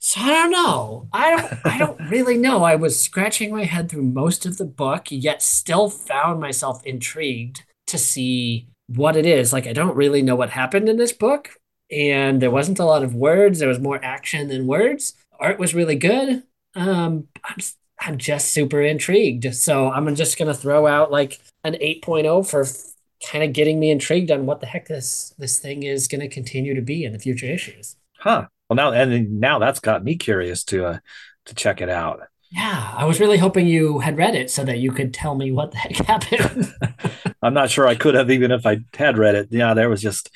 So 0.00 0.20
I 0.20 0.28
don't 0.28 0.50
know. 0.52 1.08
I 1.12 1.30
don't. 1.30 1.66
I 1.66 1.78
don't 1.78 2.00
really 2.10 2.36
know. 2.38 2.62
I 2.62 2.76
was 2.76 3.00
scratching 3.00 3.50
my 3.50 3.64
head 3.64 3.90
through 3.90 4.02
most 4.02 4.46
of 4.46 4.56
the 4.56 4.64
book, 4.64 5.06
yet 5.10 5.42
still 5.42 5.90
found 5.90 6.40
myself 6.40 6.84
intrigued 6.84 7.64
to 7.88 7.98
see 7.98 8.68
what 8.86 9.16
it 9.16 9.26
is. 9.26 9.52
Like 9.52 9.66
I 9.66 9.72
don't 9.72 9.96
really 9.96 10.22
know 10.22 10.36
what 10.36 10.50
happened 10.50 10.88
in 10.88 10.96
this 10.96 11.12
book, 11.12 11.50
and 11.90 12.40
there 12.40 12.50
wasn't 12.50 12.78
a 12.78 12.84
lot 12.84 13.02
of 13.02 13.14
words. 13.14 13.58
There 13.58 13.68
was 13.68 13.80
more 13.80 14.02
action 14.04 14.48
than 14.48 14.66
words. 14.66 15.14
Art 15.40 15.58
was 15.58 15.74
really 15.74 15.96
good. 15.96 16.44
Um, 16.74 17.28
I'm 17.44 17.56
I'm 18.00 18.18
just 18.18 18.52
super 18.52 18.80
intrigued. 18.80 19.54
So 19.54 19.90
I'm 19.90 20.14
just 20.14 20.38
gonna 20.38 20.54
throw 20.54 20.86
out 20.86 21.10
like 21.10 21.40
an 21.64 21.74
8.0 21.74 22.48
for 22.48 22.64
kind 23.26 23.44
of 23.44 23.52
getting 23.52 23.80
me 23.80 23.90
intrigued 23.90 24.30
on 24.30 24.46
what 24.46 24.60
the 24.60 24.66
heck 24.66 24.86
this 24.86 25.34
this 25.38 25.58
thing 25.58 25.82
is 25.82 26.08
going 26.08 26.20
to 26.20 26.28
continue 26.28 26.74
to 26.74 26.82
be 26.82 27.04
in 27.04 27.12
the 27.12 27.18
future 27.18 27.46
issues. 27.46 27.96
Huh. 28.18 28.46
Well, 28.68 28.76
now 28.76 28.92
and 28.92 29.40
now 29.40 29.58
that's 29.58 29.80
got 29.80 30.04
me 30.04 30.16
curious 30.16 30.64
to 30.64 30.86
uh, 30.86 30.98
to 31.46 31.54
check 31.54 31.80
it 31.80 31.88
out. 31.88 32.20
Yeah, 32.50 32.94
I 32.96 33.04
was 33.04 33.20
really 33.20 33.36
hoping 33.38 33.66
you 33.66 33.98
had 33.98 34.16
read 34.16 34.34
it 34.34 34.50
so 34.50 34.64
that 34.64 34.78
you 34.78 34.90
could 34.90 35.12
tell 35.12 35.34
me 35.34 35.50
what 35.52 35.72
the 35.72 35.78
heck 35.78 35.96
happened. 36.06 36.72
I'm 37.42 37.54
not 37.54 37.70
sure 37.70 37.86
I 37.86 37.94
could 37.94 38.14
have 38.14 38.30
even 38.30 38.50
if 38.50 38.66
I 38.66 38.80
had 38.94 39.18
read 39.18 39.34
it. 39.34 39.48
Yeah, 39.50 39.74
there 39.74 39.88
was 39.88 40.02
just 40.02 40.30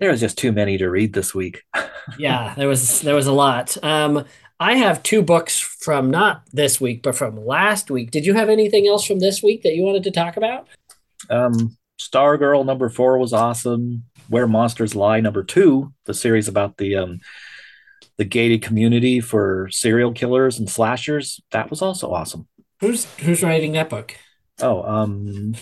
there 0.00 0.10
was 0.10 0.20
just 0.20 0.38
too 0.38 0.52
many 0.52 0.78
to 0.78 0.90
read 0.90 1.12
this 1.12 1.34
week. 1.34 1.62
yeah, 2.18 2.54
there 2.56 2.68
was 2.68 3.00
there 3.00 3.14
was 3.14 3.26
a 3.26 3.32
lot. 3.32 3.76
Um, 3.82 4.24
I 4.60 4.76
have 4.76 5.02
two 5.02 5.22
books 5.22 5.58
from 5.58 6.10
not 6.10 6.42
this 6.52 6.80
week, 6.80 7.02
but 7.02 7.16
from 7.16 7.44
last 7.44 7.90
week. 7.90 8.10
Did 8.10 8.24
you 8.24 8.34
have 8.34 8.48
anything 8.48 8.86
else 8.86 9.04
from 9.04 9.18
this 9.18 9.42
week 9.42 9.62
that 9.62 9.74
you 9.74 9.82
wanted 9.82 10.04
to 10.04 10.10
talk 10.10 10.36
about? 10.36 10.68
Um, 11.28 11.76
Stargirl 12.00 12.64
number 12.64 12.88
four 12.88 13.18
was 13.18 13.32
awesome. 13.32 14.04
Where 14.28 14.46
Monsters 14.46 14.94
Lie 14.94 15.20
number 15.20 15.44
two, 15.44 15.92
the 16.06 16.14
series 16.14 16.48
about 16.48 16.78
the 16.78 16.96
um, 16.96 17.20
the 18.16 18.24
gated 18.24 18.62
community 18.62 19.20
for 19.20 19.68
serial 19.70 20.12
killers 20.12 20.58
and 20.58 20.70
slashers, 20.70 21.40
that 21.50 21.68
was 21.68 21.82
also 21.82 22.12
awesome. 22.12 22.48
Who's 22.80 23.04
who's 23.16 23.42
writing 23.42 23.72
that 23.72 23.90
book? 23.90 24.16
Oh, 24.60 24.82
um, 24.82 25.54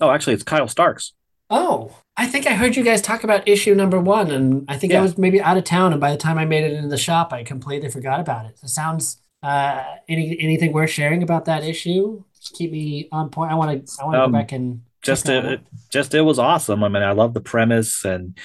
oh, 0.00 0.10
actually, 0.10 0.34
it's 0.34 0.42
Kyle 0.42 0.68
Starks. 0.68 1.12
Oh, 1.50 1.96
I 2.18 2.26
think 2.26 2.48
I 2.48 2.54
heard 2.54 2.74
you 2.74 2.82
guys 2.82 3.00
talk 3.00 3.22
about 3.22 3.46
issue 3.46 3.76
number 3.76 4.00
one, 4.00 4.32
and 4.32 4.64
I 4.68 4.76
think 4.76 4.92
yeah. 4.92 4.98
I 4.98 5.02
was 5.02 5.16
maybe 5.16 5.40
out 5.40 5.56
of 5.56 5.62
town, 5.62 5.92
and 5.92 6.00
by 6.00 6.10
the 6.10 6.16
time 6.16 6.36
I 6.36 6.44
made 6.44 6.64
it 6.64 6.72
into 6.72 6.88
the 6.88 6.98
shop, 6.98 7.32
I 7.32 7.44
completely 7.44 7.88
forgot 7.90 8.18
about 8.18 8.44
it. 8.46 8.58
It 8.60 8.68
sounds 8.68 9.18
uh, 9.40 9.84
any 10.08 10.36
anything 10.40 10.72
worth 10.72 10.90
sharing 10.90 11.22
about 11.22 11.44
that 11.44 11.62
issue? 11.62 12.24
Just 12.34 12.54
keep 12.54 12.72
me 12.72 13.08
on 13.12 13.30
point. 13.30 13.52
I 13.52 13.54
want 13.54 13.86
to 13.86 14.02
I 14.02 14.04
want 14.04 14.14
to 14.16 14.24
um, 14.24 14.32
go 14.32 14.38
back 14.38 14.50
and 14.50 14.82
just 15.00 15.28
it, 15.28 15.60
just 15.92 16.12
it 16.12 16.22
was 16.22 16.40
awesome. 16.40 16.82
I 16.82 16.88
mean, 16.88 17.04
I 17.04 17.12
love 17.12 17.34
the 17.34 17.40
premise, 17.40 18.04
and 18.04 18.36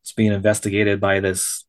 it's 0.00 0.12
being 0.12 0.32
investigated 0.32 0.98
by 0.98 1.20
this. 1.20 1.66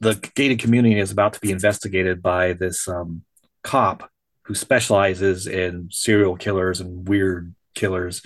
The 0.00 0.14
gated 0.34 0.58
community 0.58 0.98
is 0.98 1.12
about 1.12 1.32
to 1.34 1.40
be 1.40 1.52
investigated 1.52 2.22
by 2.22 2.54
this 2.54 2.88
um, 2.88 3.22
cop 3.62 4.10
who 4.42 4.54
specializes 4.54 5.46
in 5.46 5.88
serial 5.92 6.36
killers 6.36 6.80
and 6.80 7.06
weird 7.06 7.54
killers, 7.74 8.22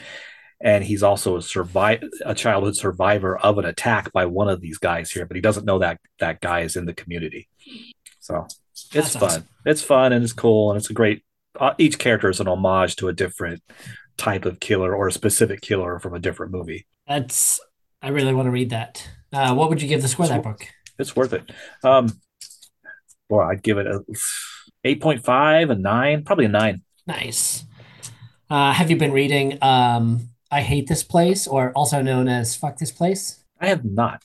and 0.62 0.84
he's 0.84 1.02
also 1.02 1.36
a 1.36 1.42
survive 1.42 2.02
a 2.24 2.34
childhood 2.34 2.76
survivor 2.76 3.36
of 3.36 3.58
an 3.58 3.64
attack 3.64 4.12
by 4.12 4.26
one 4.26 4.48
of 4.48 4.60
these 4.60 4.78
guys 4.78 5.10
here, 5.10 5.26
but 5.26 5.34
he 5.34 5.40
doesn't 5.40 5.66
know 5.66 5.80
that 5.80 5.98
that 6.20 6.40
guy 6.40 6.60
is 6.60 6.76
in 6.76 6.86
the 6.86 6.94
community. 6.94 7.48
So 8.20 8.46
it's 8.70 8.88
That's 8.88 9.16
fun. 9.16 9.22
Awesome. 9.24 9.48
It's 9.66 9.82
fun 9.82 10.12
and 10.12 10.22
it's 10.22 10.32
cool 10.32 10.70
and 10.70 10.78
it's 10.78 10.88
a 10.88 10.94
great. 10.94 11.24
Uh, 11.58 11.74
each 11.76 11.98
character 11.98 12.30
is 12.30 12.40
an 12.40 12.48
homage 12.48 12.96
to 12.96 13.08
a 13.08 13.12
different 13.12 13.62
type 14.16 14.44
of 14.44 14.60
killer 14.60 14.94
or 14.94 15.08
a 15.08 15.12
specific 15.12 15.60
killer 15.60 15.98
from 15.98 16.14
a 16.14 16.18
different 16.18 16.52
movie. 16.52 16.86
That's 17.06 17.60
I 18.00 18.08
really 18.08 18.32
want 18.32 18.46
to 18.46 18.50
read 18.50 18.70
that. 18.70 19.06
Uh, 19.32 19.54
what 19.54 19.68
would 19.68 19.82
you 19.82 19.88
give 19.88 20.02
the 20.02 20.08
score 20.08 20.28
that 20.28 20.42
book? 20.42 20.66
It's 20.98 21.16
worth 21.16 21.32
it. 21.32 21.50
Um, 21.82 22.08
well, 23.28 23.48
I'd 23.48 23.62
give 23.62 23.78
it 23.78 23.86
a 23.86 24.04
eight 24.84 25.00
point 25.00 25.24
five, 25.24 25.70
a 25.70 25.74
nine, 25.74 26.22
probably 26.22 26.44
a 26.44 26.48
nine. 26.48 26.82
Nice. 27.06 27.64
Uh, 28.48 28.72
have 28.72 28.90
you 28.90 28.96
been 28.96 29.12
reading 29.12 29.58
um, 29.62 30.28
I 30.52 30.60
Hate 30.60 30.86
This 30.86 31.02
Place, 31.02 31.46
or 31.46 31.72
also 31.72 32.02
known 32.02 32.28
as 32.28 32.54
Fuck 32.54 32.76
This 32.76 32.92
Place? 32.92 33.42
I 33.58 33.68
have 33.68 33.86
not. 33.86 34.22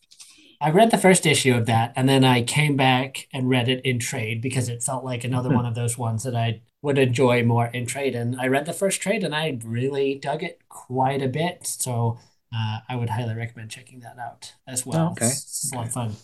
I 0.59 0.71
read 0.71 0.91
the 0.91 0.97
first 0.97 1.25
issue 1.25 1.55
of 1.55 1.67
that, 1.67 1.93
and 1.95 2.09
then 2.09 2.25
I 2.25 2.41
came 2.41 2.75
back 2.75 3.29
and 3.31 3.47
read 3.47 3.69
it 3.69 3.85
in 3.85 3.97
trade 3.97 4.41
because 4.41 4.67
it 4.67 4.83
felt 4.83 5.05
like 5.05 5.23
another 5.23 5.49
one 5.49 5.65
of 5.65 5.73
those 5.73 5.97
ones 5.97 6.23
that 6.23 6.35
I 6.35 6.61
would 6.81 6.97
enjoy 6.97 7.43
more 7.43 7.67
in 7.67 7.85
trade. 7.85 8.13
And 8.13 8.39
I 8.41 8.47
read 8.47 8.65
the 8.65 8.73
first 8.73 9.01
trade 9.01 9.23
and 9.23 9.33
I 9.33 9.57
really 9.63 10.15
dug 10.15 10.43
it 10.43 10.61
quite 10.67 11.21
a 11.21 11.27
bit. 11.27 11.65
So 11.65 12.19
uh, 12.53 12.79
I 12.89 12.95
would 12.95 13.09
highly 13.09 13.35
recommend 13.35 13.71
checking 13.71 14.01
that 14.01 14.17
out 14.17 14.53
as 14.67 14.85
well. 14.85 15.09
Oh, 15.09 15.11
okay. 15.11 15.27
It's, 15.27 15.63
it's, 15.63 15.73
a 15.73 15.75
lot 15.75 15.87
of 15.87 15.93
fun. 15.93 16.15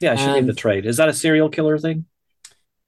Yeah, 0.00 0.12
I 0.12 0.16
should 0.16 0.28
um, 0.28 0.34
read 0.34 0.46
the 0.46 0.54
trade. 0.54 0.84
Is 0.84 0.96
that 0.98 1.08
a 1.08 1.14
serial 1.14 1.48
killer 1.48 1.78
thing? 1.78 2.04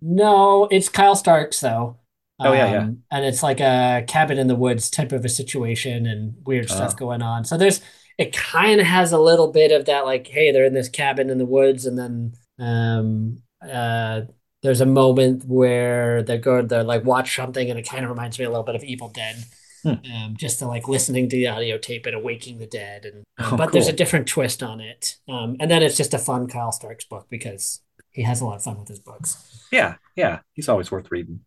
No, 0.01 0.67
it's 0.71 0.89
Kyle 0.89 1.17
Starks 1.17 1.61
though. 1.61 2.00
Oh 2.41 2.53
yeah, 2.53 2.73
yeah. 2.73 2.79
Um, 2.79 3.03
and 3.11 3.25
it's 3.25 3.43
like 3.43 3.61
a 3.61 4.05
cabin 4.07 4.39
in 4.39 4.47
the 4.47 4.57
woods 4.57 4.89
type 4.89 5.13
of 5.13 5.25
a 5.25 5.29
situation 5.29 6.07
and 6.07 6.35
weird 6.47 6.71
stuff 6.71 6.93
oh. 6.95 6.99
going 6.99 7.23
on. 7.23 7.45
So 7.45 7.57
there's 7.57 7.81
it 8.17 8.35
kind 8.35 8.81
of 8.81 8.87
has 8.87 9.13
a 9.13 9.19
little 9.19 9.53
bit 9.53 9.73
of 9.73 9.87
that 9.87 10.05
like, 10.05 10.27
hey, 10.27 10.51
they're 10.51 10.65
in 10.65 10.75
this 10.75 10.89
cabin 10.89 11.31
in 11.31 11.39
the 11.39 11.47
woods, 11.47 11.87
and 11.87 11.99
then 11.99 12.35
um 12.59 13.43
uh 13.63 14.23
there's 14.63 14.81
a 14.81 14.87
moment 14.87 15.45
where 15.45 16.23
they're 16.23 16.39
go 16.39 16.63
they 16.63 16.83
like 16.83 17.05
watch 17.05 17.35
something 17.35 17.71
and 17.71 17.79
it 17.79 17.89
kind 17.89 18.05
of 18.05 18.11
reminds 18.11 18.39
me 18.39 18.45
a 18.45 18.51
little 18.51 18.65
bit 18.65 18.75
of 18.75 18.85
Evil 18.85 19.09
Dead. 19.09 19.37
Hmm. 19.83 19.95
Um, 20.13 20.35
just 20.37 20.59
to 20.59 20.67
like 20.67 20.89
listening 20.89 21.31
to 21.31 21.37
the 21.37 21.47
audio 21.47 21.79
tape 21.79 22.05
and 22.05 22.15
awaking 22.15 22.59
the 22.59 22.67
dead 22.67 23.07
and 23.07 23.25
um, 23.39 23.55
oh, 23.55 23.57
but 23.57 23.65
cool. 23.65 23.73
there's 23.73 23.89
a 23.89 23.95
different 23.95 24.29
twist 24.29 24.63
on 24.63 24.79
it 24.79 25.17
um, 25.27 25.57
and 25.59 25.71
then 25.71 25.83
it's 25.83 25.97
just 25.97 26.13
a 26.13 26.19
fun 26.19 26.49
kyle 26.49 26.71
starks 26.71 27.07
book 27.07 27.29
because 27.31 27.81
he 28.11 28.21
has 28.21 28.43
a 28.43 28.45
lot 28.45 28.57
of 28.57 28.63
fun 28.63 28.79
with 28.79 28.89
his 28.89 28.99
books 28.99 29.67
yeah 29.73 29.95
yeah 30.17 30.41
he's 30.53 30.69
always 30.69 30.91
worth 30.91 31.11
reading 31.11 31.41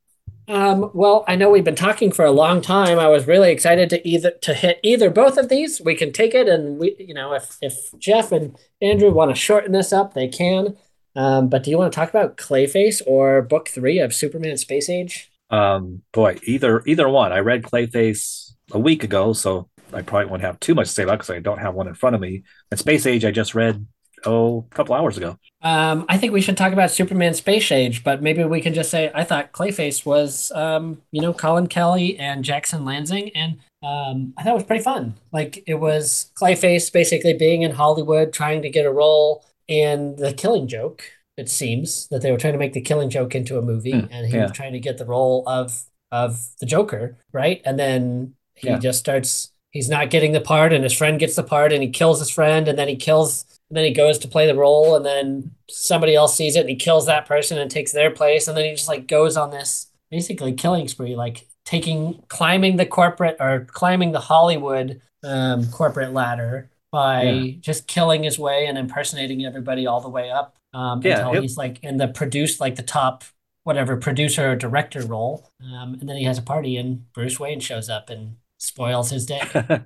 um, 0.47 0.89
well 0.93 1.23
i 1.27 1.35
know 1.35 1.49
we've 1.49 1.63
been 1.63 1.75
talking 1.75 2.11
for 2.11 2.25
a 2.25 2.31
long 2.31 2.61
time 2.61 2.99
i 2.99 3.07
was 3.07 3.27
really 3.27 3.51
excited 3.51 3.89
to 3.89 4.07
either 4.07 4.31
to 4.41 4.53
hit 4.53 4.79
either 4.83 5.09
both 5.09 5.37
of 5.37 5.49
these 5.49 5.81
we 5.81 5.95
can 5.95 6.11
take 6.11 6.33
it 6.33 6.47
and 6.47 6.79
we 6.79 6.95
you 6.99 7.13
know 7.13 7.33
if 7.33 7.57
if 7.61 7.75
jeff 7.97 8.31
and 8.31 8.57
andrew 8.81 9.11
want 9.11 9.31
to 9.31 9.35
shorten 9.35 9.71
this 9.71 9.93
up 9.93 10.13
they 10.13 10.27
can 10.27 10.75
um, 11.15 11.49
but 11.49 11.63
do 11.63 11.71
you 11.71 11.77
want 11.77 11.91
to 11.91 11.95
talk 11.95 12.09
about 12.09 12.37
Clayface 12.37 13.01
or 13.05 13.41
book 13.41 13.69
three 13.69 13.99
of 13.99 14.13
Superman 14.13 14.57
Space 14.57 14.89
Age? 14.89 15.31
Um, 15.49 16.01
boy, 16.11 16.39
either 16.43 16.83
either 16.85 17.07
one. 17.07 17.31
I 17.31 17.39
read 17.39 17.63
Clayface 17.63 18.53
a 18.71 18.79
week 18.79 19.03
ago, 19.03 19.33
so 19.33 19.69
I 19.93 20.01
probably 20.01 20.29
won't 20.29 20.41
have 20.41 20.59
too 20.59 20.73
much 20.73 20.87
to 20.87 20.93
say 20.93 21.03
about 21.03 21.19
because 21.19 21.29
I 21.29 21.39
don't 21.39 21.59
have 21.59 21.75
one 21.75 21.87
in 21.87 21.93
front 21.93 22.15
of 22.15 22.21
me. 22.21 22.43
And 22.71 22.79
Space 22.79 23.05
Age, 23.05 23.25
I 23.25 23.31
just 23.31 23.53
read 23.53 23.85
oh 24.25 24.65
a 24.71 24.75
couple 24.75 24.95
hours 24.95 25.17
ago. 25.17 25.37
Um, 25.61 26.05
I 26.09 26.17
think 26.17 26.33
we 26.33 26.41
should 26.41 26.57
talk 26.57 26.73
about 26.73 26.91
Superman 26.91 27.33
Space 27.33 27.71
Age, 27.71 28.03
but 28.03 28.21
maybe 28.21 28.43
we 28.43 28.61
can 28.61 28.73
just 28.73 28.89
say 28.89 29.11
I 29.13 29.23
thought 29.23 29.51
Clayface 29.51 30.05
was 30.05 30.51
um, 30.51 31.01
you 31.11 31.21
know 31.21 31.33
Colin 31.33 31.67
Kelly 31.67 32.17
and 32.17 32.43
Jackson 32.43 32.83
Lanzing, 32.83 33.31
and 33.33 33.59
um, 33.83 34.33
I 34.37 34.43
thought 34.43 34.53
it 34.53 34.55
was 34.55 34.63
pretty 34.63 34.83
fun. 34.83 35.15
Like 35.31 35.63
it 35.67 35.75
was 35.75 36.31
Clayface 36.35 36.91
basically 36.91 37.33
being 37.33 37.61
in 37.61 37.71
Hollywood 37.71 38.33
trying 38.33 38.61
to 38.61 38.69
get 38.69 38.85
a 38.85 38.91
role 38.91 39.45
in 39.67 40.15
the 40.15 40.33
Killing 40.33 40.67
Joke. 40.67 41.03
It 41.37 41.49
seems 41.49 42.07
that 42.09 42.21
they 42.21 42.31
were 42.31 42.37
trying 42.37 42.53
to 42.53 42.59
make 42.59 42.73
the 42.73 42.81
Killing 42.81 43.09
Joke 43.09 43.35
into 43.35 43.57
a 43.57 43.61
movie, 43.61 43.93
mm, 43.93 44.07
and 44.11 44.27
he 44.27 44.35
yeah. 44.35 44.43
was 44.43 44.51
trying 44.51 44.73
to 44.73 44.79
get 44.79 44.97
the 44.97 45.05
role 45.05 45.43
of 45.47 45.85
of 46.11 46.47
the 46.59 46.65
Joker, 46.65 47.17
right? 47.31 47.61
And 47.65 47.79
then 47.79 48.35
he 48.53 48.67
yeah. 48.67 48.77
just 48.77 48.99
starts. 48.99 49.51
He's 49.71 49.89
not 49.89 50.11
getting 50.11 50.33
the 50.33 50.41
part, 50.41 50.71
and 50.71 50.83
his 50.83 50.93
friend 50.93 51.19
gets 51.19 51.35
the 51.35 51.43
part, 51.43 51.73
and 51.73 51.81
he 51.81 51.89
kills 51.89 52.19
his 52.19 52.29
friend, 52.29 52.67
and 52.67 52.77
then 52.77 52.87
he 52.87 52.95
kills. 52.95 53.45
Then 53.73 53.85
he 53.85 53.91
goes 53.91 54.19
to 54.19 54.27
play 54.27 54.45
the 54.47 54.55
role, 54.55 54.95
and 54.95 55.05
then 55.05 55.51
somebody 55.69 56.15
else 56.15 56.35
sees 56.35 56.55
it, 56.55 56.61
and 56.61 56.69
he 56.69 56.75
kills 56.75 57.05
that 57.07 57.25
person 57.25 57.57
and 57.57 57.69
takes 57.69 57.91
their 57.91 58.11
place, 58.11 58.47
and 58.47 58.55
then 58.55 58.65
he 58.65 58.71
just 58.71 58.87
like 58.87 59.07
goes 59.07 59.35
on 59.35 59.51
this 59.51 59.87
basically 60.11 60.53
killing 60.53 60.87
spree, 60.87 61.15
like 61.15 61.47
taking 61.65 62.23
climbing 62.27 62.77
the 62.77 62.85
corporate 62.85 63.37
or 63.39 63.65
climbing 63.69 64.11
the 64.11 64.19
Hollywood 64.19 65.01
um, 65.23 65.69
corporate 65.71 66.13
ladder 66.13 66.69
by 66.91 67.23
yeah. 67.23 67.53
just 67.59 67.87
killing 67.87 68.23
his 68.23 68.37
way 68.37 68.67
and 68.67 68.77
impersonating 68.77 69.45
everybody 69.45 69.87
all 69.87 70.01
the 70.01 70.09
way 70.09 70.29
up 70.29 70.55
um, 70.73 71.01
yeah, 71.01 71.25
until 71.25 71.41
he's 71.41 71.57
like 71.57 71.83
in 71.83 71.97
the 71.97 72.07
produce 72.07 72.59
like 72.59 72.75
the 72.75 72.83
top 72.83 73.23
whatever 73.63 73.97
producer 73.97 74.51
or 74.51 74.55
director 74.55 75.01
role 75.05 75.49
um, 75.63 75.95
and 75.99 76.07
then 76.07 76.17
he 76.17 76.23
has 76.25 76.37
a 76.37 76.41
party 76.41 76.77
and 76.77 77.11
bruce 77.13 77.39
wayne 77.39 77.59
shows 77.59 77.89
up 77.89 78.09
and 78.09 78.35
spoils 78.59 79.09
his 79.09 79.25
day 79.25 79.41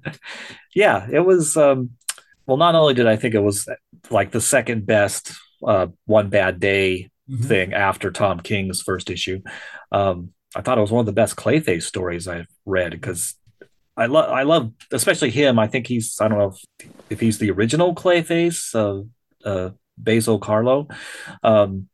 yeah 0.76 1.08
it 1.12 1.22
was 1.22 1.56
um, 1.56 1.92
well 2.48 2.58
not 2.58 2.76
only 2.76 2.94
did 2.94 3.08
i 3.08 3.16
think 3.16 3.36
it 3.36 3.40
was 3.40 3.68
like 4.10 4.32
the 4.32 4.42
second 4.42 4.86
best 4.86 5.34
uh, 5.66 5.88
one 6.06 6.30
bad 6.30 6.60
day 6.60 7.10
mm-hmm. 7.30 7.44
thing 7.44 7.74
after 7.74 8.12
Tom 8.12 8.40
King's 8.40 8.82
first 8.82 9.10
issue. 9.10 9.42
Um, 9.92 10.34
I 10.56 10.62
thought 10.62 10.78
it 10.78 10.82
was 10.82 10.92
one 10.92 11.02
of 11.02 11.06
the 11.06 11.14
best 11.14 11.36
Clayface 11.36 11.84
stories 11.84 12.28
I've 12.28 12.48
read 12.66 12.92
because 12.92 13.36
I 13.96 14.06
love 14.06 14.30
I 14.32 14.44
love 14.44 14.72
especially 14.92 15.30
him. 15.30 15.60
I 15.60 15.68
think 15.68 15.88
he's 15.88 16.20
I 16.22 16.28
don't 16.28 16.38
know 16.38 16.54
if, 16.80 16.90
if 17.10 17.20
he's 17.20 17.38
the 17.38 17.52
original 17.52 17.94
Clayface 17.94 18.74
of 18.76 19.08
uh, 19.44 19.72
Basil 19.98 20.40
Karlo. 20.40 20.92
Um, 21.44 21.90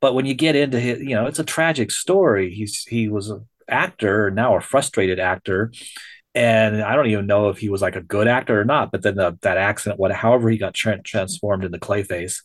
but 0.00 0.14
when 0.14 0.26
you 0.26 0.34
get 0.34 0.56
into 0.56 0.78
it, 0.78 0.98
you 0.98 1.14
know, 1.14 1.26
it's 1.26 1.38
a 1.38 1.44
tragic 1.44 1.90
story. 1.90 2.52
He's 2.52 2.84
he 2.84 3.08
was 3.08 3.30
an 3.30 3.46
actor, 3.68 4.30
now 4.30 4.56
a 4.56 4.60
frustrated 4.60 5.20
actor, 5.20 5.72
and 6.34 6.82
I 6.82 6.96
don't 6.96 7.08
even 7.08 7.26
know 7.26 7.50
if 7.50 7.58
he 7.58 7.68
was 7.68 7.82
like 7.82 7.96
a 7.96 8.02
good 8.02 8.26
actor 8.26 8.58
or 8.60 8.64
not. 8.64 8.90
But 8.90 9.02
then 9.02 9.16
the, 9.16 9.36
that 9.42 9.58
accident, 9.58 10.00
what, 10.00 10.12
however, 10.12 10.48
he 10.48 10.58
got 10.58 10.74
tra- 10.74 11.02
transformed 11.02 11.64
into 11.64 11.78
Clayface, 11.78 12.42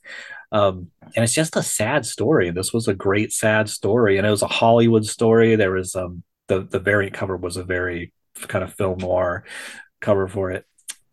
um, 0.52 0.92
and 1.16 1.24
it's 1.24 1.34
just 1.34 1.56
a 1.56 1.64
sad 1.64 2.06
story. 2.06 2.52
This 2.52 2.74
was 2.74 2.88
a 2.88 2.94
great 2.94 3.32
sad 3.32 3.70
story, 3.70 4.18
and 4.18 4.28
it 4.28 4.32
was 4.32 4.42
a 4.42 4.48
Hollywood 4.48 5.06
story. 5.06 5.56
There 5.56 5.72
was 5.72 5.96
um, 5.96 6.24
the 6.48 6.62
the 6.62 6.80
variant 6.80 7.14
cover 7.16 7.38
was 7.38 7.58
a 7.58 7.64
very 7.64 8.14
kind 8.42 8.64
of 8.64 8.74
film 8.74 9.00
noir 9.00 9.44
cover 10.02 10.28
for 10.28 10.52
it, 10.52 10.66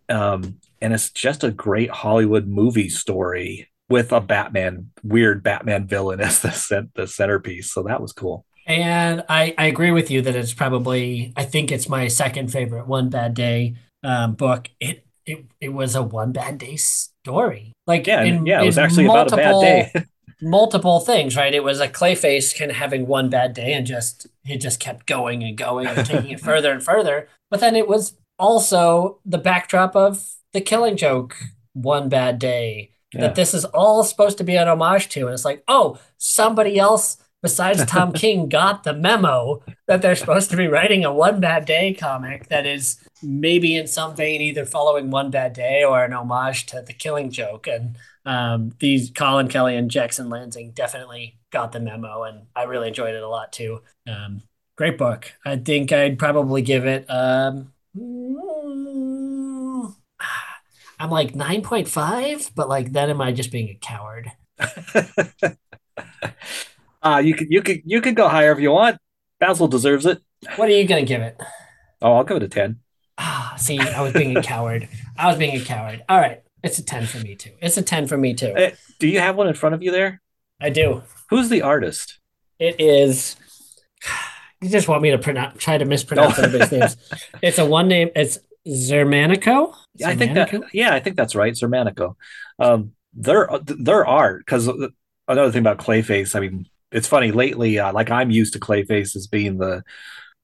um, 0.09 0.59
and 0.81 0.93
it's 0.93 1.11
just 1.11 1.45
a 1.45 1.51
great 1.51 1.91
Hollywood 1.91 2.47
movie 2.47 2.89
story 2.89 3.69
with 3.89 4.13
a 4.13 4.21
Batman 4.21 4.91
weird 5.03 5.43
Batman 5.43 5.87
villain 5.87 6.21
as 6.21 6.41
the 6.41 6.89
the 6.95 7.07
centerpiece. 7.07 7.73
So 7.73 7.85
that 7.85 8.01
was 8.01 8.13
cool. 8.13 8.45
And 8.67 9.25
I, 9.29 9.55
I 9.59 9.67
agree 9.67 9.91
with 9.91 10.11
you 10.11 10.23
that 10.23 10.35
it's 10.35 10.55
probably 10.55 11.33
I 11.37 11.45
think 11.45 11.71
it's 11.71 11.89
my 11.89 12.09
second 12.09 12.51
favorite 12.51 12.87
One 12.87 13.11
Bad 13.11 13.35
Day 13.35 13.77
um, 14.03 14.35
book. 14.35 14.71
It 14.81 15.07
it 15.27 15.47
it 15.61 15.69
was 15.71 15.95
a 15.95 16.03
one 16.03 16.33
bad 16.33 16.59
day 16.59 16.77
story. 16.77 17.73
Like 17.87 18.07
yeah, 18.07 18.23
in, 18.23 18.47
yeah, 18.47 18.63
it 18.63 18.67
was 18.67 18.79
actually 18.79 19.07
multiple, 19.07 19.39
about 19.39 19.63
a 19.63 19.63
bad 19.63 19.93
day. 19.93 20.05
multiple 20.43 21.01
things, 21.01 21.37
right? 21.37 21.55
It 21.55 21.65
was 21.65 21.81
a 21.81 21.89
Clayface 21.89 22.57
kind 22.57 22.71
of 22.71 22.77
having 22.77 23.07
one 23.07 23.31
bad 23.31 23.55
day 23.55 23.73
and 23.73 23.87
just 23.87 24.27
it 24.45 24.59
just 24.59 24.81
kept 24.81 25.07
going 25.07 25.43
and 25.43 25.57
going 25.57 25.87
and 25.87 26.07
taking 26.07 26.31
it 26.31 26.41
further 26.51 26.73
and 26.73 26.83
further. 26.83 27.29
But 27.51 27.61
then 27.61 27.77
it 27.77 27.89
was 27.89 28.17
also 28.39 29.21
the 29.25 29.39
backdrop 29.39 29.95
of 29.95 30.35
the 30.53 30.61
Killing 30.61 30.97
Joke 30.97 31.37
one 31.73 32.09
bad 32.09 32.39
day 32.39 32.91
yeah. 33.13 33.23
that 33.23 33.35
this 33.35 33.55
is 33.55 33.65
all 33.67 34.05
supposed 34.05 34.39
to 34.39 34.45
be 34.45 34.57
an 34.57 34.69
homage 34.69 35.09
to, 35.11 35.27
and 35.27 35.35
it's 35.35 35.45
like, 35.45 35.63
oh, 35.69 35.99
somebody 36.19 36.79
else 36.79 37.17
besides 37.45 37.85
Tom 37.85 38.13
King, 38.15 38.49
got 38.49 38.85
the 38.85 38.95
memo 38.95 39.63
that 39.87 40.01
they're 40.01 40.17
supposed 40.17 40.51
to 40.51 40.57
be 40.57 40.67
writing 40.67 41.05
a 41.05 41.13
One 41.13 41.41
Bad 41.41 41.67
Day 41.67 41.93
comic 41.93 42.49
that 42.49 42.65
is 42.65 42.99
maybe 43.23 43.77
in 43.77 43.87
some 43.87 44.17
vein 44.17 44.41
either 44.41 44.65
following 44.65 45.11
One 45.11 45.31
Bad 45.31 45.53
Day 45.53 45.85
or 45.85 46.03
an 46.03 46.15
homage 46.15 46.65
to 46.67 46.81
the 46.81 46.95
Killing 46.95 47.31
Joke. 47.31 47.67
And 47.67 47.99
um, 48.25 48.73
these 48.79 49.11
Colin 49.11 49.49
Kelly 49.49 49.77
and 49.77 49.91
Jackson 49.91 50.31
Lanzing 50.31 50.75
definitely 50.75 51.39
got 51.53 51.73
the 51.73 51.81
memo, 51.81 52.23
and 52.23 52.47
I 52.57 52.63
really 52.63 52.89
enjoyed 52.89 53.15
it 53.15 53.23
a 53.23 53.29
lot 53.29 53.53
too. 53.53 53.83
Um, 54.09 54.43
great 54.77 54.97
book. 54.97 55.31
I 55.45 55.57
think 55.57 55.93
I'd 55.93 56.19
probably 56.19 56.63
give 56.63 56.87
it. 56.87 57.05
Um, 57.11 57.75
I'm 60.99 61.11
like 61.11 61.35
9.5, 61.35 62.53
but 62.55 62.71
like 62.71 62.93
then 62.93 63.11
am 63.11 63.21
I 63.21 63.33
just 63.33 63.53
being 63.53 63.69
a 63.69 63.75
coward? 63.75 64.33
Uh, 67.05 67.19
you 67.19 67.35
could 67.35 67.49
you 67.51 67.63
could 67.63 67.83
you 67.85 68.01
could 68.01 68.17
go 68.17 68.29
higher 68.29 68.51
if 68.53 68.59
you 68.59 68.71
want. 68.71 68.99
Basil 69.39 69.69
deserves 69.69 70.07
it. 70.07 70.23
What 70.57 70.69
are 70.69 70.73
you 70.73 70.87
gonna 70.87 71.05
give 71.05 71.21
it? 71.21 71.41
Oh, 72.01 72.15
I'll 72.15 72.25
give 72.25 72.39
it 72.39 72.43
a 72.43 72.49
ten. 72.49 72.81
Ah, 73.19 73.55
see, 73.59 73.79
I 73.79 74.01
was 74.01 74.13
being 74.13 74.37
a 74.37 74.43
coward. 74.43 74.89
I 75.17 75.29
was 75.29 75.37
being 75.37 75.61
a 75.61 75.65
coward. 75.65 76.03
All 76.09 76.19
right, 76.19 76.43
it's 76.63 76.79
a 76.79 76.85
ten 76.85 77.07
for 77.07 77.19
me 77.19 77.35
too. 77.35 77.53
It's 77.61 77.77
a 77.77 77.83
ten 77.83 78.07
for 78.07 78.17
me 78.17 78.35
too. 78.35 78.53
Uh, 78.53 78.71
do 78.99 79.07
you 79.07 79.21
have 79.21 79.37
one 79.37 79.49
in 79.49 79.55
front 79.55 79.75
of 79.75 79.83
you 79.83 79.91
there? 79.91 80.23
I 80.61 80.71
do. 80.71 81.03
Who's 81.29 81.51
the 81.51 81.63
artist? 81.63 82.19
It 82.59 82.81
is. 82.81 83.37
You 84.63 84.71
just 84.71 84.89
want 84.89 85.03
me 85.03 85.11
to 85.11 85.19
pronounce, 85.19 85.63
try 85.63 85.77
to 85.77 85.85
mispronounce 85.85 86.39
oh. 86.39 86.45
everybody's 86.45 86.73
names. 86.73 86.97
It's 87.43 87.59
a 87.59 87.67
one 87.67 87.87
name. 87.87 88.09
It's 88.17 88.39
Xermanico. 88.67 89.75
Yeah, 89.95 90.09
I 90.09 90.17
think 90.17 90.35
that. 90.35 90.55
Yeah, 90.73 90.95
I 90.95 91.01
think 91.01 91.17
that's 91.17 91.35
right. 91.35 91.53
Xermanico. 91.53 92.17
Um, 92.59 92.93
their 93.13 93.49
their 93.67 94.07
art 94.07 94.39
because 94.39 94.69
another 95.29 95.53
thing 95.53 95.61
about 95.61 95.79
Clayface. 95.79 96.35
I 96.35 96.41
mean, 96.41 96.67
it's 96.95 97.09
funny 97.09 97.33
lately. 97.33 97.79
Uh, 97.79 97.93
like 97.93 98.11
I'm 98.11 98.31
used 98.31 98.53
to 98.55 98.61
Clayface 98.61 99.17
as 99.17 99.27
being 99.27 99.59
the 99.59 99.83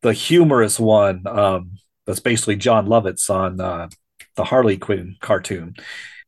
the 0.02 0.12
humorous 0.12 0.78
one. 0.78 1.26
Um, 1.26 1.78
that's 2.06 2.20
basically 2.20 2.56
Jon 2.56 2.86
Lovitz 2.86 3.30
on 3.30 3.60
uh, 3.60 3.88
the 4.34 4.44
Harley 4.44 4.76
Quinn 4.76 5.16
cartoon, 5.20 5.76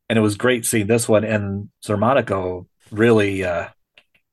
and 0.08 0.18
it 0.18 0.22
was 0.22 0.36
great 0.36 0.64
seeing 0.64 0.86
this 0.86 1.08
one. 1.08 1.24
And 1.24 1.70
Xermanico 1.84 2.66
really 2.90 3.44
uh, 3.44 3.68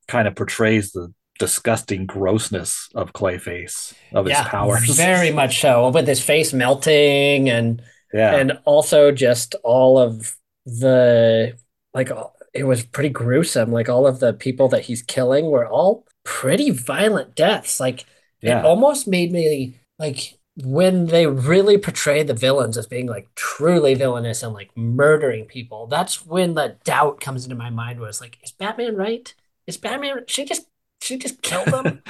kind 0.07 0.27
of 0.27 0.35
portrays 0.35 0.91
the 0.91 1.11
disgusting 1.39 2.05
grossness 2.05 2.89
of 2.93 3.13
Clayface 3.13 3.93
of 4.13 4.27
yeah, 4.27 4.43
his 4.43 4.47
powers. 4.47 4.95
Very 4.95 5.31
much 5.31 5.59
so, 5.59 5.89
with 5.89 6.07
his 6.07 6.23
face 6.23 6.53
melting 6.53 7.49
and 7.49 7.81
yeah, 8.13 8.35
and 8.35 8.59
also 8.65 9.11
just 9.11 9.55
all 9.63 9.97
of 9.97 10.35
the 10.65 11.57
like 11.95 12.11
it 12.53 12.65
was 12.65 12.83
pretty 12.83 13.09
gruesome. 13.09 13.71
Like 13.71 13.89
all 13.89 14.07
of 14.07 14.19
the 14.19 14.33
people 14.33 14.67
that 14.69 14.83
he's 14.85 15.01
killing 15.01 15.45
were 15.45 15.67
all 15.67 16.05
pretty 16.23 16.71
violent 16.71 17.35
deaths. 17.35 17.79
Like 17.79 18.05
yeah. 18.41 18.59
it 18.59 18.65
almost 18.65 19.07
made 19.07 19.31
me 19.31 19.79
like 19.97 20.37
when 20.63 21.07
they 21.07 21.25
really 21.25 21.77
portray 21.77 22.23
the 22.23 22.33
villains 22.33 22.77
as 22.77 22.87
being 22.87 23.07
like 23.07 23.27
truly 23.35 23.93
villainous 23.93 24.43
and 24.43 24.53
like 24.53 24.75
murdering 24.75 25.45
people. 25.45 25.87
That's 25.87 26.25
when 26.25 26.53
the 26.53 26.77
doubt 26.83 27.21
comes 27.21 27.45
into 27.45 27.55
my 27.55 27.69
mind. 27.69 27.99
Was 27.99 28.21
like, 28.21 28.37
is 28.43 28.51
Batman 28.51 28.95
right? 28.95 29.33
Is 29.67 29.77
Batman? 29.77 30.23
She 30.27 30.45
just 30.45 30.65
she 31.01 31.17
just 31.17 31.41
killed 31.41 31.67
them 31.67 32.01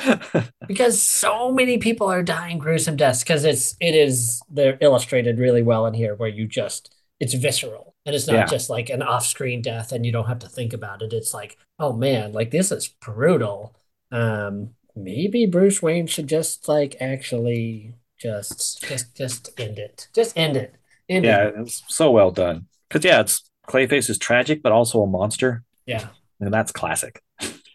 because 0.68 1.02
so 1.02 1.52
many 1.52 1.78
people 1.78 2.08
are 2.08 2.24
dying 2.24 2.58
gruesome 2.58 2.96
deaths 2.96 3.24
because 3.24 3.46
it's 3.46 3.76
it 3.80 3.96
is 3.96 4.42
they're 4.50 4.78
illustrated 4.82 5.38
really 5.38 5.62
well 5.62 5.86
in 5.86 5.94
here 5.94 6.16
where 6.16 6.30
you 6.30 6.48
just 6.48 6.94
it's 7.20 7.34
visceral 7.34 7.89
and 8.06 8.16
it's 8.16 8.28
not 8.28 8.34
yeah. 8.34 8.45
just 8.45 8.70
like 8.70 8.89
an 8.89 9.02
off-screen 9.02 9.62
death 9.62 9.91
and 9.91 10.06
you 10.06 10.12
don't 10.12 10.28
have 10.28 10.39
to 10.39 10.50
think 10.50 10.74
about 10.74 11.02
it. 11.02 11.14
It's 11.14 11.34
like 11.34 11.58
oh 11.78 11.93
man 11.93 12.32
like 12.32 12.52
this 12.52 12.72
is 12.72 12.88
brutal. 12.88 13.76
Um 14.12 14.72
maybe 14.95 15.45
bruce 15.45 15.82
wayne 15.82 16.08
should 16.08 16.28
just 16.28 16.68
like 16.68 16.95
actually 17.00 17.93
just 18.18 18.82
just 18.82 19.16
just 19.16 19.50
end 19.60 19.80
it. 19.80 20.08
Just 20.14 20.38
end 20.38 20.58
it. 20.58 20.76
End 21.08 21.26
yeah 21.26 21.47
it. 21.47 21.56
it's 21.58 21.84
so 21.88 22.12
well 22.12 22.32
done. 22.32 22.68
Because 22.88 23.06
yeah 23.06 23.22
it's 23.22 23.50
clayface 23.68 24.10
is 24.10 24.18
tragic 24.18 24.64
but 24.64 24.72
also 24.72 25.02
a 25.02 25.08
monster. 25.08 25.64
Yeah. 25.86 26.08
And 26.39 26.54
that's 26.54 26.72
classic. 26.72 27.22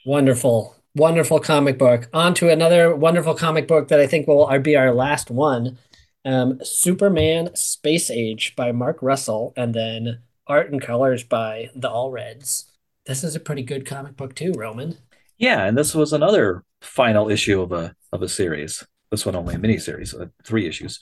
Wonderful. 0.06 0.76
Wonderful 0.96 1.40
comic 1.40 1.76
book. 1.76 2.08
On 2.12 2.34
to 2.34 2.48
another 2.48 2.94
wonderful 2.94 3.34
comic 3.34 3.68
book 3.68 3.88
that 3.88 4.00
i 4.00 4.06
think 4.06 4.26
will 4.26 4.58
be 4.60 4.76
our 4.76 4.92
last 4.92 5.30
one 5.30 5.78
um, 6.24 6.58
Superman 6.62 7.54
Space 7.54 8.10
Age 8.10 8.54
by 8.56 8.72
Mark 8.72 8.98
Russell, 9.02 9.52
and 9.56 9.74
then 9.74 10.20
art 10.46 10.70
and 10.70 10.80
colors 10.80 11.24
by 11.24 11.70
the 11.74 11.88
Allreds. 11.88 12.64
This 13.06 13.24
is 13.24 13.36
a 13.36 13.40
pretty 13.40 13.62
good 13.62 13.86
comic 13.86 14.16
book 14.16 14.34
too, 14.34 14.52
Roman. 14.52 14.98
Yeah, 15.38 15.64
and 15.64 15.76
this 15.76 15.94
was 15.94 16.12
another 16.12 16.64
final 16.80 17.30
issue 17.30 17.60
of 17.60 17.72
a 17.72 17.94
of 18.12 18.22
a 18.22 18.28
series. 18.28 18.84
This 19.10 19.26
one 19.26 19.36
only 19.36 19.54
a 19.54 19.58
miniseries, 19.58 20.18
uh, 20.18 20.26
three 20.42 20.66
issues. 20.66 20.98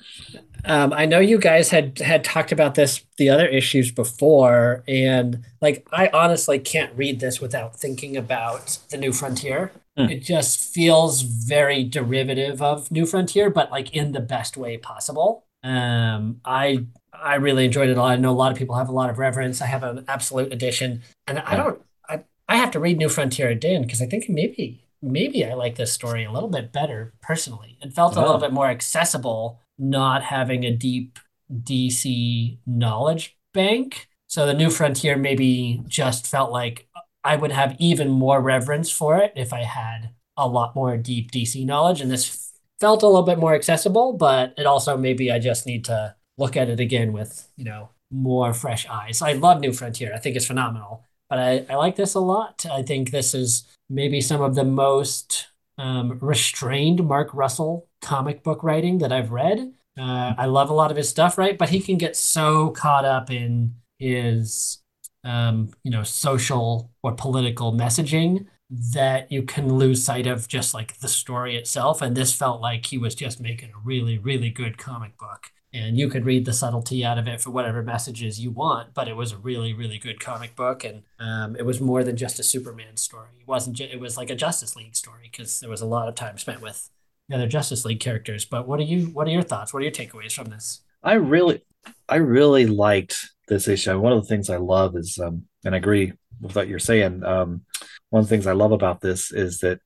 Um, 0.67 0.93
I 0.93 1.07
know 1.07 1.19
you 1.19 1.39
guys 1.39 1.71
had 1.71 1.99
had 1.99 2.25
talked 2.25 2.53
about 2.53 2.75
this 2.75 3.05
the 3.17 3.31
other 3.31 3.47
issues 3.47 3.91
before, 3.91 4.85
and 4.87 5.45
like 5.61 5.87
I 5.93 6.11
honestly 6.13 6.59
can't 6.59 6.95
read 6.97 7.21
this 7.21 7.41
without 7.41 7.77
thinking 7.77 8.17
about 8.17 8.79
the 8.91 8.99
New 8.99 9.13
Frontier. 9.13 9.73
Mm. 9.99 10.11
It 10.11 10.21
just 10.21 10.73
feels 10.73 11.23
very 11.23 11.85
derivative 11.85 12.63
of 12.63 12.91
New 12.91 13.05
Frontier, 13.05 13.51
but 13.51 13.71
like 13.71 13.95
in 13.95 14.13
the 14.13 14.21
best 14.21 14.57
way 14.57 14.79
possible. 14.79 15.47
Um, 15.63 16.41
I 16.45 16.87
I 17.13 17.37
really 17.37 17.67
enjoyed 17.67 17.89
it 17.89 17.97
a 17.97 18.01
lot. 18.01 18.13
I 18.13 18.17
know 18.17 18.31
a 18.31 18.33
lot 18.33 18.53
of 18.53 18.59
people 18.59 18.77
have 18.77 18.89
a 18.89 18.93
lot 18.93 19.11
of 19.11 19.19
reverence. 19.19 19.61
I 19.61 19.67
have 19.67 19.83
an 19.83 20.05
absolute 20.09 20.53
edition, 20.53 21.03
and 21.27 21.39
I 21.41 21.57
don't. 21.57 21.81
I 22.09 22.25
I 22.49 22.57
have 22.57 22.71
to 22.73 22.81
read 22.81 22.99
New 22.99 23.09
Frontier 23.09 23.49
again 23.49 23.83
because 23.83 24.03
I 24.03 24.07
think 24.07 24.29
maybe 24.29 24.83
maybe 25.03 25.45
I 25.45 25.55
like 25.55 25.77
this 25.77 25.93
story 25.93 26.25
a 26.25 26.33
little 26.33 26.49
bit 26.49 26.73
better 26.73 27.13
personally. 27.21 27.77
It 27.83 27.93
felt 27.93 28.17
oh. 28.17 28.21
a 28.21 28.25
little 28.25 28.41
bit 28.41 28.53
more 28.53 28.69
accessible, 28.69 29.61
not 29.79 30.23
having 30.23 30.65
a 30.65 30.75
deep 30.75 31.19
DC 31.53 32.59
knowledge 32.67 33.37
bank. 33.53 34.09
So 34.27 34.47
the 34.47 34.55
New 34.55 34.71
Frontier 34.71 35.17
maybe 35.17 35.83
just 35.87 36.27
felt 36.27 36.51
like 36.51 36.89
I 37.25 37.37
would 37.37 37.53
have 37.53 37.77
even 37.79 38.11
more 38.11 38.41
reverence 38.41 38.91
for 38.91 39.19
it 39.19 39.33
if 39.37 39.53
I 39.53 39.63
had 39.63 40.11
a 40.37 40.49
lot 40.49 40.75
more 40.75 40.97
deep 40.97 41.31
DC 41.31 41.65
knowledge. 41.65 42.01
And 42.01 42.11
this 42.11 42.53
felt 42.81 43.03
a 43.03 43.07
little 43.07 43.23
bit 43.23 43.39
more 43.39 43.55
accessible, 43.55 44.15
but 44.15 44.55
it 44.57 44.67
also 44.67 44.97
maybe 44.97 45.31
I 45.31 45.39
just 45.39 45.67
need 45.67 45.85
to 45.87 46.17
look 46.37 46.57
at 46.57 46.69
it 46.69 46.81
again 46.81 47.13
with, 47.13 47.49
you 47.57 47.65
know, 47.65 47.91
more 48.11 48.53
fresh 48.53 48.87
eyes. 48.89 49.23
I 49.23 49.33
love 49.33 49.61
New 49.61 49.73
Frontier. 49.73 50.13
I 50.15 50.19
think 50.19 50.37
it's 50.37 50.47
phenomenal. 50.47 51.05
But 51.31 51.39
I, 51.39 51.67
I 51.71 51.77
like 51.77 51.97
this 51.97 52.15
a 52.15 52.21
lot. 52.21 52.67
I 52.71 52.83
think 52.83 53.11
this 53.11 53.35
is 53.35 53.65
maybe 53.89 54.21
some 54.21 54.43
of 54.43 54.55
the 54.55 54.65
most 54.65 55.47
um, 55.79 56.19
restrained 56.21 57.07
Mark 57.07 57.33
Russell 57.33 57.89
comic 58.03 58.43
book 58.43 58.63
writing 58.63 58.99
that 58.99 59.13
I've 59.13 59.31
read. 59.31 59.73
Uh, 59.99 60.35
I 60.37 60.47
love 60.47 60.71
a 60.71 60.75
lot 60.75 60.91
of 60.91 60.97
his 60.97 61.09
stuff, 61.09 61.39
right? 61.39 61.57
But 61.57 61.71
he 61.71 61.81
can 61.81 61.97
get 61.97 62.17
so 62.17 62.71
caught 62.71 63.05
up 63.05 63.31
in 63.31 63.77
his 63.99 64.82
um, 65.25 65.71
you 65.83 65.91
know, 65.91 66.03
social 66.03 66.91
or 67.03 67.13
political 67.13 67.73
messaging 67.73 68.47
that 68.71 69.31
you 69.31 69.43
can 69.43 69.75
lose 69.75 70.05
sight 70.05 70.27
of 70.27 70.49
just 70.49 70.73
like 70.73 70.99
the 70.99 71.09
story 71.09 71.57
itself. 71.57 72.01
And 72.01 72.17
this 72.17 72.33
felt 72.33 72.61
like 72.61 72.87
he 72.87 72.97
was 72.97 73.15
just 73.15 73.41
making 73.41 73.71
a 73.71 73.81
really, 73.85 74.19
really 74.19 74.49
good 74.49 74.79
comic 74.79 75.19
book. 75.19 75.51
And 75.75 75.97
you 75.97 76.09
could 76.09 76.27
read 76.27 76.45
the 76.45 76.53
subtlety 76.53 77.05
out 77.05 77.19
of 77.19 77.27
it 77.27 77.41
for 77.41 77.51
whatever 77.51 77.83
messages 77.83 78.39
you 78.39 78.51
want, 78.51 78.93
but 78.93 79.09
it 79.09 79.17
was 79.17 79.33
a 79.33 79.39
really, 79.39 79.73
really 79.73 79.99
good 79.99 80.21
comic 80.21 80.55
book, 80.55 80.85
and 80.85 81.03
um, 81.19 81.57
it 81.57 81.65
was 81.65 81.81
more 81.81 82.05
than 82.05 82.15
just 82.15 82.39
a 82.39 82.43
Superman 82.43 82.99
story. 82.99 83.31
It 83.41 83.49
wasn't. 83.49 83.77
Ju- 83.77 83.89
it 83.91 83.99
was 83.99 84.19
like 84.19 84.29
a 84.29 84.35
Justice 84.35 84.77
League 84.77 84.95
story 84.95 85.31
because 85.33 85.61
there 85.61 85.71
was 85.71 85.81
a 85.81 85.87
lot 85.87 86.09
of 86.09 86.15
time 86.15 86.37
spent 86.37 86.61
with 86.61 86.91
the 87.31 87.37
other 87.37 87.47
Justice 87.47 87.87
League 87.87 88.01
characters. 88.01 88.45
But 88.45 88.69
what 88.69 88.81
are 88.81 88.85
you? 88.85 89.07
What 89.07 89.27
are 89.27 89.31
your 89.31 89.43
thoughts? 89.43 89.73
What 89.73 89.81
are 89.81 89.85
your 89.85 89.93
takeaways 89.93 90.33
from 90.33 90.51
this? 90.51 90.83
I 91.03 91.15
really, 91.15 91.63
I 92.07 92.17
really 92.17 92.67
liked 92.67 93.31
this 93.53 93.69
issue. 93.69 93.99
One 93.99 94.13
of 94.13 94.23
the 94.23 94.29
things 94.29 94.51
I 94.51 94.57
love 94.57 94.97
is, 94.97 95.19
um, 95.19 95.45
and 95.65 95.75
I 95.75 95.79
agree 95.79 96.13
with 96.41 96.57
what 96.57 96.69
you're 96.69 96.79
saying. 96.79 97.23
Um, 97.25 97.63
one 98.11 98.21
of 98.21 98.29
the 98.29 98.35
things 98.35 98.47
I 98.47 98.53
love 98.53 98.73
about 98.73 99.01
this 99.01 99.31
is 99.33 99.61
that 99.61 99.81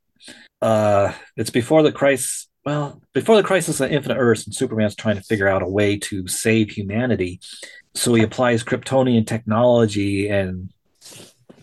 uh, 0.63 1.13
it's 1.37 1.51
before 1.51 1.83
the 1.83 1.93
crisis. 1.93 2.49
Well, 2.65 3.01
before 3.13 3.37
the 3.37 3.45
crisis 3.45 3.79
of 3.81 3.93
Infinite 3.93 4.17
Earths, 4.19 4.45
and 4.45 4.55
Superman's 4.55 4.97
trying 4.97 5.17
to 5.17 5.23
figure 5.23 5.47
out 5.47 5.63
a 5.63 5.69
way 5.69 5.99
to 5.99 6.27
save 6.27 6.71
humanity. 6.71 7.41
So 7.95 8.13
he 8.15 8.25
applies 8.25 8.65
Kryptonian 8.65 9.25
technology 9.25 10.29
and 10.29 10.71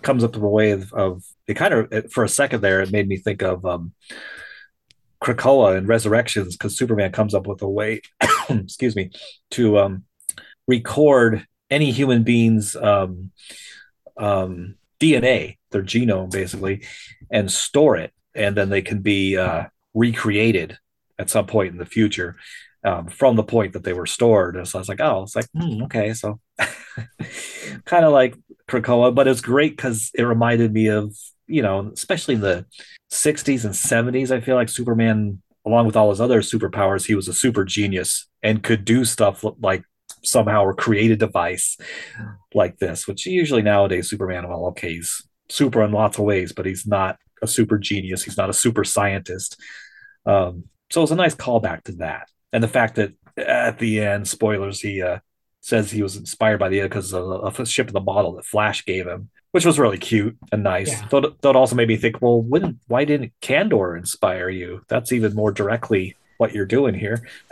comes 0.01 0.23
up 0.23 0.35
with 0.35 0.43
a 0.43 0.47
way 0.47 0.71
of, 0.71 0.93
of 0.93 1.23
it. 1.45 1.55
Kind 1.55 1.73
of 1.73 2.11
for 2.11 2.23
a 2.23 2.29
second 2.29 2.61
there, 2.61 2.81
it 2.81 2.91
made 2.91 3.09
me 3.09 3.17
think 3.17 3.41
of 3.41 3.65
um, 3.65 3.91
Krakoa 5.21 5.77
and 5.77 5.89
Resurrections 5.89 6.55
because 6.55 6.77
Superman 6.77 7.11
comes 7.11 7.33
up 7.33 7.47
with 7.47 7.61
a 7.61 7.69
way, 7.69 8.01
excuse 8.49 8.95
me, 8.95 9.11
to 9.51 9.79
um, 9.79 10.05
record 10.67 11.45
any 11.73 11.91
human 11.91 12.23
being's 12.23 12.75
um, 12.75 13.31
um, 14.17 14.75
DNA, 14.99 15.57
their 15.71 15.83
genome 15.83 16.31
basically, 16.31 16.85
and 17.31 17.51
store 17.51 17.97
it, 17.97 18.13
and 18.35 18.55
then 18.55 18.69
they 18.69 18.81
can 18.81 18.99
be 18.99 19.37
uh, 19.37 19.65
recreated 19.93 20.77
at 21.19 21.29
some 21.29 21.45
point 21.47 21.71
in 21.71 21.77
the 21.77 21.85
future 21.85 22.35
um, 22.83 23.07
from 23.07 23.35
the 23.35 23.43
point 23.43 23.73
that 23.73 23.83
they 23.83 23.93
were 23.93 24.05
stored. 24.05 24.55
And 24.55 24.67
so 24.67 24.77
I 24.77 24.81
was 24.81 24.89
like, 24.89 25.01
oh, 25.01 25.23
it's 25.23 25.35
like 25.35 25.47
hmm, 25.55 25.83
okay, 25.83 26.13
so 26.13 26.39
kind 27.85 28.05
of 28.05 28.13
like 28.13 28.35
Krakoa, 28.69 29.13
but 29.13 29.27
it's 29.27 29.41
great 29.41 29.75
because 29.75 30.11
it 30.13 30.23
reminded 30.23 30.71
me 30.71 30.87
of 30.87 31.15
you 31.47 31.61
know, 31.61 31.91
especially 31.93 32.35
in 32.35 32.41
the 32.41 32.65
60s 33.11 33.65
and 33.65 33.73
70s, 33.73 34.31
I 34.31 34.39
feel 34.39 34.55
like 34.55 34.69
Superman, 34.69 35.41
along 35.65 35.85
with 35.85 35.95
all 35.95 36.09
his 36.09 36.21
other 36.21 36.41
superpowers, 36.41 37.05
he 37.05 37.15
was 37.15 37.27
a 37.27 37.33
super 37.33 37.65
genius 37.65 38.27
and 38.41 38.63
could 38.63 38.85
do 38.85 39.05
stuff 39.05 39.43
like 39.61 39.83
somehow 40.23 40.63
or 40.63 40.73
create 40.73 41.11
a 41.11 41.15
device 41.15 41.77
like 42.53 42.77
this, 42.77 43.07
which 43.07 43.25
usually 43.25 43.61
nowadays 43.61 44.09
Superman, 44.09 44.47
well, 44.47 44.67
okay, 44.67 44.95
he's 44.95 45.27
super 45.49 45.83
in 45.83 45.91
lots 45.91 46.17
of 46.17 46.23
ways, 46.23 46.51
but 46.51 46.65
he's 46.65 46.87
not 46.87 47.17
a 47.41 47.47
super 47.47 47.77
genius. 47.77 48.23
He's 48.23 48.37
not 48.37 48.49
a 48.49 48.53
super 48.53 48.83
scientist. 48.83 49.59
Um, 50.25 50.65
so 50.89 51.03
it's 51.03 51.11
a 51.11 51.15
nice 51.15 51.35
callback 51.35 51.83
to 51.83 51.91
that. 51.93 52.29
And 52.51 52.63
the 52.63 52.67
fact 52.67 52.95
that 52.95 53.13
at 53.37 53.79
the 53.79 53.99
end, 53.99 54.27
spoilers, 54.27 54.79
he 54.79 55.01
uh, 55.01 55.19
says 55.61 55.91
he 55.91 56.03
was 56.03 56.15
inspired 56.15 56.59
by 56.59 56.69
the 56.69 56.81
because 56.81 57.13
of 57.13 57.59
a 57.59 57.65
ship 57.65 57.87
in 57.87 57.93
the 57.93 57.99
bottle 57.99 58.35
that 58.35 58.45
Flash 58.45 58.85
gave 58.85 59.07
him, 59.07 59.29
which 59.51 59.65
was 59.65 59.79
really 59.79 59.97
cute 59.97 60.37
and 60.51 60.63
nice. 60.63 60.91
Yeah. 60.91 61.07
That, 61.09 61.41
that 61.41 61.55
also 61.55 61.75
made 61.75 61.87
me 61.87 61.97
think, 61.97 62.21
well, 62.21 62.41
when, 62.41 62.79
why 62.87 63.05
didn't 63.05 63.33
Kandor 63.41 63.97
inspire 63.97 64.49
you? 64.49 64.83
That's 64.87 65.11
even 65.11 65.35
more 65.35 65.51
directly 65.51 66.15
what 66.37 66.53
you're 66.53 66.65
doing 66.65 66.95
here. 66.95 67.27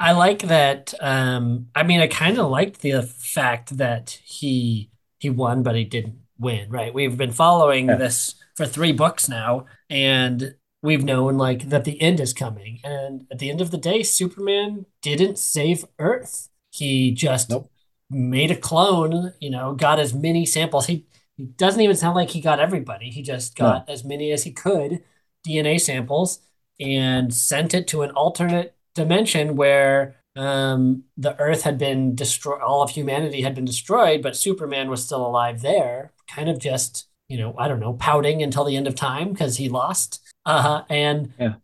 I 0.00 0.12
like 0.12 0.42
that. 0.42 0.94
Um, 1.00 1.68
I 1.74 1.82
mean, 1.82 2.00
I 2.00 2.06
kind 2.06 2.38
of 2.38 2.50
liked 2.50 2.80
the 2.80 3.02
fact 3.02 3.76
that 3.78 4.18
he 4.24 4.90
he 5.18 5.30
won, 5.30 5.62
but 5.62 5.76
he 5.76 5.84
didn't 5.84 6.18
win. 6.38 6.70
Right? 6.70 6.92
We've 6.92 7.16
been 7.16 7.32
following 7.32 7.88
yeah. 7.88 7.96
this 7.96 8.34
for 8.56 8.66
three 8.66 8.92
books 8.92 9.28
now, 9.28 9.66
and 9.88 10.54
we've 10.82 11.04
known 11.04 11.38
like 11.38 11.68
that 11.70 11.84
the 11.84 12.00
end 12.02 12.20
is 12.20 12.32
coming. 12.32 12.80
And 12.84 13.26
at 13.30 13.38
the 13.38 13.50
end 13.50 13.60
of 13.60 13.70
the 13.70 13.78
day, 13.78 14.02
Superman 14.02 14.86
didn't 15.00 15.38
save 15.38 15.84
Earth. 15.98 16.48
He 16.70 17.12
just 17.12 17.50
nope. 17.50 17.70
made 18.10 18.50
a 18.50 18.56
clone, 18.56 19.32
you 19.40 19.50
know, 19.50 19.74
got 19.74 20.00
as 20.00 20.12
many 20.12 20.44
samples. 20.44 20.86
He, 20.86 21.06
he 21.36 21.44
doesn't 21.44 21.80
even 21.80 21.96
sound 21.96 22.16
like 22.16 22.30
he 22.30 22.40
got 22.40 22.60
everybody. 22.60 23.10
He 23.10 23.22
just 23.22 23.56
got 23.56 23.86
no. 23.86 23.92
as 23.92 24.04
many 24.04 24.32
as 24.32 24.44
he 24.44 24.52
could 24.52 25.02
DNA 25.46 25.80
samples 25.80 26.40
and 26.80 27.32
sent 27.32 27.74
it 27.74 27.86
to 27.88 28.02
an 28.02 28.10
alternate 28.10 28.74
dimension 28.94 29.56
where 29.56 30.16
um, 30.36 31.04
the 31.16 31.38
Earth 31.38 31.62
had 31.62 31.78
been 31.78 32.14
destroyed, 32.14 32.60
all 32.62 32.82
of 32.82 32.90
humanity 32.90 33.42
had 33.42 33.54
been 33.54 33.64
destroyed, 33.64 34.22
but 34.22 34.36
Superman 34.36 34.88
was 34.88 35.04
still 35.04 35.26
alive 35.26 35.60
there, 35.60 36.12
kind 36.26 36.48
of 36.48 36.58
just, 36.58 37.08
you 37.28 37.38
know, 37.38 37.54
I 37.58 37.68
don't 37.68 37.80
know, 37.80 37.94
pouting 37.94 38.42
until 38.42 38.64
the 38.64 38.76
end 38.76 38.86
of 38.86 38.94
time 38.94 39.30
because 39.30 39.56
he 39.58 39.68
lost. 39.68 40.20
Uh, 40.44 40.62
huh. 40.62 40.84
and 40.90 41.32
yeah. 41.38 41.54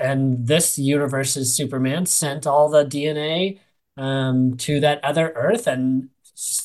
and 0.00 0.46
this 0.46 0.78
universe's 0.78 1.56
Superman 1.56 2.06
sent 2.06 2.46
all 2.46 2.68
the 2.68 2.84
DNA 2.84 3.58
um, 3.96 4.56
to 4.58 4.78
that 4.80 5.02
other 5.02 5.32
Earth, 5.34 5.66
and 5.66 6.10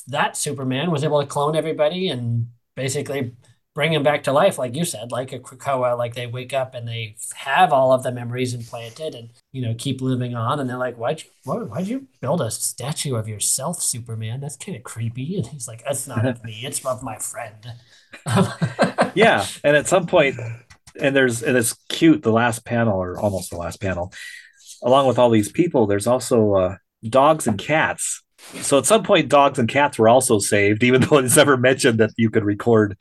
that 0.08 0.38
Superman 0.38 0.92
was 0.92 1.04
able 1.04 1.22
to 1.22 1.28
clone 1.28 1.56
everybody 1.56 2.10
and 2.10 2.48
basically 2.76 3.34
bring 3.78 3.94
them 3.94 4.02
back 4.02 4.24
to 4.24 4.32
life, 4.32 4.58
like 4.58 4.76
you 4.76 4.84
said, 4.84 5.12
like 5.12 5.32
a 5.32 5.38
Krakoa. 5.38 5.96
Like 5.96 6.16
they 6.16 6.26
wake 6.26 6.52
up 6.52 6.74
and 6.74 6.88
they 6.88 7.16
have 7.36 7.72
all 7.72 7.94
of 7.94 8.02
the 8.02 8.12
memories 8.12 8.56
implanted, 8.56 9.14
and 9.14 9.30
you 9.52 9.62
know 9.62 9.76
keep 9.78 10.02
living 10.02 10.34
on. 10.34 10.60
And 10.60 10.68
they're 10.68 10.80
like, 10.80 10.98
"Why'd 10.98 11.22
you? 11.22 11.30
Why'd 11.44 11.88
you 11.88 12.08
build 12.20 12.42
a 12.42 12.50
statue 12.50 13.16
of 13.16 13.28
yourself, 13.28 13.80
Superman? 13.80 14.42
That's 14.42 14.58
kind 14.58 14.76
of 14.76 14.84
creepy." 14.84 15.36
And 15.38 15.46
he's 15.46 15.68
like, 15.68 15.84
"That's 15.86 16.08
not 16.08 16.26
of 16.26 16.44
me. 16.44 16.62
It's 16.64 16.84
of 16.84 17.04
my 17.04 17.18
friend." 17.18 17.74
yeah, 19.14 19.46
and 19.64 19.78
at 19.78 19.88
some 19.88 20.08
point, 20.08 20.38
and 21.00 21.16
there's 21.16 21.44
and 21.44 21.56
it's 21.56 21.74
cute. 21.88 22.24
The 22.24 22.32
last 22.32 22.66
panel, 22.66 22.98
or 22.98 23.20
almost 23.20 23.52
the 23.52 23.58
last 23.58 23.80
panel, 23.80 24.12
along 24.84 25.06
with 25.06 25.20
all 25.20 25.30
these 25.30 25.52
people, 25.52 25.86
there's 25.86 26.08
also. 26.08 26.56
Uh, 26.56 26.76
dogs 27.08 27.46
and 27.46 27.60
cats. 27.60 28.24
So 28.62 28.80
at 28.80 28.88
some 28.88 29.04
point, 29.04 29.30
dogs 29.30 29.60
and 29.60 29.70
cats 29.70 30.00
were 30.00 30.10
also 30.10 30.40
saved, 30.40 30.84
even 30.84 31.02
though 31.02 31.20
it's 31.20 31.36
never 31.36 31.56
mentioned 31.56 32.00
that 32.00 32.10
you 32.18 32.32
could 32.32 32.44
record 32.44 32.98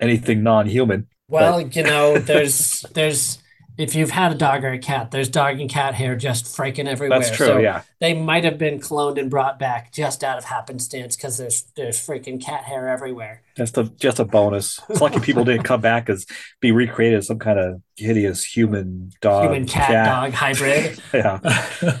anything 0.00 0.42
non-human. 0.42 1.06
Well, 1.28 1.62
but... 1.62 1.76
you 1.76 1.82
know, 1.82 2.18
there's 2.18 2.84
there's 2.94 3.38
if 3.78 3.94
you've 3.94 4.10
had 4.10 4.32
a 4.32 4.34
dog 4.34 4.64
or 4.64 4.72
a 4.72 4.78
cat, 4.78 5.10
there's 5.10 5.28
dog 5.28 5.60
and 5.60 5.68
cat 5.68 5.94
hair 5.94 6.16
just 6.16 6.46
freaking 6.46 6.86
everywhere. 6.86 7.18
That's 7.18 7.36
true. 7.36 7.46
So 7.46 7.58
yeah, 7.58 7.82
they 8.00 8.14
might 8.14 8.44
have 8.44 8.56
been 8.56 8.80
cloned 8.80 9.20
and 9.20 9.30
brought 9.30 9.58
back 9.58 9.92
just 9.92 10.24
out 10.24 10.38
of 10.38 10.44
happenstance 10.44 11.16
because 11.16 11.36
there's 11.36 11.62
there's 11.76 11.98
freaking 11.98 12.42
cat 12.42 12.64
hair 12.64 12.88
everywhere. 12.88 13.42
Just 13.56 13.76
a 13.76 13.84
just 13.84 14.18
a 14.18 14.24
bonus. 14.24 14.80
It's 14.88 15.00
lucky 15.00 15.20
people 15.20 15.44
didn't 15.44 15.64
come 15.64 15.80
back 15.80 16.08
as 16.08 16.26
be 16.60 16.72
recreated 16.72 17.18
as 17.18 17.26
some 17.26 17.38
kind 17.38 17.58
of 17.58 17.82
hideous 17.96 18.44
human 18.44 19.10
dog, 19.20 19.44
human 19.44 19.66
cat, 19.66 19.88
cat. 19.88 20.06
dog 20.06 20.32
hybrid. 20.32 21.00
yeah. 21.14 21.98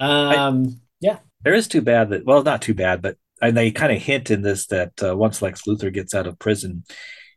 Um, 0.00 0.66
I, 0.66 0.72
yeah, 1.00 1.18
there 1.44 1.54
is 1.54 1.68
too 1.68 1.80
bad 1.80 2.10
that 2.10 2.24
well, 2.24 2.42
not 2.42 2.60
too 2.60 2.74
bad, 2.74 3.02
but 3.02 3.18
and 3.42 3.56
they 3.56 3.72
kind 3.72 3.92
of 3.92 4.00
hint 4.00 4.30
in 4.30 4.42
this 4.42 4.66
that 4.68 4.92
uh, 5.02 5.16
once 5.16 5.42
Lex 5.42 5.62
Luthor 5.62 5.92
gets 5.92 6.14
out 6.14 6.26
of 6.26 6.38
prison, 6.38 6.84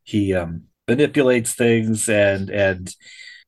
he 0.04 0.34
um, 0.34 0.66
manipulates 0.88 1.54
things 1.54 2.08
and 2.08 2.50
and 2.50 2.94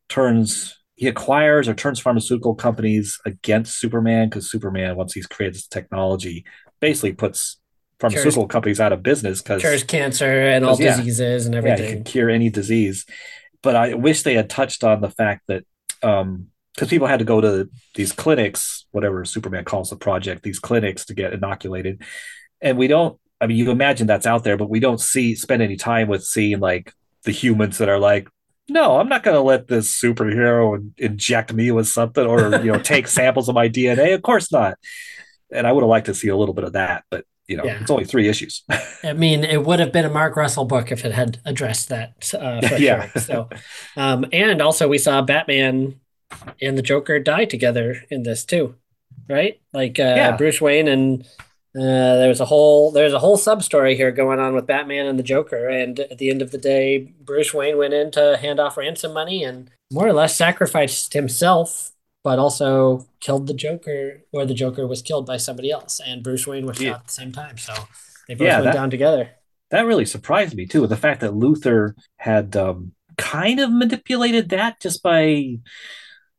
turns 0.09 0.75
he 0.95 1.07
acquires 1.07 1.69
or 1.69 1.75
turns 1.75 1.99
pharmaceutical 1.99 2.55
companies 2.55 3.19
against 3.25 3.79
Superman 3.79 4.27
because 4.27 4.49
Superman, 4.49 4.95
once 4.95 5.13
he's 5.13 5.27
created 5.27 5.53
this 5.53 5.67
technology, 5.67 6.43
basically 6.79 7.13
puts 7.13 7.59
pharmaceutical 7.99 8.43
cures, 8.43 8.51
companies 8.51 8.79
out 8.79 8.91
of 8.91 9.03
business 9.03 9.41
because 9.41 9.61
cures 9.61 9.83
cancer 9.83 10.25
and 10.25 10.65
all 10.65 10.75
yeah, 10.79 10.97
diseases 10.97 11.45
and 11.45 11.53
everything. 11.53 11.83
Yeah, 11.83 11.89
he 11.89 11.93
can 11.95 12.03
cure 12.03 12.29
any 12.31 12.49
disease. 12.49 13.05
But 13.61 13.75
I 13.75 13.93
wish 13.93 14.23
they 14.23 14.33
had 14.33 14.49
touched 14.49 14.83
on 14.83 15.01
the 15.01 15.11
fact 15.11 15.43
that 15.47 15.63
um, 16.01 16.47
because 16.73 16.89
people 16.89 17.07
had 17.07 17.19
to 17.19 17.25
go 17.25 17.41
to 17.41 17.69
these 17.95 18.11
clinics, 18.11 18.85
whatever 18.91 19.25
Superman 19.25 19.65
calls 19.65 19.89
the 19.89 19.95
project, 19.95 20.43
these 20.43 20.59
clinics 20.59 21.05
to 21.05 21.15
get 21.15 21.33
inoculated. 21.33 22.03
And 22.61 22.77
we 22.77 22.87
don't, 22.87 23.19
I 23.39 23.47
mean, 23.47 23.57
you 23.57 23.69
imagine 23.71 24.07
that's 24.07 24.25
out 24.25 24.43
there, 24.43 24.57
but 24.57 24.69
we 24.69 24.79
don't 24.79 24.99
see, 24.99 25.35
spend 25.35 25.61
any 25.61 25.75
time 25.75 26.07
with 26.07 26.23
seeing 26.23 26.59
like 26.59 26.93
the 27.23 27.31
humans 27.31 27.77
that 27.77 27.89
are 27.89 27.99
like, 27.99 28.27
no, 28.69 28.99
I'm 28.99 29.09
not 29.09 29.23
going 29.23 29.35
to 29.35 29.41
let 29.41 29.67
this 29.67 29.99
superhero 29.99 30.91
inject 30.97 31.53
me 31.53 31.71
with 31.71 31.87
something 31.87 32.25
or, 32.25 32.57
you 32.61 32.71
know, 32.71 32.79
take 32.79 33.07
samples 33.07 33.47
of 33.47 33.55
my 33.55 33.69
DNA. 33.69 34.13
Of 34.13 34.23
course 34.23 34.51
not. 34.51 34.77
And 35.51 35.65
I 35.65 35.71
would 35.71 35.81
have 35.81 35.89
liked 35.89 36.07
to 36.07 36.13
see 36.13 36.27
a 36.27 36.35
little 36.35 36.53
bit 36.53 36.65
of 36.65 36.73
that, 36.73 37.05
but 37.09 37.25
you 37.47 37.55
know, 37.55 37.63
yeah. 37.63 37.79
it's 37.79 37.89
only 37.89 38.03
three 38.03 38.27
issues. 38.27 38.63
I 39.03 39.13
mean, 39.13 39.43
it 39.43 39.65
would 39.65 39.79
have 39.79 39.93
been 39.93 40.05
a 40.05 40.09
Mark 40.09 40.35
Russell 40.35 40.65
book 40.65 40.91
if 40.91 41.05
it 41.05 41.13
had 41.13 41.39
addressed 41.45 41.89
that. 41.89 42.33
Uh, 42.33 42.59
yeah. 42.77 43.07
Sure. 43.07 43.21
So, 43.21 43.49
um, 43.95 44.25
and 44.33 44.61
also 44.61 44.87
we 44.87 44.97
saw 44.97 45.21
Batman 45.21 45.99
and 46.61 46.77
the 46.77 46.81
Joker 46.81 47.19
die 47.19 47.45
together 47.45 48.03
in 48.09 48.23
this 48.23 48.43
too, 48.43 48.75
right? 49.29 49.61
Like 49.73 49.99
uh, 49.99 50.03
yeah. 50.03 50.35
Bruce 50.35 50.59
Wayne 50.59 50.89
and 50.89 51.25
uh, 51.77 52.17
there's 52.17 52.41
a 52.41 52.45
whole 52.45 52.91
there's 52.91 53.13
a 53.13 53.19
whole 53.19 53.37
sub 53.37 53.61
story 53.61 53.95
here 53.95 54.11
going 54.11 54.39
on 54.39 54.55
with 54.55 54.65
Batman 54.65 55.05
and 55.05 55.19
the 55.19 55.23
Joker, 55.23 55.67
and 55.67 55.99
at 55.99 56.17
the 56.17 56.31
end 56.31 56.41
of 56.41 56.51
the 56.51 56.57
day, 56.57 57.13
Bruce 57.21 57.53
Wayne 57.53 57.77
went 57.77 57.93
in 57.93 58.09
to 58.11 58.37
hand 58.37 58.59
off 58.59 58.77
ransom 58.77 59.13
money 59.13 59.43
and 59.43 59.69
more 59.91 60.07
or 60.07 60.13
less 60.13 60.35
sacrificed 60.35 61.13
himself, 61.13 61.91
but 62.23 62.39
also 62.39 63.05
killed 63.19 63.45
the 63.45 63.53
Joker, 63.53 64.23
or 64.31 64.45
the 64.45 64.55
Joker 64.55 64.87
was 64.87 65.03
killed 65.03 65.27
by 65.27 65.37
somebody 65.37 65.69
else, 65.69 65.99
and 66.03 66.23
Bruce 66.23 66.47
Wayne 66.47 66.65
was 66.65 66.81
yeah. 66.81 66.91
shot 66.91 66.99
at 67.01 67.07
the 67.07 67.13
same 67.13 67.31
time. 67.31 67.57
So 67.59 67.73
they 68.27 68.33
both 68.33 68.47
yeah, 68.47 68.55
went 68.55 68.65
that, 68.65 68.73
down 68.73 68.89
together. 68.89 69.29
that 69.69 69.85
really 69.85 70.05
surprised 70.05 70.55
me 70.55 70.65
too. 70.65 70.81
With 70.81 70.89
the 70.89 70.97
fact 70.97 71.21
that 71.21 71.31
Luthor 71.31 71.93
had 72.17 72.55
um, 72.55 72.93
kind 73.17 73.59
of 73.59 73.71
manipulated 73.71 74.49
that 74.49 74.79
just 74.81 75.03
by 75.03 75.57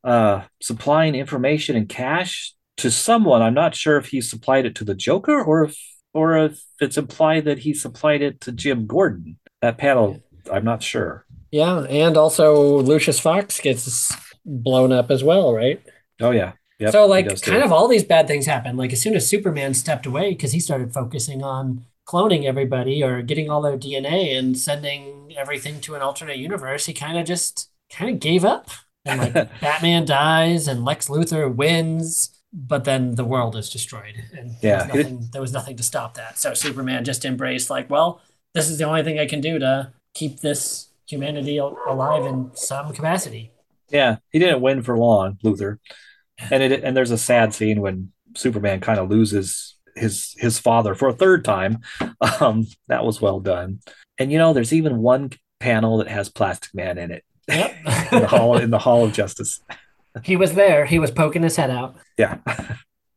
uh, 0.02 0.42
supplying 0.60 1.14
information 1.14 1.76
and 1.76 1.88
cash 1.88 2.54
to 2.78 2.90
someone. 2.90 3.42
I'm 3.42 3.54
not 3.54 3.74
sure 3.74 3.96
if 3.96 4.06
he 4.06 4.20
supplied 4.20 4.66
it 4.66 4.74
to 4.76 4.84
the 4.84 4.94
Joker 4.94 5.42
or 5.42 5.64
if 5.64 5.78
or 6.14 6.36
if 6.38 6.62
it's 6.80 6.96
implied 6.96 7.44
that 7.44 7.60
he 7.60 7.74
supplied 7.74 8.22
it 8.22 8.40
to 8.42 8.52
Jim 8.52 8.86
Gordon. 8.86 9.38
That 9.60 9.78
panel, 9.78 10.22
I'm 10.50 10.64
not 10.64 10.82
sure. 10.82 11.26
Yeah, 11.50 11.80
and 11.84 12.16
also 12.16 12.78
Lucius 12.80 13.20
Fox 13.20 13.60
gets 13.60 14.14
blown 14.44 14.92
up 14.92 15.10
as 15.10 15.22
well, 15.22 15.54
right? 15.54 15.82
Oh 16.20 16.30
yeah. 16.30 16.52
Yep, 16.78 16.92
so 16.92 17.06
like 17.06 17.42
kind 17.42 17.62
of 17.62 17.72
all 17.72 17.88
these 17.88 18.04
bad 18.04 18.28
things 18.28 18.46
happen. 18.46 18.76
Like 18.76 18.92
as 18.92 19.02
soon 19.02 19.16
as 19.16 19.28
Superman 19.28 19.74
stepped 19.74 20.06
away 20.06 20.30
because 20.30 20.52
he 20.52 20.60
started 20.60 20.92
focusing 20.92 21.42
on 21.42 21.84
cloning 22.06 22.44
everybody 22.44 23.02
or 23.02 23.20
getting 23.20 23.50
all 23.50 23.60
their 23.60 23.76
DNA 23.76 24.38
and 24.38 24.56
sending 24.56 25.34
everything 25.36 25.80
to 25.82 25.94
an 25.94 26.02
alternate 26.02 26.38
universe, 26.38 26.86
he 26.86 26.94
kind 26.94 27.18
of 27.18 27.26
just 27.26 27.68
kind 27.90 28.10
of 28.10 28.20
gave 28.20 28.44
up. 28.44 28.70
And 29.04 29.20
like 29.20 29.34
Batman 29.60 30.04
dies 30.04 30.68
and 30.68 30.84
Lex 30.84 31.08
Luthor 31.08 31.52
wins, 31.52 32.30
but 32.52 32.84
then 32.84 33.14
the 33.14 33.24
world 33.24 33.56
is 33.56 33.70
destroyed. 33.70 34.14
And 34.36 34.56
yeah, 34.62 34.84
there 34.84 34.96
was, 34.96 35.04
nothing, 35.04 35.28
there 35.32 35.40
was 35.40 35.52
nothing 35.52 35.76
to 35.76 35.82
stop 35.82 36.14
that. 36.14 36.38
So 36.38 36.54
Superman 36.54 37.04
just 37.04 37.24
embraced 37.24 37.70
like, 37.70 37.90
well, 37.90 38.20
this 38.54 38.68
is 38.68 38.78
the 38.78 38.84
only 38.84 39.02
thing 39.02 39.18
I 39.18 39.26
can 39.26 39.40
do 39.40 39.58
to 39.58 39.92
keep 40.14 40.40
this 40.40 40.88
humanity 41.06 41.58
alive 41.58 42.24
in 42.26 42.50
some 42.54 42.92
capacity. 42.92 43.52
Yeah, 43.90 44.16
he 44.30 44.38
didn't 44.38 44.60
win 44.60 44.82
for 44.82 44.98
long, 44.98 45.38
Luthor 45.42 45.78
And 46.50 46.62
it 46.62 46.84
and 46.84 46.96
there's 46.96 47.10
a 47.10 47.18
sad 47.18 47.54
scene 47.54 47.80
when 47.80 48.12
Superman 48.36 48.80
kind 48.80 48.98
of 48.98 49.10
loses 49.10 49.76
his 49.96 50.34
his 50.38 50.58
father 50.58 50.94
for 50.94 51.08
a 51.08 51.14
third 51.14 51.44
time. 51.44 51.78
Um, 52.40 52.66
that 52.88 53.04
was 53.04 53.20
well 53.20 53.38
done. 53.40 53.78
And 54.18 54.32
you 54.32 54.38
know, 54.38 54.52
there's 54.52 54.72
even 54.72 54.98
one 54.98 55.30
panel 55.60 55.98
that 55.98 56.08
has 56.08 56.28
Plastic 56.28 56.74
Man 56.74 56.98
in 56.98 57.12
it. 57.12 57.24
Yep. 57.48 57.76
in 58.12 58.20
the 58.20 58.28
hall 58.28 58.56
in 58.56 58.70
the 58.70 58.78
Hall 58.78 59.04
of 59.04 59.12
Justice. 59.12 59.60
He 60.22 60.36
was 60.36 60.54
there. 60.54 60.84
He 60.86 60.98
was 60.98 61.10
poking 61.10 61.42
his 61.42 61.56
head 61.56 61.70
out. 61.70 61.96
Yeah. 62.16 62.38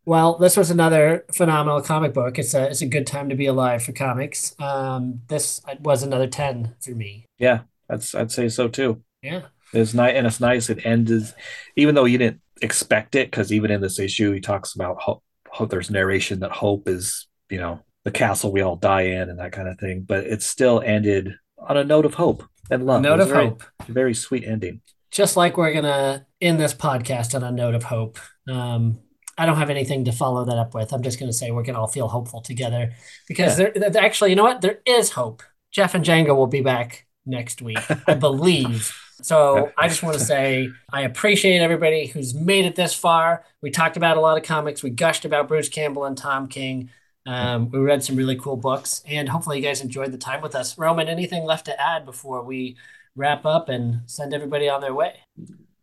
well, 0.06 0.38
this 0.38 0.58
was 0.58 0.72
another 0.72 1.26
phenomenal 1.34 1.82
comic 1.82 2.14
book. 2.14 2.40
It's 2.40 2.54
a 2.54 2.68
it's 2.70 2.82
a 2.82 2.88
good 2.88 3.08
time 3.08 3.30
to 3.30 3.36
be 3.36 3.46
alive 3.46 3.84
for 3.84 3.92
comics. 3.92 4.56
Um, 4.60 5.22
this 5.28 5.62
was 5.80 6.04
another 6.04 6.28
ten 6.28 6.76
for 6.82 6.92
me. 6.92 7.26
Yeah, 7.38 7.62
that's 7.90 8.16
I'd 8.16 8.32
say 8.32 8.50
so 8.50 8.68
too. 8.68 9.04
Yeah. 9.22 9.42
It's 9.74 9.94
nice, 9.94 10.16
and 10.16 10.28
it's 10.28 10.40
nice. 10.40 10.70
It 10.70 10.86
ends, 10.86 11.34
even 11.76 11.96
though 11.96 12.06
you 12.06 12.18
didn't 12.18 12.42
expect 12.62 13.16
it, 13.16 13.32
because 13.32 13.54
even 13.54 13.72
in 13.72 13.82
this 13.82 14.00
issue, 14.00 14.34
he 14.34 14.42
talks 14.42 14.76
about 14.76 15.02
hope, 15.02 15.24
hope. 15.50 15.70
There's 15.70 15.90
narration 15.90 16.42
that 16.42 16.52
hope 16.52 16.90
is, 16.90 17.28
you 17.50 17.58
know, 17.58 17.80
the 18.04 18.12
castle 18.12 18.52
we 18.52 18.62
all 18.62 18.76
die 18.76 19.04
in, 19.04 19.30
and 19.30 19.40
that 19.40 19.54
kind 19.54 19.70
of 19.70 19.80
thing. 19.80 20.02
But 20.02 20.26
it 20.26 20.44
still 20.44 20.82
ended 20.86 21.34
on 21.58 21.78
a 21.78 21.84
note 21.84 22.06
of 22.06 22.16
hope 22.16 22.44
and 22.70 22.86
love. 22.86 23.02
Note 23.02 23.22
of 23.22 23.30
very, 23.30 23.48
hope. 23.48 23.64
Very 23.88 24.14
sweet 24.14 24.44
ending. 24.46 24.82
Just 25.12 25.36
like 25.36 25.58
we're 25.58 25.74
gonna 25.74 26.26
end 26.40 26.60
this 26.60 26.74
podcast 26.74 27.36
on 27.36 27.44
a 27.44 27.52
note 27.52 27.76
of 27.76 27.84
hope. 27.84 28.18
Um, 28.50 29.00
I 29.38 29.46
don't 29.46 29.58
have 29.58 29.70
anything 29.70 30.06
to 30.06 30.12
follow 30.12 30.46
that 30.46 30.58
up 30.58 30.74
with. 30.74 30.94
I'm 30.94 31.04
just 31.04 31.20
gonna 31.20 31.34
say 31.34 31.52
we're 31.52 31.64
gonna 31.64 31.80
all 31.80 31.88
feel 31.88 32.08
hopeful 32.08 32.42
together 32.42 32.94
because 33.28 33.60
yeah. 33.60 33.70
there, 33.76 33.90
there, 33.90 34.04
actually, 34.04 34.30
you 34.30 34.36
know 34.36 34.44
what? 34.44 34.62
There 34.62 34.80
is 34.86 35.12
hope. 35.12 35.44
Jeff 35.72 35.96
and 35.96 36.04
Django 36.04 36.36
will 36.36 36.48
be 36.48 36.62
back 36.62 37.08
next 37.26 37.62
week, 37.62 37.80
I 38.08 38.14
believe. 38.20 38.94
So 39.22 39.72
I 39.78 39.88
just 39.88 40.04
want 40.04 40.18
to 40.18 40.24
say 40.24 40.70
I 40.92 41.02
appreciate 41.02 41.60
everybody 41.60 42.08
who's 42.08 42.34
made 42.34 42.66
it 42.66 42.76
this 42.76 42.94
far. 42.94 43.46
We 43.62 43.70
talked 43.70 43.98
about 43.98 44.18
a 44.18 44.22
lot 44.22 44.38
of 44.38 44.44
comics. 44.44 44.82
We 44.82 44.90
gushed 44.90 45.26
about 45.26 45.48
Bruce 45.48 45.70
Campbell 45.70 46.06
and 46.06 46.18
Tom 46.18 46.48
King. 46.48 46.90
Um, 47.26 47.70
we 47.70 47.80
read 47.80 48.04
some 48.04 48.16
really 48.16 48.36
cool 48.36 48.58
books, 48.58 49.04
and 49.08 49.30
hopefully 49.30 49.58
you 49.58 49.64
guys 49.64 49.82
enjoyed 49.82 50.12
the 50.12 50.18
time 50.18 50.42
with 50.42 50.56
us. 50.56 50.78
Roman, 50.78 51.08
anything 51.08 51.44
left 51.44 51.66
to 51.66 51.80
add 51.80 52.04
before 52.04 52.44
we 52.44 52.78
wrap 53.16 53.46
up 53.46 53.70
and 53.70 54.02
send 54.06 54.34
everybody 54.34 54.70
on 54.70 54.82
their 54.82 54.94
way? 54.94 55.16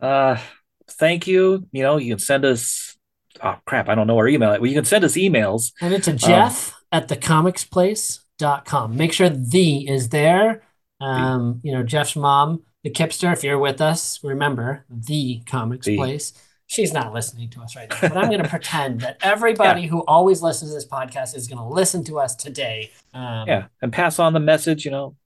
Uh, 0.00 0.38
thank 0.90 1.26
you. 1.26 1.66
You 1.72 1.82
know, 1.82 1.96
you 1.96 2.12
can 2.12 2.18
send 2.18 2.44
us. 2.44 2.96
Oh 3.42 3.56
crap! 3.66 3.88
I 3.88 3.94
don't 3.94 4.06
know 4.06 4.18
our 4.18 4.28
email. 4.28 4.50
Well, 4.50 4.66
you 4.66 4.74
can 4.74 4.84
send 4.84 5.04
us 5.04 5.14
emails. 5.14 5.72
Send 5.78 5.94
it 5.94 6.02
to 6.04 6.12
Jeff 6.12 6.72
um, 6.72 6.78
at 6.92 7.08
thecomicsplace.com. 7.08 8.96
Make 8.96 9.12
sure 9.12 9.28
the 9.28 9.88
is 9.88 10.08
there 10.08 10.62
um, 11.00 11.60
you 11.62 11.72
know, 11.72 11.82
Jeff's 11.82 12.16
mom, 12.16 12.62
the 12.82 12.90
Kipster, 12.90 13.32
if 13.32 13.44
you're 13.44 13.58
with 13.58 13.80
us, 13.80 14.20
remember 14.22 14.84
the 14.88 15.42
comics 15.46 15.86
the. 15.86 15.96
place. 15.96 16.32
She's 16.66 16.92
not 16.92 17.14
listening 17.14 17.48
to 17.50 17.62
us 17.62 17.74
right 17.76 17.88
now, 17.88 17.96
but 18.00 18.16
I'm 18.16 18.28
going 18.28 18.42
to 18.42 18.48
pretend 18.48 19.00
that 19.00 19.16
everybody 19.22 19.82
yeah. 19.82 19.88
who 19.88 20.00
always 20.00 20.42
listens 20.42 20.70
to 20.70 20.74
this 20.74 20.86
podcast 20.86 21.34
is 21.34 21.46
going 21.46 21.58
to 21.58 21.64
listen 21.64 22.04
to 22.04 22.18
us 22.18 22.34
today. 22.34 22.90
Um, 23.14 23.48
yeah, 23.48 23.66
and 23.80 23.92
pass 23.92 24.18
on 24.18 24.32
the 24.32 24.40
message, 24.40 24.84
you 24.84 24.90
know, 24.90 25.16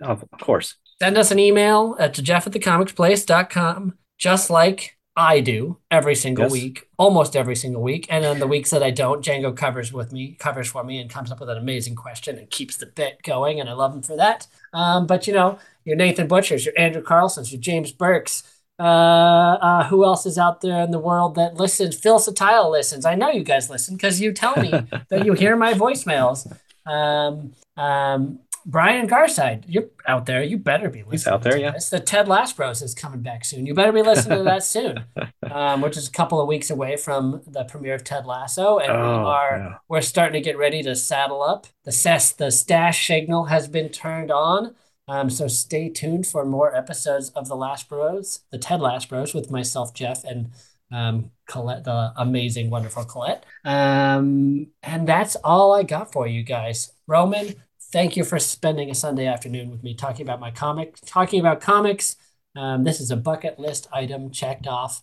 of 0.00 0.24
course. 0.40 0.76
Send 1.00 1.18
us 1.18 1.30
an 1.30 1.38
email 1.38 1.96
at 1.98 2.14
to 2.14 2.22
jeff 2.22 2.46
at 2.46 2.52
thecomicsplace.com, 2.52 3.94
just 4.18 4.50
like 4.50 4.96
I 5.14 5.40
do 5.40 5.78
every 5.90 6.14
single 6.14 6.44
yes. 6.44 6.52
week, 6.52 6.88
almost 6.96 7.36
every 7.36 7.54
single 7.54 7.82
week. 7.82 8.06
And 8.08 8.24
then 8.24 8.38
the 8.38 8.46
weeks 8.46 8.70
that 8.70 8.82
I 8.82 8.90
don't, 8.90 9.22
Django 9.22 9.54
covers 9.54 9.92
with 9.92 10.10
me, 10.10 10.36
covers 10.38 10.70
for 10.70 10.82
me, 10.84 10.98
and 11.00 11.10
comes 11.10 11.30
up 11.30 11.40
with 11.40 11.50
an 11.50 11.58
amazing 11.58 11.96
question 11.96 12.38
and 12.38 12.48
keeps 12.48 12.76
the 12.76 12.86
bit 12.86 13.22
going. 13.22 13.60
And 13.60 13.68
I 13.68 13.74
love 13.74 13.94
him 13.94 14.02
for 14.02 14.16
that. 14.16 14.46
Um, 14.72 15.06
but 15.06 15.26
you 15.26 15.34
know, 15.34 15.58
your 15.84 15.96
Nathan 15.96 16.28
Butchers, 16.28 16.64
your 16.64 16.74
Andrew 16.78 17.02
Carlsons, 17.02 17.52
your 17.52 17.60
James 17.60 17.92
Burks. 17.92 18.42
Uh, 18.78 19.58
uh, 19.60 19.84
who 19.84 20.02
else 20.04 20.24
is 20.24 20.38
out 20.38 20.60
there 20.62 20.82
in 20.82 20.90
the 20.90 20.98
world 20.98 21.34
that 21.34 21.54
listens? 21.54 21.96
Phil 21.96 22.18
Satile 22.18 22.70
listens. 22.70 23.04
I 23.04 23.14
know 23.14 23.28
you 23.30 23.44
guys 23.44 23.68
listen 23.68 23.96
because 23.96 24.20
you 24.20 24.32
tell 24.32 24.56
me 24.56 24.70
that 25.10 25.26
you 25.26 25.34
hear 25.34 25.56
my 25.56 25.74
voicemails. 25.74 26.50
Um, 26.86 27.52
um, 27.76 28.40
Brian 28.64 29.08
Garside, 29.08 29.64
you're 29.66 29.88
out 30.06 30.26
there. 30.26 30.42
You 30.42 30.58
better 30.58 30.88
be 30.88 31.00
listening. 31.00 31.12
He's 31.12 31.26
out 31.26 31.42
there, 31.42 31.56
yeah. 31.56 31.72
It's 31.74 31.90
the 31.90 32.00
Ted 32.00 32.26
Lasbros 32.26 32.82
is 32.82 32.94
coming 32.94 33.20
back 33.20 33.44
soon. 33.44 33.66
You 33.66 33.74
better 33.74 33.92
be 33.92 34.02
listening 34.02 34.38
to 34.38 34.44
that 34.44 34.64
soon, 34.64 35.04
um, 35.50 35.80
which 35.80 35.96
is 35.96 36.08
a 36.08 36.12
couple 36.12 36.40
of 36.40 36.46
weeks 36.46 36.70
away 36.70 36.96
from 36.96 37.42
the 37.46 37.64
premiere 37.64 37.94
of 37.94 38.04
Ted 38.04 38.26
Lasso, 38.26 38.78
and 38.78 38.92
oh, 38.92 38.96
we 38.96 39.24
are 39.24 39.58
yeah. 39.58 39.74
we're 39.88 40.00
starting 40.00 40.40
to 40.40 40.44
get 40.44 40.58
ready 40.58 40.82
to 40.82 40.94
saddle 40.94 41.42
up. 41.42 41.66
The 41.84 41.92
ses 41.92 42.32
the 42.32 42.50
stash 42.50 43.06
signal 43.06 43.46
has 43.46 43.68
been 43.68 43.88
turned 43.88 44.30
on. 44.30 44.74
Um, 45.08 45.30
so 45.30 45.48
stay 45.48 45.88
tuned 45.88 46.26
for 46.26 46.44
more 46.44 46.74
episodes 46.74 47.30
of 47.30 47.48
the 47.48 47.56
Last 47.56 47.88
Bros, 47.88 48.40
the 48.50 48.58
Ted 48.58 48.80
Lasbros, 48.80 49.34
with 49.34 49.50
myself, 49.50 49.92
Jeff, 49.92 50.22
and 50.24 50.52
um, 50.92 51.30
Colette, 51.48 51.84
the 51.84 52.12
amazing, 52.16 52.70
wonderful 52.70 53.04
Colette. 53.04 53.44
Um, 53.64 54.68
and 54.82 55.08
that's 55.08 55.36
all 55.36 55.74
I 55.74 55.82
got 55.82 56.12
for 56.12 56.26
you 56.26 56.42
guys. 56.42 56.92
Roman, 57.06 57.54
thank 57.92 58.16
you 58.16 58.24
for 58.24 58.38
spending 58.38 58.90
a 58.90 58.94
Sunday 58.94 59.26
afternoon 59.26 59.70
with 59.70 59.82
me 59.82 59.94
talking 59.94 60.24
about 60.26 60.40
my 60.40 60.50
comic, 60.50 60.96
talking 61.04 61.38
about 61.38 61.60
comics. 61.60 62.16
Um, 62.56 62.84
this 62.84 63.00
is 63.00 63.10
a 63.10 63.16
bucket 63.16 63.58
list 63.58 63.86
item 63.92 64.30
checked 64.30 64.66
off, 64.66 65.02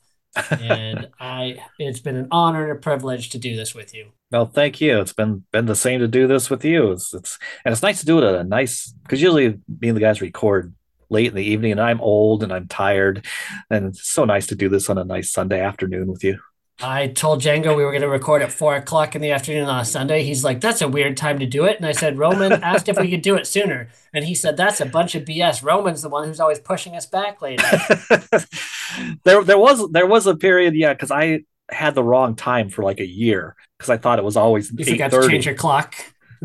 and 0.52 1.10
I 1.20 1.60
it's 1.78 2.00
been 2.00 2.18
an 2.18 2.28
honor 2.32 2.64
and 2.64 2.78
a 2.78 2.82
privilege 2.82 3.30
to 3.30 3.38
do 3.38 3.56
this 3.56 3.74
with 3.74 3.94
you. 3.94 4.12
Well, 4.32 4.48
thank 4.48 4.82
you. 4.82 5.00
It's 5.00 5.14
been 5.14 5.46
been 5.52 5.68
the 5.68 5.76
same 5.76 6.00
to 6.00 6.08
do 6.08 6.28
this 6.28 6.50
with 6.50 6.66
you. 6.66 6.92
It's, 6.92 7.14
it's 7.14 7.38
and 7.64 7.72
it's 7.72 7.84
nice 7.84 8.00
to 8.02 8.06
do 8.06 8.18
it 8.18 8.24
at 8.24 8.36
a 8.36 8.44
nice 8.44 8.94
because 9.04 9.22
usually 9.22 9.60
me 9.80 9.88
and 9.88 9.96
the 9.96 10.02
guys 10.02 10.22
record 10.22 10.74
late 11.12 11.28
in 11.28 11.36
the 11.36 11.44
evening, 11.44 11.72
and 11.72 11.82
I'm 11.82 12.02
old 12.02 12.44
and 12.44 12.52
I'm 12.52 12.68
tired, 12.68 13.26
and 13.70 13.88
it's 13.88 14.08
so 14.08 14.26
nice 14.26 14.48
to 14.48 14.56
do 14.56 14.70
this 14.70 14.90
on 14.90 14.98
a 14.98 15.04
nice 15.04 15.32
Sunday 15.32 15.62
afternoon 15.62 16.08
with 16.08 16.24
you. 16.24 16.40
I 16.82 17.08
told 17.08 17.42
Django 17.42 17.76
we 17.76 17.84
were 17.84 17.92
going 17.92 18.02
to 18.02 18.10
record 18.10 18.42
at 18.42 18.52
four 18.52 18.76
o'clock 18.76 19.16
in 19.16 19.22
the 19.22 19.32
afternoon 19.32 19.66
on 19.66 19.82
a 19.82 19.86
Sunday. 19.86 20.24
He's 20.24 20.44
like, 20.44 20.62
"That's 20.62 20.82
a 20.82 20.88
weird 20.88 21.18
time 21.18 21.40
to 21.40 21.46
do 21.46 21.66
it." 21.66 21.78
And 21.78 21.86
I 21.86 21.92
said, 21.92 22.18
"Roman 22.18 22.54
asked 22.64 22.88
if 22.88 22.98
we 22.98 23.10
could 23.10 23.22
do 23.22 23.36
it 23.36 23.48
sooner," 23.48 23.90
and 24.14 24.26
he 24.26 24.34
said, 24.34 24.56
"That's 24.56 24.80
a 24.80 24.86
bunch 24.86 25.16
of 25.16 25.26
BS." 25.26 25.64
Roman's 25.64 26.02
the 26.02 26.10
one 26.10 26.28
who's 26.28 26.40
always 26.40 26.60
pushing 26.60 26.96
us 26.96 27.06
back 27.06 27.42
later. 27.42 27.64
there, 29.24 29.44
there 29.44 29.58
was 29.58 29.90
there 29.92 30.08
was 30.08 30.26
a 30.26 30.36
period, 30.36 30.74
yeah, 30.76 30.94
because 30.94 31.12
I 31.12 31.42
had 31.70 31.96
the 31.96 32.04
wrong 32.04 32.36
time 32.36 32.70
for 32.70 32.84
like 32.84 33.00
a 33.00 33.06
year 33.06 33.56
because 33.78 33.90
I 33.90 33.98
thought 33.98 34.20
it 34.20 34.26
was 34.26 34.38
always. 34.38 34.72
You 34.72 34.86
forgot 34.86 35.12
to 35.12 35.28
change 35.28 35.46
your 35.46 35.56
clock. 35.56 35.96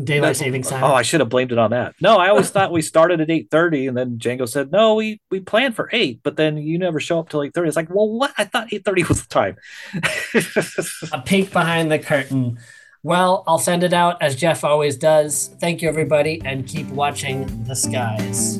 Daylight 0.03 0.35
savings 0.35 0.67
oh, 0.67 0.71
time. 0.71 0.83
Oh, 0.83 0.93
I 0.93 1.03
should 1.03 1.21
have 1.21 1.29
blamed 1.29 1.51
it 1.51 1.57
on 1.57 1.71
that. 1.71 1.95
No, 2.01 2.17
I 2.17 2.29
always 2.29 2.49
thought 2.49 2.71
we 2.71 2.81
started 2.81 3.21
at 3.21 3.29
eight 3.29 3.49
thirty, 3.49 3.87
and 3.87 3.97
then 3.97 4.17
Django 4.17 4.47
said, 4.47 4.71
"No, 4.71 4.95
we 4.95 5.21
we 5.31 5.39
planned 5.39 5.75
for 5.75 5.89
eight, 5.93 6.19
but 6.23 6.35
then 6.35 6.57
you 6.57 6.77
never 6.77 6.99
show 6.99 7.19
up 7.19 7.29
till 7.29 7.43
eight 7.43 7.53
thirty. 7.53 7.67
It's 7.67 7.77
like, 7.77 7.89
well, 7.89 8.09
what? 8.09 8.33
I 8.37 8.43
thought 8.43 8.73
eight 8.73 8.83
thirty 8.83 9.03
was 9.03 9.25
the 9.25 9.29
time. 9.29 9.55
a 11.13 11.21
peek 11.21 11.51
behind 11.51 11.91
the 11.91 11.99
curtain. 11.99 12.59
Well, 13.03 13.43
I'll 13.47 13.59
send 13.59 13.83
it 13.83 13.93
out 13.93 14.21
as 14.21 14.35
Jeff 14.35 14.63
always 14.63 14.97
does. 14.97 15.51
Thank 15.59 15.81
you, 15.81 15.89
everybody, 15.89 16.41
and 16.43 16.67
keep 16.67 16.87
watching 16.87 17.63
the 17.65 17.75
skies. 17.75 18.57